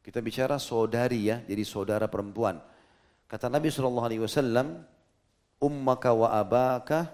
Kita 0.00 0.24
bicara 0.24 0.56
saudari 0.56 1.28
ya, 1.28 1.44
jadi 1.44 1.60
saudara 1.60 2.08
perempuan. 2.08 2.56
Kata 3.28 3.52
Nabi 3.52 3.68
Shallallahu 3.68 4.08
Alaihi 4.08 4.22
Wasallam, 4.24 4.80
ummaka 5.60 6.10
wa 6.16 6.32
abaka, 6.32 7.12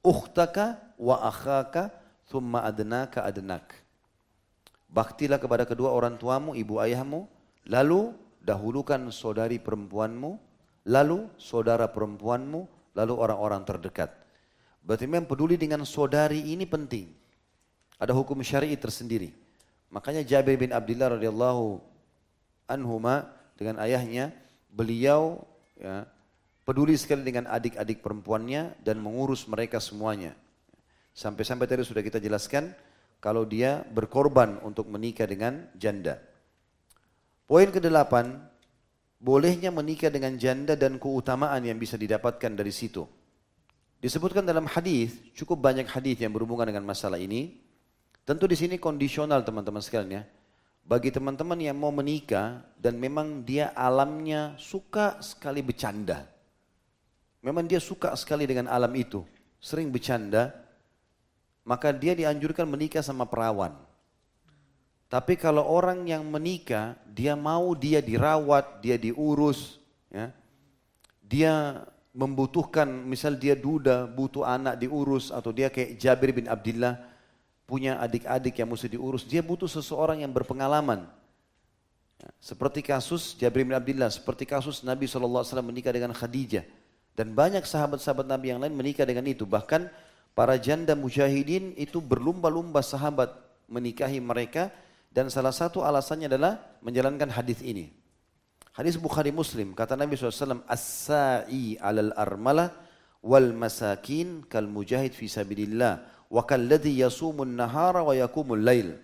ukhtaka 0.00 0.78
wa 0.94 1.18
akhaka, 1.26 1.90
thumma 2.30 2.62
adnaka 2.62 3.26
adnak. 3.26 3.74
Baktilah 4.90 5.42
kepada 5.42 5.66
kedua 5.66 5.90
orang 5.90 6.14
tuamu, 6.18 6.54
ibu 6.54 6.78
ayahmu, 6.78 7.26
lalu 7.66 8.14
dahulukan 8.42 9.10
saudari 9.10 9.58
perempuanmu, 9.58 10.38
lalu 10.86 11.26
saudara 11.34 11.90
perempuanmu, 11.90 12.94
lalu 12.94 13.12
orang-orang 13.14 13.62
terdekat. 13.66 14.10
Berarti 14.86 15.04
memang 15.04 15.28
peduli 15.28 15.60
dengan 15.60 15.82
saudari 15.84 16.54
ini 16.54 16.64
penting. 16.64 17.10
Ada 18.00 18.16
hukum 18.16 18.40
syar'i 18.40 18.72
tersendiri. 18.80 19.34
Makanya 19.92 20.24
Jabir 20.24 20.56
bin 20.56 20.72
Abdullah 20.72 21.18
radhiyallahu 21.18 21.89
anhuma 22.70 23.26
dengan 23.58 23.82
ayahnya, 23.82 24.30
beliau 24.70 25.42
ya, 25.74 26.06
peduli 26.62 26.94
sekali 26.94 27.26
dengan 27.26 27.50
adik-adik 27.50 27.98
perempuannya 27.98 28.78
dan 28.80 29.02
mengurus 29.02 29.50
mereka 29.50 29.82
semuanya. 29.82 30.38
Sampai-sampai 31.10 31.66
tadi 31.66 31.82
sudah 31.82 32.00
kita 32.00 32.22
jelaskan 32.22 32.70
kalau 33.18 33.44
dia 33.44 33.82
berkorban 33.90 34.62
untuk 34.62 34.86
menikah 34.88 35.26
dengan 35.26 35.68
janda. 35.74 36.22
Poin 37.44 37.66
kedelapan, 37.68 38.38
bolehnya 39.18 39.68
menikah 39.74 40.08
dengan 40.08 40.38
janda 40.38 40.78
dan 40.78 40.96
keutamaan 40.96 41.60
yang 41.66 41.76
bisa 41.76 41.98
didapatkan 41.98 42.54
dari 42.54 42.70
situ. 42.70 43.04
Disebutkan 44.00 44.48
dalam 44.48 44.64
hadis, 44.64 45.12
cukup 45.36 45.60
banyak 45.60 45.84
hadis 45.84 46.16
yang 46.24 46.32
berhubungan 46.32 46.72
dengan 46.72 46.88
masalah 46.88 47.20
ini. 47.20 47.60
Tentu 48.24 48.48
di 48.48 48.56
sini 48.56 48.80
kondisional 48.80 49.44
teman-teman 49.44 49.84
sekalian 49.84 50.10
ya. 50.16 50.22
Bagi 50.84 51.14
teman-teman 51.14 51.58
yang 51.60 51.78
mau 51.78 51.94
menikah 51.94 52.66
dan 52.74 52.98
memang 52.98 53.46
dia 53.46 53.70
alamnya 53.76 54.58
suka 54.58 55.22
sekali 55.22 55.62
bercanda. 55.62 56.26
Memang 57.40 57.64
dia 57.64 57.80
suka 57.80 58.12
sekali 58.20 58.44
dengan 58.44 58.68
alam 58.68 58.92
itu, 58.92 59.24
sering 59.56 59.88
bercanda, 59.88 60.52
maka 61.64 61.92
dia 61.92 62.12
dianjurkan 62.12 62.68
menikah 62.68 63.00
sama 63.00 63.24
perawan. 63.24 63.72
Tapi 65.10 65.34
kalau 65.34 65.66
orang 65.66 66.06
yang 66.06 66.22
menikah, 66.22 66.94
dia 67.10 67.34
mau 67.34 67.74
dia 67.74 67.98
dirawat, 67.98 68.78
dia 68.78 68.94
diurus, 68.94 69.82
ya. 70.06 70.30
dia 71.18 71.82
membutuhkan, 72.14 72.86
misal 72.86 73.34
dia 73.34 73.58
duda, 73.58 74.06
butuh 74.06 74.46
anak 74.46 74.78
diurus, 74.78 75.34
atau 75.34 75.50
dia 75.50 75.66
kayak 75.66 75.98
Jabir 75.98 76.30
bin 76.30 76.46
Abdullah, 76.46 77.09
punya 77.70 78.02
adik-adik 78.02 78.58
yang 78.58 78.66
mesti 78.66 78.90
diurus, 78.90 79.22
dia 79.22 79.38
butuh 79.38 79.70
seseorang 79.70 80.26
yang 80.26 80.34
berpengalaman. 80.34 81.06
Ya. 82.18 82.28
Seperti 82.42 82.82
kasus 82.82 83.38
Jabir 83.38 83.62
bin 83.62 83.78
Abdullah, 83.78 84.10
seperti 84.10 84.50
kasus 84.50 84.82
Nabi 84.82 85.06
SAW 85.06 85.46
menikah 85.62 85.94
dengan 85.94 86.10
Khadijah. 86.10 86.66
Dan 87.14 87.30
banyak 87.38 87.62
sahabat-sahabat 87.62 88.26
Nabi 88.26 88.50
yang 88.50 88.58
lain 88.58 88.74
menikah 88.74 89.06
dengan 89.06 89.22
itu. 89.30 89.46
Bahkan 89.46 89.86
para 90.34 90.58
janda 90.58 90.98
mujahidin 90.98 91.78
itu 91.78 92.02
berlumba-lumba 92.02 92.82
sahabat 92.82 93.30
menikahi 93.70 94.18
mereka 94.18 94.74
dan 95.10 95.30
salah 95.30 95.54
satu 95.54 95.86
alasannya 95.86 96.26
adalah 96.26 96.58
menjalankan 96.82 97.30
hadis 97.30 97.62
ini. 97.62 97.90
Hadis 98.70 98.94
Bukhari 98.94 99.34
Muslim, 99.34 99.74
kata 99.74 99.98
Nabi 99.98 100.14
SAW, 100.14 100.62
As-sa'i 100.64 101.74
alal 101.82 102.14
armala 102.14 102.70
wal 103.20 103.52
masakin 103.52 104.46
kal 104.48 104.64
mujahid 104.70 105.12
fi 105.12 105.28
sabilillah 105.28 106.19
wa 106.30 106.46
yasumun 106.46 107.58
nahara 107.58 108.06
wa 108.06 108.14
yakumul 108.14 108.62
lail. 108.62 108.94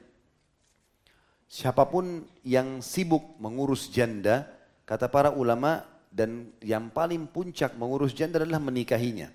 Siapa 1.46 1.86
pun 1.90 2.26
yang 2.46 2.78
sibuk 2.82 3.38
mengurus 3.42 3.90
janda, 3.90 4.46
kata 4.86 5.10
para 5.10 5.34
ulama, 5.34 5.82
dan 6.14 6.54
yang 6.62 6.88
paling 6.88 7.26
puncak 7.28 7.74
mengurus 7.74 8.14
janda 8.14 8.38
adalah 8.38 8.62
menikahinya. 8.62 9.30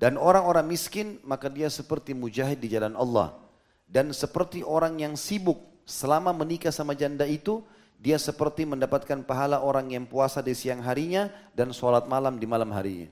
Dan 0.00 0.16
orang-orang 0.16 0.64
miskin, 0.64 1.20
maka 1.28 1.52
dia 1.52 1.68
seperti 1.68 2.16
mujahid 2.16 2.56
di 2.56 2.72
jalan 2.72 2.96
Allah 2.96 3.36
dan 3.90 4.14
seperti 4.14 4.62
orang 4.62 5.02
yang 5.02 5.18
sibuk 5.18 5.58
selama 5.82 6.30
menikah 6.30 6.70
sama 6.70 6.94
janda 6.94 7.26
itu, 7.26 7.58
dia 7.98 8.16
seperti 8.16 8.62
mendapatkan 8.62 9.26
pahala 9.26 9.60
orang 9.60 9.90
yang 9.90 10.06
puasa 10.06 10.40
di 10.40 10.54
siang 10.54 10.80
harinya 10.86 11.26
dan 11.58 11.74
sholat 11.74 12.06
malam 12.06 12.38
di 12.38 12.46
malam 12.46 12.70
harinya. 12.70 13.10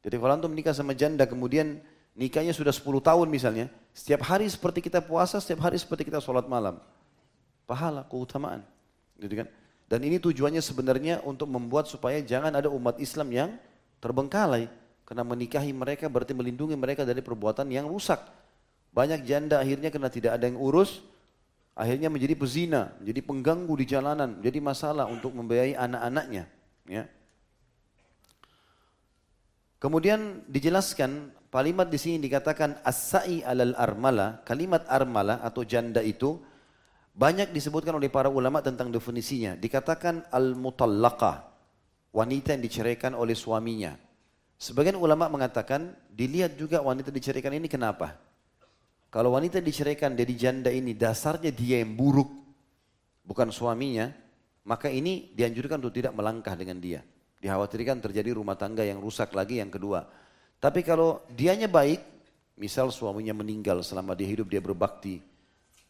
Jadi 0.00 0.16
kalau 0.16 0.32
antum 0.32 0.50
menikah 0.50 0.72
sama 0.72 0.96
janda 0.96 1.28
kemudian 1.28 1.78
nikahnya 2.14 2.54
sudah 2.54 2.70
10 2.70 2.86
tahun 3.02 3.26
misalnya, 3.28 3.66
setiap 3.90 4.26
hari 4.26 4.46
seperti 4.46 4.82
kita 4.82 5.02
puasa, 5.02 5.38
setiap 5.42 5.66
hari 5.66 5.78
seperti 5.78 6.06
kita 6.06 6.22
sholat 6.22 6.46
malam. 6.46 6.78
Pahala, 7.66 8.06
keutamaan. 8.06 8.62
Gitu 9.18 9.44
kan? 9.44 9.48
Dan 9.84 10.00
ini 10.02 10.16
tujuannya 10.18 10.62
sebenarnya 10.64 11.20
untuk 11.22 11.46
membuat 11.50 11.86
supaya 11.86 12.18
jangan 12.24 12.54
ada 12.54 12.72
umat 12.72 12.98
Islam 12.98 13.28
yang 13.30 13.50
terbengkalai. 14.00 14.66
Karena 15.04 15.20
menikahi 15.20 15.70
mereka 15.76 16.08
berarti 16.08 16.32
melindungi 16.32 16.72
mereka 16.74 17.04
dari 17.04 17.20
perbuatan 17.20 17.68
yang 17.68 17.84
rusak. 17.84 18.24
Banyak 18.94 19.26
janda 19.28 19.60
akhirnya 19.60 19.92
karena 19.92 20.08
tidak 20.08 20.38
ada 20.40 20.48
yang 20.48 20.56
urus, 20.56 21.04
akhirnya 21.76 22.08
menjadi 22.08 22.34
pezina, 22.38 22.82
menjadi 23.02 23.20
pengganggu 23.20 23.74
di 23.74 23.84
jalanan, 23.84 24.28
menjadi 24.40 24.58
masalah 24.64 25.04
untuk 25.10 25.34
membiayai 25.36 25.76
anak-anaknya. 25.76 26.44
Ya. 26.88 27.04
Kemudian 29.82 30.48
dijelaskan 30.48 31.28
kalimat 31.54 31.86
di 31.86 31.94
sini 32.02 32.18
dikatakan 32.18 32.82
as-sa'i 32.82 33.46
alal 33.46 33.78
armala, 33.78 34.42
kalimat 34.42 34.82
armala 34.90 35.38
atau 35.38 35.62
janda 35.62 36.02
itu 36.02 36.42
banyak 37.14 37.54
disebutkan 37.54 37.94
oleh 37.94 38.10
para 38.10 38.26
ulama 38.26 38.58
tentang 38.58 38.90
definisinya. 38.90 39.54
Dikatakan 39.54 40.34
al-mutallaqah, 40.34 41.46
wanita 42.10 42.58
yang 42.58 42.62
diceraikan 42.66 43.14
oleh 43.14 43.38
suaminya. 43.38 43.94
Sebagian 44.58 44.98
ulama 44.98 45.30
mengatakan 45.30 45.94
dilihat 46.10 46.58
juga 46.58 46.82
wanita 46.82 47.14
diceraikan 47.14 47.54
ini 47.54 47.70
kenapa? 47.70 48.18
Kalau 49.14 49.38
wanita 49.38 49.62
diceraikan 49.62 50.18
dari 50.18 50.34
janda 50.34 50.74
ini 50.74 50.90
dasarnya 50.98 51.54
dia 51.54 51.78
yang 51.86 51.94
buruk, 51.94 52.34
bukan 53.22 53.54
suaminya, 53.54 54.10
maka 54.66 54.90
ini 54.90 55.30
dianjurkan 55.38 55.78
untuk 55.78 55.94
tidak 55.94 56.18
melangkah 56.18 56.58
dengan 56.58 56.82
dia. 56.82 57.06
Dikhawatirkan 57.38 58.02
terjadi 58.02 58.34
rumah 58.34 58.58
tangga 58.58 58.82
yang 58.82 58.98
rusak 58.98 59.30
lagi 59.38 59.62
yang 59.62 59.70
kedua. 59.70 60.02
Tapi 60.58 60.80
kalau 60.82 61.20
dianya 61.32 61.68
baik, 61.70 62.00
misal 62.58 62.88
suaminya 62.90 63.34
meninggal 63.36 63.82
selama 63.82 64.14
dia 64.16 64.28
hidup 64.28 64.48
dia 64.48 64.62
berbakti, 64.62 65.20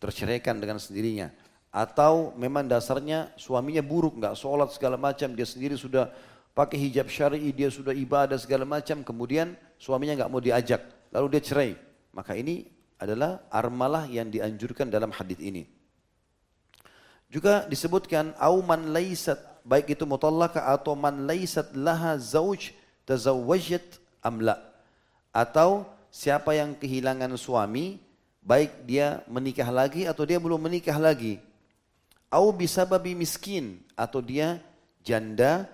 terceraikan 0.01 0.59
dengan 0.59 0.81
sendirinya. 0.81 1.31
Atau 1.75 2.37
memang 2.39 2.67
dasarnya 2.71 3.35
suaminya 3.35 3.83
buruk, 3.83 4.19
nggak 4.19 4.39
sholat 4.39 4.71
segala 4.71 4.95
macam, 4.95 5.35
dia 5.35 5.47
sendiri 5.47 5.75
sudah 5.75 6.11
pakai 6.55 6.79
hijab 6.79 7.11
syari, 7.11 7.51
dia 7.51 7.67
sudah 7.71 7.91
ibadah 7.91 8.39
segala 8.39 8.63
macam, 8.63 9.03
kemudian 9.03 9.59
suaminya 9.79 10.23
nggak 10.23 10.31
mau 10.31 10.39
diajak, 10.39 10.81
lalu 11.11 11.35
dia 11.35 11.43
cerai. 11.43 11.73
Maka 12.15 12.39
ini 12.39 12.71
adalah 12.99 13.43
armalah 13.51 14.07
yang 14.07 14.31
dianjurkan 14.31 14.87
dalam 14.87 15.11
hadis 15.11 15.39
ini. 15.43 15.67
Juga 17.27 17.67
disebutkan 17.67 18.31
auman 18.39 18.95
laisat 18.95 19.55
baik 19.67 19.97
itu 19.99 20.05
mutallaka 20.05 20.71
atau 20.71 20.95
man 20.95 21.27
laisat 21.27 21.73
laha 21.75 22.15
zauj 22.21 22.71
tazawwajat 23.09 23.83
amla 24.25 24.57
atau 25.31 25.85
siapa 26.09 26.57
yang 26.57 26.73
kehilangan 26.73 27.37
suami 27.37 28.01
baik 28.41 28.89
dia 28.89 29.21
menikah 29.29 29.69
lagi 29.69 30.09
atau 30.09 30.25
dia 30.25 30.41
belum 30.41 30.65
menikah 30.65 30.97
lagi. 30.97 31.41
Au 32.33 32.51
bisababi 32.51 33.15
miskin 33.15 33.79
atau 33.95 34.19
dia 34.19 34.59
janda 35.05 35.69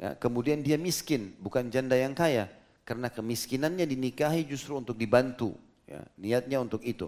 ya, 0.00 0.16
kemudian 0.18 0.64
dia 0.64 0.74
miskin 0.80 1.36
bukan 1.38 1.68
janda 1.68 1.94
yang 1.94 2.16
kaya. 2.16 2.48
Karena 2.82 3.06
kemiskinannya 3.06 3.86
dinikahi 3.86 4.42
justru 4.42 4.74
untuk 4.74 4.98
dibantu 4.98 5.54
ya, 5.86 6.02
niatnya 6.18 6.58
untuk 6.58 6.82
itu. 6.82 7.06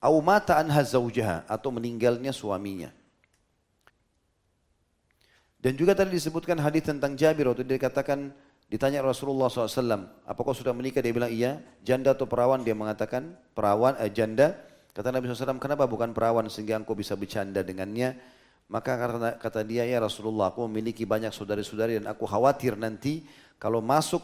Au 0.00 0.20
mata 0.20 0.56
anha 0.60 0.84
zaujaha 0.84 1.48
atau 1.48 1.72
meninggalnya 1.72 2.32
suaminya. 2.32 2.92
Dan 5.60 5.76
juga 5.76 5.92
tadi 5.92 6.16
disebutkan 6.16 6.56
hadis 6.56 6.88
tentang 6.88 7.12
Jabir 7.12 7.52
waktu 7.52 7.68
dia 7.68 7.76
dikatakan 7.76 8.32
ditanya 8.70 9.02
Rasulullah 9.02 9.50
SAW, 9.50 10.22
apakah 10.22 10.54
sudah 10.54 10.70
menikah? 10.70 11.02
Dia 11.02 11.10
bilang 11.10 11.34
iya. 11.34 11.58
Janda 11.82 12.14
atau 12.14 12.30
perawan? 12.30 12.62
Dia 12.62 12.78
mengatakan 12.78 13.34
perawan, 13.50 13.98
eh, 13.98 14.14
janda. 14.14 14.54
Kata 14.94 15.10
Nabi 15.10 15.26
SAW, 15.26 15.58
kenapa 15.58 15.90
bukan 15.90 16.14
perawan 16.14 16.46
sehingga 16.46 16.78
engkau 16.78 16.94
bisa 16.94 17.18
bercanda 17.18 17.66
dengannya? 17.66 18.14
Maka 18.70 18.94
kata, 18.94 19.30
kata 19.42 19.60
dia, 19.66 19.82
ya 19.82 19.98
Rasulullah, 19.98 20.54
aku 20.54 20.70
memiliki 20.70 21.02
banyak 21.02 21.34
saudari-saudari 21.34 21.98
dan 21.98 22.06
aku 22.06 22.22
khawatir 22.22 22.78
nanti 22.78 23.26
kalau 23.58 23.82
masuk 23.82 24.22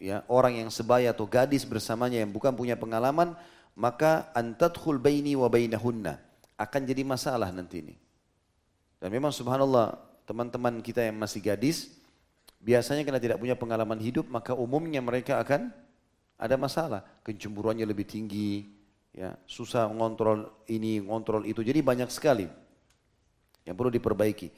ya 0.00 0.24
orang 0.32 0.64
yang 0.64 0.72
sebaya 0.72 1.12
atau 1.12 1.28
gadis 1.28 1.68
bersamanya 1.68 2.24
yang 2.24 2.32
bukan 2.32 2.56
punya 2.56 2.80
pengalaman, 2.80 3.36
maka 3.76 4.32
antadkhul 4.32 4.96
baini 4.96 5.36
wa 5.36 5.52
bainahunna. 5.52 6.16
Akan 6.56 6.88
jadi 6.88 7.04
masalah 7.04 7.52
nanti 7.52 7.84
ini. 7.84 7.94
Dan 8.96 9.12
memang 9.12 9.34
subhanallah 9.34 10.00
teman-teman 10.24 10.80
kita 10.80 11.04
yang 11.04 11.20
masih 11.20 11.44
gadis, 11.44 11.92
biasanya 12.64 13.04
karena 13.04 13.20
tidak 13.20 13.36
punya 13.36 13.52
pengalaman 13.54 14.00
hidup, 14.00 14.24
maka 14.32 14.56
umumnya 14.56 15.04
mereka 15.04 15.36
akan 15.44 15.68
ada 16.40 16.56
masalah. 16.56 17.04
Kencemburuannya 17.20 17.84
lebih 17.84 18.08
tinggi, 18.08 18.64
ya 19.12 19.36
susah 19.44 19.92
mengontrol 19.92 20.64
ini, 20.72 21.04
mengontrol 21.04 21.44
itu. 21.44 21.60
Jadi 21.60 21.84
banyak 21.84 22.08
sekali 22.08 22.48
yang 23.68 23.76
perlu 23.76 23.92
diperbaiki. 23.92 24.48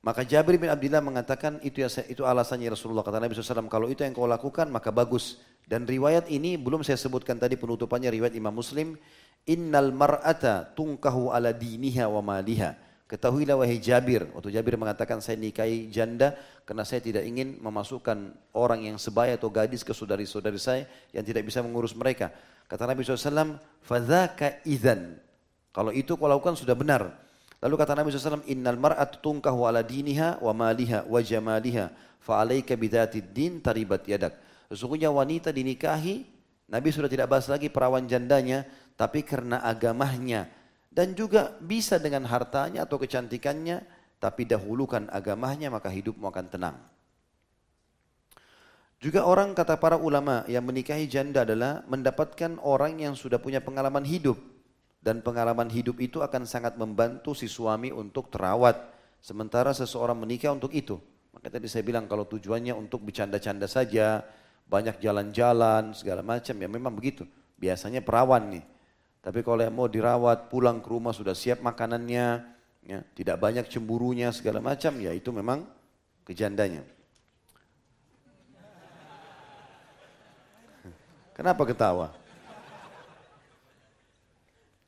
Maka 0.00 0.24
Jabir 0.24 0.56
bin 0.56 0.72
Abdullah 0.72 1.04
mengatakan 1.04 1.60
itu 1.60 1.84
ya, 1.84 1.88
itu 2.08 2.24
alasannya 2.24 2.72
Rasulullah 2.72 3.04
kata 3.04 3.20
Nabi 3.20 3.36
SAW 3.36 3.68
kalau 3.68 3.84
itu 3.92 4.00
yang 4.00 4.16
kau 4.16 4.24
lakukan 4.24 4.72
maka 4.72 4.88
bagus 4.88 5.36
dan 5.68 5.84
riwayat 5.84 6.24
ini 6.32 6.56
belum 6.56 6.80
saya 6.80 6.96
sebutkan 6.96 7.36
tadi 7.36 7.60
penutupannya 7.60 8.08
riwayat 8.08 8.32
Imam 8.32 8.56
Muslim 8.56 8.96
innal 9.44 9.92
mar'ata 9.92 10.72
tungkahu 10.72 11.28
ala 11.28 11.52
diniha 11.52 12.08
wa 12.08 12.24
maliha 12.24 12.80
Ketahuilah 13.10 13.58
wahai 13.58 13.82
Jabir, 13.82 14.30
waktu 14.30 14.54
Jabir 14.54 14.78
mengatakan 14.78 15.18
saya 15.18 15.34
nikahi 15.34 15.90
janda 15.90 16.38
karena 16.62 16.86
saya 16.86 17.02
tidak 17.02 17.26
ingin 17.26 17.58
memasukkan 17.58 18.30
orang 18.54 18.86
yang 18.86 19.02
sebaya 19.02 19.34
atau 19.34 19.50
gadis 19.50 19.82
ke 19.82 19.90
saudari-saudari 19.90 20.62
saya 20.62 20.86
yang 21.10 21.26
tidak 21.26 21.42
bisa 21.42 21.58
mengurus 21.58 21.90
mereka. 21.98 22.30
Kata 22.70 22.86
Nabi 22.86 23.02
SAW, 23.02 23.58
fadzaka 23.82 24.62
idzan. 24.62 25.18
Kalau 25.74 25.90
itu 25.90 26.14
kau 26.14 26.30
lakukan 26.30 26.54
sudah 26.54 26.78
benar. 26.78 27.18
Lalu 27.58 27.74
kata 27.74 27.98
Nabi 27.98 28.14
SAW, 28.14 28.46
innal 28.46 28.78
mar'at 28.78 29.18
tunkahu 29.18 29.66
ala 29.66 29.82
diniha 29.82 30.38
wa 30.38 30.54
maliha 30.54 31.02
wa 31.02 31.18
jamaliha 31.18 31.90
fa'alaika 32.22 32.78
bidatid 32.78 33.34
din 33.34 33.58
taribat 33.58 34.06
yadak. 34.06 34.38
Sesungguhnya 34.70 35.10
wanita 35.10 35.50
dinikahi, 35.50 36.22
Nabi 36.70 36.88
sudah 36.94 37.10
tidak 37.10 37.26
bahas 37.26 37.50
lagi 37.50 37.66
perawan 37.66 38.06
jandanya, 38.06 38.62
tapi 38.94 39.26
karena 39.26 39.66
agamanya, 39.66 40.46
dan 40.90 41.14
juga 41.14 41.54
bisa 41.62 42.02
dengan 42.02 42.26
hartanya 42.26 42.82
atau 42.82 42.98
kecantikannya, 42.98 43.86
tapi 44.18 44.42
dahulukan 44.44 45.06
agamanya 45.14 45.70
maka 45.70 45.86
hidupmu 45.86 46.26
akan 46.26 46.46
tenang. 46.50 46.76
Juga 49.00 49.24
orang 49.24 49.56
kata 49.56 49.80
para 49.80 49.96
ulama 49.96 50.44
yang 50.44 50.60
menikahi 50.60 51.08
janda 51.08 51.48
adalah 51.48 51.80
mendapatkan 51.88 52.60
orang 52.60 53.00
yang 53.00 53.16
sudah 53.16 53.40
punya 53.40 53.64
pengalaman 53.64 54.04
hidup. 54.04 54.36
Dan 55.00 55.24
pengalaman 55.24 55.72
hidup 55.72 55.96
itu 55.96 56.20
akan 56.20 56.44
sangat 56.44 56.76
membantu 56.76 57.32
si 57.32 57.48
suami 57.48 57.88
untuk 57.88 58.28
terawat. 58.28 58.76
Sementara 59.24 59.72
seseorang 59.72 60.20
menikah 60.20 60.52
untuk 60.52 60.76
itu. 60.76 61.00
Maka 61.32 61.48
tadi 61.48 61.64
saya 61.72 61.80
bilang 61.80 62.04
kalau 62.04 62.28
tujuannya 62.28 62.76
untuk 62.76 63.08
bercanda-canda 63.08 63.64
saja, 63.64 64.20
banyak 64.68 65.00
jalan-jalan, 65.00 65.96
segala 65.96 66.20
macam, 66.20 66.52
ya 66.52 66.68
memang 66.68 66.92
begitu. 66.92 67.24
Biasanya 67.56 68.04
perawan 68.04 68.60
nih. 68.60 68.64
Tapi 69.20 69.44
kalau 69.44 69.60
yang 69.60 69.76
mau 69.76 69.84
dirawat, 69.84 70.48
pulang 70.48 70.80
ke 70.80 70.88
rumah 70.88 71.12
sudah 71.12 71.36
siap 71.36 71.60
makanannya, 71.60 72.40
ya, 72.88 72.98
tidak 73.12 73.36
banyak 73.36 73.68
cemburunya 73.68 74.32
segala 74.32 74.64
macam, 74.64 74.96
ya 74.96 75.12
itu 75.12 75.28
memang 75.28 75.68
kejandanya. 76.24 76.80
Kenapa 81.36 81.64
ketawa? 81.68 82.12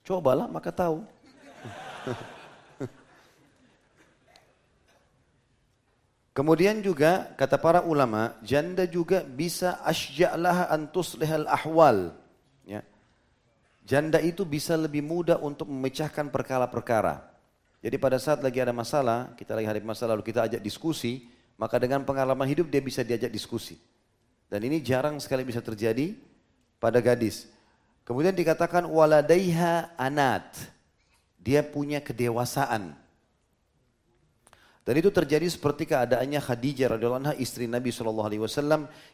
Cobalah 0.04 0.48
maka 0.48 0.72
tahu. 0.72 1.04
Kemudian 6.32 6.80
juga 6.80 7.28
kata 7.36 7.60
para 7.60 7.84
ulama, 7.84 8.32
janda 8.40 8.88
juga 8.88 9.20
bisa 9.20 9.76
asyja'laha 9.84 10.72
an 10.72 10.88
tuslihal 10.88 11.44
ahwal. 11.44 12.16
Janda 13.92 14.24
itu 14.24 14.48
bisa 14.48 14.72
lebih 14.72 15.04
mudah 15.04 15.36
untuk 15.44 15.68
memecahkan 15.68 16.32
perkara-perkara. 16.32 17.28
Jadi 17.84 18.00
pada 18.00 18.16
saat 18.16 18.40
lagi 18.40 18.56
ada 18.56 18.72
masalah, 18.72 19.36
kita 19.36 19.52
lagi 19.52 19.68
hari 19.68 19.84
masalah 19.84 20.16
lalu 20.16 20.32
kita 20.32 20.48
ajak 20.48 20.64
diskusi, 20.64 21.28
maka 21.60 21.76
dengan 21.76 22.00
pengalaman 22.00 22.48
hidup 22.48 22.72
dia 22.72 22.80
bisa 22.80 23.04
diajak 23.04 23.28
diskusi. 23.28 23.76
Dan 24.48 24.64
ini 24.64 24.80
jarang 24.80 25.20
sekali 25.20 25.44
bisa 25.44 25.60
terjadi 25.60 26.16
pada 26.80 27.04
gadis. 27.04 27.52
Kemudian 28.08 28.32
dikatakan 28.32 28.88
waladaiha 28.88 29.92
anat. 30.00 30.56
Dia 31.36 31.60
punya 31.60 32.00
kedewasaan. 32.00 32.96
Dan 34.88 34.94
itu 34.96 35.12
terjadi 35.12 35.44
seperti 35.52 35.84
keadaannya 35.84 36.40
Khadijah 36.40 36.96
radhiyallahu 36.96 37.22
anha 37.28 37.34
istri 37.36 37.68
Nabi 37.68 37.92
saw 37.92 38.08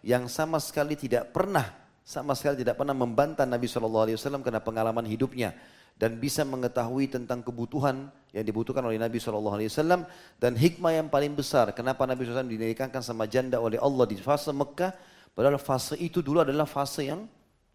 yang 0.06 0.30
sama 0.30 0.62
sekali 0.62 0.94
tidak 0.94 1.34
pernah 1.34 1.66
sama 2.08 2.32
sekali 2.32 2.64
tidak 2.64 2.80
pernah 2.80 2.96
membantah 2.96 3.44
Nabi 3.44 3.68
SAW 3.68 4.16
karena 4.40 4.64
pengalaman 4.64 5.04
hidupnya 5.04 5.52
dan 6.00 6.16
bisa 6.16 6.40
mengetahui 6.40 7.12
tentang 7.12 7.44
kebutuhan 7.44 8.08
yang 8.32 8.44
dibutuhkan 8.48 8.80
oleh 8.80 8.96
Nabi 8.96 9.20
SAW 9.20 10.08
dan 10.40 10.52
hikmah 10.56 10.96
yang 10.96 11.12
paling 11.12 11.36
besar 11.36 11.68
kenapa 11.76 12.08
Nabi 12.08 12.24
SAW 12.24 12.48
dinikahkan 12.48 13.04
sama 13.04 13.28
janda 13.28 13.60
oleh 13.60 13.76
Allah 13.76 14.08
di 14.08 14.16
fase 14.16 14.48
Mekah. 14.56 14.96
Padahal 15.36 15.60
fase 15.60 16.00
itu 16.00 16.24
dulu 16.24 16.40
adalah 16.40 16.64
fase 16.64 17.12
yang 17.12 17.28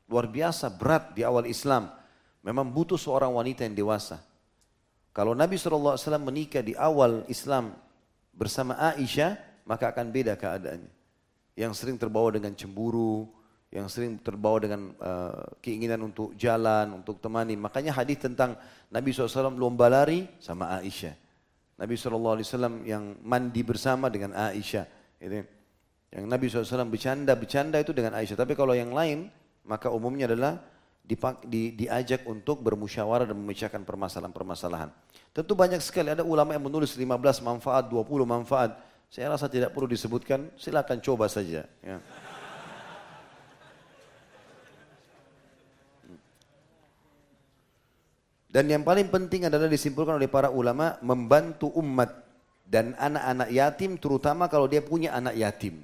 luar 0.09 0.25
biasa 0.25 0.65
berat 0.81 1.13
di 1.13 1.21
awal 1.21 1.45
Islam. 1.45 1.93
Memang 2.41 2.73
butuh 2.73 2.97
seorang 2.97 3.29
wanita 3.29 3.69
yang 3.69 3.77
dewasa. 3.77 4.17
Kalau 5.13 5.37
Nabi 5.37 5.61
SAW 5.61 5.95
menikah 6.17 6.65
di 6.65 6.73
awal 6.73 7.21
Islam 7.29 7.69
bersama 8.33 8.81
Aisyah, 8.81 9.37
maka 9.69 9.93
akan 9.93 10.09
beda 10.09 10.33
keadaannya. 10.35 10.91
Yang 11.53 11.85
sering 11.85 12.01
terbawa 12.01 12.33
dengan 12.33 12.51
cemburu, 12.57 13.42
yang 13.73 13.89
sering 13.89 14.21
terbawa 14.21 14.61
dengan 14.61 14.93
uh, 15.01 15.49
keinginan 15.57 16.05
untuk 16.05 16.37
jalan, 16.37 17.01
untuk 17.01 17.17
temani. 17.17 17.57
Makanya 17.57 17.89
hadis 17.89 18.21
tentang 18.21 18.53
Nabi 18.93 19.09
SAW 19.09 19.49
lomba 19.57 19.89
lari 19.89 20.29
sama 20.37 20.77
Aisyah. 20.77 21.17
Nabi 21.81 21.97
SAW 21.97 22.37
yang 22.85 23.17
mandi 23.25 23.65
bersama 23.65 24.13
dengan 24.13 24.37
Aisyah. 24.37 24.85
Gitu. 25.17 25.41
Yang 26.13 26.25
Nabi 26.29 26.45
SAW 26.45 26.85
bercanda-bercanda 26.85 27.81
itu 27.81 27.97
dengan 27.97 28.13
Aisyah. 28.13 28.37
Tapi 28.37 28.53
kalau 28.53 28.77
yang 28.77 28.93
lain, 28.93 29.33
maka 29.65 29.89
umumnya 29.89 30.29
adalah 30.29 30.61
dipak, 31.01 31.41
di, 31.49 31.73
diajak 31.73 32.29
untuk 32.29 32.61
bermusyawarah 32.61 33.25
dan 33.25 33.41
memecahkan 33.41 33.81
permasalahan-permasalahan. 33.81 34.93
Tentu 35.33 35.57
banyak 35.57 35.81
sekali, 35.81 36.13
ada 36.13 36.21
ulama 36.21 36.53
yang 36.53 36.61
menulis 36.61 36.93
15 36.93 37.41
manfaat, 37.41 37.89
20 37.89 38.05
manfaat. 38.21 38.77
Saya 39.09 39.33
rasa 39.33 39.49
tidak 39.49 39.73
perlu 39.73 39.89
disebutkan, 39.89 40.53
silakan 40.61 41.01
coba 41.01 41.25
saja. 41.25 41.65
Ya. 41.81 41.97
Dan 48.53 48.69
yang 48.69 48.85
paling 48.85 49.09
penting 49.09 49.49
adalah 49.49 49.65
disimpulkan 49.65 50.13
oleh 50.13 50.29
para 50.29 50.53
ulama 50.53 51.01
membantu 51.01 51.73
umat 51.73 52.13
dan 52.69 52.93
anak-anak 53.01 53.49
yatim 53.49 53.97
terutama 53.97 54.45
kalau 54.45 54.69
dia 54.69 54.85
punya 54.85 55.09
anak 55.17 55.33
yatim. 55.33 55.81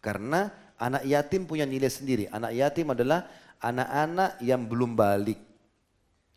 Karena 0.00 0.48
anak 0.80 1.04
yatim 1.04 1.44
punya 1.44 1.68
nilai 1.68 1.92
sendiri. 1.92 2.24
Anak 2.32 2.56
yatim 2.56 2.96
adalah 2.96 3.28
anak-anak 3.60 4.40
yang 4.40 4.64
belum 4.64 4.96
balik. 4.96 5.36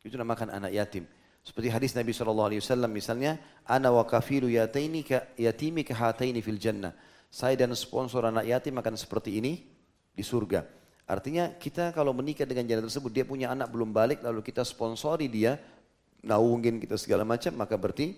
Itu 0.04 0.20
namakan 0.20 0.52
anak 0.52 0.76
yatim. 0.76 1.08
Seperti 1.48 1.72
hadis 1.72 1.96
Nabi 1.96 2.12
SAW 2.12 2.52
misalnya, 2.92 3.40
Ana 3.64 3.88
wa 3.96 4.04
kafilu 4.04 4.52
yataini 4.52 5.08
ka, 5.08 5.32
yatimi 5.40 5.88
kahataini 5.88 6.44
fil 6.44 6.60
jannah. 6.60 6.92
Saya 7.32 7.56
dan 7.56 7.72
sponsor 7.72 8.28
anak 8.28 8.52
yatim 8.52 8.76
akan 8.76 9.00
seperti 9.00 9.40
ini 9.40 9.64
di 10.12 10.24
surga. 10.28 10.83
Artinya 11.04 11.52
kita 11.60 11.92
kalau 11.92 12.16
menikah 12.16 12.48
dengan 12.48 12.64
janda 12.64 12.88
tersebut, 12.88 13.12
dia 13.12 13.28
punya 13.28 13.52
anak 13.52 13.68
belum 13.68 13.92
balik, 13.92 14.24
lalu 14.24 14.40
kita 14.40 14.64
sponsori 14.64 15.28
dia, 15.28 15.60
naungin 16.24 16.80
kita 16.80 16.96
segala 16.96 17.28
macam, 17.28 17.52
maka 17.60 17.76
berarti 17.76 18.16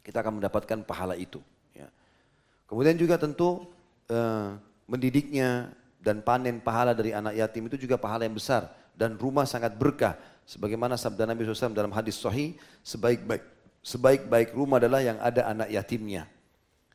kita 0.00 0.24
akan 0.24 0.40
mendapatkan 0.40 0.80
pahala 0.80 1.12
itu. 1.12 1.44
Ya. 1.76 1.92
Kemudian 2.64 2.96
juga 2.96 3.20
tentu 3.20 3.68
uh, 4.08 4.56
mendidiknya 4.88 5.76
dan 6.00 6.24
panen 6.24 6.56
pahala 6.64 6.96
dari 6.96 7.12
anak 7.12 7.36
yatim 7.36 7.68
itu 7.68 7.76
juga 7.76 8.00
pahala 8.00 8.24
yang 8.24 8.32
besar 8.32 8.72
dan 8.96 9.20
rumah 9.20 9.44
sangat 9.44 9.76
berkah. 9.76 10.16
Sebagaimana 10.48 10.96
sabda 10.96 11.28
Nabi 11.28 11.46
SAW 11.46 11.76
dalam 11.76 11.92
hadis 11.94 12.18
sahih, 12.18 12.56
sebaik-baik 12.82 13.44
sebaik-baik 13.80 14.52
rumah 14.52 14.76
adalah 14.80 15.00
yang 15.00 15.20
ada 15.20 15.46
anak 15.46 15.68
yatimnya. 15.72 16.28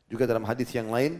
Juga 0.06 0.26
dalam 0.26 0.46
hadis 0.46 0.70
yang 0.70 0.90
lain, 0.90 1.18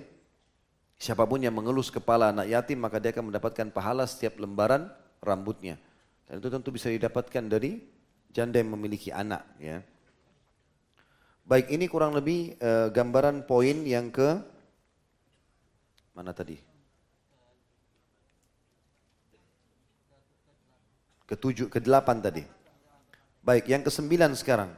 Siapa 0.96 1.28
pun 1.28 1.44
yang 1.44 1.52
mengelus 1.52 1.92
kepala 1.92 2.32
anak 2.32 2.48
yatim 2.48 2.80
maka 2.80 2.96
dia 2.96 3.12
akan 3.12 3.28
mendapatkan 3.28 3.68
pahala 3.68 4.08
setiap 4.08 4.40
lembaran 4.40 4.88
rambutnya. 5.20 5.76
Dan 6.24 6.40
itu 6.40 6.48
tentu 6.48 6.72
bisa 6.72 6.88
didapatkan 6.88 7.44
dari 7.46 7.84
janda 8.32 8.58
yang 8.58 8.72
memiliki 8.72 9.12
anak. 9.12 9.44
Ya. 9.60 9.84
Baik 11.46 11.70
ini 11.70 11.86
kurang 11.86 12.16
lebih 12.16 12.58
uh, 12.58 12.90
gambaran 12.90 13.46
poin 13.46 13.86
yang 13.86 14.10
ke 14.10 14.40
mana 16.16 16.32
tadi? 16.32 16.56
Ketujuh, 21.28 21.68
ke 21.68 21.82
delapan 21.82 22.22
tadi. 22.22 22.40
Baik, 23.44 23.68
yang 23.68 23.82
kesembilan 23.82 24.32
sekarang. 24.38 24.70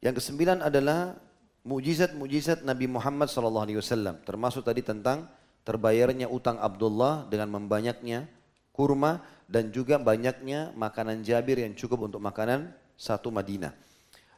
Yang 0.00 0.22
kesembilan 0.22 0.64
adalah 0.64 1.18
mujizat-mujizat 1.66 2.66
Nabi 2.66 2.86
Muhammad 2.90 3.30
SAW. 3.30 4.22
Termasuk 4.22 4.62
tadi 4.66 4.82
tentang 4.82 5.26
terbayarnya 5.62 6.26
utang 6.26 6.58
Abdullah 6.58 7.26
dengan 7.30 7.50
membanyaknya 7.54 8.26
kurma 8.74 9.22
dan 9.46 9.68
juga 9.68 10.00
banyaknya 10.00 10.72
makanan 10.74 11.20
Jabir 11.22 11.60
yang 11.60 11.76
cukup 11.76 12.08
untuk 12.08 12.18
makanan 12.24 12.72
satu 12.96 13.28
Madinah. 13.28 13.74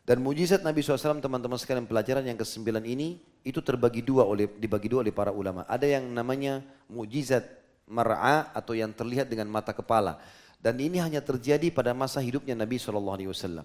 Dan 0.04 0.20
mujizat 0.20 0.60
Nabi 0.60 0.84
SAW 0.84 1.24
teman-teman 1.24 1.56
sekalian 1.56 1.88
pelajaran 1.88 2.28
yang 2.28 2.36
kesembilan 2.36 2.84
ini 2.84 3.16
itu 3.40 3.64
terbagi 3.64 4.04
dua 4.04 4.28
oleh 4.28 4.52
dibagi 4.60 4.92
dua 4.92 5.00
oleh 5.00 5.16
para 5.16 5.32
ulama. 5.32 5.64
Ada 5.64 5.96
yang 5.96 6.12
namanya 6.12 6.60
mujizat 6.92 7.40
mar'a 7.88 8.52
atau 8.52 8.76
yang 8.76 8.92
terlihat 8.92 9.32
dengan 9.32 9.48
mata 9.48 9.72
kepala. 9.72 10.20
Dan 10.60 10.80
ini 10.80 11.00
hanya 11.00 11.20
terjadi 11.24 11.72
pada 11.72 11.92
masa 11.92 12.20
hidupnya 12.24 12.56
Nabi 12.56 12.76
SAW. 12.80 13.64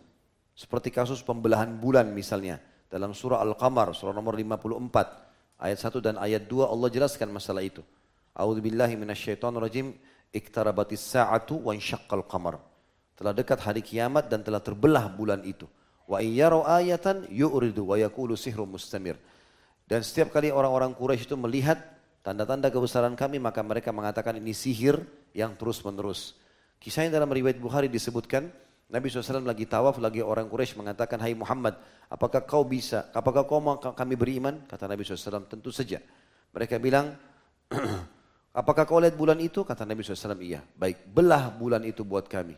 Seperti 0.55 0.91
kasus 0.91 1.23
pembelahan 1.23 1.71
bulan 1.79 2.11
misalnya. 2.11 2.59
Dalam 2.91 3.15
surah 3.15 3.39
Al-Qamar, 3.39 3.95
surah 3.95 4.11
nomor 4.11 4.35
54. 4.35 5.28
Ayat 5.59 5.83
1 5.83 5.99
dan 5.99 6.15
ayat 6.15 6.47
2 6.47 6.63
Allah 6.63 6.87
jelaskan 6.87 7.27
masalah 7.35 7.59
itu. 7.59 7.83
A'udzubillahi 8.31 8.95
minasyaitonirrajim. 8.95 9.91
Iktarabatis 10.31 11.03
sa'atu 11.03 11.67
wa 11.67 11.75
insyaqqal 11.75 12.23
qamar. 12.23 12.63
Telah 13.19 13.35
dekat 13.35 13.59
hari 13.59 13.83
kiamat 13.83 14.31
dan 14.31 14.39
telah 14.39 14.63
terbelah 14.63 15.11
bulan 15.11 15.43
itu. 15.43 15.67
Wa 16.07 16.23
iyyarau 16.23 16.63
ayatan 16.63 17.27
yu'ridu 17.27 17.91
wa 17.91 17.99
yaqulu 17.99 18.39
sihru 18.39 18.63
mustamir. 18.63 19.19
Dan 19.83 20.05
setiap 20.05 20.31
kali 20.31 20.53
orang-orang 20.53 20.95
Quraisy 20.95 21.27
itu 21.27 21.35
melihat 21.35 21.81
tanda-tanda 22.23 22.71
kebesaran 22.71 23.17
kami 23.17 23.41
maka 23.41 23.59
mereka 23.65 23.89
mengatakan 23.91 24.37
ini 24.37 24.55
sihir 24.55 25.01
yang 25.35 25.57
terus 25.59 25.83
menerus. 25.83 26.39
Kisahnya 26.79 27.19
dalam 27.19 27.27
riwayat 27.27 27.59
Bukhari 27.59 27.91
disebutkan 27.91 28.47
Nabi 28.89 29.05
SAW 29.05 29.45
lagi 29.45 29.69
tawaf, 29.69 30.01
lagi 30.01 30.25
orang 30.25 30.49
Quraisy 30.49 30.73
mengatakan, 30.73 31.21
Hai 31.21 31.37
Muhammad, 31.37 31.77
apakah 32.09 32.41
kau 32.41 32.65
bisa, 32.65 33.13
apakah 33.13 33.45
kau 33.45 33.61
mau 33.61 33.77
kami 33.77 34.17
beriman? 34.17 34.65
Kata 34.65 34.89
Nabi 34.89 35.05
SAW, 35.05 35.45
tentu 35.45 35.69
saja. 35.69 36.01
Mereka 36.49 36.81
bilang, 36.81 37.13
apakah 38.59 38.89
kau 38.89 38.97
lihat 38.97 39.13
bulan 39.13 39.37
itu? 39.37 39.61
Kata 39.61 39.85
Nabi 39.85 40.01
SAW, 40.01 40.41
iya. 40.41 40.65
Baik, 40.73 41.05
belah 41.05 41.53
bulan 41.53 41.85
itu 41.85 42.01
buat 42.01 42.25
kami. 42.25 42.57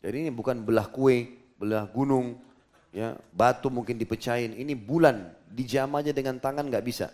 Jadi 0.00 0.16
ini 0.16 0.32
bukan 0.32 0.64
belah 0.64 0.88
kue, 0.88 1.28
belah 1.60 1.84
gunung, 1.92 2.40
ya 2.88 3.12
batu 3.32 3.68
mungkin 3.68 4.00
dipecahin. 4.00 4.56
Ini 4.56 4.72
bulan, 4.72 5.28
dijam 5.52 5.92
aja 5.92 6.12
dengan 6.16 6.40
tangan 6.40 6.64
nggak 6.72 6.84
bisa. 6.88 7.12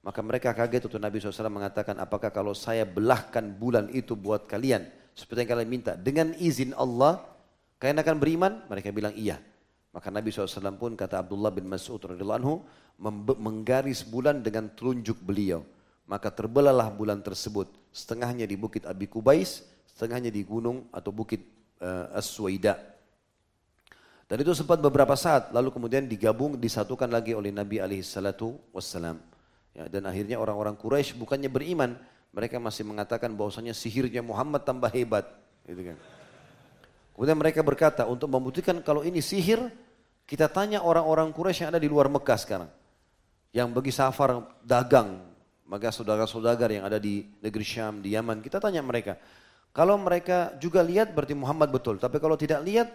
Maka 0.00 0.24
mereka 0.24 0.56
kaget 0.56 0.88
untuk 0.88 0.96
Nabi 0.96 1.20
SAW 1.20 1.52
mengatakan, 1.52 2.00
apakah 2.00 2.32
kalau 2.32 2.56
saya 2.56 2.88
belahkan 2.88 3.52
bulan 3.52 3.92
itu 3.92 4.16
buat 4.16 4.48
kalian, 4.48 4.88
seperti 5.12 5.44
yang 5.44 5.50
kalian 5.52 5.68
minta, 5.68 5.92
dengan 5.92 6.32
izin 6.40 6.72
Allah, 6.72 7.29
Kalian 7.80 7.98
akan 8.04 8.16
beriman? 8.20 8.52
Mereka 8.68 8.92
bilang 8.92 9.16
iya. 9.16 9.40
Maka 9.90 10.12
Nabi 10.12 10.30
SAW 10.30 10.76
pun 10.78 10.94
kata 10.94 11.24
Abdullah 11.24 11.50
bin 11.50 11.66
Mas'ud 11.66 11.98
radhiyallahu 11.98 12.40
anhu 12.44 12.54
menggaris 13.40 14.04
bulan 14.04 14.44
dengan 14.44 14.68
telunjuk 14.70 15.16
beliau. 15.24 15.64
Maka 16.04 16.28
terbelalah 16.28 16.92
bulan 16.92 17.24
tersebut. 17.24 17.72
Setengahnya 17.90 18.44
di 18.44 18.54
bukit 18.54 18.84
Abi 18.84 19.08
Kubais, 19.08 19.64
setengahnya 19.88 20.28
di 20.28 20.44
gunung 20.44 20.86
atau 20.92 21.10
bukit 21.10 21.42
uh, 21.80 22.12
As-Suwaida. 22.14 22.78
Dan 24.30 24.46
itu 24.46 24.54
sempat 24.54 24.78
beberapa 24.78 25.18
saat, 25.18 25.50
lalu 25.50 25.74
kemudian 25.74 26.06
digabung, 26.06 26.54
disatukan 26.54 27.10
lagi 27.10 27.34
oleh 27.34 27.50
Nabi 27.50 27.82
alaihi 27.82 28.06
salatu 28.06 28.62
wassalam. 28.70 29.18
Ya, 29.74 29.90
dan 29.90 30.06
akhirnya 30.06 30.38
orang-orang 30.38 30.78
Quraisy 30.78 31.18
bukannya 31.18 31.50
beriman, 31.50 31.98
mereka 32.30 32.62
masih 32.62 32.86
mengatakan 32.86 33.34
bahwasanya 33.34 33.74
sihirnya 33.74 34.22
Muhammad 34.22 34.62
tambah 34.62 34.86
hebat. 34.86 35.26
Gitu 35.66 35.82
kan. 35.82 35.98
Kemudian 37.20 37.36
mereka 37.36 37.60
berkata, 37.60 38.08
untuk 38.08 38.32
membuktikan 38.32 38.80
kalau 38.80 39.04
ini 39.04 39.20
sihir, 39.20 39.60
kita 40.24 40.48
tanya 40.48 40.80
orang-orang 40.80 41.28
Quraisy 41.36 41.68
yang 41.68 41.76
ada 41.76 41.76
di 41.76 41.84
luar 41.84 42.08
Mekah 42.08 42.38
sekarang. 42.40 42.72
Yang 43.52 43.68
bagi 43.76 43.92
safar 43.92 44.56
dagang, 44.64 45.20
maka 45.68 45.92
saudara-saudara 45.92 46.72
yang 46.72 46.88
ada 46.88 46.96
di 46.96 47.28
negeri 47.44 47.60
Syam, 47.60 48.00
di 48.00 48.16
Yaman, 48.16 48.40
kita 48.40 48.56
tanya 48.56 48.80
mereka. 48.80 49.20
Kalau 49.68 50.00
mereka 50.00 50.56
juga 50.56 50.80
lihat 50.80 51.12
berarti 51.12 51.36
Muhammad 51.36 51.68
betul. 51.68 52.00
Tapi 52.00 52.16
kalau 52.16 52.40
tidak 52.40 52.64
lihat, 52.64 52.88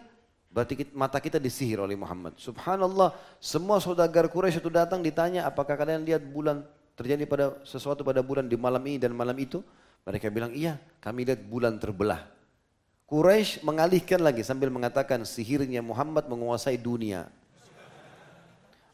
berarti 0.50 0.90
mata 0.98 1.22
kita 1.22 1.38
disihir 1.38 1.86
oleh 1.86 1.94
Muhammad. 1.94 2.34
Subhanallah, 2.42 3.14
semua 3.38 3.78
saudagar 3.78 4.26
Quraisy 4.34 4.58
itu 4.58 4.74
datang 4.74 5.06
ditanya, 5.06 5.46
apakah 5.46 5.78
kalian 5.78 6.02
lihat 6.02 6.26
bulan 6.26 6.66
terjadi 6.98 7.30
pada 7.30 7.62
sesuatu 7.62 8.02
pada 8.02 8.26
bulan 8.26 8.50
di 8.50 8.58
malam 8.58 8.82
ini 8.90 8.98
dan 8.98 9.14
malam 9.14 9.38
itu? 9.38 9.62
Mereka 10.02 10.34
bilang, 10.34 10.50
iya, 10.50 10.82
kami 10.98 11.30
lihat 11.30 11.46
bulan 11.46 11.78
terbelah. 11.78 12.35
Quraisy 13.06 13.62
mengalihkan 13.62 14.18
lagi 14.18 14.42
sambil 14.42 14.74
mengatakan 14.74 15.22
sihirnya 15.22 15.86
Muhammad 15.86 16.26
menguasai 16.26 16.82
dunia. 16.82 17.30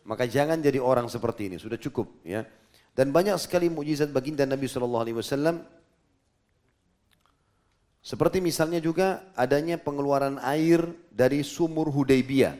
Maka 0.03 0.27
jangan 0.27 0.59
jadi 0.59 0.83
orang 0.83 1.07
seperti 1.07 1.47
ini, 1.47 1.57
sudah 1.61 1.79
cukup 1.79 2.11
ya. 2.27 2.43
Dan 2.91 3.15
banyak 3.15 3.39
sekali 3.39 3.71
mujizat 3.71 4.11
baginda 4.11 4.43
Nabi 4.43 4.67
Shallallahu 4.67 5.03
Alaihi 5.07 5.17
Wasallam. 5.17 5.63
Seperti 8.01 8.41
misalnya 8.43 8.81
juga 8.81 9.31
adanya 9.37 9.77
pengeluaran 9.77 10.41
air 10.41 10.83
dari 11.13 11.45
sumur 11.45 11.87
Hudaybiyah. 11.87 12.57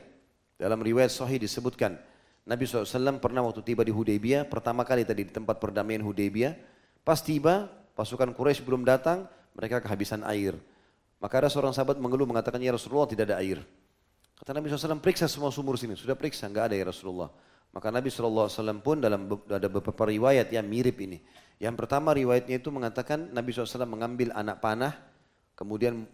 Dalam 0.62 0.80
riwayat 0.80 1.10
Sahih 1.10 1.42
disebutkan 1.42 1.98
Nabi 2.46 2.70
SAW 2.70 3.18
pernah 3.18 3.42
waktu 3.42 3.66
tiba 3.66 3.82
di 3.82 3.90
Hudaybiyah 3.90 4.46
pertama 4.46 4.86
kali 4.86 5.02
tadi 5.02 5.26
di 5.26 5.34
tempat 5.34 5.58
perdamaian 5.58 6.06
Hudaybiyah. 6.06 6.54
Pas 7.02 7.18
tiba 7.18 7.66
pasukan 7.98 8.30
Quraisy 8.38 8.62
belum 8.62 8.86
datang 8.86 9.26
mereka 9.58 9.82
kehabisan 9.82 10.22
air. 10.30 10.54
Maka 11.22 11.46
ada 11.46 11.50
seorang 11.54 11.70
sahabat 11.70 12.02
mengeluh 12.02 12.26
mengatakan, 12.26 12.58
ya 12.58 12.74
Rasulullah 12.74 13.06
tidak 13.06 13.30
ada 13.30 13.38
air. 13.46 13.62
Kata 14.42 14.58
Nabi 14.58 14.74
SAW, 14.74 14.98
periksa 14.98 15.30
semua 15.30 15.54
sumur 15.54 15.78
sini. 15.78 15.94
Sudah 15.94 16.18
periksa, 16.18 16.50
enggak 16.50 16.74
ada 16.74 16.76
ya 16.82 16.90
Rasulullah. 16.90 17.30
Maka 17.72 17.88
Nabi 17.94 18.10
SAW 18.10 18.50
pun 18.82 19.00
dalam 19.00 19.30
ada 19.48 19.68
beberapa 19.70 20.04
riwayat 20.10 20.50
yang 20.50 20.66
mirip 20.66 20.98
ini. 20.98 21.22
Yang 21.62 21.78
pertama 21.78 22.12
riwayatnya 22.12 22.58
itu 22.58 22.74
mengatakan 22.74 23.30
Nabi 23.32 23.54
SAW 23.54 23.86
mengambil 23.86 24.34
anak 24.34 24.60
panah, 24.66 24.98
kemudian 25.54 26.10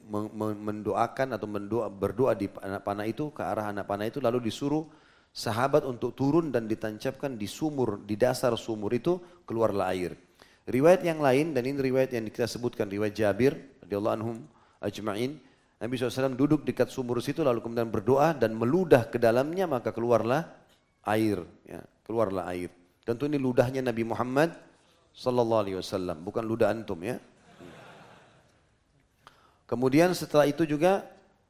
mendoakan 0.59 1.39
atau 1.39 1.47
mendoa, 1.47 1.87
berdoa 1.87 2.35
di 2.35 2.51
anak 2.59 2.83
panah 2.83 3.07
itu 3.07 3.31
ke 3.31 3.41
arah 3.41 3.71
anak 3.71 3.87
panah 3.87 4.05
itu 4.11 4.19
lalu 4.19 4.43
disuruh 4.43 4.85
sahabat 5.31 5.87
untuk 5.87 6.13
turun 6.19 6.51
dan 6.51 6.67
ditancapkan 6.67 7.39
di 7.39 7.47
sumur, 7.47 8.03
di 8.03 8.19
dasar 8.19 8.51
sumur 8.59 8.91
itu 8.91 9.17
keluarlah 9.47 9.95
air. 9.95 10.19
Riwayat 10.67 10.99
yang 11.07 11.23
lain 11.23 11.55
dan 11.55 11.63
ini 11.63 11.79
riwayat 11.79 12.11
yang 12.11 12.27
kita 12.27 12.43
sebutkan 12.43 12.91
riwayat 12.91 13.15
Jabir 13.15 13.55
radhiyallahu 13.87 14.15
anhum 14.19 14.37
ajma'in 14.81 15.39
Nabi 15.77 15.93
SAW 15.93 16.33
duduk 16.33 16.65
dekat 16.65 16.89
sumur 16.89 17.21
situ 17.21 17.45
lalu 17.45 17.61
kemudian 17.61 17.93
berdoa 17.93 18.33
dan 18.33 18.57
meludah 18.57 19.05
ke 19.05 19.21
dalamnya 19.21 19.69
maka 19.69 19.93
keluarlah 19.93 20.49
air. 21.05 21.45
Ya, 21.69 21.85
keluarlah 22.01 22.49
air. 22.49 22.73
Tentu 23.05 23.29
ini 23.29 23.37
ludahnya 23.37 23.85
Nabi 23.85 24.03
Muhammad 24.03 24.57
Sallallahu 25.13 25.77
bukan 26.21 26.43
ludah 26.45 26.73
antum 26.73 27.01
ya. 27.01 27.17
Kemudian 29.65 30.13
setelah 30.13 30.45
itu 30.45 30.63
juga 30.63 31.05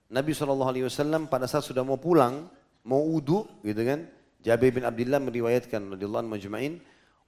Nabi 0.08 0.32
Wasallam 0.32 1.28
pada 1.28 1.46
saat 1.46 1.68
sudah 1.68 1.84
mau 1.84 2.00
pulang, 2.00 2.48
mau 2.88 3.04
udu, 3.04 3.44
gitu 3.62 3.84
kan? 3.84 4.08
Jabir 4.40 4.72
bin 4.72 4.88
Abdullah 4.88 5.20
meriwayatkan 5.20 5.94
radhiyallahu 5.94 6.24
anhu 6.26 6.34
majma'in, 6.40 6.74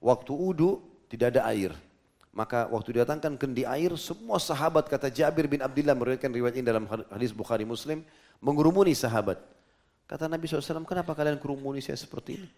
waktu 0.00 0.32
udu 0.32 0.80
tidak 1.12 1.36
ada 1.36 1.46
air. 1.52 1.76
Maka 2.30 2.70
waktu 2.70 2.94
didatangkan 2.94 3.34
kendi 3.34 3.66
air, 3.66 3.90
semua 3.98 4.38
sahabat 4.38 4.86
kata 4.86 5.10
Jabir 5.10 5.50
bin 5.50 5.58
Abdullah 5.58 5.98
meriwayatkan 5.98 6.30
riwayat 6.30 6.54
ini 6.54 6.66
dalam 6.66 6.86
hadis 7.10 7.34
Bukhari 7.34 7.66
Muslim, 7.66 8.06
mengurumuni 8.38 8.94
sahabat. 8.94 9.42
Kata 10.06 10.30
Nabi 10.30 10.46
SAW, 10.46 10.86
kenapa 10.86 11.14
kalian 11.14 11.42
kerumuni 11.42 11.82
saya 11.82 11.98
seperti 11.98 12.38
ini? 12.38 12.48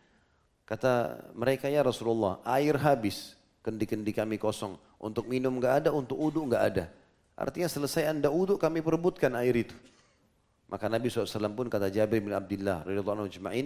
Kata 0.69 1.21
mereka, 1.33 1.73
ya 1.73 1.81
Rasulullah, 1.81 2.45
air 2.45 2.77
habis, 2.81 3.33
kendi-kendi 3.65 4.13
kami 4.13 4.37
kosong. 4.37 4.77
Untuk 5.01 5.25
minum 5.25 5.57
nggak 5.57 5.85
ada, 5.85 5.91
untuk 5.93 6.21
uduk 6.21 6.53
nggak 6.53 6.65
ada. 6.69 6.85
Artinya 7.33 7.69
selesai 7.69 8.13
anda 8.13 8.29
uduk, 8.29 8.61
kami 8.61 8.85
perebutkan 8.85 9.33
air 9.41 9.57
itu. 9.57 9.77
Maka 10.73 10.89
Nabi 10.89 11.13
SAW 11.13 11.53
pun 11.53 11.69
kata 11.69 11.93
Jabir 11.93 12.25
bin 12.25 12.33
Abdullah 12.33 12.81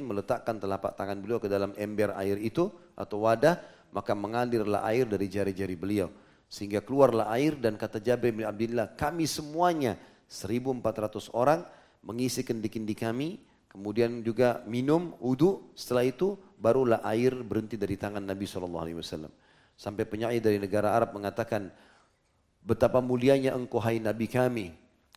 meletakkan 0.02 0.58
telapak 0.58 0.98
tangan 0.98 1.22
beliau 1.22 1.38
ke 1.38 1.46
dalam 1.46 1.70
ember 1.78 2.10
air 2.18 2.34
itu 2.42 2.66
atau 2.98 3.22
wadah 3.22 3.62
maka 3.90 4.12
mengalirlah 4.14 4.82
air 4.86 5.06
dari 5.06 5.26
jari-jari 5.26 5.76
beliau. 5.78 6.08
Sehingga 6.46 6.78
keluarlah 6.78 7.26
air 7.34 7.58
dan 7.58 7.74
kata 7.74 7.98
Jabir 7.98 8.30
bin 8.30 8.46
Abdullah, 8.46 8.94
kami 8.94 9.26
semuanya 9.26 9.98
1400 10.30 11.30
orang 11.34 11.66
mengisi 12.06 12.46
kendi-kendi 12.46 12.94
kami, 12.94 13.28
kemudian 13.66 14.22
juga 14.22 14.62
minum, 14.66 15.18
udu, 15.18 15.74
setelah 15.74 16.06
itu 16.06 16.38
barulah 16.56 17.02
air 17.02 17.34
berhenti 17.42 17.74
dari 17.74 17.98
tangan 17.98 18.22
Nabi 18.22 18.46
SAW. 18.46 19.30
Sampai 19.76 20.06
penyair 20.06 20.38
dari 20.38 20.62
negara 20.62 20.94
Arab 20.94 21.12
mengatakan, 21.12 21.68
betapa 22.62 23.02
mulianya 23.02 23.52
engkau 23.58 23.82
hai 23.82 23.98
Nabi 23.98 24.30
kami, 24.30 24.66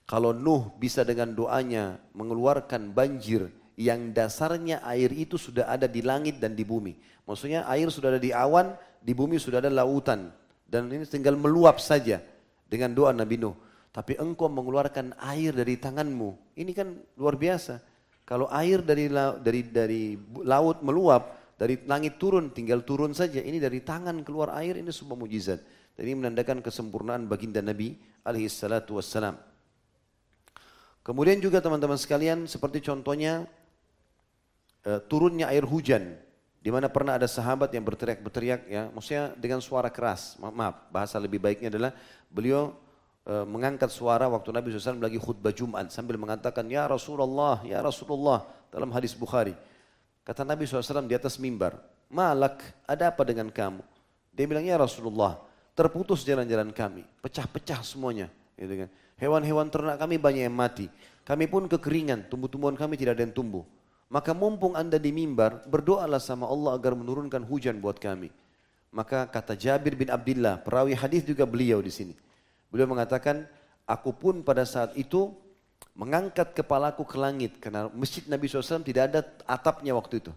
kalau 0.09 0.33
Nuh 0.33 0.73
bisa 0.81 1.05
dengan 1.05 1.29
doanya 1.37 2.01
mengeluarkan 2.17 2.89
banjir 2.89 3.53
yang 3.79 4.11
dasarnya 4.11 4.81
air 4.83 5.13
itu 5.13 5.37
sudah 5.39 5.69
ada 5.69 5.85
di 5.85 6.01
langit 6.01 6.41
dan 6.41 6.57
di 6.57 6.65
bumi. 6.65 6.97
Maksudnya 7.29 7.61
air 7.69 7.93
sudah 7.93 8.09
ada 8.09 8.17
di 8.17 8.33
awan, 8.33 8.73
di 8.97 9.13
bumi 9.13 9.37
sudah 9.37 9.61
ada 9.61 9.69
lautan. 9.69 10.33
Dan 10.65 10.89
ini 10.89 11.05
tinggal 11.05 11.37
meluap 11.37 11.77
saja 11.77 12.17
dengan 12.65 12.89
doa 12.97 13.13
Nabi 13.13 13.37
Nuh. 13.37 13.53
Tapi 13.93 14.17
engkau 14.17 14.49
mengeluarkan 14.49 15.13
air 15.21 15.53
dari 15.53 15.77
tanganmu. 15.77 16.57
Ini 16.57 16.71
kan 16.73 16.97
luar 17.21 17.37
biasa. 17.37 17.85
Kalau 18.25 18.49
air 18.49 18.81
dari 18.81 19.13
dari 19.45 19.61
dari 19.69 20.03
laut 20.41 20.81
meluap, 20.81 21.53
dari 21.53 21.77
langit 21.85 22.17
turun, 22.17 22.49
tinggal 22.49 22.81
turun 22.81 23.13
saja. 23.13 23.45
Ini 23.45 23.61
dari 23.61 23.85
tangan 23.85 24.25
keluar 24.25 24.57
air, 24.57 24.81
ini 24.81 24.89
sebuah 24.89 25.17
mujizat. 25.17 25.61
Dan 25.93 26.09
ini 26.09 26.25
menandakan 26.25 26.65
kesempurnaan 26.65 27.29
baginda 27.29 27.61
Nabi 27.61 27.93
alaihi 28.25 28.49
salatu 28.49 28.97
wassalam. 28.97 29.37
Kemudian 31.05 31.37
juga 31.41 31.61
teman-teman 31.61 31.97
sekalian, 31.97 32.49
seperti 32.49 32.81
contohnya 32.85 33.45
uh, 34.85 35.01
turunnya 35.05 35.49
air 35.49 35.65
hujan 35.65 36.28
di 36.59 36.69
mana 36.69 36.91
pernah 36.91 37.15
ada 37.15 37.23
sahabat 37.23 37.71
yang 37.71 37.87
berteriak-berteriak 37.87 38.67
ya, 38.67 38.91
maksudnya 38.91 39.31
dengan 39.39 39.63
suara 39.63 39.87
keras. 39.87 40.35
Ma 40.35 40.51
maaf, 40.51 40.91
bahasa 40.91 41.15
lebih 41.15 41.39
baiknya 41.39 41.71
adalah 41.71 41.91
beliau 42.27 42.75
uh, 43.23 43.47
mengangkat 43.47 43.87
suara 43.87 44.27
waktu 44.27 44.51
Nabi 44.51 44.75
SAW 44.75 44.99
lagi 44.99 45.15
khutbah 45.15 45.55
Jumat 45.55 45.87
sambil 45.87 46.19
mengatakan 46.19 46.67
ya 46.67 46.83
Rasulullah, 46.83 47.63
ya 47.63 47.79
Rasulullah 47.79 48.43
dalam 48.67 48.91
hadis 48.91 49.15
Bukhari. 49.15 49.55
Kata 50.27 50.43
Nabi 50.43 50.67
SAW 50.67 51.07
di 51.07 51.15
atas 51.15 51.39
mimbar, 51.39 51.79
malak 52.11 52.59
ada 52.83 53.07
apa 53.07 53.23
dengan 53.23 53.47
kamu? 53.47 53.81
Dia 54.35 54.45
bilang 54.45 54.67
ya 54.67 54.75
Rasulullah, 54.75 55.39
terputus 55.71 56.27
jalan-jalan 56.27 56.75
kami, 56.75 57.07
pecah-pecah 57.23 57.81
semuanya. 57.87 58.27
Gitu 58.59 58.83
kan. 58.85 58.89
Hewan-hewan 59.15 59.71
ternak 59.71 59.95
kami 59.95 60.19
banyak 60.19 60.43
yang 60.43 60.55
mati. 60.55 60.91
Kami 61.23 61.47
pun 61.47 61.71
kekeringan, 61.71 62.27
tumbuh-tumbuhan 62.27 62.75
kami 62.75 62.99
tidak 62.99 63.15
ada 63.15 63.23
yang 63.23 63.35
tumbuh. 63.35 63.63
Maka 64.09 64.33
mumpung 64.33 64.73
anda 64.73 64.97
di 64.97 65.13
mimbar, 65.13 65.61
berdoalah 65.69 66.17
sama 66.17 66.49
Allah 66.49 66.73
agar 66.73 66.97
menurunkan 66.97 67.45
hujan 67.45 67.77
buat 67.77 68.01
kami. 68.01 68.33
Maka 68.89 69.29
kata 69.29 69.53
Jabir 69.53 69.93
bin 69.93 70.09
Abdullah, 70.09 70.57
perawi 70.65 70.97
hadis 70.97 71.21
juga 71.21 71.45
beliau 71.45 71.77
di 71.77 71.93
sini. 71.93 72.17
Beliau 72.73 72.89
mengatakan, 72.89 73.45
aku 73.85 74.09
pun 74.09 74.41
pada 74.41 74.65
saat 74.65 74.97
itu 74.97 75.29
mengangkat 75.93 76.57
kepalaku 76.57 77.05
ke 77.05 77.21
langit 77.21 77.61
karena 77.61 77.85
masjid 77.93 78.25
Nabi 78.25 78.49
SAW 78.49 78.81
tidak 78.81 79.13
ada 79.13 79.21
atapnya 79.45 79.93
waktu 79.93 80.25
itu. 80.25 80.33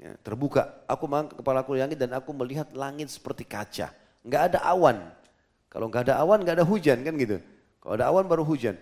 Ya, 0.00 0.16
terbuka. 0.24 0.80
Aku 0.88 1.04
mengangkat 1.04 1.36
kepalaku 1.44 1.76
ke 1.76 1.80
langit 1.84 1.98
dan 2.00 2.16
aku 2.16 2.32
melihat 2.32 2.72
langit 2.72 3.12
seperti 3.12 3.44
kaca. 3.44 3.92
Enggak 4.24 4.42
ada 4.48 4.58
awan. 4.64 5.12
Kalau 5.68 5.92
enggak 5.92 6.08
ada 6.08 6.24
awan, 6.24 6.40
enggak 6.40 6.56
ada 6.56 6.66
hujan 6.66 7.04
kan 7.04 7.12
gitu. 7.20 7.36
Kalau 7.84 7.94
ada 8.00 8.08
awan 8.08 8.24
baru 8.24 8.48
hujan. 8.48 8.80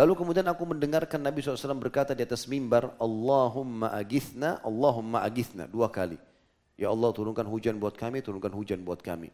Lalu 0.00 0.16
kemudian 0.16 0.48
aku 0.48 0.64
mendengarkan 0.64 1.20
Nabi 1.20 1.44
SAW 1.44 1.76
berkata 1.76 2.16
di 2.16 2.24
atas 2.24 2.48
mimbar, 2.48 2.96
Allahumma 2.96 3.92
agithna, 3.92 4.56
Allahumma 4.64 5.20
agithna, 5.20 5.68
dua 5.68 5.92
kali. 5.92 6.16
Ya 6.80 6.88
Allah 6.88 7.12
turunkan 7.12 7.44
hujan 7.44 7.76
buat 7.76 8.00
kami, 8.00 8.24
turunkan 8.24 8.48
hujan 8.56 8.80
buat 8.80 9.04
kami. 9.04 9.28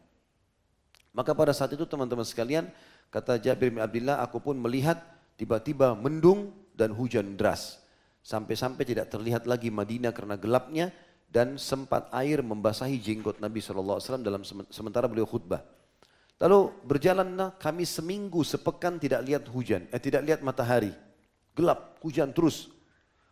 Maka 1.15 1.31
pada 1.31 1.55
saat 1.55 1.71
itu 1.71 1.87
teman-teman 1.87 2.27
sekalian, 2.27 2.67
kata 3.07 3.39
Jabir 3.39 3.71
bin 3.71 3.79
Abdullah, 3.79 4.19
aku 4.19 4.43
pun 4.43 4.59
melihat 4.59 4.99
tiba-tiba 5.39 5.95
mendung 5.95 6.51
dan 6.75 6.91
hujan 6.91 7.39
deras. 7.39 7.79
Sampai-sampai 8.19 8.83
tidak 8.83 9.07
terlihat 9.07 9.47
lagi 9.47 9.71
Madinah 9.71 10.11
karena 10.11 10.35
gelapnya 10.35 10.91
dan 11.31 11.55
sempat 11.55 12.11
air 12.11 12.43
membasahi 12.43 12.99
jenggot 12.99 13.39
Nabi 13.39 13.63
SAW 13.63 14.03
dalam 14.19 14.43
sementara 14.67 15.07
beliau 15.07 15.23
khutbah. 15.23 15.63
Lalu 16.37 16.69
berjalanlah 16.85 17.57
kami 17.57 17.81
seminggu 17.81 18.45
sepekan 18.45 19.01
tidak 19.01 19.25
lihat 19.25 19.43
hujan, 19.49 19.89
eh 19.89 19.97
tidak 19.97 20.21
lihat 20.21 20.39
matahari. 20.45 20.93
Gelap, 21.57 21.97
hujan 22.05 22.29
terus. 22.29 22.69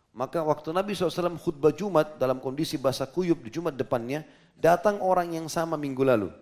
Maka 0.10 0.42
waktu 0.42 0.74
Nabi 0.74 0.98
SAW 0.98 1.38
khutbah 1.38 1.70
Jumat 1.70 2.18
dalam 2.18 2.42
kondisi 2.42 2.82
basah 2.82 3.06
kuyup 3.06 3.46
di 3.46 3.54
Jumat 3.54 3.78
depannya, 3.78 4.26
datang 4.58 4.98
orang 5.06 5.38
yang 5.38 5.46
sama 5.46 5.78
minggu 5.78 6.02
lalu. 6.02 6.34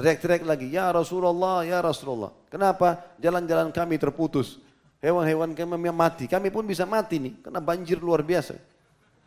Teriak-teriak 0.00 0.48
lagi, 0.48 0.72
ya 0.72 0.88
Rasulullah, 0.88 1.60
ya 1.68 1.84
Rasulullah. 1.84 2.32
Kenapa? 2.48 3.12
Jalan-jalan 3.20 3.68
kami 3.68 4.00
terputus. 4.00 4.56
Hewan-hewan 5.04 5.52
kami 5.52 5.92
mati. 5.92 6.24
Kami 6.24 6.48
pun 6.48 6.64
bisa 6.64 6.88
mati 6.88 7.20
nih, 7.20 7.34
karena 7.44 7.60
banjir 7.60 8.00
luar 8.00 8.24
biasa. 8.24 8.56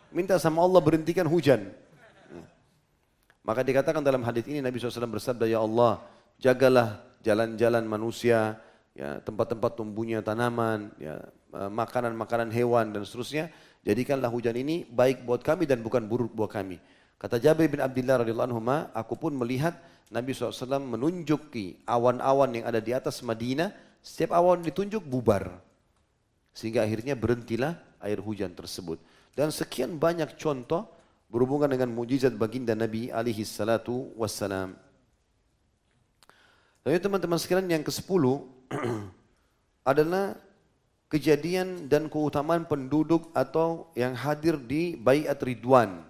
Minta 0.10 0.41
sama 0.41 0.65
Allah 0.65 0.82
berhentikan 0.82 1.30
hujan. 1.30 1.70
Maka 3.44 3.60
dikatakan 3.60 3.99
dalam 3.99 4.24
hadis 4.24 4.48
ini 4.48 4.64
Nabi 4.64 4.80
SAW 4.80 5.20
bersabda, 5.20 5.44
Ya 5.52 5.60
Allah, 5.60 5.99
jagalah 6.40 7.03
jalan-jalan 7.20 7.84
manusia, 7.84 8.56
ya 8.95 9.20
tempat-tempat 9.20 9.76
tumbuhnya 9.76 10.24
tanaman, 10.24 10.95
ya 10.95 11.20
e, 11.52 11.61
makanan-makanan 11.68 12.49
hewan 12.56 12.95
dan 12.95 13.03
seterusnya. 13.03 13.52
Jadikanlah 13.84 14.32
hujan 14.32 14.56
ini 14.56 14.88
baik 14.88 15.28
buat 15.28 15.44
kami 15.44 15.68
dan 15.68 15.84
bukan 15.84 16.07
buruk 16.07 16.32
buat 16.32 16.56
kami. 16.56 16.80
Kata 17.20 17.36
Jabir 17.36 17.68
bin 17.68 17.84
Abdullah 17.84 18.24
radhiyallahu 18.24 18.48
anhu, 18.48 18.64
aku 18.95 19.20
pun 19.20 19.36
melihat 19.36 19.76
Nabi 20.07 20.32
SAW 20.32 20.80
menunjuki 20.80 21.84
awan-awan 21.84 22.52
yang 22.56 22.65
ada 22.68 22.80
di 22.80 22.95
atas 22.95 23.20
Madinah, 23.20 23.76
setiap 23.99 24.40
awan 24.40 24.64
ditunjuk 24.64 25.03
bubar. 25.03 25.60
Sehingga 26.56 26.88
akhirnya 26.88 27.20
berhentilah 27.20 27.76
air 27.99 28.24
hujan 28.24 28.56
tersebut. 28.56 29.03
Dan 29.36 29.52
sekian 29.52 29.99
banyak 29.99 30.40
contoh 30.40 30.88
berhubungan 31.34 31.65
dengan 31.65 31.89
mujizat 31.89 32.38
baginda 32.38 32.77
Nabi 32.77 33.10
alaihi 33.10 33.41
salatu 33.41 34.14
wassalam. 34.14 34.77
Lalu 36.85 37.01
teman-teman 37.01 37.41
sekalian 37.41 37.73
yang 37.73 37.81
ke-10 37.81 38.23
adalah 39.91 40.38
kejadian 41.10 41.89
dan 41.89 42.05
keutamaan 42.05 42.69
penduduk 42.69 43.34
atau 43.34 43.89
yang 43.97 44.14
hadir 44.14 44.61
di 44.61 44.93
Baiat 44.93 45.41
Ridwan. 45.41 46.05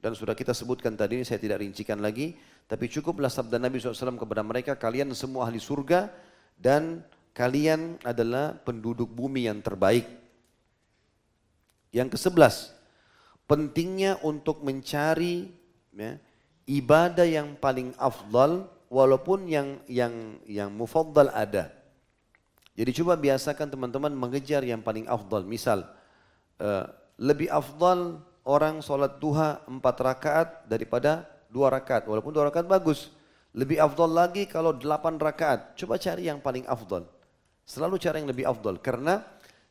Dan 0.00 0.16
sudah 0.16 0.32
kita 0.32 0.56
sebutkan 0.56 0.96
tadi 0.96 1.20
ini 1.20 1.24
saya 1.28 1.36
tidak 1.36 1.60
rincikan 1.60 2.00
lagi. 2.00 2.32
Tapi 2.64 2.88
cukuplah 2.88 3.28
sabda 3.28 3.60
Nabi 3.60 3.76
SAW 3.76 4.16
kepada 4.16 4.40
mereka, 4.40 4.72
kalian 4.72 5.12
semua 5.12 5.44
ahli 5.44 5.60
surga 5.60 6.08
dan 6.56 7.04
kalian 7.36 8.00
adalah 8.00 8.56
penduduk 8.56 9.12
bumi 9.12 9.52
yang 9.52 9.60
terbaik. 9.60 10.08
Yang 11.92 12.16
ke-11, 12.16 12.81
pentingnya 13.46 14.18
untuk 14.22 14.62
mencari 14.62 15.50
ya, 15.92 16.16
ibadah 16.66 17.26
yang 17.26 17.58
paling 17.58 17.92
afdal 17.98 18.70
walaupun 18.92 19.48
yang 19.48 19.80
yang 19.88 20.38
yang 20.44 20.70
mufaddal 20.72 21.32
ada. 21.32 21.72
Jadi 22.72 22.90
coba 23.02 23.20
biasakan 23.20 23.68
teman-teman 23.68 24.12
mengejar 24.12 24.64
yang 24.64 24.80
paling 24.80 25.04
afdal. 25.04 25.44
Misal 25.44 25.84
uh, 26.60 26.88
lebih 27.20 27.52
afdal 27.52 28.20
orang 28.48 28.80
sholat 28.80 29.20
duha 29.20 29.60
empat 29.68 29.96
rakaat 30.00 30.48
daripada 30.64 31.28
dua 31.52 31.68
rakaat. 31.68 32.08
Walaupun 32.08 32.32
dua 32.32 32.48
rakaat 32.48 32.64
bagus. 32.64 33.12
Lebih 33.52 33.84
afdal 33.84 34.08
lagi 34.08 34.48
kalau 34.48 34.72
delapan 34.72 35.20
rakaat. 35.20 35.76
Coba 35.76 36.00
cari 36.00 36.32
yang 36.32 36.40
paling 36.40 36.64
afdal. 36.64 37.04
Selalu 37.68 38.00
cari 38.00 38.24
yang 38.24 38.30
lebih 38.32 38.48
afdal. 38.48 38.80
Karena 38.80 39.20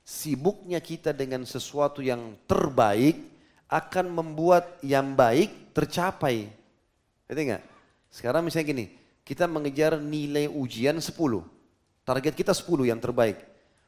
sibuknya 0.06 0.78
kita 0.78 1.10
dengan 1.18 1.42
sesuatu 1.42 2.06
yang 2.06 2.38
terbaik 2.46 3.31
akan 3.72 4.12
membuat 4.12 4.84
yang 4.84 5.16
baik 5.16 5.72
tercapai. 5.72 6.52
Ngerti 7.32 7.42
enggak? 7.48 7.64
Sekarang 8.12 8.44
misalnya 8.44 8.68
gini, 8.68 8.86
kita 9.24 9.48
mengejar 9.48 9.96
nilai 9.96 10.52
ujian 10.52 11.00
10. 11.00 11.16
Target 12.04 12.34
kita 12.36 12.52
10 12.52 12.92
yang 12.92 13.00
terbaik. 13.00 13.40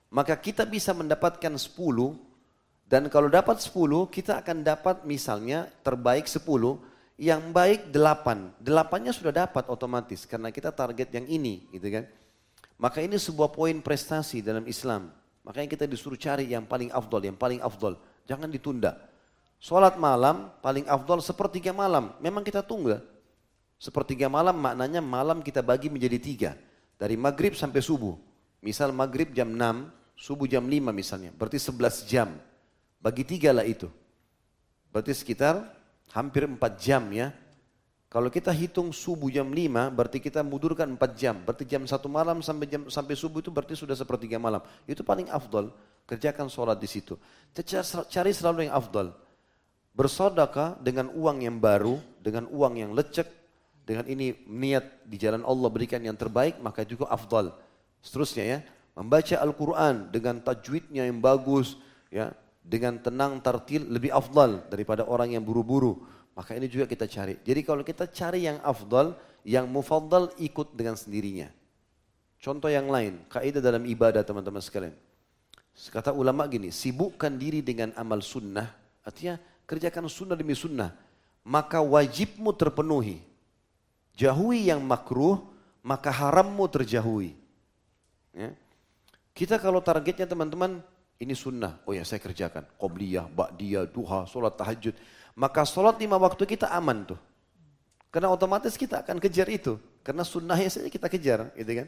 Maka 0.07 0.39
kita 0.39 0.63
bisa 0.63 0.95
mendapatkan 0.95 1.51
10 1.59 1.75
dan 2.87 3.11
kalau 3.11 3.27
dapat 3.27 3.59
10 3.59 4.07
kita 4.07 4.39
akan 4.39 4.63
dapat 4.63 5.03
misalnya 5.03 5.67
terbaik 5.83 6.31
10 6.31 6.47
yang 7.19 7.51
baik 7.51 7.91
8. 7.91 8.63
8-nya 8.63 9.11
sudah 9.11 9.33
dapat 9.35 9.67
otomatis 9.67 10.23
karena 10.23 10.47
kita 10.53 10.71
target 10.71 11.11
yang 11.11 11.27
ini 11.27 11.67
gitu 11.75 11.91
kan. 11.91 12.07
Maka 12.79 13.03
ini 13.03 13.19
sebuah 13.19 13.51
poin 13.51 13.83
prestasi 13.83 14.39
dalam 14.39 14.63
Islam. 14.63 15.11
Makanya 15.43 15.67
kita 15.67 15.85
disuruh 15.89 16.15
cari 16.15 16.47
yang 16.47 16.63
paling 16.63 16.87
afdol, 16.93 17.27
yang 17.27 17.35
paling 17.35 17.59
afdol. 17.59 17.99
Jangan 18.23 18.47
ditunda. 18.47 18.95
Sholat 19.63 19.95
malam 19.95 20.51
paling 20.59 20.83
afdol 20.91 21.23
sepertiga 21.23 21.71
malam. 21.71 22.11
Memang 22.19 22.43
kita 22.43 22.59
tunggu. 22.59 22.99
Sepertiga 23.79 24.27
malam 24.27 24.59
maknanya 24.59 24.99
malam 24.99 25.39
kita 25.39 25.63
bagi 25.63 25.87
menjadi 25.87 26.19
tiga. 26.19 26.51
Dari 26.99 27.15
maghrib 27.15 27.55
sampai 27.55 27.79
subuh. 27.79 28.19
Misal 28.59 28.91
maghrib 28.91 29.31
jam 29.31 29.47
6, 29.47 29.87
subuh 30.19 30.51
jam 30.51 30.67
5 30.67 30.91
misalnya. 30.91 31.31
Berarti 31.31 31.63
11 31.63 32.03
jam. 32.03 32.35
Bagi 32.99 33.23
tiga 33.23 33.55
lah 33.55 33.63
itu. 33.63 33.87
Berarti 34.91 35.15
sekitar 35.15 35.63
hampir 36.11 36.43
4 36.43 36.59
jam 36.75 37.07
ya. 37.15 37.31
Kalau 38.11 38.27
kita 38.27 38.51
hitung 38.51 38.91
subuh 38.91 39.31
jam 39.31 39.47
5, 39.47 39.95
berarti 39.95 40.19
kita 40.19 40.43
mundurkan 40.43 40.91
4 40.91 41.15
jam. 41.15 41.39
Berarti 41.39 41.63
jam 41.63 41.87
1 41.87 42.03
malam 42.11 42.43
sampai 42.43 42.67
jam 42.67 42.83
sampai 42.91 43.15
subuh 43.15 43.39
itu 43.39 43.47
berarti 43.47 43.79
sudah 43.79 43.95
sepertiga 43.95 44.35
malam. 44.35 44.59
Itu 44.83 45.07
paling 45.07 45.31
afdol. 45.31 45.71
Kerjakan 46.03 46.51
sholat 46.51 46.83
di 46.83 46.87
situ. 46.91 47.15
Cari 48.11 48.31
selalu 48.35 48.67
yang 48.67 48.75
afdol. 48.75 49.22
Bersodakah 49.93 50.81
dengan 50.81 51.13
uang 51.13 51.45
yang 51.45 51.61
baru, 51.61 52.01
dengan 52.17 52.49
uang 52.49 52.81
yang 52.81 52.91
lecek, 52.97 53.29
dengan 53.85 54.09
ini 54.09 54.33
niat 54.49 55.05
di 55.05 55.21
jalan 55.21 55.45
Allah 55.45 55.69
berikan 55.69 56.01
yang 56.01 56.17
terbaik, 56.17 56.57
maka 56.65 56.81
juga 56.81 57.05
afdal. 57.13 57.53
Seterusnya 58.01 58.43
ya, 58.43 58.59
membaca 58.97 59.35
Al-Quran 59.37 60.09
dengan 60.09 60.41
tajwidnya 60.41 61.05
yang 61.05 61.21
bagus, 61.21 61.77
ya, 62.09 62.33
dengan 62.63 62.97
tenang 62.97 63.37
tartil 63.43 63.85
lebih 63.91 64.09
afdal 64.09 64.65
daripada 64.71 65.05
orang 65.05 65.35
yang 65.35 65.43
buru-buru. 65.45 66.01
Maka 66.33 66.57
ini 66.57 66.65
juga 66.65 66.89
kita 66.89 67.05
cari. 67.05 67.37
Jadi 67.45 67.61
kalau 67.61 67.85
kita 67.85 68.09
cari 68.09 68.49
yang 68.49 68.57
afdal, 68.65 69.13
yang 69.45 69.69
mufaddal 69.69 70.33
ikut 70.41 70.73
dengan 70.73 70.97
sendirinya. 70.97 71.51
Contoh 72.41 72.71
yang 72.71 72.89
lain, 72.89 73.21
kaidah 73.29 73.61
dalam 73.61 73.85
ibadah 73.85 74.25
teman-teman 74.25 74.63
sekalian. 74.63 74.95
Kata 75.93 76.15
ulama 76.15 76.49
gini, 76.49 76.73
sibukkan 76.73 77.37
diri 77.37 77.61
dengan 77.61 77.93
amal 77.93 78.25
sunnah, 78.25 78.67
artinya 79.05 79.37
kerjakan 79.67 80.07
sunnah 80.07 80.35
demi 80.37 80.55
sunnah, 80.55 80.95
maka 81.43 81.83
wajibmu 81.83 82.51
terpenuhi. 82.55 83.19
Jauhi 84.13 84.69
yang 84.69 84.83
makruh, 84.85 85.41
maka 85.81 86.13
harammu 86.13 86.63
terjauhi. 86.69 87.33
Ya. 88.33 88.53
Kita 89.33 89.57
kalau 89.57 89.81
targetnya 89.81 90.29
teman-teman, 90.29 90.85
ini 91.17 91.33
sunnah, 91.33 91.81
oh 91.89 91.93
ya 91.97 92.05
saya 92.05 92.21
kerjakan. 92.21 92.63
Qobliyah, 92.77 93.25
ba'diyah, 93.33 93.89
duha, 93.89 94.29
sholat 94.29 94.53
tahajud. 94.53 94.93
Maka 95.33 95.65
sholat 95.65 95.97
lima 95.97 96.21
waktu 96.21 96.45
kita 96.45 96.69
aman 96.69 97.09
tuh. 97.09 97.19
Karena 98.13 98.29
otomatis 98.29 98.77
kita 98.77 99.01
akan 99.01 99.17
kejar 99.17 99.49
itu. 99.49 99.81
Karena 100.05 100.21
sunnahnya 100.21 100.69
saja 100.69 100.85
kita 100.85 101.09
kejar, 101.09 101.49
gitu 101.57 101.71
kan. 101.81 101.87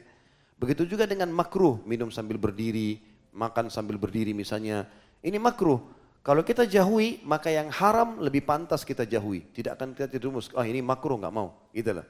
Begitu 0.58 0.98
juga 0.98 1.06
dengan 1.06 1.30
makruh, 1.30 1.78
minum 1.86 2.10
sambil 2.10 2.42
berdiri, 2.42 2.98
makan 3.30 3.70
sambil 3.70 4.02
berdiri 4.02 4.34
misalnya. 4.34 4.90
Ini 5.22 5.38
makruh. 5.38 5.78
Kalau 6.26 6.42
kita 6.42 6.66
jauhi, 6.66 7.22
maka 7.22 7.54
yang 7.54 7.70
haram 7.70 8.18
lebih 8.18 8.42
pantas 8.42 8.82
kita 8.82 9.06
jauhi. 9.06 9.46
Tidak 9.54 9.78
akan 9.78 9.94
kita 9.94 10.10
terjumus, 10.10 10.50
ah 10.58 10.62
oh, 10.62 10.66
ini 10.66 10.82
makruh 10.82 11.22
nggak 11.22 11.30
mau, 11.30 11.54
gitu 11.70 12.02
lah. 12.02 12.06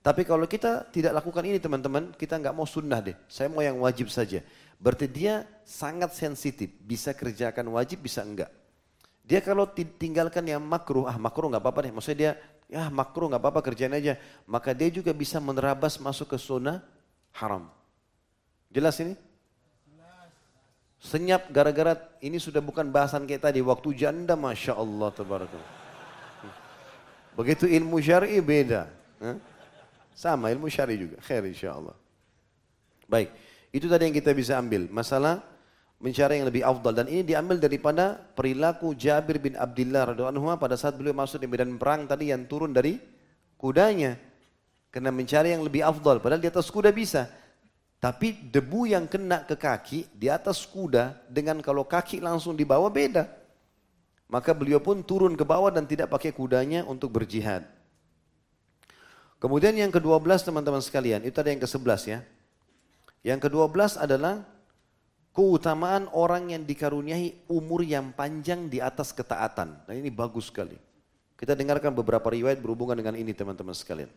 Tapi 0.00 0.24
kalau 0.24 0.48
kita 0.48 0.88
tidak 0.88 1.12
lakukan 1.20 1.44
ini 1.44 1.60
teman-teman, 1.60 2.08
kita 2.16 2.40
nggak 2.40 2.56
mau 2.56 2.64
sunnah 2.64 3.04
deh. 3.04 3.12
Saya 3.28 3.52
mau 3.52 3.60
yang 3.60 3.76
wajib 3.84 4.08
saja. 4.08 4.40
Berarti 4.80 5.04
dia 5.12 5.44
sangat 5.60 6.16
sensitif, 6.16 6.72
bisa 6.80 7.12
kerjakan 7.12 7.68
wajib, 7.76 8.00
bisa 8.00 8.24
enggak. 8.24 8.48
Dia 9.28 9.44
kalau 9.44 9.68
tinggalkan 9.76 10.48
yang 10.48 10.64
makruh, 10.64 11.04
ah 11.04 11.20
makruh 11.20 11.52
nggak 11.52 11.60
apa-apa 11.60 11.84
deh. 11.84 11.92
Maksudnya 11.92 12.16
dia, 12.16 12.32
ya 12.64 12.88
makruh 12.88 13.28
nggak 13.28 13.44
apa-apa 13.44 13.60
kerjain 13.60 13.92
aja. 13.92 14.16
Maka 14.48 14.72
dia 14.72 14.88
juga 14.88 15.12
bisa 15.12 15.36
menerabas 15.36 16.00
masuk 16.00 16.32
ke 16.32 16.40
sunnah 16.40 16.80
haram. 17.36 17.68
Jelas 18.72 18.96
ini? 19.04 19.20
Senyap 21.00 21.48
gara-gara 21.48 21.96
ini 22.20 22.36
sudah 22.36 22.60
bukan 22.60 22.92
bahasan 22.92 23.24
kayak 23.24 23.48
tadi. 23.48 23.64
Waktu 23.64 23.96
janda 23.96 24.36
Masya 24.36 24.76
Allah. 24.76 25.08
Begitu 27.32 27.64
ilmu 27.64 27.96
syari 28.04 28.36
beda. 28.44 28.84
Sama 30.12 30.52
ilmu 30.52 30.68
syari 30.68 31.00
juga. 31.00 31.16
Khair 31.24 31.40
insya 31.48 31.72
Allah. 31.72 31.96
Baik. 33.08 33.32
Itu 33.72 33.88
tadi 33.88 34.12
yang 34.12 34.16
kita 34.20 34.36
bisa 34.36 34.60
ambil. 34.60 34.92
Masalah 34.92 35.40
mencari 35.96 36.44
yang 36.44 36.52
lebih 36.52 36.68
afdal. 36.68 36.92
Dan 36.92 37.08
ini 37.08 37.24
diambil 37.24 37.56
daripada 37.56 38.20
perilaku 38.36 38.92
Jabir 38.92 39.40
bin 39.40 39.56
Abdullah 39.56 40.12
radhiallahu 40.12 40.60
pada 40.60 40.76
saat 40.76 41.00
beliau 41.00 41.16
masuk 41.16 41.40
di 41.40 41.48
medan 41.48 41.80
perang 41.80 42.04
tadi 42.04 42.28
yang 42.28 42.44
turun 42.44 42.76
dari 42.76 43.00
kudanya. 43.56 44.20
Karena 44.92 45.08
mencari 45.08 45.56
yang 45.56 45.64
lebih 45.64 45.80
afdal. 45.80 46.20
Padahal 46.20 46.44
di 46.44 46.50
atas 46.52 46.68
kuda 46.68 46.92
bisa. 46.92 47.24
Tapi 48.00 48.48
debu 48.48 48.88
yang 48.88 49.04
kena 49.04 49.44
ke 49.44 49.60
kaki 49.60 50.08
di 50.16 50.32
atas 50.32 50.64
kuda 50.64 51.20
dengan 51.28 51.60
kalau 51.60 51.84
kaki 51.84 52.24
langsung 52.24 52.56
di 52.56 52.64
bawah 52.64 52.88
beda. 52.88 53.28
Maka 54.32 54.56
beliau 54.56 54.80
pun 54.80 55.04
turun 55.04 55.36
ke 55.36 55.44
bawah 55.44 55.68
dan 55.68 55.84
tidak 55.84 56.08
pakai 56.08 56.32
kudanya 56.32 56.80
untuk 56.88 57.12
berjihad. 57.12 57.68
Kemudian 59.36 59.76
yang 59.76 59.92
ke-12 59.92 60.48
teman-teman 60.48 60.80
sekalian, 60.80 61.24
itu 61.28 61.36
ada 61.40 61.52
yang 61.52 61.60
ke-11 61.60 62.00
ya. 62.08 62.18
Yang 63.20 63.48
ke-12 63.48 64.00
adalah 64.00 64.48
keutamaan 65.36 66.08
orang 66.12 66.56
yang 66.56 66.62
dikaruniai 66.64 67.48
umur 67.52 67.84
yang 67.84 68.16
panjang 68.16 68.68
di 68.68 68.80
atas 68.80 69.12
ketaatan. 69.12 69.76
Dan 69.84 69.94
ini 70.00 70.08
bagus 70.08 70.48
sekali. 70.48 70.76
Kita 71.36 71.56
dengarkan 71.56 71.92
beberapa 71.96 72.28
riwayat 72.28 72.60
berhubungan 72.60 72.96
dengan 72.96 73.16
ini 73.16 73.32
teman-teman 73.32 73.72
sekalian. 73.72 74.12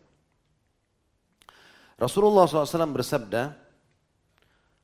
Rasulullah 1.96 2.44
SAW 2.44 2.92
bersabda, 2.92 3.63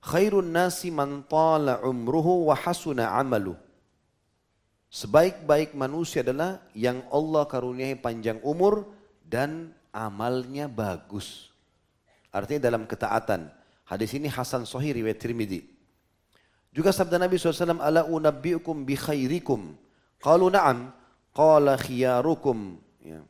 Khairun 0.00 0.48
nasi 0.48 0.88
man 0.88 1.24
tala 1.28 1.84
umruhu 1.84 2.48
wa 2.48 2.56
hasuna 2.56 3.12
amalu. 3.16 3.52
Sebaik-baik 4.90 5.76
manusia 5.76 6.24
adalah 6.24 6.58
yang 6.74 7.04
Allah 7.14 7.46
karuniai 7.46 7.94
panjang 7.94 8.42
umur 8.42 8.88
dan 9.22 9.70
amalnya 9.94 10.66
bagus. 10.66 11.52
Artinya 12.34 12.66
dalam 12.66 12.88
ketaatan. 12.88 13.46
Hadis 13.86 14.10
ini 14.18 14.26
Hasan 14.26 14.66
Sahih 14.66 14.94
riwayat 14.98 15.18
Tirmidzi. 15.18 15.62
Juga 16.70 16.94
sabda 16.94 17.18
Nabi 17.18 17.38
SAW, 17.38 17.78
Ala 17.78 18.06
unabbi'ukum 18.06 18.86
bi 18.86 18.94
khairikum. 18.94 19.74
Qalu 20.22 20.46
na'am. 20.54 20.90
Qala 21.34 21.78
khiyarukum. 21.78 22.78
Ya 23.02 23.22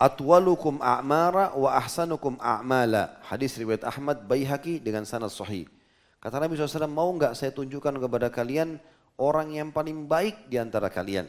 atwalukum 0.00 0.80
a'mara 0.80 1.52
wa 1.52 1.76
ahsanukum 1.76 2.40
a'mala. 2.40 3.20
Hadis 3.28 3.60
riwayat 3.60 3.84
Ahmad 3.84 4.24
Baihaqi 4.24 4.80
dengan 4.80 5.04
sanad 5.04 5.28
sahih. 5.28 5.68
Kata 6.16 6.40
Nabi 6.40 6.56
SAW, 6.56 6.88
mau 6.88 7.12
nggak 7.12 7.36
saya 7.36 7.52
tunjukkan 7.52 8.00
kepada 8.00 8.32
kalian 8.32 8.80
orang 9.20 9.52
yang 9.52 9.68
paling 9.68 10.08
baik 10.08 10.48
di 10.48 10.56
antara 10.56 10.88
kalian? 10.88 11.28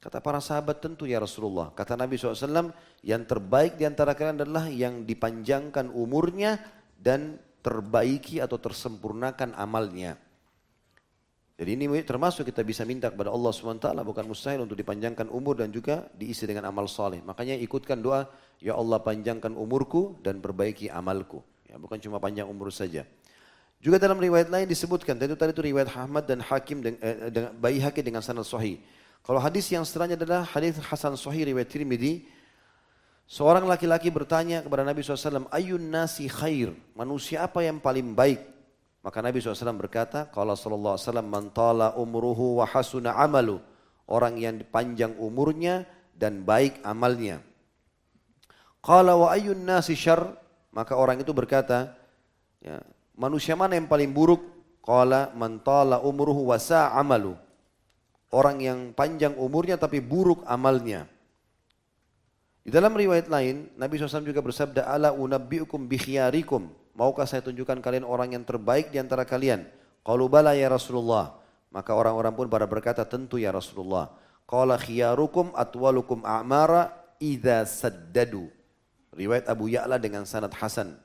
Kata 0.00 0.24
para 0.24 0.40
sahabat 0.40 0.80
tentu 0.80 1.04
ya 1.04 1.20
Rasulullah. 1.20 1.72
Kata 1.76 1.96
Nabi 1.96 2.16
SAW, 2.16 2.72
yang 3.04 3.22
terbaik 3.28 3.76
di 3.76 3.84
antara 3.84 4.16
kalian 4.16 4.40
adalah 4.44 4.68
yang 4.72 5.04
dipanjangkan 5.04 5.92
umurnya 5.92 6.60
dan 6.96 7.36
terbaiki 7.60 8.40
atau 8.40 8.56
tersempurnakan 8.56 9.52
amalnya. 9.56 10.16
Jadi 11.56 11.70
ini 11.72 11.88
termasuk 12.04 12.44
kita 12.44 12.60
bisa 12.60 12.84
minta 12.84 13.08
kepada 13.08 13.32
Allah 13.32 13.48
SWT 13.48 13.88
bukan 14.04 14.24
mustahil 14.28 14.68
untuk 14.68 14.76
dipanjangkan 14.76 15.32
umur 15.32 15.56
dan 15.56 15.72
juga 15.72 16.04
diisi 16.12 16.44
dengan 16.44 16.68
amal 16.68 16.84
soleh. 16.84 17.24
Makanya 17.24 17.56
ikutkan 17.64 17.96
doa, 18.04 18.28
Ya 18.60 18.76
Allah 18.76 19.00
panjangkan 19.00 19.56
umurku 19.56 20.20
dan 20.20 20.40
perbaiki 20.40 20.92
amalku. 20.92 21.40
Ya, 21.68 21.80
bukan 21.80 21.96
cuma 22.00 22.20
panjang 22.20 22.48
umur 22.48 22.68
saja. 22.72 23.08
Juga 23.80 24.00
dalam 24.00 24.16
riwayat 24.16 24.48
lain 24.48 24.64
disebutkan, 24.64 25.20
tentu 25.20 25.36
tadi 25.36 25.52
itu 25.52 25.60
riwayat 25.60 25.92
Ahmad 25.92 26.24
dan 26.24 26.40
Hakim 26.40 26.80
dengan, 26.80 27.00
eh, 27.04 27.28
dengan 27.28 27.52
Bayi 27.56 27.80
Hakim 27.80 28.00
dengan 28.00 28.24
sanad 28.24 28.48
sahih. 28.48 28.80
Kalau 29.20 29.40
hadis 29.40 29.68
yang 29.68 29.84
setelahnya 29.84 30.16
adalah 30.16 30.48
hadis 30.48 30.80
Hasan 30.80 31.18
Sahih 31.18 31.50
riwayat 31.52 31.68
Tirmidzi. 31.68 32.24
Seorang 33.26 33.66
laki-laki 33.66 34.06
bertanya 34.06 34.62
kepada 34.62 34.86
Nabi 34.86 35.02
SAW, 35.02 35.50
Ayun 35.50 35.82
nasi 35.90 36.30
khair, 36.30 36.70
manusia 36.94 37.42
apa 37.42 37.58
yang 37.60 37.82
paling 37.82 38.14
baik? 38.14 38.55
Maka 39.06 39.22
Nabi 39.22 39.38
SAW 39.38 39.78
berkata, 39.78 40.26
Kalau 40.34 40.58
Sallallahu 40.58 40.98
Alaihi 40.98 41.06
Wasallam 41.06 41.30
mantala 41.30 41.94
umruhu 41.94 42.58
wa 42.58 42.66
hasuna 42.66 43.14
amalu. 43.14 43.62
Orang 44.10 44.34
yang 44.42 44.66
panjang 44.66 45.14
umurnya 45.14 45.86
dan 46.18 46.42
baik 46.42 46.82
amalnya. 46.82 47.38
Kalau 48.82 49.26
wa 49.26 49.30
ayun 49.30 49.62
nasi 49.62 49.94
syar, 49.94 50.34
maka 50.74 50.98
orang 50.98 51.22
itu 51.22 51.30
berkata, 51.30 51.94
ya, 52.58 52.82
manusia 53.14 53.54
mana 53.54 53.78
yang 53.78 53.86
paling 53.86 54.10
buruk? 54.10 54.42
Qala 54.82 55.30
mantala 55.34 56.02
umruhu 56.02 56.50
wa 56.50 56.58
amalu 56.94 57.34
orang 58.34 58.56
yang 58.60 58.78
panjang 58.92 59.34
umurnya 59.38 59.78
tapi 59.78 60.02
buruk 60.02 60.42
amalnya. 60.44 61.06
Di 62.66 62.74
dalam 62.74 62.98
riwayat 62.98 63.30
lain, 63.30 63.70
Nabi 63.78 63.94
SAW 63.94 64.26
juga 64.26 64.42
bersabda, 64.42 64.90
Ala 64.90 65.14
unabbi'ukum 65.14 65.86
bikhyarikum. 65.86 66.66
Maukah 66.96 67.28
saya 67.28 67.44
tunjukkan 67.44 67.84
kalian 67.84 68.08
orang 68.08 68.32
yang 68.32 68.44
terbaik 68.48 68.88
di 68.88 68.96
antara 68.96 69.28
kalian? 69.28 69.68
Qalu 70.00 70.32
bala 70.32 70.56
ya 70.56 70.72
Rasulullah. 70.72 71.36
Maka 71.68 71.92
orang-orang 71.92 72.32
pun 72.32 72.48
pada 72.48 72.64
berkata, 72.64 73.04
tentu 73.04 73.36
ya 73.36 73.52
Rasulullah. 73.52 74.16
Qala 74.48 74.80
khiyarukum 74.80 75.52
atwalukum 75.52 76.24
a'mara 76.24 76.88
idha 77.20 77.68
saddadu. 77.68 78.48
Riwayat 79.12 79.44
Abu 79.52 79.68
Ya'la 79.68 80.00
dengan 80.00 80.24
sanad 80.24 80.56
Hasan. 80.56 80.96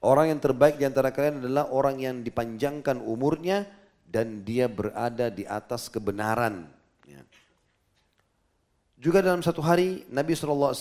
Orang 0.00 0.32
yang 0.32 0.40
terbaik 0.40 0.80
di 0.80 0.88
antara 0.88 1.12
kalian 1.12 1.44
adalah 1.44 1.68
orang 1.74 2.00
yang 2.00 2.22
dipanjangkan 2.24 3.04
umurnya 3.04 3.68
dan 4.08 4.46
dia 4.46 4.64
berada 4.70 5.28
di 5.28 5.44
atas 5.44 5.92
kebenaran. 5.92 6.70
Ya. 7.04 7.20
Juga 8.96 9.20
dalam 9.20 9.44
satu 9.44 9.60
hari 9.60 10.08
Nabi 10.08 10.32
SAW, 10.32 10.72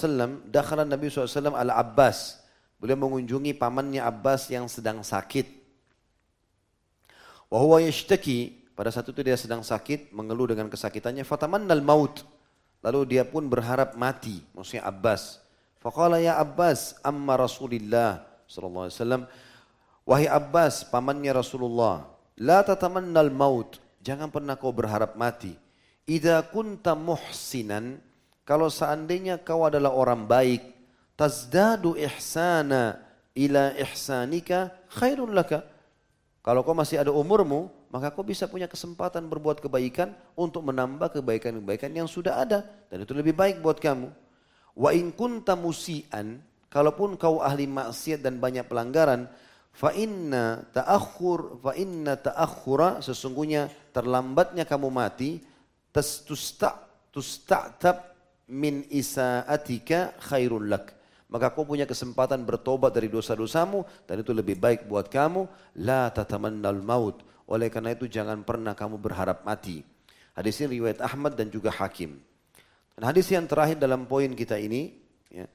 dakhalan 0.47 0.87
Nabi 0.87 1.11
SAW 1.11 1.51
ala 1.51 1.75
Abbas. 1.75 2.38
Beliau 2.79 2.95
mengunjungi 2.95 3.53
pamannya 3.59 3.99
Abbas 3.99 4.47
yang 4.47 4.71
sedang 4.71 5.03
sakit. 5.03 5.51
Wahuwa 7.51 7.83
yashtaki, 7.83 8.71
pada 8.71 8.87
saat 8.87 9.11
itu 9.11 9.19
dia 9.19 9.35
sedang 9.35 9.59
sakit, 9.59 10.15
mengeluh 10.15 10.47
dengan 10.47 10.71
kesakitannya. 10.71 11.27
Fatamannal 11.27 11.83
maut. 11.83 12.23
Lalu 12.79 13.19
dia 13.19 13.27
pun 13.27 13.43
berharap 13.51 13.99
mati, 13.99 14.39
maksudnya 14.55 14.87
Abbas. 14.87 15.43
Faqala 15.83 16.23
ya 16.23 16.39
Abbas, 16.39 16.95
amma 17.03 17.35
Rasulillah 17.35 18.23
sallallahu 18.47 18.87
alaihi 18.87 18.95
wasallam. 18.95 19.23
Wahai 20.07 20.27
Abbas, 20.31 20.87
pamannya 20.87 21.35
Rasulullah, 21.35 22.07
La 22.39 22.63
tatamannal 22.63 23.27
maut. 23.35 23.83
Jangan 23.99 24.31
pernah 24.31 24.55
kau 24.55 24.71
berharap 24.71 25.19
mati. 25.19 25.51
Idza 26.07 26.39
kunta 26.47 26.95
muhsinan, 26.95 27.99
kalau 28.47 28.71
seandainya 28.71 29.43
kau 29.43 29.67
adalah 29.67 29.91
orang 29.91 30.23
baik, 30.23 30.78
tazdadu 31.19 31.99
ihsana 31.99 32.95
ila 33.35 33.75
ihsanika 33.75 34.71
khairun 34.87 35.35
laka. 35.35 35.67
Kalau 36.39 36.63
kau 36.63 36.71
masih 36.71 37.03
ada 37.03 37.11
umurmu, 37.11 37.67
maka 37.91 38.07
kau 38.15 38.23
bisa 38.23 38.47
punya 38.47 38.71
kesempatan 38.71 39.27
berbuat 39.27 39.59
kebaikan 39.59 40.15
untuk 40.39 40.63
menambah 40.63 41.19
kebaikan-kebaikan 41.19 41.91
yang 41.91 42.07
sudah 42.07 42.39
ada 42.39 42.63
dan 42.87 43.03
itu 43.03 43.11
lebih 43.11 43.35
baik 43.35 43.59
buat 43.59 43.83
kamu. 43.83 44.07
Wa 44.79 44.95
in 44.95 45.11
kunta 45.11 45.59
musian, 45.59 46.39
kalaupun 46.71 47.19
kau 47.19 47.43
ahli 47.43 47.67
maksiat 47.67 48.23
dan 48.23 48.39
banyak 48.39 48.63
pelanggaran, 48.71 49.27
Fa 49.69 49.95
inna 49.95 50.59
ta'akhur 50.75 51.61
fa 51.63 51.71
inna 51.77 52.19
ta'akhura 52.19 52.99
sesungguhnya 52.99 53.93
terlambatnya 53.95 54.67
kamu 54.67 54.91
mati 54.91 55.39
tusta 55.93 56.75
tusta'tab 57.13 57.97
min 58.51 58.83
isaatika 58.91 60.19
khairul 60.19 60.67
lak. 60.67 60.98
Maka 61.29 61.53
kau 61.53 61.61
punya 61.61 61.85
kesempatan 61.85 62.41
bertobat 62.41 62.89
dari 62.89 63.05
dosa-dosamu 63.05 63.85
dan 64.09 64.25
itu 64.25 64.33
lebih 64.33 64.57
baik 64.57 64.89
buat 64.89 65.05
kamu. 65.13 65.45
La 65.85 66.09
tatamannal 66.09 66.81
maut. 66.81 67.21
Oleh 67.45 67.69
karena 67.69 67.93
itu 67.93 68.09
jangan 68.09 68.41
pernah 68.41 68.73
kamu 68.73 68.97
berharap 68.97 69.45
mati. 69.45 69.85
Hadis 70.33 70.57
ini 70.61 70.81
riwayat 70.81 71.05
Ahmad 71.05 71.37
dan 71.37 71.53
juga 71.53 71.69
Hakim. 71.69 72.17
Dan 72.97 73.03
hadis 73.05 73.29
yang 73.29 73.45
terakhir 73.45 73.77
dalam 73.77 74.09
poin 74.09 74.27
kita 74.33 74.57
ini, 74.57 74.91
ya, 75.29 75.45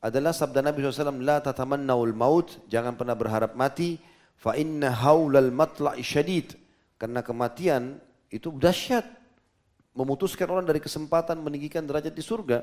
adalah 0.00 0.32
sabda 0.32 0.64
Nabi 0.64 0.82
SAW, 0.82 1.20
La 1.20 1.44
tatamannaul 1.44 2.16
maut, 2.16 2.64
jangan 2.66 2.96
pernah 2.96 3.14
berharap 3.14 3.52
mati, 3.52 4.00
fa 4.38 4.56
inna 4.56 4.90
haulal 4.94 5.52
matla'i 5.52 6.00
syadid. 6.00 6.56
Karena 6.96 7.20
kematian 7.20 8.00
itu 8.32 8.48
dahsyat. 8.50 9.04
Memutuskan 9.92 10.46
orang 10.48 10.66
dari 10.66 10.78
kesempatan 10.78 11.36
meninggikan 11.42 11.84
derajat 11.84 12.14
di 12.14 12.22
surga. 12.22 12.62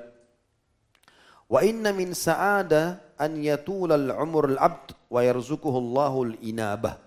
Wa 1.46 1.62
inna 1.62 1.94
min 1.94 2.18
sa'ada 2.18 3.14
an 3.22 3.38
yatulal 3.38 4.12
umur 4.18 4.58
al-abd 4.58 4.98
wa 5.14 5.22
yarzukuhu 5.22 5.78
Allahul 5.78 6.34
inabah. 6.42 6.98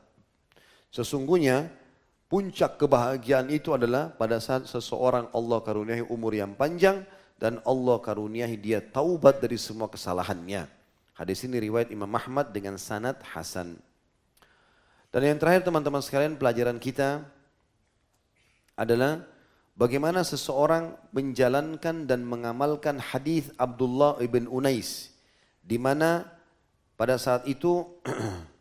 Sesungguhnya 0.94 1.68
puncak 2.30 2.78
kebahagiaan 2.78 3.50
itu 3.50 3.74
adalah 3.74 4.14
pada 4.14 4.38
saat 4.38 4.70
seseorang 4.70 5.28
Allah 5.34 5.58
karuniai 5.60 6.04
umur 6.06 6.32
yang 6.32 6.54
panjang, 6.54 7.02
dan 7.38 7.62
Allah 7.62 8.02
karuniahi 8.02 8.58
dia 8.58 8.82
taubat 8.82 9.38
dari 9.38 9.54
semua 9.58 9.86
kesalahannya. 9.86 10.66
Hadis 11.14 11.42
ini 11.46 11.58
riwayat 11.58 11.90
Imam 11.90 12.10
Ahmad 12.14 12.50
dengan 12.50 12.78
sanad 12.78 13.18
Hasan. 13.22 13.78
Dan 15.08 15.22
yang 15.24 15.38
terakhir 15.40 15.66
teman-teman 15.66 16.02
sekalian 16.04 16.36
pelajaran 16.36 16.76
kita 16.78 17.24
adalah 18.78 19.24
bagaimana 19.78 20.26
seseorang 20.26 20.98
menjalankan 21.14 22.10
dan 22.10 22.26
mengamalkan 22.26 22.98
hadis 22.98 23.54
Abdullah 23.54 24.18
ibn 24.18 24.50
Unais 24.50 25.14
di 25.62 25.78
mana 25.78 26.26
pada 26.98 27.14
saat 27.14 27.46
itu 27.46 27.86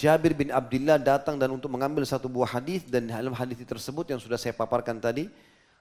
Jabir 0.00 0.36
bin 0.36 0.52
Abdullah 0.52 1.00
datang 1.00 1.40
dan 1.40 1.50
untuk 1.50 1.72
mengambil 1.72 2.04
satu 2.04 2.28
buah 2.28 2.60
hadis 2.60 2.84
dan 2.86 3.08
dalam 3.08 3.32
hadis 3.32 3.58
tersebut 3.64 4.12
yang 4.12 4.20
sudah 4.20 4.36
saya 4.36 4.54
paparkan 4.54 5.00
tadi 5.00 5.26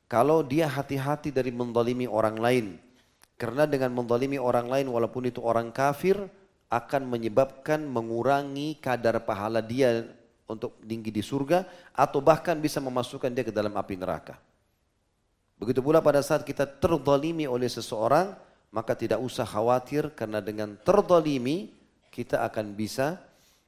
kalau 0.10 0.42
dia 0.42 0.66
hati-hati 0.66 1.30
dari 1.30 1.54
mendalimi 1.54 2.10
orang 2.10 2.36
lain. 2.42 2.66
Karena 3.40 3.70
dengan 3.70 3.94
mendalimi 3.96 4.36
orang 4.36 4.68
lain 4.68 4.92
walaupun 4.92 5.30
itu 5.30 5.40
orang 5.40 5.72
kafir 5.72 6.18
akan 6.68 7.08
menyebabkan 7.08 7.86
mengurangi 7.88 8.76
kadar 8.82 9.24
pahala 9.24 9.64
dia 9.64 10.04
untuk 10.50 10.82
tinggi 10.82 11.14
di 11.14 11.22
surga 11.22 11.94
atau 11.94 12.20
bahkan 12.20 12.58
bisa 12.58 12.82
memasukkan 12.82 13.30
dia 13.30 13.46
ke 13.46 13.54
dalam 13.54 13.78
api 13.78 13.96
neraka. 13.96 14.36
Begitu 15.62 15.86
pula 15.86 16.02
pada 16.02 16.26
saat 16.26 16.42
kita 16.42 16.66
terdalimi 16.66 17.46
oleh 17.46 17.70
seseorang 17.70 18.34
maka 18.74 18.98
tidak 18.98 19.22
usah 19.22 19.46
khawatir 19.46 20.10
karena 20.18 20.42
dengan 20.42 20.74
terdalimi 20.82 21.70
kita 22.10 22.42
akan 22.50 22.74
bisa 22.74 23.22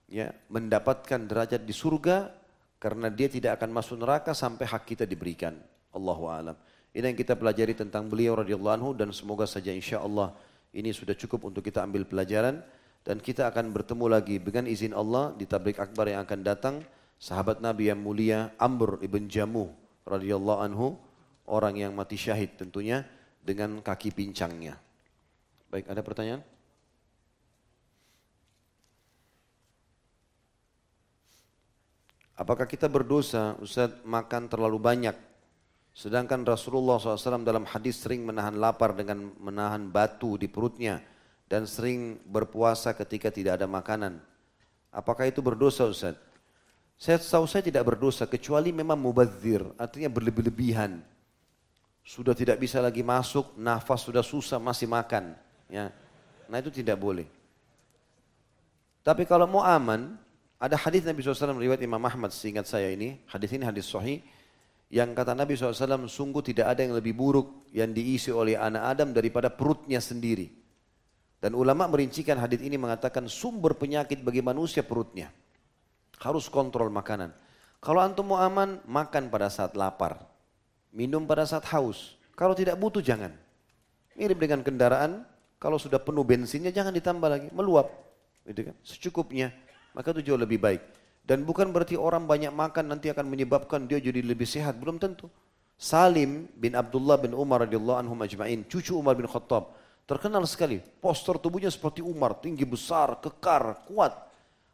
ya 0.09 0.33
mendapatkan 0.49 1.21
derajat 1.21 1.61
di 1.61 1.73
surga 1.73 2.33
karena 2.81 3.13
dia 3.13 3.29
tidak 3.29 3.61
akan 3.61 3.69
masuk 3.77 4.01
neraka 4.01 4.33
sampai 4.33 4.65
hak 4.65 4.83
kita 4.89 5.05
diberikan. 5.05 5.53
Allahu 5.93 6.25
alam. 6.25 6.57
Ini 6.91 7.13
yang 7.13 7.17
kita 7.17 7.37
pelajari 7.37 7.77
tentang 7.77 8.09
beliau 8.09 8.35
radhiyallahu 8.41 8.75
anhu 8.75 8.89
dan 8.97 9.13
semoga 9.15 9.47
saja 9.47 9.71
insya 9.71 10.01
Allah 10.03 10.33
ini 10.71 10.91
sudah 10.91 11.15
cukup 11.15 11.51
untuk 11.51 11.63
kita 11.63 11.83
ambil 11.83 12.03
pelajaran 12.07 12.59
dan 13.01 13.17
kita 13.17 13.49
akan 13.49 13.73
bertemu 13.73 14.05
lagi 14.05 14.37
dengan 14.37 14.69
izin 14.69 14.93
Allah 14.93 15.33
di 15.33 15.49
tablik 15.49 15.81
akbar 15.81 16.09
yang 16.09 16.21
akan 16.21 16.39
datang 16.45 16.75
sahabat 17.17 17.57
Nabi 17.59 17.89
yang 17.89 18.01
mulia 18.01 18.53
Amr 18.61 19.01
ibn 19.01 19.25
Jamuh 19.25 19.69
radhiyallahu 20.05 20.59
anhu 20.61 20.97
orang 21.49 21.77
yang 21.81 21.91
mati 21.97 22.17
syahid 22.17 22.57
tentunya 22.57 23.05
dengan 23.41 23.81
kaki 23.81 24.13
pincangnya. 24.13 24.77
Baik, 25.73 25.89
ada 25.89 26.01
pertanyaan? 26.05 26.41
Apakah 32.37 32.65
kita 32.65 32.89
berdosa 32.89 33.53
Ustaz 33.61 34.01
makan 34.01 34.49
terlalu 34.49 34.81
banyak 34.81 35.13
Sedangkan 35.91 36.47
Rasulullah 36.47 36.95
SAW 36.97 37.43
dalam 37.43 37.67
hadis 37.67 37.99
sering 37.99 38.23
menahan 38.23 38.55
lapar 38.55 38.95
dengan 38.95 39.35
menahan 39.43 39.91
batu 39.91 40.39
di 40.39 40.47
perutnya 40.47 41.03
dan 41.51 41.67
sering 41.67 42.15
berpuasa 42.23 42.95
ketika 42.95 43.27
tidak 43.27 43.59
ada 43.59 43.67
makanan. 43.67 44.23
Apakah 44.87 45.27
itu 45.27 45.43
berdosa 45.43 45.83
Ustaz? 45.83 46.15
Saya 46.95 47.19
tahu 47.19 47.43
saya 47.43 47.59
tidak 47.59 47.83
berdosa 47.83 48.23
kecuali 48.23 48.71
memang 48.71 48.95
mubadzir, 48.95 49.59
artinya 49.75 50.07
berlebih-lebihan. 50.07 51.03
Sudah 52.07 52.31
tidak 52.31 52.55
bisa 52.55 52.79
lagi 52.79 53.03
masuk, 53.03 53.51
nafas 53.59 53.99
sudah 53.99 54.23
susah 54.23 54.63
masih 54.63 54.87
makan. 54.87 55.35
Ya. 55.67 55.91
Nah 56.47 56.57
itu 56.63 56.71
tidak 56.71 56.95
boleh. 56.95 57.27
Tapi 59.03 59.27
kalau 59.27 59.43
mau 59.43 59.67
aman, 59.67 60.15
ada 60.55 60.79
hadis 60.79 61.03
Nabi 61.03 61.19
SAW 61.19 61.59
riwayat 61.59 61.83
Imam 61.83 61.99
Ahmad 62.05 62.31
seingat 62.31 62.69
saya 62.69 62.87
ini, 62.95 63.19
hadis 63.27 63.51
ini 63.51 63.67
hadis 63.67 63.91
sahih 63.91 64.23
yang 64.87 65.11
kata 65.11 65.35
Nabi 65.35 65.57
SAW 65.57 66.07
sungguh 66.07 66.43
tidak 66.45 66.77
ada 66.77 66.85
yang 66.85 66.95
lebih 66.95 67.11
buruk 67.11 67.67
yang 67.75 67.91
diisi 67.91 68.29
oleh 68.31 68.55
anak 68.55 68.93
Adam 68.95 69.09
daripada 69.11 69.51
perutnya 69.51 69.97
sendiri. 69.97 70.60
Dan 71.41 71.57
ulama 71.57 71.89
merincikan 71.89 72.38
hadis 72.38 72.61
ini 72.61 72.77
mengatakan 72.77 73.26
sumber 73.26 73.73
penyakit 73.73 74.22
bagi 74.22 74.45
manusia 74.45 74.85
perutnya. 74.85 75.34
Harus 76.22 76.45
kontrol 76.45 76.93
makanan. 76.93 77.34
Kalau 77.81 77.97
antum 77.97 78.30
mau 78.30 78.38
aman, 78.38 78.77
makan 78.85 79.34
pada 79.34 79.49
saat 79.49 79.73
lapar. 79.73 80.22
Minum 80.93 81.26
pada 81.26 81.49
saat 81.49 81.65
haus. 81.73 82.13
Kalau 82.38 82.53
tidak 82.53 82.77
butuh 82.77 83.01
jangan. 83.01 83.34
Mirip 84.13 84.38
dengan 84.38 84.61
kendaraan, 84.61 85.26
kalau 85.57 85.81
sudah 85.81 85.97
penuh 85.97 86.22
bensinnya 86.22 86.69
jangan 86.69 86.93
ditambah 86.93 87.26
lagi, 87.26 87.47
meluap. 87.49 87.89
Gitu 88.45 88.69
kan? 88.69 88.76
Secukupnya, 88.85 89.49
maka 89.97 90.13
itu 90.13 90.30
jauh 90.30 90.38
lebih 90.38 90.61
baik. 90.61 90.81
Dan 91.26 91.41
bukan 91.41 91.73
berarti 91.73 91.97
orang 91.97 92.30
banyak 92.30 92.53
makan 92.53 92.93
nanti 92.93 93.09
akan 93.09 93.26
menyebabkan 93.26 93.89
dia 93.89 93.97
jadi 93.97 94.22
lebih 94.22 94.45
sehat, 94.45 94.77
belum 94.77 95.01
tentu. 95.01 95.26
Salim 95.73 96.45
bin 96.53 96.77
Abdullah 96.77 97.18
bin 97.18 97.34
Umar 97.34 97.65
radhiyallahu 97.65 97.97
anhu 97.97 98.13
majma'in, 98.13 98.61
cucu 98.69 98.93
Umar 98.93 99.18
bin 99.18 99.26
Khattab, 99.26 99.73
terkenal 100.09 100.43
sekali. 100.49 100.81
Postur 100.99 101.37
tubuhnya 101.37 101.69
seperti 101.69 102.03
Umar, 102.03 102.37
tinggi 102.37 102.65
besar, 102.65 103.19
kekar, 103.19 103.85
kuat. 103.87 104.13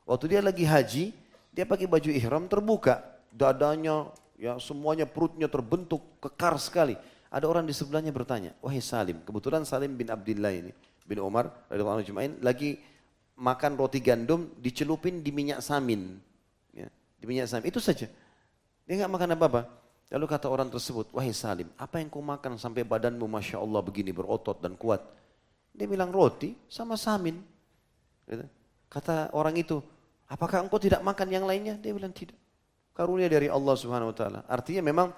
Waktu 0.07 0.25
dia 0.37 0.41
lagi 0.41 0.63
haji, 0.63 1.11
dia 1.51 1.65
pakai 1.65 1.89
baju 1.89 2.09
ihram 2.13 2.45
terbuka, 2.45 3.01
dadanya, 3.33 4.07
ya 4.37 4.61
semuanya 4.61 5.09
perutnya 5.09 5.49
terbentuk 5.49 5.99
kekar 6.21 6.55
sekali. 6.61 6.95
Ada 7.27 7.43
orang 7.43 7.67
di 7.67 7.75
sebelahnya 7.75 8.13
bertanya, 8.15 8.55
wahai 8.63 8.79
Salim, 8.79 9.19
kebetulan 9.25 9.67
Salim 9.67 9.91
bin 9.97 10.07
Abdullah 10.07 10.53
ini, 10.53 10.71
bin 11.03 11.19
Umar 11.19 11.51
radhiyallahu 11.67 12.07
anhu 12.07 12.39
lagi 12.39 12.79
makan 13.35 13.75
roti 13.75 13.99
gandum 13.99 14.47
dicelupin 14.63 15.19
di 15.19 15.35
minyak 15.35 15.59
samin. 15.59 16.15
Ya, 16.71 16.87
di 17.19 17.25
minyak 17.27 17.51
samin, 17.51 17.67
itu 17.67 17.83
saja. 17.83 18.07
Dia 18.87 18.93
nggak 19.03 19.11
makan 19.11 19.29
apa-apa. 19.35 19.61
Lalu 20.07 20.25
kata 20.27 20.47
orang 20.47 20.71
tersebut, 20.71 21.11
wahai 21.11 21.35
Salim, 21.35 21.67
apa 21.75 21.99
yang 21.99 22.07
kau 22.07 22.23
makan 22.23 22.55
sampai 22.55 22.87
badanmu 22.87 23.27
Masya 23.27 23.59
Allah 23.59 23.83
begini 23.83 24.15
berotot 24.15 24.55
dan 24.63 24.79
kuat? 24.79 25.03
Dia 25.75 25.83
bilang 25.83 26.15
roti 26.15 26.55
sama 26.71 26.95
samin. 26.95 27.35
Gitu. 28.23 28.47
Kata 28.87 29.27
orang 29.35 29.59
itu, 29.59 29.83
apakah 30.31 30.63
engkau 30.63 30.79
tidak 30.79 31.03
makan 31.03 31.27
yang 31.27 31.43
lainnya? 31.43 31.75
Dia 31.75 31.91
bilang 31.91 32.15
tidak. 32.15 32.39
Karunia 32.95 33.27
dari 33.27 33.51
Allah 33.51 33.75
Subhanahu 33.75 34.15
Wa 34.15 34.17
Taala. 34.17 34.39
Artinya 34.47 34.79
memang 34.79 35.11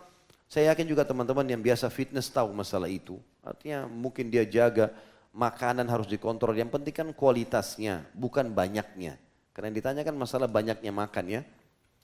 saya 0.50 0.74
yakin 0.74 0.90
juga 0.90 1.06
teman-teman 1.06 1.46
yang 1.46 1.62
biasa 1.62 1.86
fitness 1.94 2.34
tahu 2.34 2.50
masalah 2.58 2.90
itu. 2.90 3.22
Artinya 3.46 3.86
mungkin 3.86 4.34
dia 4.34 4.42
jaga 4.42 4.90
makanan 5.30 5.86
harus 5.86 6.10
dikontrol. 6.10 6.58
Yang 6.58 6.74
penting 6.74 6.94
kan 6.98 7.08
kualitasnya, 7.14 8.10
bukan 8.18 8.50
banyaknya. 8.50 9.22
Karena 9.54 9.70
yang 9.70 9.78
ditanyakan 9.78 10.16
masalah 10.18 10.50
banyaknya 10.50 10.90
makan 10.90 11.26
ya. 11.30 11.42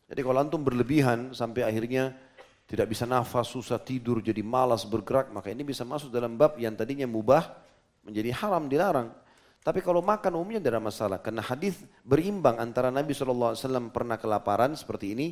Jadi 0.06 0.22
kalau 0.22 0.38
antum 0.38 0.62
berlebihan 0.62 1.34
sampai 1.34 1.66
akhirnya 1.66 2.14
tidak 2.66 2.90
bisa 2.90 3.06
nafas, 3.06 3.46
susah 3.46 3.78
tidur, 3.78 4.18
jadi 4.26 4.42
malas 4.42 4.82
bergerak, 4.90 5.30
maka 5.30 5.54
ini 5.54 5.62
bisa 5.62 5.86
masuk 5.86 6.10
dalam 6.10 6.34
bab 6.34 6.58
yang 6.58 6.74
tadinya 6.74 7.06
mubah 7.06 7.54
menjadi 8.02 8.34
haram 8.42 8.66
dilarang. 8.66 9.10
Tapi 9.62 9.82
kalau 9.82 10.02
makan 10.02 10.38
umumnya 10.38 10.62
tidak 10.62 10.78
ada 10.78 10.84
masalah. 10.86 11.18
Karena 11.22 11.42
hadis 11.42 11.78
berimbang 12.06 12.62
antara 12.62 12.94
Nabi 12.94 13.14
SAW 13.18 13.58
pernah 13.90 14.18
kelaparan 14.18 14.74
seperti 14.78 15.14
ini, 15.14 15.28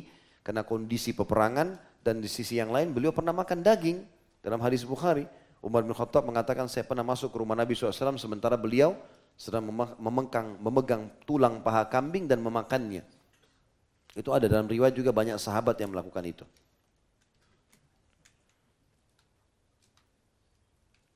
karena 0.46 0.62
kondisi 0.66 1.14
peperangan, 1.14 1.78
dan 2.02 2.22
di 2.22 2.28
sisi 2.30 2.58
yang 2.60 2.70
lain 2.70 2.94
beliau 2.94 3.10
pernah 3.10 3.34
makan 3.34 3.62
daging 3.62 4.02
dalam 4.42 4.60
hadis 4.62 4.86
Bukhari. 4.86 5.26
Umar 5.64 5.80
bin 5.80 5.96
Khattab 5.96 6.28
mengatakan 6.28 6.68
saya 6.68 6.84
pernah 6.84 7.00
masuk 7.00 7.32
ke 7.32 7.40
rumah 7.40 7.56
Nabi 7.56 7.72
SAW 7.72 8.20
sementara 8.20 8.54
beliau 8.60 8.94
sedang 9.34 9.66
memengkang, 9.98 10.60
memegang 10.60 11.10
tulang 11.24 11.64
paha 11.64 11.88
kambing 11.88 12.28
dan 12.30 12.38
memakannya. 12.44 13.02
Itu 14.14 14.30
ada 14.30 14.46
dalam 14.46 14.70
riwayat 14.70 14.94
juga 14.94 15.10
banyak 15.10 15.40
sahabat 15.40 15.74
yang 15.82 15.90
melakukan 15.90 16.22
itu. 16.22 16.44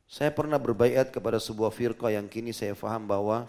Saya 0.09 0.33
pernah 0.33 0.57
berbaiat 0.57 1.13
kepada 1.13 1.37
sebuah 1.37 1.69
firqa 1.69 2.09
yang 2.09 2.25
kini 2.33 2.57
saya 2.57 2.73
faham 2.73 3.05
bahwa 3.05 3.45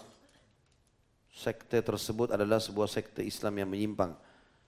sekte 1.31 1.79
tersebut 1.79 2.35
adalah 2.35 2.59
sebuah 2.59 2.91
sekte 2.91 3.23
Islam 3.23 3.63
yang 3.63 3.69
menyimpang. 3.71 4.11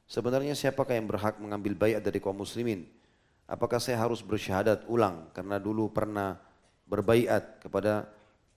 Sebenarnya 0.08 0.56
siapakah 0.56 0.96
yang 0.96 1.12
berhak 1.12 1.36
mengambil 1.44 1.76
bayat 1.76 2.00
dari 2.00 2.24
kaum 2.24 2.40
muslimin? 2.40 2.88
Apakah 3.44 3.84
saya 3.84 4.00
harus 4.00 4.24
bersyahadat 4.24 4.88
ulang 4.88 5.28
karena 5.36 5.60
dulu 5.60 5.92
pernah 5.92 6.40
berbaiat 6.88 7.60
kepada 7.60 8.08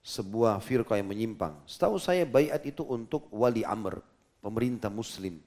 sebuah 0.06 0.62
firqa 0.62 0.94
yang 0.94 1.10
menyimpang? 1.10 1.58
Setahu 1.66 1.98
saya 1.98 2.22
bayat 2.22 2.62
itu 2.62 2.86
untuk 2.86 3.26
wali 3.34 3.66
amr, 3.66 3.98
pemerintah 4.38 4.94
muslim. 4.94 5.42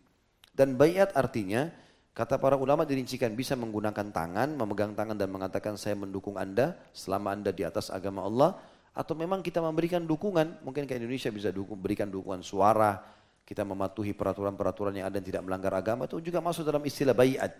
Dan 0.51 0.75
bayat 0.75 1.15
artinya 1.15 1.71
kata 2.17 2.41
para 2.41 2.57
ulama 2.57 2.81
dirincikan 2.81 3.29
bisa 3.37 3.53
menggunakan 3.53 4.09
tangan, 4.09 4.57
memegang 4.57 4.97
tangan 4.97 5.13
dan 5.13 5.29
mengatakan 5.29 5.77
saya 5.77 5.93
mendukung 5.93 6.33
Anda 6.33 6.73
selama 6.89 7.37
Anda 7.37 7.53
di 7.53 7.61
atas 7.61 7.93
agama 7.93 8.25
Allah 8.25 8.57
atau 8.97 9.13
memang 9.13 9.45
kita 9.45 9.61
memberikan 9.61 10.01
dukungan, 10.01 10.65
mungkin 10.65 10.89
ke 10.89 10.97
Indonesia 10.97 11.29
bisa 11.29 11.53
dukung, 11.53 11.77
berikan 11.77 12.09
dukungan 12.09 12.41
suara, 12.41 12.97
kita 13.45 13.61
mematuhi 13.61 14.17
peraturan-peraturan 14.17 14.97
yang 14.97 15.05
ada 15.13 15.21
dan 15.21 15.25
tidak 15.29 15.45
melanggar 15.45 15.77
agama 15.77 16.09
itu 16.09 16.17
juga 16.17 16.41
masuk 16.41 16.65
dalam 16.65 16.81
istilah 16.81 17.13
bayat. 17.13 17.53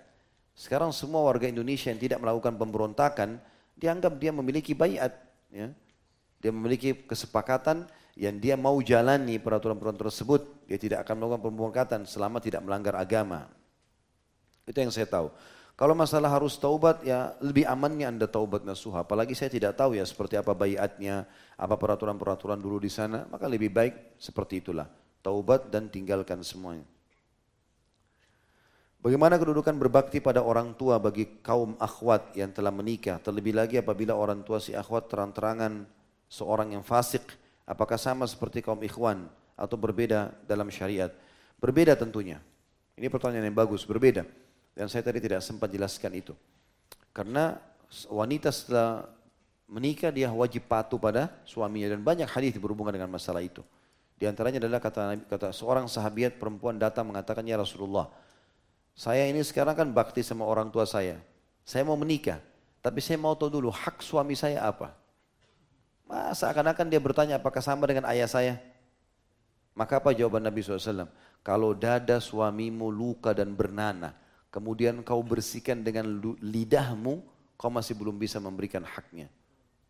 Sekarang 0.58 0.90
semua 0.90 1.22
warga 1.22 1.46
Indonesia 1.46 1.94
yang 1.94 2.02
tidak 2.02 2.18
melakukan 2.18 2.58
pemberontakan 2.58 3.38
dianggap 3.78 4.18
dia 4.18 4.34
memiliki 4.34 4.74
bayat. 4.74 5.14
Ya. 5.54 5.70
Dia 6.42 6.50
memiliki 6.50 6.98
kesepakatan 7.06 7.86
yang 8.18 8.42
dia 8.42 8.58
mau 8.58 8.82
jalani 8.82 9.38
peraturan-peraturan 9.38 10.02
tersebut. 10.10 10.42
Dia 10.66 10.82
tidak 10.82 11.06
akan 11.06 11.22
melakukan 11.22 11.42
pemberontakan 11.46 12.00
selama 12.10 12.42
tidak 12.42 12.66
melanggar 12.66 12.98
agama. 12.98 13.46
Itu 14.68 14.84
yang 14.84 14.92
saya 14.92 15.08
tahu. 15.08 15.32
Kalau 15.78 15.94
masalah 15.94 16.34
harus 16.34 16.58
taubat 16.58 17.06
ya 17.06 17.38
lebih 17.40 17.64
amannya 17.64 18.10
anda 18.10 18.28
taubat 18.28 18.68
nasuha. 18.68 19.06
Apalagi 19.08 19.38
saya 19.38 19.48
tidak 19.48 19.78
tahu 19.78 19.96
ya 19.96 20.04
seperti 20.04 20.36
apa 20.36 20.52
bayatnya, 20.52 21.24
apa 21.56 21.80
peraturan-peraturan 21.80 22.60
dulu 22.60 22.82
di 22.82 22.92
sana. 22.92 23.24
Maka 23.32 23.48
lebih 23.48 23.72
baik 23.72 24.20
seperti 24.20 24.60
itulah 24.60 24.90
taubat 25.22 25.70
dan 25.70 25.88
tinggalkan 25.88 26.42
semuanya. 26.42 26.84
Bagaimana 28.98 29.38
kedudukan 29.38 29.78
berbakti 29.78 30.18
pada 30.18 30.42
orang 30.42 30.74
tua 30.74 30.98
bagi 30.98 31.40
kaum 31.46 31.78
akhwat 31.78 32.34
yang 32.34 32.50
telah 32.50 32.74
menikah, 32.74 33.22
terlebih 33.22 33.54
lagi 33.54 33.78
apabila 33.78 34.18
orang 34.18 34.42
tua 34.42 34.58
si 34.58 34.74
akhwat 34.74 35.08
terang-terangan 35.08 35.86
seorang 36.26 36.74
yang 36.74 36.82
fasik, 36.82 37.24
apakah 37.70 38.02
sama 38.02 38.26
seperti 38.26 38.66
kaum 38.66 38.82
ikhwan 38.82 39.30
atau 39.54 39.78
berbeda 39.78 40.34
dalam 40.50 40.74
syariat? 40.74 41.14
Berbeda 41.62 41.94
tentunya. 41.94 42.42
Ini 42.98 43.14
pertanyaan 43.14 43.54
yang 43.54 43.56
bagus, 43.56 43.86
berbeda. 43.86 44.26
Dan 44.78 44.86
saya 44.86 45.02
tadi 45.02 45.18
tidak 45.18 45.42
sempat 45.42 45.74
jelaskan 45.74 46.14
itu. 46.14 46.38
Karena 47.10 47.58
wanita 48.14 48.54
setelah 48.54 49.10
menikah 49.66 50.14
dia 50.14 50.30
wajib 50.30 50.70
patuh 50.70 51.02
pada 51.02 51.34
suaminya 51.50 51.98
dan 51.98 52.06
banyak 52.06 52.30
hadis 52.30 52.54
berhubungan 52.62 52.94
dengan 52.94 53.10
masalah 53.10 53.42
itu. 53.42 53.66
Di 54.22 54.30
antaranya 54.30 54.62
adalah 54.62 54.78
kata, 54.78 55.18
kata 55.26 55.50
seorang 55.50 55.90
sahabiat 55.90 56.38
perempuan 56.38 56.78
datang 56.78 57.10
mengatakan, 57.10 57.42
Ya 57.42 57.58
Rasulullah, 57.58 58.14
saya 58.94 59.26
ini 59.26 59.42
sekarang 59.42 59.74
kan 59.74 59.90
bakti 59.90 60.22
sama 60.22 60.46
orang 60.46 60.70
tua 60.70 60.86
saya. 60.86 61.18
Saya 61.66 61.82
mau 61.82 61.98
menikah, 61.98 62.38
tapi 62.86 63.02
saya 63.02 63.18
mau 63.18 63.34
tahu 63.34 63.58
dulu 63.58 63.74
hak 63.74 64.06
suami 64.06 64.38
saya 64.38 64.62
apa. 64.62 64.94
Masa 66.06 66.54
akan-akan 66.54 66.88
dia 66.88 67.02
bertanya 67.02 67.36
apakah 67.42 67.66
sama 67.66 67.90
dengan 67.90 68.06
ayah 68.14 68.30
saya? 68.30 68.62
Maka 69.78 70.02
apa 70.02 70.14
jawaban 70.14 70.42
Nabi 70.42 70.66
SAW? 70.66 71.10
Kalau 71.46 71.78
dada 71.78 72.18
suamimu 72.18 72.90
luka 72.90 73.36
dan 73.36 73.54
bernanah, 73.54 74.16
kemudian 74.54 75.04
kau 75.04 75.20
bersihkan 75.22 75.84
dengan 75.84 76.08
lidahmu, 76.42 77.22
kau 77.58 77.72
masih 77.72 77.98
belum 77.98 78.16
bisa 78.16 78.38
memberikan 78.38 78.86
haknya. 78.86 79.28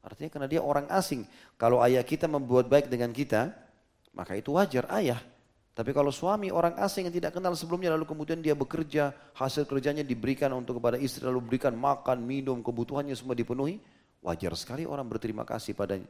Artinya 0.01 0.29
karena 0.31 0.47
dia 0.47 0.61
orang 0.63 0.87
asing. 0.87 1.27
Kalau 1.59 1.83
ayah 1.83 2.01
kita 2.01 2.31
membuat 2.31 2.71
baik 2.71 2.87
dengan 2.87 3.11
kita, 3.11 3.51
maka 4.15 4.39
itu 4.39 4.55
wajar 4.55 4.87
ayah. 4.95 5.19
Tapi 5.77 5.93
kalau 5.93 6.09
suami 6.09 6.49
orang 6.49 6.73
asing 6.81 7.05
yang 7.05 7.13
tidak 7.13 7.37
kenal 7.37 7.53
sebelumnya 7.53 7.93
lalu 7.93 8.09
kemudian 8.09 8.41
dia 8.41 8.57
bekerja, 8.57 9.13
hasil 9.37 9.69
kerjanya 9.69 10.01
diberikan 10.01 10.49
untuk 10.57 10.81
kepada 10.81 10.97
istri 10.97 11.21
lalu 11.21 11.53
berikan 11.53 11.77
makan, 11.77 12.25
minum, 12.25 12.65
kebutuhannya 12.65 13.13
semua 13.13 13.37
dipenuhi, 13.37 13.77
wajar 14.25 14.57
sekali 14.57 14.89
orang 14.89 15.05
berterima 15.05 15.45
kasih 15.45 15.77
padanya. 15.77 16.09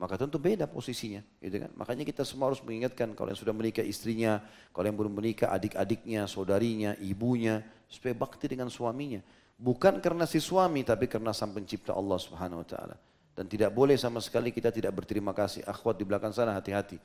Maka 0.00 0.16
tentu 0.16 0.40
beda 0.40 0.64
posisinya, 0.64 1.20
gitu 1.44 1.60
kan? 1.60 1.68
Makanya 1.76 2.08
kita 2.08 2.24
semua 2.24 2.48
harus 2.48 2.64
mengingatkan 2.64 3.12
kalau 3.12 3.28
yang 3.28 3.36
sudah 3.36 3.52
menikah 3.52 3.84
istrinya, 3.84 4.40
kalau 4.72 4.88
yang 4.88 4.96
belum 4.96 5.12
menikah 5.12 5.52
adik-adiknya, 5.52 6.24
saudarinya, 6.24 6.96
ibunya, 7.04 7.60
supaya 7.84 8.16
bakti 8.16 8.48
dengan 8.48 8.72
suaminya. 8.72 9.20
Bukan 9.60 10.00
karena 10.00 10.24
si 10.24 10.40
suami, 10.40 10.88
tapi 10.88 11.04
karena 11.04 11.36
sang 11.36 11.52
pencipta 11.52 11.92
Allah 11.92 12.16
Subhanahu 12.16 12.64
Wa 12.64 12.68
Taala. 12.72 12.96
Dan 13.36 13.44
tidak 13.44 13.76
boleh 13.76 14.00
sama 14.00 14.24
sekali 14.24 14.48
kita 14.56 14.72
tidak 14.72 14.96
berterima 14.96 15.36
kasih. 15.36 15.68
Akhwat 15.68 16.00
di 16.00 16.08
belakang 16.08 16.32
sana 16.32 16.56
hati-hati. 16.56 16.96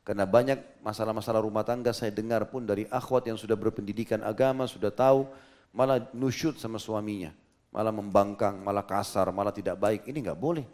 Karena 0.00 0.24
banyak 0.24 0.80
masalah-masalah 0.80 1.44
rumah 1.44 1.68
tangga 1.68 1.92
saya 1.92 2.08
dengar 2.08 2.48
pun 2.48 2.64
dari 2.64 2.88
akhwat 2.88 3.28
yang 3.28 3.36
sudah 3.36 3.60
berpendidikan 3.60 4.24
agama, 4.24 4.64
sudah 4.64 4.88
tahu, 4.88 5.28
malah 5.68 6.00
nusyut 6.16 6.56
sama 6.56 6.80
suaminya. 6.80 7.28
Malah 7.68 7.92
membangkang, 7.92 8.56
malah 8.64 8.88
kasar, 8.88 9.28
malah 9.36 9.52
tidak 9.52 9.76
baik. 9.76 10.08
Ini 10.08 10.32
nggak 10.32 10.40
boleh. 10.40 10.64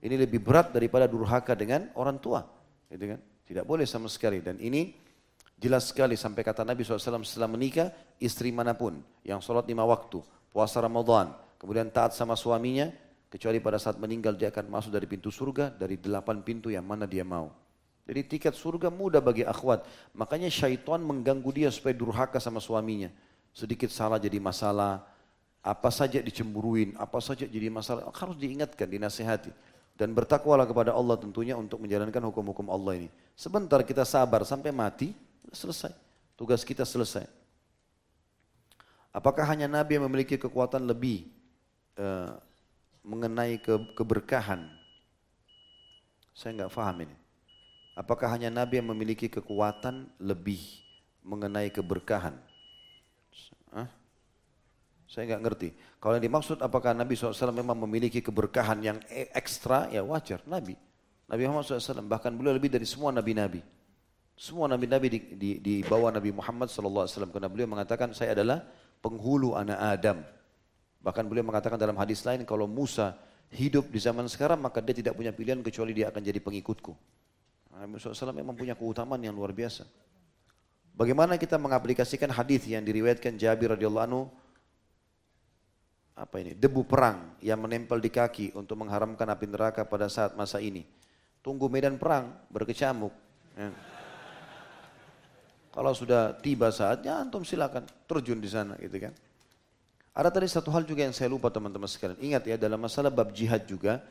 Ini 0.00 0.16
lebih 0.16 0.40
berat 0.40 0.72
daripada 0.72 1.04
durhaka 1.04 1.52
dengan 1.52 1.92
orang 1.96 2.16
tua. 2.16 2.40
Gitu 2.88 3.04
kan? 3.04 3.20
Tidak 3.44 3.64
boleh 3.68 3.84
sama 3.84 4.08
sekali. 4.08 4.40
Dan 4.40 4.56
ini 4.58 4.96
jelas 5.60 5.92
sekali 5.92 6.16
sampai 6.16 6.40
kata 6.40 6.64
Nabi 6.64 6.80
SAW 6.80 7.20
setelah 7.20 7.52
menikah, 7.52 7.92
istri 8.16 8.48
mana 8.48 8.72
pun 8.72 8.96
yang 9.20 9.44
sholat 9.44 9.68
lima 9.68 9.84
waktu, 9.84 10.24
puasa 10.48 10.80
Ramadan, 10.80 11.36
kemudian 11.60 11.92
taat 11.92 12.16
sama 12.16 12.32
suaminya, 12.32 12.88
kecuali 13.28 13.60
pada 13.60 13.76
saat 13.76 14.00
meninggal 14.00 14.34
dia 14.40 14.48
akan 14.48 14.72
masuk 14.72 14.90
dari 14.90 15.04
pintu 15.04 15.28
surga, 15.28 15.76
dari 15.76 16.00
delapan 16.00 16.40
pintu 16.40 16.72
yang 16.72 16.82
mana 16.82 17.04
dia 17.04 17.22
mau. 17.22 17.52
Jadi 18.10 18.26
tiket 18.26 18.58
surga 18.58 18.90
mudah 18.90 19.22
bagi 19.22 19.46
akhwat. 19.46 19.86
Makanya 20.18 20.50
syaitan 20.50 20.98
mengganggu 20.98 21.46
dia 21.54 21.70
supaya 21.70 21.94
durhaka 21.94 22.42
sama 22.42 22.58
suaminya. 22.58 23.06
Sedikit 23.54 23.86
salah 23.86 24.18
jadi 24.18 24.42
masalah. 24.42 25.06
Apa 25.62 25.92
saja 25.92 26.18
dicemburuin, 26.18 26.96
apa 26.96 27.20
saja 27.20 27.44
jadi 27.44 27.68
masalah, 27.70 28.08
harus 28.10 28.34
diingatkan, 28.40 28.88
dinasehati. 28.88 29.52
Dan 30.00 30.16
bertakwalah 30.16 30.64
kepada 30.64 30.96
Allah 30.96 31.20
tentunya 31.20 31.52
untuk 31.60 31.84
menjalankan 31.84 32.24
hukum-hukum 32.32 32.72
Allah 32.72 33.04
ini. 33.04 33.08
Sebentar 33.36 33.84
kita 33.84 34.08
sabar 34.08 34.48
sampai 34.48 34.72
mati, 34.72 35.12
selesai. 35.52 35.92
Tugas 36.40 36.64
kita 36.64 36.88
selesai. 36.88 37.28
Apakah 39.12 39.44
hanya 39.44 39.68
Nabi 39.68 40.00
yang 40.00 40.08
memiliki 40.08 40.40
kekuatan 40.40 40.88
lebih 40.88 41.28
uh, 42.00 42.32
mengenai 43.04 43.60
ke, 43.60 43.76
keberkahan? 43.92 44.72
Saya 46.32 46.64
nggak 46.64 46.72
paham 46.72 47.04
ini. 47.04 47.16
Apakah 47.92 48.32
hanya 48.32 48.48
Nabi 48.48 48.80
yang 48.80 48.88
memiliki 48.88 49.28
kekuatan 49.28 50.08
lebih 50.16 50.64
mengenai 51.20 51.68
keberkahan? 51.68 52.40
Hah? 53.68 53.99
Saya 55.10 55.26
nggak 55.34 55.42
ngerti. 55.42 55.68
Kalau 55.98 56.14
yang 56.14 56.30
dimaksud 56.30 56.62
apakah 56.62 56.94
Nabi 56.94 57.18
SAW 57.18 57.50
memang 57.50 57.74
memiliki 57.82 58.22
keberkahan 58.22 58.78
yang 58.78 59.02
e- 59.10 59.26
ekstra, 59.34 59.90
ya 59.90 60.06
wajar. 60.06 60.38
Nabi. 60.46 60.78
Nabi 61.26 61.42
Muhammad 61.50 61.66
SAW 61.66 62.06
bahkan 62.06 62.30
beliau 62.30 62.54
lebih 62.54 62.70
dari 62.70 62.86
semua 62.86 63.10
nabi-nabi. 63.10 63.58
Semua 64.38 64.70
nabi-nabi 64.70 65.06
di, 65.10 65.20
di, 65.34 65.50
di 65.58 65.74
bawah 65.82 66.14
Nabi 66.14 66.30
Muhammad 66.30 66.70
SAW 66.70 67.10
karena 67.10 67.50
beliau 67.50 67.66
mengatakan 67.66 68.14
saya 68.14 68.38
adalah 68.38 68.62
penghulu 69.02 69.58
anak 69.58 69.78
Adam. 69.98 70.18
Bahkan 71.02 71.24
beliau 71.26 71.42
mengatakan 71.42 71.74
dalam 71.74 71.98
hadis 71.98 72.22
lain 72.22 72.46
kalau 72.46 72.70
Musa 72.70 73.18
hidup 73.50 73.90
di 73.90 73.98
zaman 73.98 74.30
sekarang 74.30 74.62
maka 74.62 74.78
dia 74.78 74.94
tidak 74.94 75.18
punya 75.18 75.34
pilihan 75.34 75.58
kecuali 75.58 75.90
dia 75.90 76.14
akan 76.14 76.22
jadi 76.22 76.38
pengikutku. 76.38 76.94
Nabi 77.74 77.98
SAW 77.98 78.30
memang 78.30 78.54
punya 78.54 78.78
keutamaan 78.78 79.18
yang 79.18 79.34
luar 79.34 79.50
biasa. 79.50 79.90
Bagaimana 80.94 81.34
kita 81.34 81.58
mengaplikasikan 81.58 82.30
hadis 82.30 82.62
yang 82.70 82.86
diriwayatkan 82.86 83.34
Jabir 83.38 83.74
radhiyallahu 83.74 84.06
anhu 84.06 84.22
apa 86.16 86.36
ini 86.42 86.52
debu 86.58 86.84
perang 86.84 87.38
yang 87.40 87.60
menempel 87.62 87.98
di 87.98 88.10
kaki 88.12 88.52
untuk 88.58 88.80
mengharamkan 88.80 89.26
api 89.30 89.46
neraka 89.48 89.82
pada 89.86 90.10
saat 90.10 90.36
masa 90.36 90.58
ini. 90.58 90.84
Tunggu 91.40 91.72
medan 91.72 91.96
perang 91.96 92.36
berkecamuk. 92.52 93.12
Ya. 93.56 93.72
Kalau 95.70 95.92
sudah 95.94 96.34
tiba 96.36 96.68
saatnya 96.74 97.22
antum 97.22 97.46
silakan 97.46 97.86
terjun 98.04 98.42
di 98.42 98.50
sana 98.50 98.74
gitu 98.76 98.98
kan. 98.98 99.14
Ada 100.10 100.28
tadi 100.34 100.50
satu 100.50 100.74
hal 100.74 100.82
juga 100.82 101.06
yang 101.06 101.14
saya 101.14 101.30
lupa 101.30 101.48
teman-teman 101.48 101.86
sekalian. 101.86 102.18
Ingat 102.18 102.42
ya 102.44 102.56
dalam 102.58 102.82
masalah 102.82 103.08
bab 103.14 103.30
jihad 103.30 103.62
juga 103.64 104.02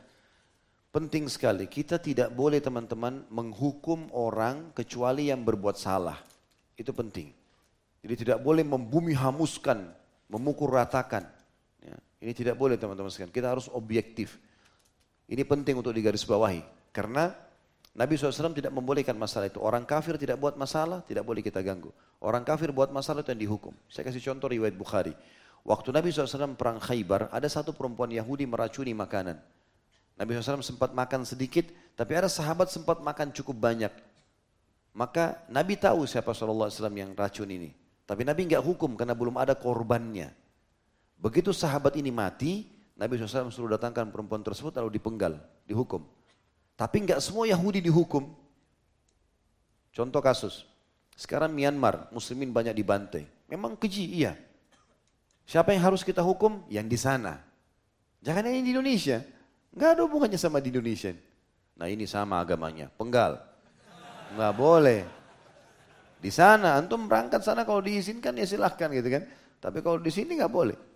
penting 0.90 1.28
sekali. 1.30 1.68
Kita 1.70 2.00
tidak 2.00 2.34
boleh 2.34 2.58
teman-teman 2.58 3.28
menghukum 3.30 4.10
orang 4.16 4.74
kecuali 4.74 5.28
yang 5.30 5.44
berbuat 5.44 5.76
salah. 5.76 6.18
Itu 6.74 6.96
penting. 6.96 7.30
Jadi 8.00 8.14
tidak 8.26 8.40
boleh 8.40 8.64
membumi 8.64 9.12
hamuskan, 9.12 9.92
memukul 10.32 10.72
ratakan. 10.72 11.28
Ini 12.20 12.32
tidak 12.36 12.60
boleh 12.60 12.76
teman-teman 12.76 13.08
sekalian. 13.08 13.32
Kita 13.32 13.48
harus 13.48 13.72
objektif. 13.72 14.36
Ini 15.24 15.40
penting 15.48 15.80
untuk 15.80 15.96
digarisbawahi. 15.96 16.92
Karena 16.92 17.32
Nabi 17.96 18.14
SAW 18.14 18.52
tidak 18.52 18.70
membolehkan 18.76 19.16
masalah 19.16 19.48
itu. 19.48 19.58
Orang 19.58 19.88
kafir 19.88 20.20
tidak 20.20 20.36
buat 20.36 20.54
masalah, 20.54 21.00
tidak 21.08 21.24
boleh 21.24 21.40
kita 21.40 21.64
ganggu. 21.64 21.88
Orang 22.20 22.44
kafir 22.44 22.70
buat 22.70 22.92
masalah 22.92 23.24
itu 23.24 23.32
yang 23.32 23.42
dihukum. 23.48 23.72
Saya 23.88 24.04
kasih 24.04 24.20
contoh 24.20 24.52
riwayat 24.52 24.76
Bukhari. 24.76 25.16
Waktu 25.64 25.92
Nabi 25.92 26.12
SAW 26.12 26.56
perang 26.56 26.76
Khaybar, 26.80 27.32
ada 27.32 27.48
satu 27.48 27.72
perempuan 27.72 28.12
Yahudi 28.12 28.44
meracuni 28.44 28.92
makanan. 28.92 29.40
Nabi 30.20 30.36
SAW 30.36 30.60
sempat 30.60 30.92
makan 30.92 31.24
sedikit, 31.24 31.68
tapi 31.96 32.12
ada 32.12 32.28
sahabat 32.28 32.68
sempat 32.68 33.00
makan 33.00 33.32
cukup 33.32 33.56
banyak. 33.56 33.92
Maka 34.92 35.40
Nabi 35.48 35.80
tahu 35.80 36.04
siapa 36.04 36.36
SAW 36.36 36.68
yang 36.92 37.16
racun 37.16 37.48
ini. 37.48 37.72
Tapi 38.04 38.26
Nabi 38.26 38.44
nggak 38.50 38.60
hukum 38.60 38.98
karena 38.98 39.16
belum 39.16 39.38
ada 39.40 39.56
korbannya. 39.56 40.39
Begitu 41.20 41.52
sahabat 41.52 42.00
ini 42.00 42.08
mati, 42.08 42.64
Nabi 42.96 43.20
SAW 43.20 43.52
suruh 43.52 43.76
datangkan 43.76 44.08
perempuan 44.08 44.40
tersebut 44.40 44.72
lalu 44.80 44.96
dipenggal, 44.96 45.36
dihukum. 45.68 46.00
Tapi 46.80 47.04
enggak 47.04 47.20
semua 47.20 47.44
Yahudi 47.44 47.84
dihukum. 47.84 48.32
Contoh 49.92 50.24
kasus, 50.24 50.64
sekarang 51.12 51.52
Myanmar, 51.52 52.08
muslimin 52.08 52.48
banyak 52.48 52.72
dibantai. 52.72 53.28
Memang 53.52 53.76
keji, 53.76 54.16
iya. 54.16 54.32
Siapa 55.44 55.76
yang 55.76 55.92
harus 55.92 56.00
kita 56.00 56.24
hukum? 56.24 56.64
Yang 56.72 56.86
di 56.88 56.98
sana. 56.98 57.34
Jangan 58.24 58.48
yang 58.48 58.64
di 58.64 58.72
Indonesia. 58.72 59.20
Enggak 59.76 60.00
ada 60.00 60.02
hubungannya 60.08 60.40
sama 60.40 60.56
di 60.64 60.72
Indonesia. 60.72 61.12
Nah 61.76 61.86
ini 61.88 62.08
sama 62.08 62.40
agamanya, 62.40 62.88
penggal. 62.96 63.36
Enggak 64.32 64.52
boleh. 64.56 65.00
Di 66.20 66.32
sana, 66.32 66.80
antum 66.80 67.04
berangkat 67.04 67.44
sana 67.44 67.68
kalau 67.68 67.84
diizinkan 67.84 68.36
ya 68.40 68.48
silahkan 68.48 68.88
gitu 68.88 69.08
kan. 69.08 69.28
Tapi 69.60 69.84
kalau 69.84 70.00
di 70.00 70.08
sini 70.08 70.40
enggak 70.40 70.52
boleh. 70.52 70.89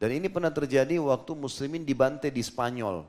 Dan 0.00 0.16
ini 0.16 0.32
pernah 0.32 0.48
terjadi 0.48 0.96
waktu 0.96 1.36
muslimin 1.36 1.84
dibantai 1.84 2.32
di 2.32 2.40
Spanyol. 2.40 3.04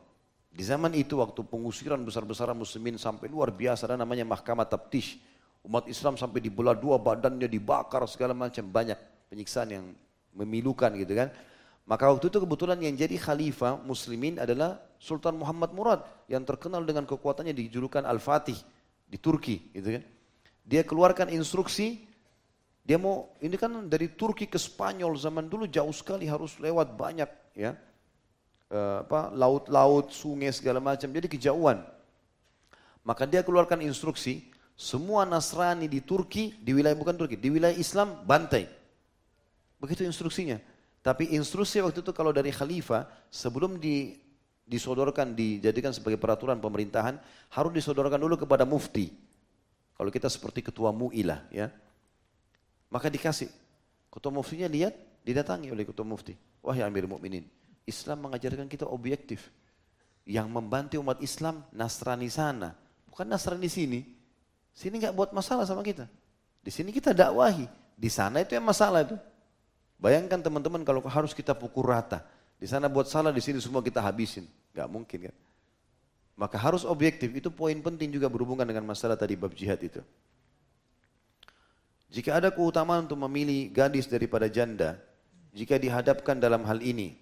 Di 0.51 0.67
zaman 0.67 0.91
itu 0.91 1.23
waktu 1.23 1.39
pengusiran 1.47 2.03
besar-besaran 2.03 2.51
muslimin 2.51 2.99
sampai 2.99 3.31
luar 3.31 3.55
biasa 3.55 3.87
ada 3.87 3.95
namanya 3.95 4.27
mahkamah 4.27 4.67
taptish. 4.67 5.15
Umat 5.63 5.87
Islam 5.87 6.19
sampai 6.19 6.43
dibelah 6.43 6.75
dua 6.75 6.99
badannya 6.99 7.47
dibakar 7.47 8.03
segala 8.11 8.35
macam 8.35 8.67
banyak 8.67 8.99
penyiksaan 9.31 9.71
yang 9.71 9.85
memilukan 10.35 10.91
gitu 10.99 11.15
kan. 11.15 11.31
Maka 11.87 12.11
waktu 12.11 12.27
itu 12.27 12.43
kebetulan 12.43 12.75
yang 12.83 12.99
jadi 12.99 13.15
khalifah 13.15 13.79
muslimin 13.87 14.35
adalah 14.43 14.83
Sultan 14.99 15.39
Muhammad 15.39 15.71
Murad 15.71 16.03
yang 16.27 16.43
terkenal 16.43 16.83
dengan 16.83 17.07
kekuatannya 17.07 17.55
dijulukan 17.55 18.03
Al-Fatih 18.03 18.59
di 19.07 19.15
Turki 19.15 19.71
gitu 19.71 19.95
kan. 19.95 20.03
Dia 20.67 20.83
keluarkan 20.83 21.31
instruksi 21.31 22.03
dia 22.81 22.97
mau, 22.97 23.29
ini 23.37 23.53
kan 23.61 23.69
dari 23.85 24.09
Turki 24.09 24.49
ke 24.49 24.57
Spanyol 24.57 25.13
zaman 25.13 25.45
dulu 25.45 25.69
jauh 25.69 25.93
sekali 25.93 26.25
harus 26.25 26.57
lewat 26.57 26.97
banyak 26.97 27.29
ya. 27.53 27.77
Uh, 28.71 29.03
apa 29.03 29.29
laut-laut, 29.35 30.09
sungai 30.15 30.49
segala 30.49 30.81
macam. 30.81 31.11
Jadi 31.11 31.27
kejauhan. 31.29 31.83
Maka 33.05 33.27
dia 33.29 33.45
keluarkan 33.45 33.83
instruksi, 33.85 34.49
semua 34.77 35.27
Nasrani 35.27 35.85
di 35.85 36.01
Turki, 36.01 36.57
di 36.57 36.73
wilayah 36.73 36.97
bukan 36.97 37.13
Turki, 37.17 37.37
di 37.37 37.49
wilayah 37.53 37.75
Islam 37.75 38.25
bantai. 38.25 38.65
Begitu 39.77 40.05
instruksinya. 40.05 40.57
Tapi 41.01 41.33
instruksi 41.33 41.81
waktu 41.81 42.05
itu 42.05 42.13
kalau 42.13 42.29
dari 42.29 42.53
khalifah 42.53 43.09
sebelum 43.33 43.81
di, 43.81 44.21
disodorkan 44.69 45.33
dijadikan 45.33 45.89
sebagai 45.89 46.21
peraturan 46.21 46.61
pemerintahan 46.61 47.17
harus 47.49 47.71
disodorkan 47.73 48.21
dulu 48.21 48.37
kepada 48.37 48.63
mufti. 48.65 49.09
Kalau 49.97 50.09
kita 50.13 50.29
seperti 50.29 50.61
ketua 50.65 50.93
mu'ilah 50.93 51.45
ya. 51.49 51.73
Maka 52.91 53.07
dikasih. 53.07 53.47
Ketua 54.11 54.29
muftinya 54.29 54.67
lihat, 54.67 54.93
didatangi 55.23 55.71
oleh 55.71 55.87
ketua 55.87 56.03
mufti. 56.03 56.35
Wahai 56.61 56.83
Amir 56.83 57.07
Mukminin, 57.07 57.47
Islam 57.87 58.27
mengajarkan 58.27 58.67
kita 58.67 58.85
objektif. 58.85 59.49
Yang 60.27 60.47
membantu 60.53 61.01
umat 61.01 61.17
Islam 61.23 61.65
Nasrani 61.73 62.29
sana, 62.29 62.77
bukan 63.09 63.25
Nasrani 63.25 63.65
sini. 63.65 64.05
Sini 64.75 65.01
nggak 65.01 65.15
buat 65.17 65.29
masalah 65.33 65.65
sama 65.65 65.81
kita. 65.81 66.05
Di 66.61 66.69
sini 66.69 66.93
kita 66.93 67.15
dakwahi, 67.15 67.65
di 67.97 68.09
sana 68.11 68.45
itu 68.45 68.53
yang 68.53 68.67
masalah 68.67 69.01
itu. 69.01 69.17
Bayangkan 69.97 70.37
teman-teman 70.37 70.85
kalau 70.85 71.01
harus 71.09 71.33
kita 71.33 71.57
pukul 71.57 71.89
rata. 71.89 72.21
Di 72.61 72.69
sana 72.69 72.85
buat 72.85 73.09
salah, 73.09 73.33
di 73.33 73.41
sini 73.41 73.57
semua 73.57 73.81
kita 73.81 73.97
habisin. 73.97 74.45
Gak 74.77 74.85
mungkin 74.85 75.29
kan. 75.29 75.35
Maka 76.37 76.57
harus 76.57 76.85
objektif, 76.85 77.29
itu 77.33 77.49
poin 77.49 77.77
penting 77.77 78.13
juga 78.13 78.29
berhubungan 78.29 78.65
dengan 78.65 78.85
masalah 78.85 79.17
tadi 79.17 79.33
bab 79.33 79.53
jihad 79.53 79.81
itu. 79.81 80.01
Jika 82.11 82.43
ada 82.43 82.51
keutamaan 82.51 83.07
untuk 83.07 83.23
memilih 83.23 83.71
gadis 83.71 84.03
daripada 84.03 84.51
janda, 84.51 84.99
jika 85.55 85.79
dihadapkan 85.79 86.35
dalam 86.35 86.67
hal 86.67 86.83
ini, 86.83 87.15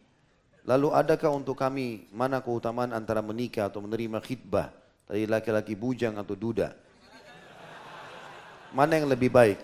lalu 0.65 0.89
adakah 0.89 1.29
untuk 1.29 1.61
kami 1.61 2.09
mana 2.09 2.41
keutamaan 2.41 2.89
antara 2.97 3.21
menikah 3.21 3.69
atau 3.69 3.85
menerima 3.85 4.17
khidbah 4.17 4.73
dari 5.05 5.29
laki-laki 5.29 5.77
bujang 5.77 6.17
atau 6.17 6.33
duda? 6.33 6.73
Mana 8.73 8.97
yang 8.97 9.05
lebih 9.09 9.29
baik? 9.29 9.61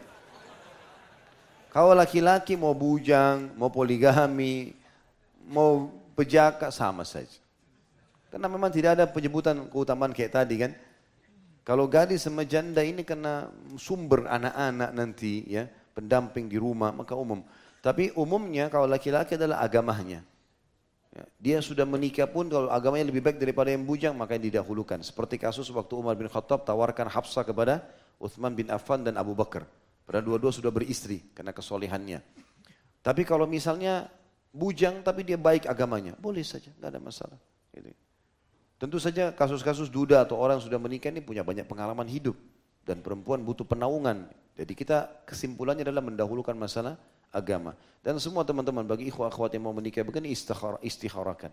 Kalau 1.74 1.98
laki-laki 1.98 2.54
mau 2.54 2.78
bujang, 2.78 3.50
mau 3.58 3.74
poligami, 3.74 4.78
mau 5.46 5.90
pejaka 6.14 6.70
sama 6.70 7.02
saja. 7.02 7.42
Karena 8.30 8.46
memang 8.46 8.72
tidak 8.72 8.96
ada 8.98 9.06
penyebutan 9.10 9.58
keutamaan 9.74 10.14
kayak 10.14 10.38
tadi 10.38 10.56
kan. 10.62 10.72
Kalau 11.66 11.90
gadis 11.90 12.22
sama 12.22 12.46
janda 12.46 12.86
ini 12.86 13.02
kena 13.02 13.50
sumber 13.74 14.30
anak-anak 14.30 14.94
nanti 14.94 15.42
ya, 15.50 15.66
pendamping 15.98 16.46
di 16.46 16.62
rumah 16.62 16.94
maka 16.94 17.18
umum. 17.18 17.42
Tapi 17.82 18.14
umumnya 18.14 18.70
kalau 18.70 18.86
laki-laki 18.86 19.34
adalah 19.34 19.66
agamanya. 19.66 20.22
Ya, 21.10 21.24
dia 21.42 21.58
sudah 21.66 21.90
menikah 21.90 22.30
pun 22.30 22.54
kalau 22.54 22.70
agamanya 22.70 23.10
lebih 23.10 23.26
baik 23.26 23.42
daripada 23.42 23.74
yang 23.74 23.82
bujang 23.82 24.14
maka 24.14 24.38
didahulukan. 24.38 25.02
Seperti 25.02 25.42
kasus 25.42 25.66
waktu 25.74 25.98
Umar 25.98 26.14
bin 26.14 26.30
Khattab 26.30 26.70
tawarkan 26.70 27.10
Hafsah 27.10 27.42
kepada 27.42 27.82
Uthman 28.22 28.54
bin 28.54 28.70
Affan 28.70 29.02
dan 29.02 29.18
Abu 29.18 29.34
Bakar. 29.34 29.66
Padahal 30.06 30.22
dua-dua 30.22 30.54
sudah 30.54 30.70
beristri 30.70 31.34
karena 31.34 31.50
kesolehannya. 31.50 32.22
Tapi 33.02 33.22
kalau 33.26 33.50
misalnya 33.50 34.06
bujang 34.54 35.02
tapi 35.02 35.26
dia 35.26 35.42
baik 35.42 35.66
agamanya, 35.66 36.14
boleh 36.22 36.46
saja, 36.46 36.70
tidak 36.70 36.94
ada 36.94 37.02
masalah. 37.02 37.40
Gitu. 37.74 38.05
Tentu 38.76 39.00
saja 39.00 39.32
kasus-kasus 39.32 39.88
duda 39.88 40.28
atau 40.28 40.36
orang 40.36 40.60
sudah 40.60 40.76
menikah 40.76 41.08
ini 41.08 41.24
punya 41.24 41.48
banyak 41.48 41.64
pengalaman 41.64 42.08
hidup 42.12 42.36
dan 42.84 43.00
perempuan 43.00 43.40
butuh 43.40 43.64
penaungan. 43.64 44.28
Jadi 44.56 44.74
kita 44.76 45.24
kesimpulannya 45.24 45.88
adalah 45.88 46.04
mendahulukan 46.04 46.56
masalah 46.56 47.00
agama. 47.32 47.76
Dan 48.04 48.20
semua 48.20 48.44
teman-teman 48.44 48.84
bagi 48.84 49.08
ikhwah 49.10 49.32
akhwat 49.32 49.56
yang 49.56 49.68
mau 49.68 49.76
menikah 49.76 50.04
begini 50.04 50.32
istikhara, 50.32 50.80
istikharakan. 50.84 51.52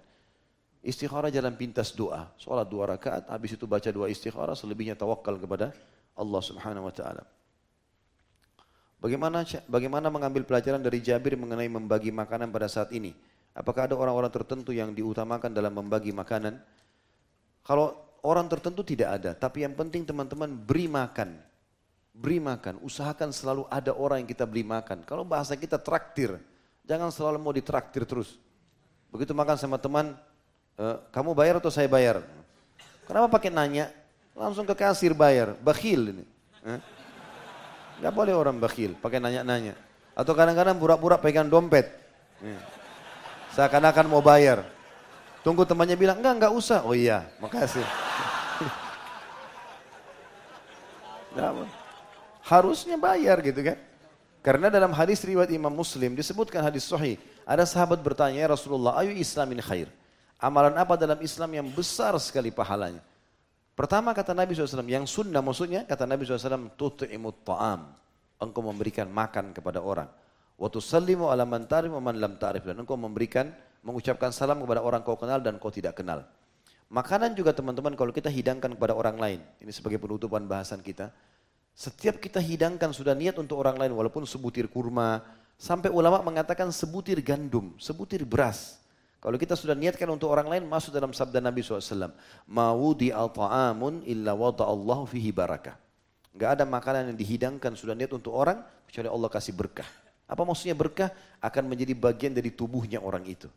Istikhara 0.82 1.31
jalan 1.31 1.55
pintas 1.55 1.94
doa. 1.94 2.31
Sholat 2.39 2.66
dua 2.66 2.90
rakaat, 2.90 3.31
habis 3.31 3.55
itu 3.55 3.70
baca 3.70 3.86
dua 3.94 4.11
istikhara, 4.11 4.59
selebihnya 4.59 4.99
tawakal 4.99 5.39
kepada 5.39 5.70
Allah 6.19 6.43
subhanahu 6.43 6.90
wa 6.90 6.94
ta'ala. 6.94 7.23
Bagaimana 9.03 9.43
bagaimana 9.66 10.07
mengambil 10.11 10.47
pelajaran 10.47 10.78
dari 10.78 11.03
Jabir 11.03 11.35
mengenai 11.35 11.66
membagi 11.66 12.15
makanan 12.15 12.55
pada 12.55 12.70
saat 12.70 12.94
ini? 12.94 13.15
Apakah 13.51 13.90
ada 13.90 13.99
orang-orang 13.99 14.31
tertentu 14.31 14.70
yang 14.70 14.94
diutamakan 14.94 15.51
dalam 15.51 15.74
membagi 15.74 16.15
makanan? 16.15 16.62
Kalau 17.62 17.94
orang 18.26 18.47
tertentu 18.51 18.82
tidak 18.82 19.22
ada, 19.22 19.30
tapi 19.34 19.62
yang 19.62 19.74
penting 19.74 20.02
teman-teman 20.02 20.51
beri 20.51 20.90
makan. 20.90 21.39
Beri 22.12 22.39
makan, 22.43 22.82
usahakan 22.84 23.32
selalu 23.32 23.64
ada 23.72 23.97
orang 23.97 24.20
yang 24.20 24.28
kita 24.28 24.44
beri 24.44 24.66
makan. 24.66 25.01
Kalau 25.09 25.24
bahasa 25.24 25.56
kita 25.56 25.80
traktir, 25.80 26.36
jangan 26.84 27.09
selalu 27.09 27.39
mau 27.40 27.55
ditraktir 27.55 28.05
terus. 28.05 28.36
Begitu 29.09 29.32
makan 29.32 29.56
sama 29.56 29.80
teman, 29.80 30.12
e, 30.76 30.84
kamu 31.09 31.32
bayar 31.32 31.56
atau 31.56 31.72
saya 31.72 31.89
bayar? 31.89 32.20
Kenapa 33.09 33.32
pakai 33.32 33.48
nanya? 33.48 33.89
Langsung 34.36 34.68
ke 34.68 34.76
kasir 34.76 35.16
bayar, 35.16 35.56
bakhil 35.60 36.12
ini. 36.12 36.24
Eh? 36.68 36.80
Gak 38.05 38.12
boleh 38.12 38.32
orang 38.36 38.56
bakhil, 38.60 38.97
pakai 38.98 39.20
nanya-nanya. 39.20 39.76
Atau 40.12 40.36
kadang-kadang 40.36 40.76
pura-pura 40.76 41.16
pegang 41.16 41.48
dompet. 41.48 41.89
Eh. 42.44 42.60
Seakan-akan 43.56 44.06
mau 44.09 44.24
bayar. 44.24 44.64
Tunggu 45.43 45.66
temannya 45.66 45.98
bilang, 45.98 46.23
enggak, 46.23 46.35
enggak 46.39 46.52
usah. 46.55 46.86
Oh 46.86 46.94
iya, 46.94 47.27
makasih. 47.43 47.82
Harusnya 52.47 52.94
bayar 52.98 53.43
gitu 53.43 53.60
kan. 53.62 53.78
Karena 54.43 54.66
dalam 54.66 54.90
hadis 54.90 55.23
riwayat 55.23 55.55
Imam 55.55 55.70
Muslim 55.70 56.19
disebutkan 56.19 56.66
hadis 56.66 56.86
sahih. 56.86 57.14
Ada 57.47 57.62
sahabat 57.66 58.02
bertanya, 58.02 58.43
ya 58.43 58.48
Rasulullah, 58.51 58.98
ayu 58.98 59.14
islamin 59.14 59.62
khair. 59.62 59.86
Amalan 60.43 60.74
apa 60.74 60.98
dalam 60.98 61.19
Islam 61.23 61.55
yang 61.55 61.66
besar 61.70 62.14
sekali 62.19 62.51
pahalanya? 62.51 62.98
Pertama 63.78 64.10
kata 64.10 64.35
Nabi 64.35 64.59
SAW, 64.59 64.82
yang 64.90 65.06
sunnah 65.06 65.39
maksudnya, 65.39 65.86
kata 65.86 66.05
Nabi 66.06 66.27
SAW, 66.27 66.74
tut'imut 66.74 67.47
ta'am. 67.47 67.94
Engkau 68.43 68.62
memberikan 68.66 69.06
makan 69.06 69.55
kepada 69.55 69.78
orang. 69.78 70.10
Waktu 70.59 70.82
salimu 70.82 71.31
ala 71.31 71.47
man 71.47 71.70
tarif 71.70 71.94
lam 71.94 72.35
tarif. 72.43 72.66
Dan 72.66 72.82
engkau 72.82 72.98
memberikan, 72.98 73.55
mengucapkan 73.82 74.30
salam 74.30 74.62
kepada 74.62 74.80
orang 74.80 75.02
kau 75.02 75.18
kenal 75.18 75.42
dan 75.42 75.59
kau 75.59 75.68
tidak 75.68 75.98
kenal. 75.98 76.22
Makanan 76.92 77.34
juga 77.34 77.50
teman-teman 77.56 77.96
kalau 77.98 78.12
kita 78.14 78.30
hidangkan 78.30 78.76
kepada 78.76 78.94
orang 78.94 79.16
lain. 79.18 79.40
Ini 79.59 79.72
sebagai 79.74 79.98
penutupan 79.98 80.44
bahasan 80.46 80.84
kita. 80.84 81.10
Setiap 81.72 82.20
kita 82.20 82.36
hidangkan 82.36 82.92
sudah 82.92 83.16
niat 83.16 83.40
untuk 83.40 83.59
orang 83.64 83.80
lain 83.80 83.92
walaupun 83.96 84.28
sebutir 84.28 84.68
kurma. 84.68 85.24
Sampai 85.56 85.88
ulama 85.88 86.20
mengatakan 86.20 86.68
sebutir 86.68 87.22
gandum, 87.24 87.72
sebutir 87.80 88.28
beras. 88.28 88.82
Kalau 89.22 89.38
kita 89.38 89.54
sudah 89.54 89.78
niatkan 89.78 90.10
untuk 90.10 90.34
orang 90.34 90.50
lain 90.50 90.62
masuk 90.66 90.90
dalam 90.90 91.14
sabda 91.14 91.38
Nabi 91.38 91.62
SAW. 91.62 92.12
Mawudi 92.50 93.14
al-ta'amun 93.14 94.02
illa 94.04 94.34
wada'allahu 94.34 95.06
fihi 95.06 95.30
barakah. 95.30 95.78
Gak 96.34 96.60
ada 96.60 96.64
makanan 96.66 97.14
yang 97.14 97.18
dihidangkan 97.18 97.72
sudah 97.78 97.94
niat 97.94 98.10
untuk 98.12 98.34
orang, 98.34 98.60
kecuali 98.84 99.09
Allah 99.09 99.30
kasih 99.30 99.54
berkah. 99.54 99.86
Apa 100.28 100.42
maksudnya 100.42 100.74
berkah? 100.76 101.09
Akan 101.38 101.70
menjadi 101.70 101.94
bagian 101.96 102.34
dari 102.34 102.50
tubuhnya 102.52 102.98
orang 102.98 103.22
itu. 103.24 103.48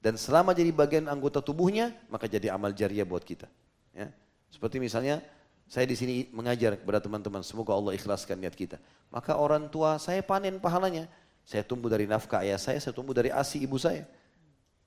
Dan 0.00 0.16
selama 0.16 0.56
jadi 0.56 0.72
bagian 0.72 1.06
anggota 1.12 1.44
tubuhnya, 1.44 1.92
maka 2.08 2.24
jadi 2.24 2.56
amal 2.56 2.72
jariah 2.72 3.04
buat 3.04 3.20
kita. 3.20 3.44
Ya. 3.92 4.08
Seperti 4.48 4.80
misalnya, 4.80 5.20
saya 5.68 5.84
di 5.84 5.94
sini 5.94 6.26
mengajar 6.32 6.74
kepada 6.80 6.98
teman-teman, 7.04 7.44
semoga 7.44 7.76
Allah 7.76 7.92
ikhlaskan 7.94 8.40
niat 8.40 8.56
kita. 8.56 8.80
Maka 9.12 9.36
orang 9.36 9.68
tua 9.68 10.00
saya 10.00 10.24
panen 10.24 10.56
pahalanya. 10.58 11.06
Saya 11.44 11.62
tumbuh 11.62 11.92
dari 11.92 12.08
nafkah 12.08 12.40
ayah 12.42 12.56
saya, 12.56 12.80
saya 12.80 12.96
tumbuh 12.96 13.12
dari 13.12 13.28
asi 13.28 13.60
ibu 13.60 13.76
saya. 13.76 14.08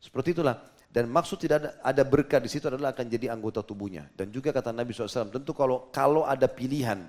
Seperti 0.02 0.34
itulah. 0.34 0.60
Dan 0.94 1.10
maksud 1.10 1.42
tidak 1.42 1.58
ada, 1.62 1.70
ada 1.82 2.04
berkah 2.06 2.38
di 2.38 2.50
situ 2.50 2.70
adalah 2.70 2.94
akan 2.94 3.06
jadi 3.10 3.34
anggota 3.34 3.66
tubuhnya. 3.66 4.10
Dan 4.14 4.30
juga 4.30 4.54
kata 4.54 4.70
Nabi 4.70 4.94
SAW, 4.94 5.34
tentu 5.34 5.54
kalau 5.56 5.90
kalau 5.90 6.22
ada 6.22 6.46
pilihan 6.46 7.06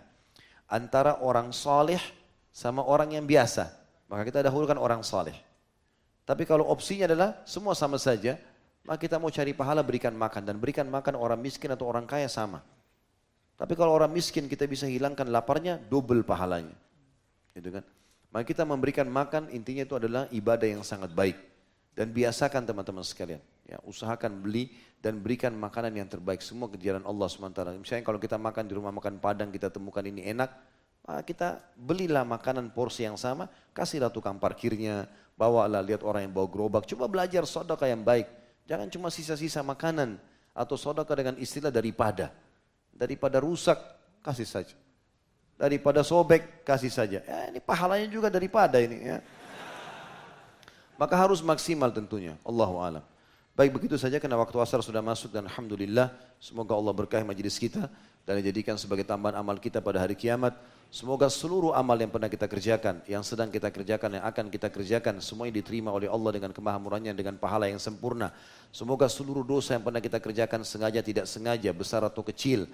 antara 0.69 1.21
orang 1.21 1.53
soleh 1.53 2.01
sama 2.49 2.81
orang 2.81 3.13
yang 3.13 3.29
biasa, 3.29 3.69
maka 4.09 4.25
kita 4.25 4.41
dahulukan 4.47 4.79
orang 4.81 5.05
soleh. 5.05 5.37
Tapi 6.25 6.49
kalau 6.49 6.65
opsinya 6.73 7.05
adalah 7.05 7.31
semua 7.45 7.77
sama 7.77 8.01
saja, 8.01 8.41
maka 8.89 9.01
kita 9.01 9.21
mau 9.21 9.29
cari 9.29 9.53
pahala 9.53 9.85
berikan 9.85 10.13
makan. 10.17 10.43
Dan 10.45 10.57
berikan 10.57 10.89
makan 10.89 11.21
orang 11.21 11.41
miskin 11.41 11.69
atau 11.73 11.85
orang 11.85 12.09
kaya 12.09 12.29
sama. 12.29 12.65
Tapi 13.55 13.73
kalau 13.77 13.93
orang 13.93 14.11
miskin 14.11 14.49
kita 14.49 14.65
bisa 14.65 14.89
hilangkan 14.89 15.29
laparnya, 15.29 15.77
double 15.79 16.25
pahalanya. 16.25 16.75
Gitu 17.53 17.71
kan? 17.71 17.85
Maka 18.35 18.45
kita 18.51 18.67
memberikan 18.67 19.07
makan 19.07 19.47
intinya 19.55 19.87
itu 19.87 19.95
adalah 19.95 20.27
ibadah 20.35 20.67
yang 20.67 20.83
sangat 20.83 21.13
baik. 21.15 21.39
Dan 21.95 22.11
biasakan 22.11 22.67
teman-teman 22.67 23.07
sekalian. 23.07 23.39
Ya, 23.65 23.79
usahakan 23.87 24.43
beli 24.43 24.75
dan 24.99 25.23
berikan 25.23 25.55
makanan 25.55 25.95
yang 25.95 26.09
terbaik 26.11 26.43
semua 26.43 26.67
ke 26.67 26.75
jalan 26.81 27.07
Allah 27.07 27.31
SWT. 27.31 27.61
Misalnya 27.79 28.03
kalau 28.03 28.19
kita 28.19 28.35
makan 28.35 28.65
di 28.67 28.75
rumah 28.75 28.91
makan 28.91 29.23
Padang 29.23 29.55
kita 29.55 29.71
temukan 29.71 30.03
ini 30.03 30.27
enak, 30.27 30.51
maka 31.05 31.23
kita 31.23 31.49
belilah 31.79 32.27
makanan 32.27 32.73
porsi 32.73 33.05
yang 33.05 33.15
sama, 33.15 33.47
kasihlah 33.77 34.09
tukang 34.11 34.41
parkirnya, 34.41 35.07
bawalah 35.35 35.83
lihat 35.83 36.03
orang 36.07 36.31
yang 36.31 36.35
bawa 36.35 36.49
gerobak, 36.51 36.87
coba 36.87 37.11
belajar 37.11 37.43
sodaka 37.47 37.87
yang 37.87 38.03
baik. 38.03 38.27
Jangan 38.65 38.89
cuma 38.89 39.09
sisa-sisa 39.13 39.61
makanan 39.61 40.17
atau 40.55 40.79
sodaka 40.79 41.13
dengan 41.13 41.37
istilah 41.37 41.69
daripada. 41.69 42.33
Daripada 42.95 43.43
rusak, 43.43 43.77
kasih 44.23 44.47
saja. 44.47 44.77
Daripada 45.55 46.03
sobek, 46.07 46.63
kasih 46.67 46.91
saja. 46.91 47.21
Ya, 47.23 47.51
ini 47.51 47.59
pahalanya 47.63 48.07
juga 48.11 48.31
daripada 48.31 48.79
ini 48.79 49.07
ya. 49.07 49.19
Maka 50.95 51.15
harus 51.19 51.43
maksimal 51.43 51.91
tentunya. 51.91 52.39
Allahu 52.47 52.79
alam. 52.79 53.05
Baik 53.55 53.71
begitu 53.71 53.95
saja 53.95 54.19
karena 54.19 54.35
waktu 54.35 54.59
asar 54.59 54.83
sudah 54.83 54.99
masuk 54.99 55.31
dan 55.31 55.47
Alhamdulillah 55.47 56.11
semoga 56.43 56.75
Allah 56.75 56.91
berkahi 56.91 57.23
majlis 57.23 57.55
kita 57.55 57.87
dan 58.27 58.35
dijadikan 58.43 58.75
sebagai 58.75 59.07
tambahan 59.07 59.39
amal 59.39 59.63
kita 59.63 59.79
pada 59.79 60.03
hari 60.03 60.19
kiamat. 60.19 60.59
Semoga 60.95 61.27
seluruh 61.27 61.75
amal 61.75 61.99
yang 61.99 62.07
pernah 62.07 62.31
kita 62.31 62.47
kerjakan, 62.47 63.03
yang 63.11 63.27
sedang 63.27 63.51
kita 63.51 63.67
kerjakan, 63.67 64.15
yang 64.15 64.25
akan 64.31 64.47
kita 64.47 64.71
kerjakan, 64.71 65.19
semuanya 65.19 65.59
diterima 65.59 65.91
oleh 65.91 66.07
Allah 66.07 66.31
dengan 66.39 66.55
kemahamurannya, 66.55 67.11
dengan 67.19 67.35
pahala 67.35 67.67
yang 67.67 67.83
sempurna. 67.83 68.31
Semoga 68.71 69.11
seluruh 69.11 69.43
dosa 69.43 69.75
yang 69.75 69.83
pernah 69.83 69.99
kita 69.99 70.23
kerjakan 70.23 70.63
sengaja 70.63 71.03
tidak 71.03 71.27
sengaja, 71.27 71.75
besar 71.75 72.07
atau 72.07 72.23
kecil, 72.23 72.71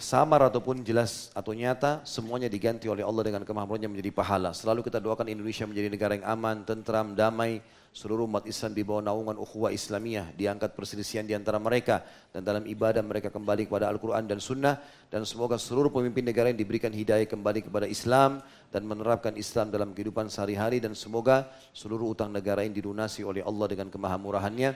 samar 0.00 0.40
ataupun 0.48 0.80
jelas 0.82 1.28
atau 1.36 1.52
nyata, 1.52 2.00
semuanya 2.08 2.48
diganti 2.48 2.88
oleh 2.88 3.04
Allah 3.04 3.22
dengan 3.22 3.44
kemampuannya 3.44 3.86
menjadi 3.86 4.10
pahala. 4.10 4.50
Selalu 4.56 4.88
kita 4.88 4.98
doakan 4.98 5.28
Indonesia 5.28 5.68
menjadi 5.68 5.88
negara 5.92 6.12
yang 6.16 6.26
aman, 6.26 6.64
tentram, 6.64 7.12
damai, 7.12 7.60
seluruh 7.92 8.24
umat 8.24 8.46
Islam 8.46 8.72
di 8.72 8.82
bawah 8.86 9.02
naungan 9.02 9.36
ukhuwah 9.36 9.68
Islamiyah, 9.74 10.32
diangkat 10.34 10.72
perselisihan 10.78 11.26
di 11.26 11.36
antara 11.36 11.60
mereka, 11.60 12.02
dan 12.32 12.40
dalam 12.40 12.64
ibadah 12.64 13.02
mereka 13.04 13.28
kembali 13.28 13.68
kepada 13.68 13.90
Al-Quran 13.90 14.24
dan 14.24 14.38
Sunnah, 14.40 14.80
dan 15.12 15.26
semoga 15.28 15.58
seluruh 15.58 15.92
pemimpin 15.92 16.24
negara 16.24 16.48
yang 16.48 16.58
diberikan 16.58 16.90
hidayah 16.94 17.26
kembali 17.28 17.66
kepada 17.68 17.84
Islam, 17.84 18.40
dan 18.70 18.86
menerapkan 18.86 19.34
Islam 19.36 19.74
dalam 19.74 19.90
kehidupan 19.92 20.30
sehari-hari, 20.30 20.78
dan 20.78 20.96
semoga 20.96 21.50
seluruh 21.74 22.14
utang 22.14 22.30
negara 22.30 22.62
ini 22.64 22.78
dilunasi 22.78 23.26
oleh 23.26 23.42
Allah 23.42 23.66
dengan 23.66 23.90
kemahamurahannya, 23.90 24.70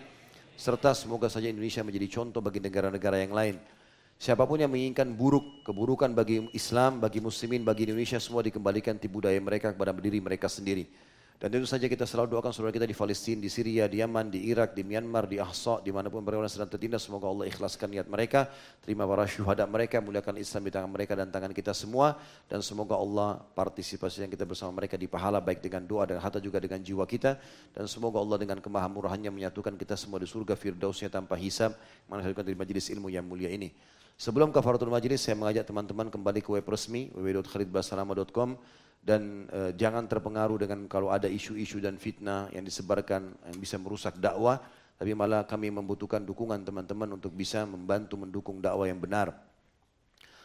serta 0.58 0.94
semoga 0.94 1.30
saja 1.30 1.46
Indonesia 1.46 1.86
menjadi 1.86 2.18
contoh 2.18 2.42
bagi 2.42 2.58
negara-negara 2.58 3.22
yang 3.22 3.34
lain. 3.34 3.56
Siapa 4.24 4.48
pun 4.48 4.56
yang 4.56 4.72
menginginkan 4.72 5.12
buruk, 5.12 5.60
keburukan 5.68 6.08
bagi 6.16 6.48
Islam, 6.56 6.96
bagi 6.96 7.20
muslimin, 7.20 7.60
bagi 7.60 7.84
Indonesia 7.84 8.16
semua 8.16 8.40
dikembalikan 8.40 8.96
di 8.96 9.04
budaya 9.04 9.36
mereka 9.36 9.76
kepada 9.76 9.92
diri 9.92 10.16
mereka 10.16 10.48
sendiri. 10.48 10.88
Dan 11.36 11.52
tentu 11.52 11.68
saja 11.68 11.84
kita 11.84 12.08
selalu 12.08 12.32
doakan 12.32 12.48
saudara 12.56 12.72
kita 12.72 12.88
di 12.88 12.96
Palestina, 12.96 13.44
di 13.44 13.52
Syria, 13.52 13.84
di 13.84 14.00
Yaman, 14.00 14.32
di 14.32 14.48
Irak, 14.48 14.72
di 14.72 14.80
Myanmar, 14.80 15.28
di 15.28 15.36
Ahsa, 15.36 15.76
di 15.84 15.92
mana 15.92 16.08
pun 16.08 16.24
mereka 16.24 16.48
sedang 16.48 16.72
tertindas. 16.72 17.04
Semoga 17.04 17.28
Allah 17.28 17.52
ikhlaskan 17.52 17.84
niat 17.92 18.08
mereka, 18.08 18.48
terima 18.80 19.04
para 19.04 19.28
syuhada 19.28 19.68
mereka, 19.68 20.00
muliakan 20.00 20.40
Islam 20.40 20.62
di 20.64 20.72
tangan 20.72 20.88
mereka 20.88 21.12
dan 21.20 21.28
tangan 21.28 21.52
kita 21.52 21.76
semua. 21.76 22.16
Dan 22.48 22.64
semoga 22.64 22.96
Allah 22.96 23.44
partisipasi 23.52 24.24
yang 24.24 24.32
kita 24.32 24.48
bersama 24.48 24.72
mereka 24.72 24.96
di 24.96 25.04
pahala 25.04 25.36
baik 25.36 25.60
dengan 25.60 25.84
doa 25.84 26.08
dan 26.08 26.16
harta 26.16 26.40
juga 26.40 26.64
dengan 26.64 26.80
jiwa 26.80 27.04
kita. 27.04 27.36
Dan 27.76 27.84
semoga 27.92 28.24
Allah 28.24 28.40
dengan 28.40 28.56
kemahamurahannya 28.64 29.28
menyatukan 29.28 29.76
kita 29.76 30.00
semua 30.00 30.16
di 30.16 30.24
surga 30.24 30.56
firdausnya 30.56 31.12
tanpa 31.12 31.36
hisab. 31.36 31.76
Mana 32.08 32.24
dari 32.24 32.56
majlis 32.56 32.88
ilmu 32.88 33.12
yang 33.12 33.28
mulia 33.28 33.52
ini. 33.52 33.68
Sebelum 34.14 34.54
kafaratul 34.54 34.94
majlis 34.94 35.26
saya 35.26 35.34
mengajak 35.34 35.66
teman-teman 35.66 36.06
kembali 36.06 36.38
ke 36.38 36.54
web 36.54 36.66
resmi 36.70 37.10
www.khalidbasalama.com 37.18 38.54
dan 39.02 39.50
e, 39.50 39.74
jangan 39.74 40.06
terpengaruh 40.06 40.54
dengan 40.54 40.86
kalau 40.86 41.10
ada 41.10 41.26
isu-isu 41.26 41.82
dan 41.82 41.98
fitnah 41.98 42.46
yang 42.54 42.62
disebarkan 42.62 43.34
yang 43.50 43.58
bisa 43.58 43.74
merusak 43.76 44.14
dakwah. 44.22 44.62
Tapi 44.94 45.10
malah 45.10 45.42
kami 45.42 45.74
membutuhkan 45.74 46.22
dukungan 46.22 46.62
teman-teman 46.62 47.18
untuk 47.18 47.34
bisa 47.34 47.66
membantu 47.66 48.14
mendukung 48.14 48.62
dakwah 48.62 48.86
yang 48.86 49.02
benar. 49.02 49.34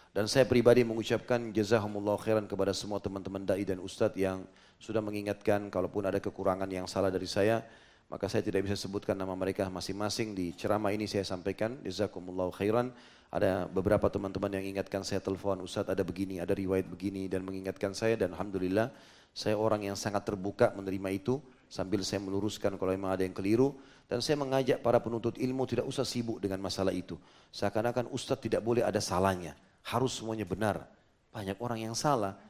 Dan 0.09 0.25
saya 0.25 0.49
pribadi 0.49 0.81
mengucapkan 0.81 1.53
jazakumullah 1.53 2.17
khairan 2.17 2.49
kepada 2.49 2.73
semua 2.73 2.97
teman-teman 2.97 3.45
dai 3.45 3.61
dan 3.61 3.77
ustadz 3.77 4.17
yang 4.17 4.41
sudah 4.81 5.05
mengingatkan 5.05 5.69
kalaupun 5.69 6.01
ada 6.09 6.17
kekurangan 6.17 6.65
yang 6.65 6.89
salah 6.89 7.13
dari 7.13 7.29
saya, 7.29 7.61
maka 8.09 8.25
saya 8.25 8.41
tidak 8.41 8.65
bisa 8.65 8.73
sebutkan 8.73 9.13
nama 9.13 9.37
mereka 9.37 9.69
masing-masing. 9.69 10.33
Di 10.33 10.57
ceramah 10.57 10.89
ini 10.89 11.05
saya 11.05 11.21
sampaikan 11.21 11.77
jazakumullah 11.85 12.49
khairan 12.49 12.89
ada 13.29 13.69
beberapa 13.69 14.09
teman-teman 14.09 14.57
yang 14.57 14.65
ingatkan 14.73 15.05
saya 15.05 15.21
telepon 15.21 15.61
Ustaz 15.61 15.85
ada 15.85 16.01
begini 16.01 16.41
ada 16.41 16.57
riwayat 16.57 16.89
begini 16.89 17.29
dan 17.29 17.45
mengingatkan 17.45 17.93
saya 17.93 18.17
dan 18.17 18.33
alhamdulillah 18.33 18.89
Saya 19.29 19.55
orang 19.55 19.85
yang 19.85 19.93
sangat 19.93 20.25
terbuka 20.25 20.73
menerima 20.73 21.09
itu 21.13 21.37
sambil 21.69 22.01
saya 22.01 22.17
meluruskan 22.17 22.75
kalau 22.81 22.91
memang 22.91 23.13
ada 23.13 23.21
yang 23.21 23.31
keliru 23.37 23.77
dan 24.09 24.25
saya 24.25 24.41
mengajak 24.41 24.81
para 24.81 24.97
penuntut 24.97 25.37
ilmu 25.37 25.69
tidak 25.69 25.85
usah 25.85 26.01
sibuk 26.01 26.41
dengan 26.41 26.57
masalah 26.57 26.89
itu. 26.89 27.13
Seakan-akan 27.53 28.09
ustadz 28.09 28.41
tidak 28.41 28.65
boleh 28.65 28.81
ada 28.81 28.97
salahnya, 28.97 29.53
harus 29.85 30.17
semuanya 30.17 30.49
benar. 30.49 30.89
Banyak 31.29 31.61
orang 31.61 31.85
yang 31.85 31.93
salah. 31.93 32.41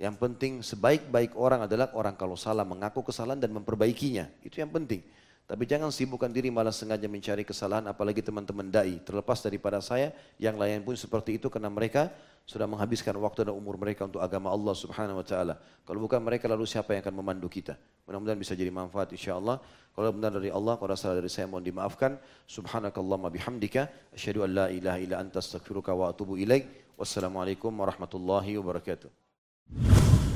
Yang 0.00 0.16
penting 0.16 0.52
sebaik-baik 0.64 1.36
orang 1.36 1.68
adalah 1.68 1.92
orang 1.92 2.16
kalau 2.16 2.34
salah 2.34 2.64
mengaku 2.64 3.04
kesalahan 3.04 3.38
dan 3.38 3.52
memperbaikinya. 3.52 4.26
Itu 4.40 4.64
yang 4.64 4.72
penting. 4.72 5.04
Tapi 5.44 5.68
jangan 5.68 5.92
sibukkan 5.92 6.32
diri 6.32 6.48
malah 6.48 6.72
sengaja 6.72 7.04
mencari 7.04 7.44
kesalahan 7.44 7.84
apalagi 7.84 8.24
teman-teman 8.24 8.64
dai. 8.72 8.96
Terlepas 9.04 9.44
daripada 9.44 9.76
saya, 9.84 10.08
yang 10.40 10.56
lain 10.56 10.80
pun 10.80 10.96
seperti 10.96 11.36
itu 11.36 11.52
karena 11.52 11.68
mereka 11.68 12.08
sudah 12.48 12.64
menghabiskan 12.64 13.12
waktu 13.20 13.48
dan 13.48 13.56
umur 13.56 13.76
mereka 13.76 14.08
untuk 14.08 14.24
agama 14.24 14.48
Allah 14.48 14.72
subhanahu 14.72 15.20
wa 15.20 15.26
ta'ala. 15.26 15.60
Kalau 15.84 16.00
bukan 16.00 16.20
mereka 16.20 16.48
lalu 16.48 16.64
siapa 16.64 16.96
yang 16.96 17.04
akan 17.04 17.16
memandu 17.20 17.48
kita? 17.48 17.76
Mudah-mudahan 18.08 18.40
bisa 18.40 18.56
jadi 18.56 18.72
manfaat 18.72 19.12
insya 19.12 19.36
Allah. 19.36 19.60
Kalau 19.92 20.12
benar 20.12 20.32
dari 20.32 20.48
Allah, 20.48 20.80
kalau 20.80 20.96
salah 20.96 21.20
dari 21.20 21.28
saya 21.32 21.44
mohon 21.48 21.64
dimaafkan. 21.64 22.16
Subhanakallahumma 22.48 23.28
bihamdika. 23.28 24.12
Asyhadu 24.16 24.48
an 24.48 24.50
la 24.52 24.66
ilaha 24.72 24.98
illa 25.00 25.16
anta 25.20 25.44
astaghfiruka 25.44 25.92
wa 25.92 26.08
atubu 26.12 26.40
ilaik. 26.40 26.96
Wassalamualaikum 26.96 27.72
warahmatullahi 27.72 28.56
wabarakatuh. 28.60 30.33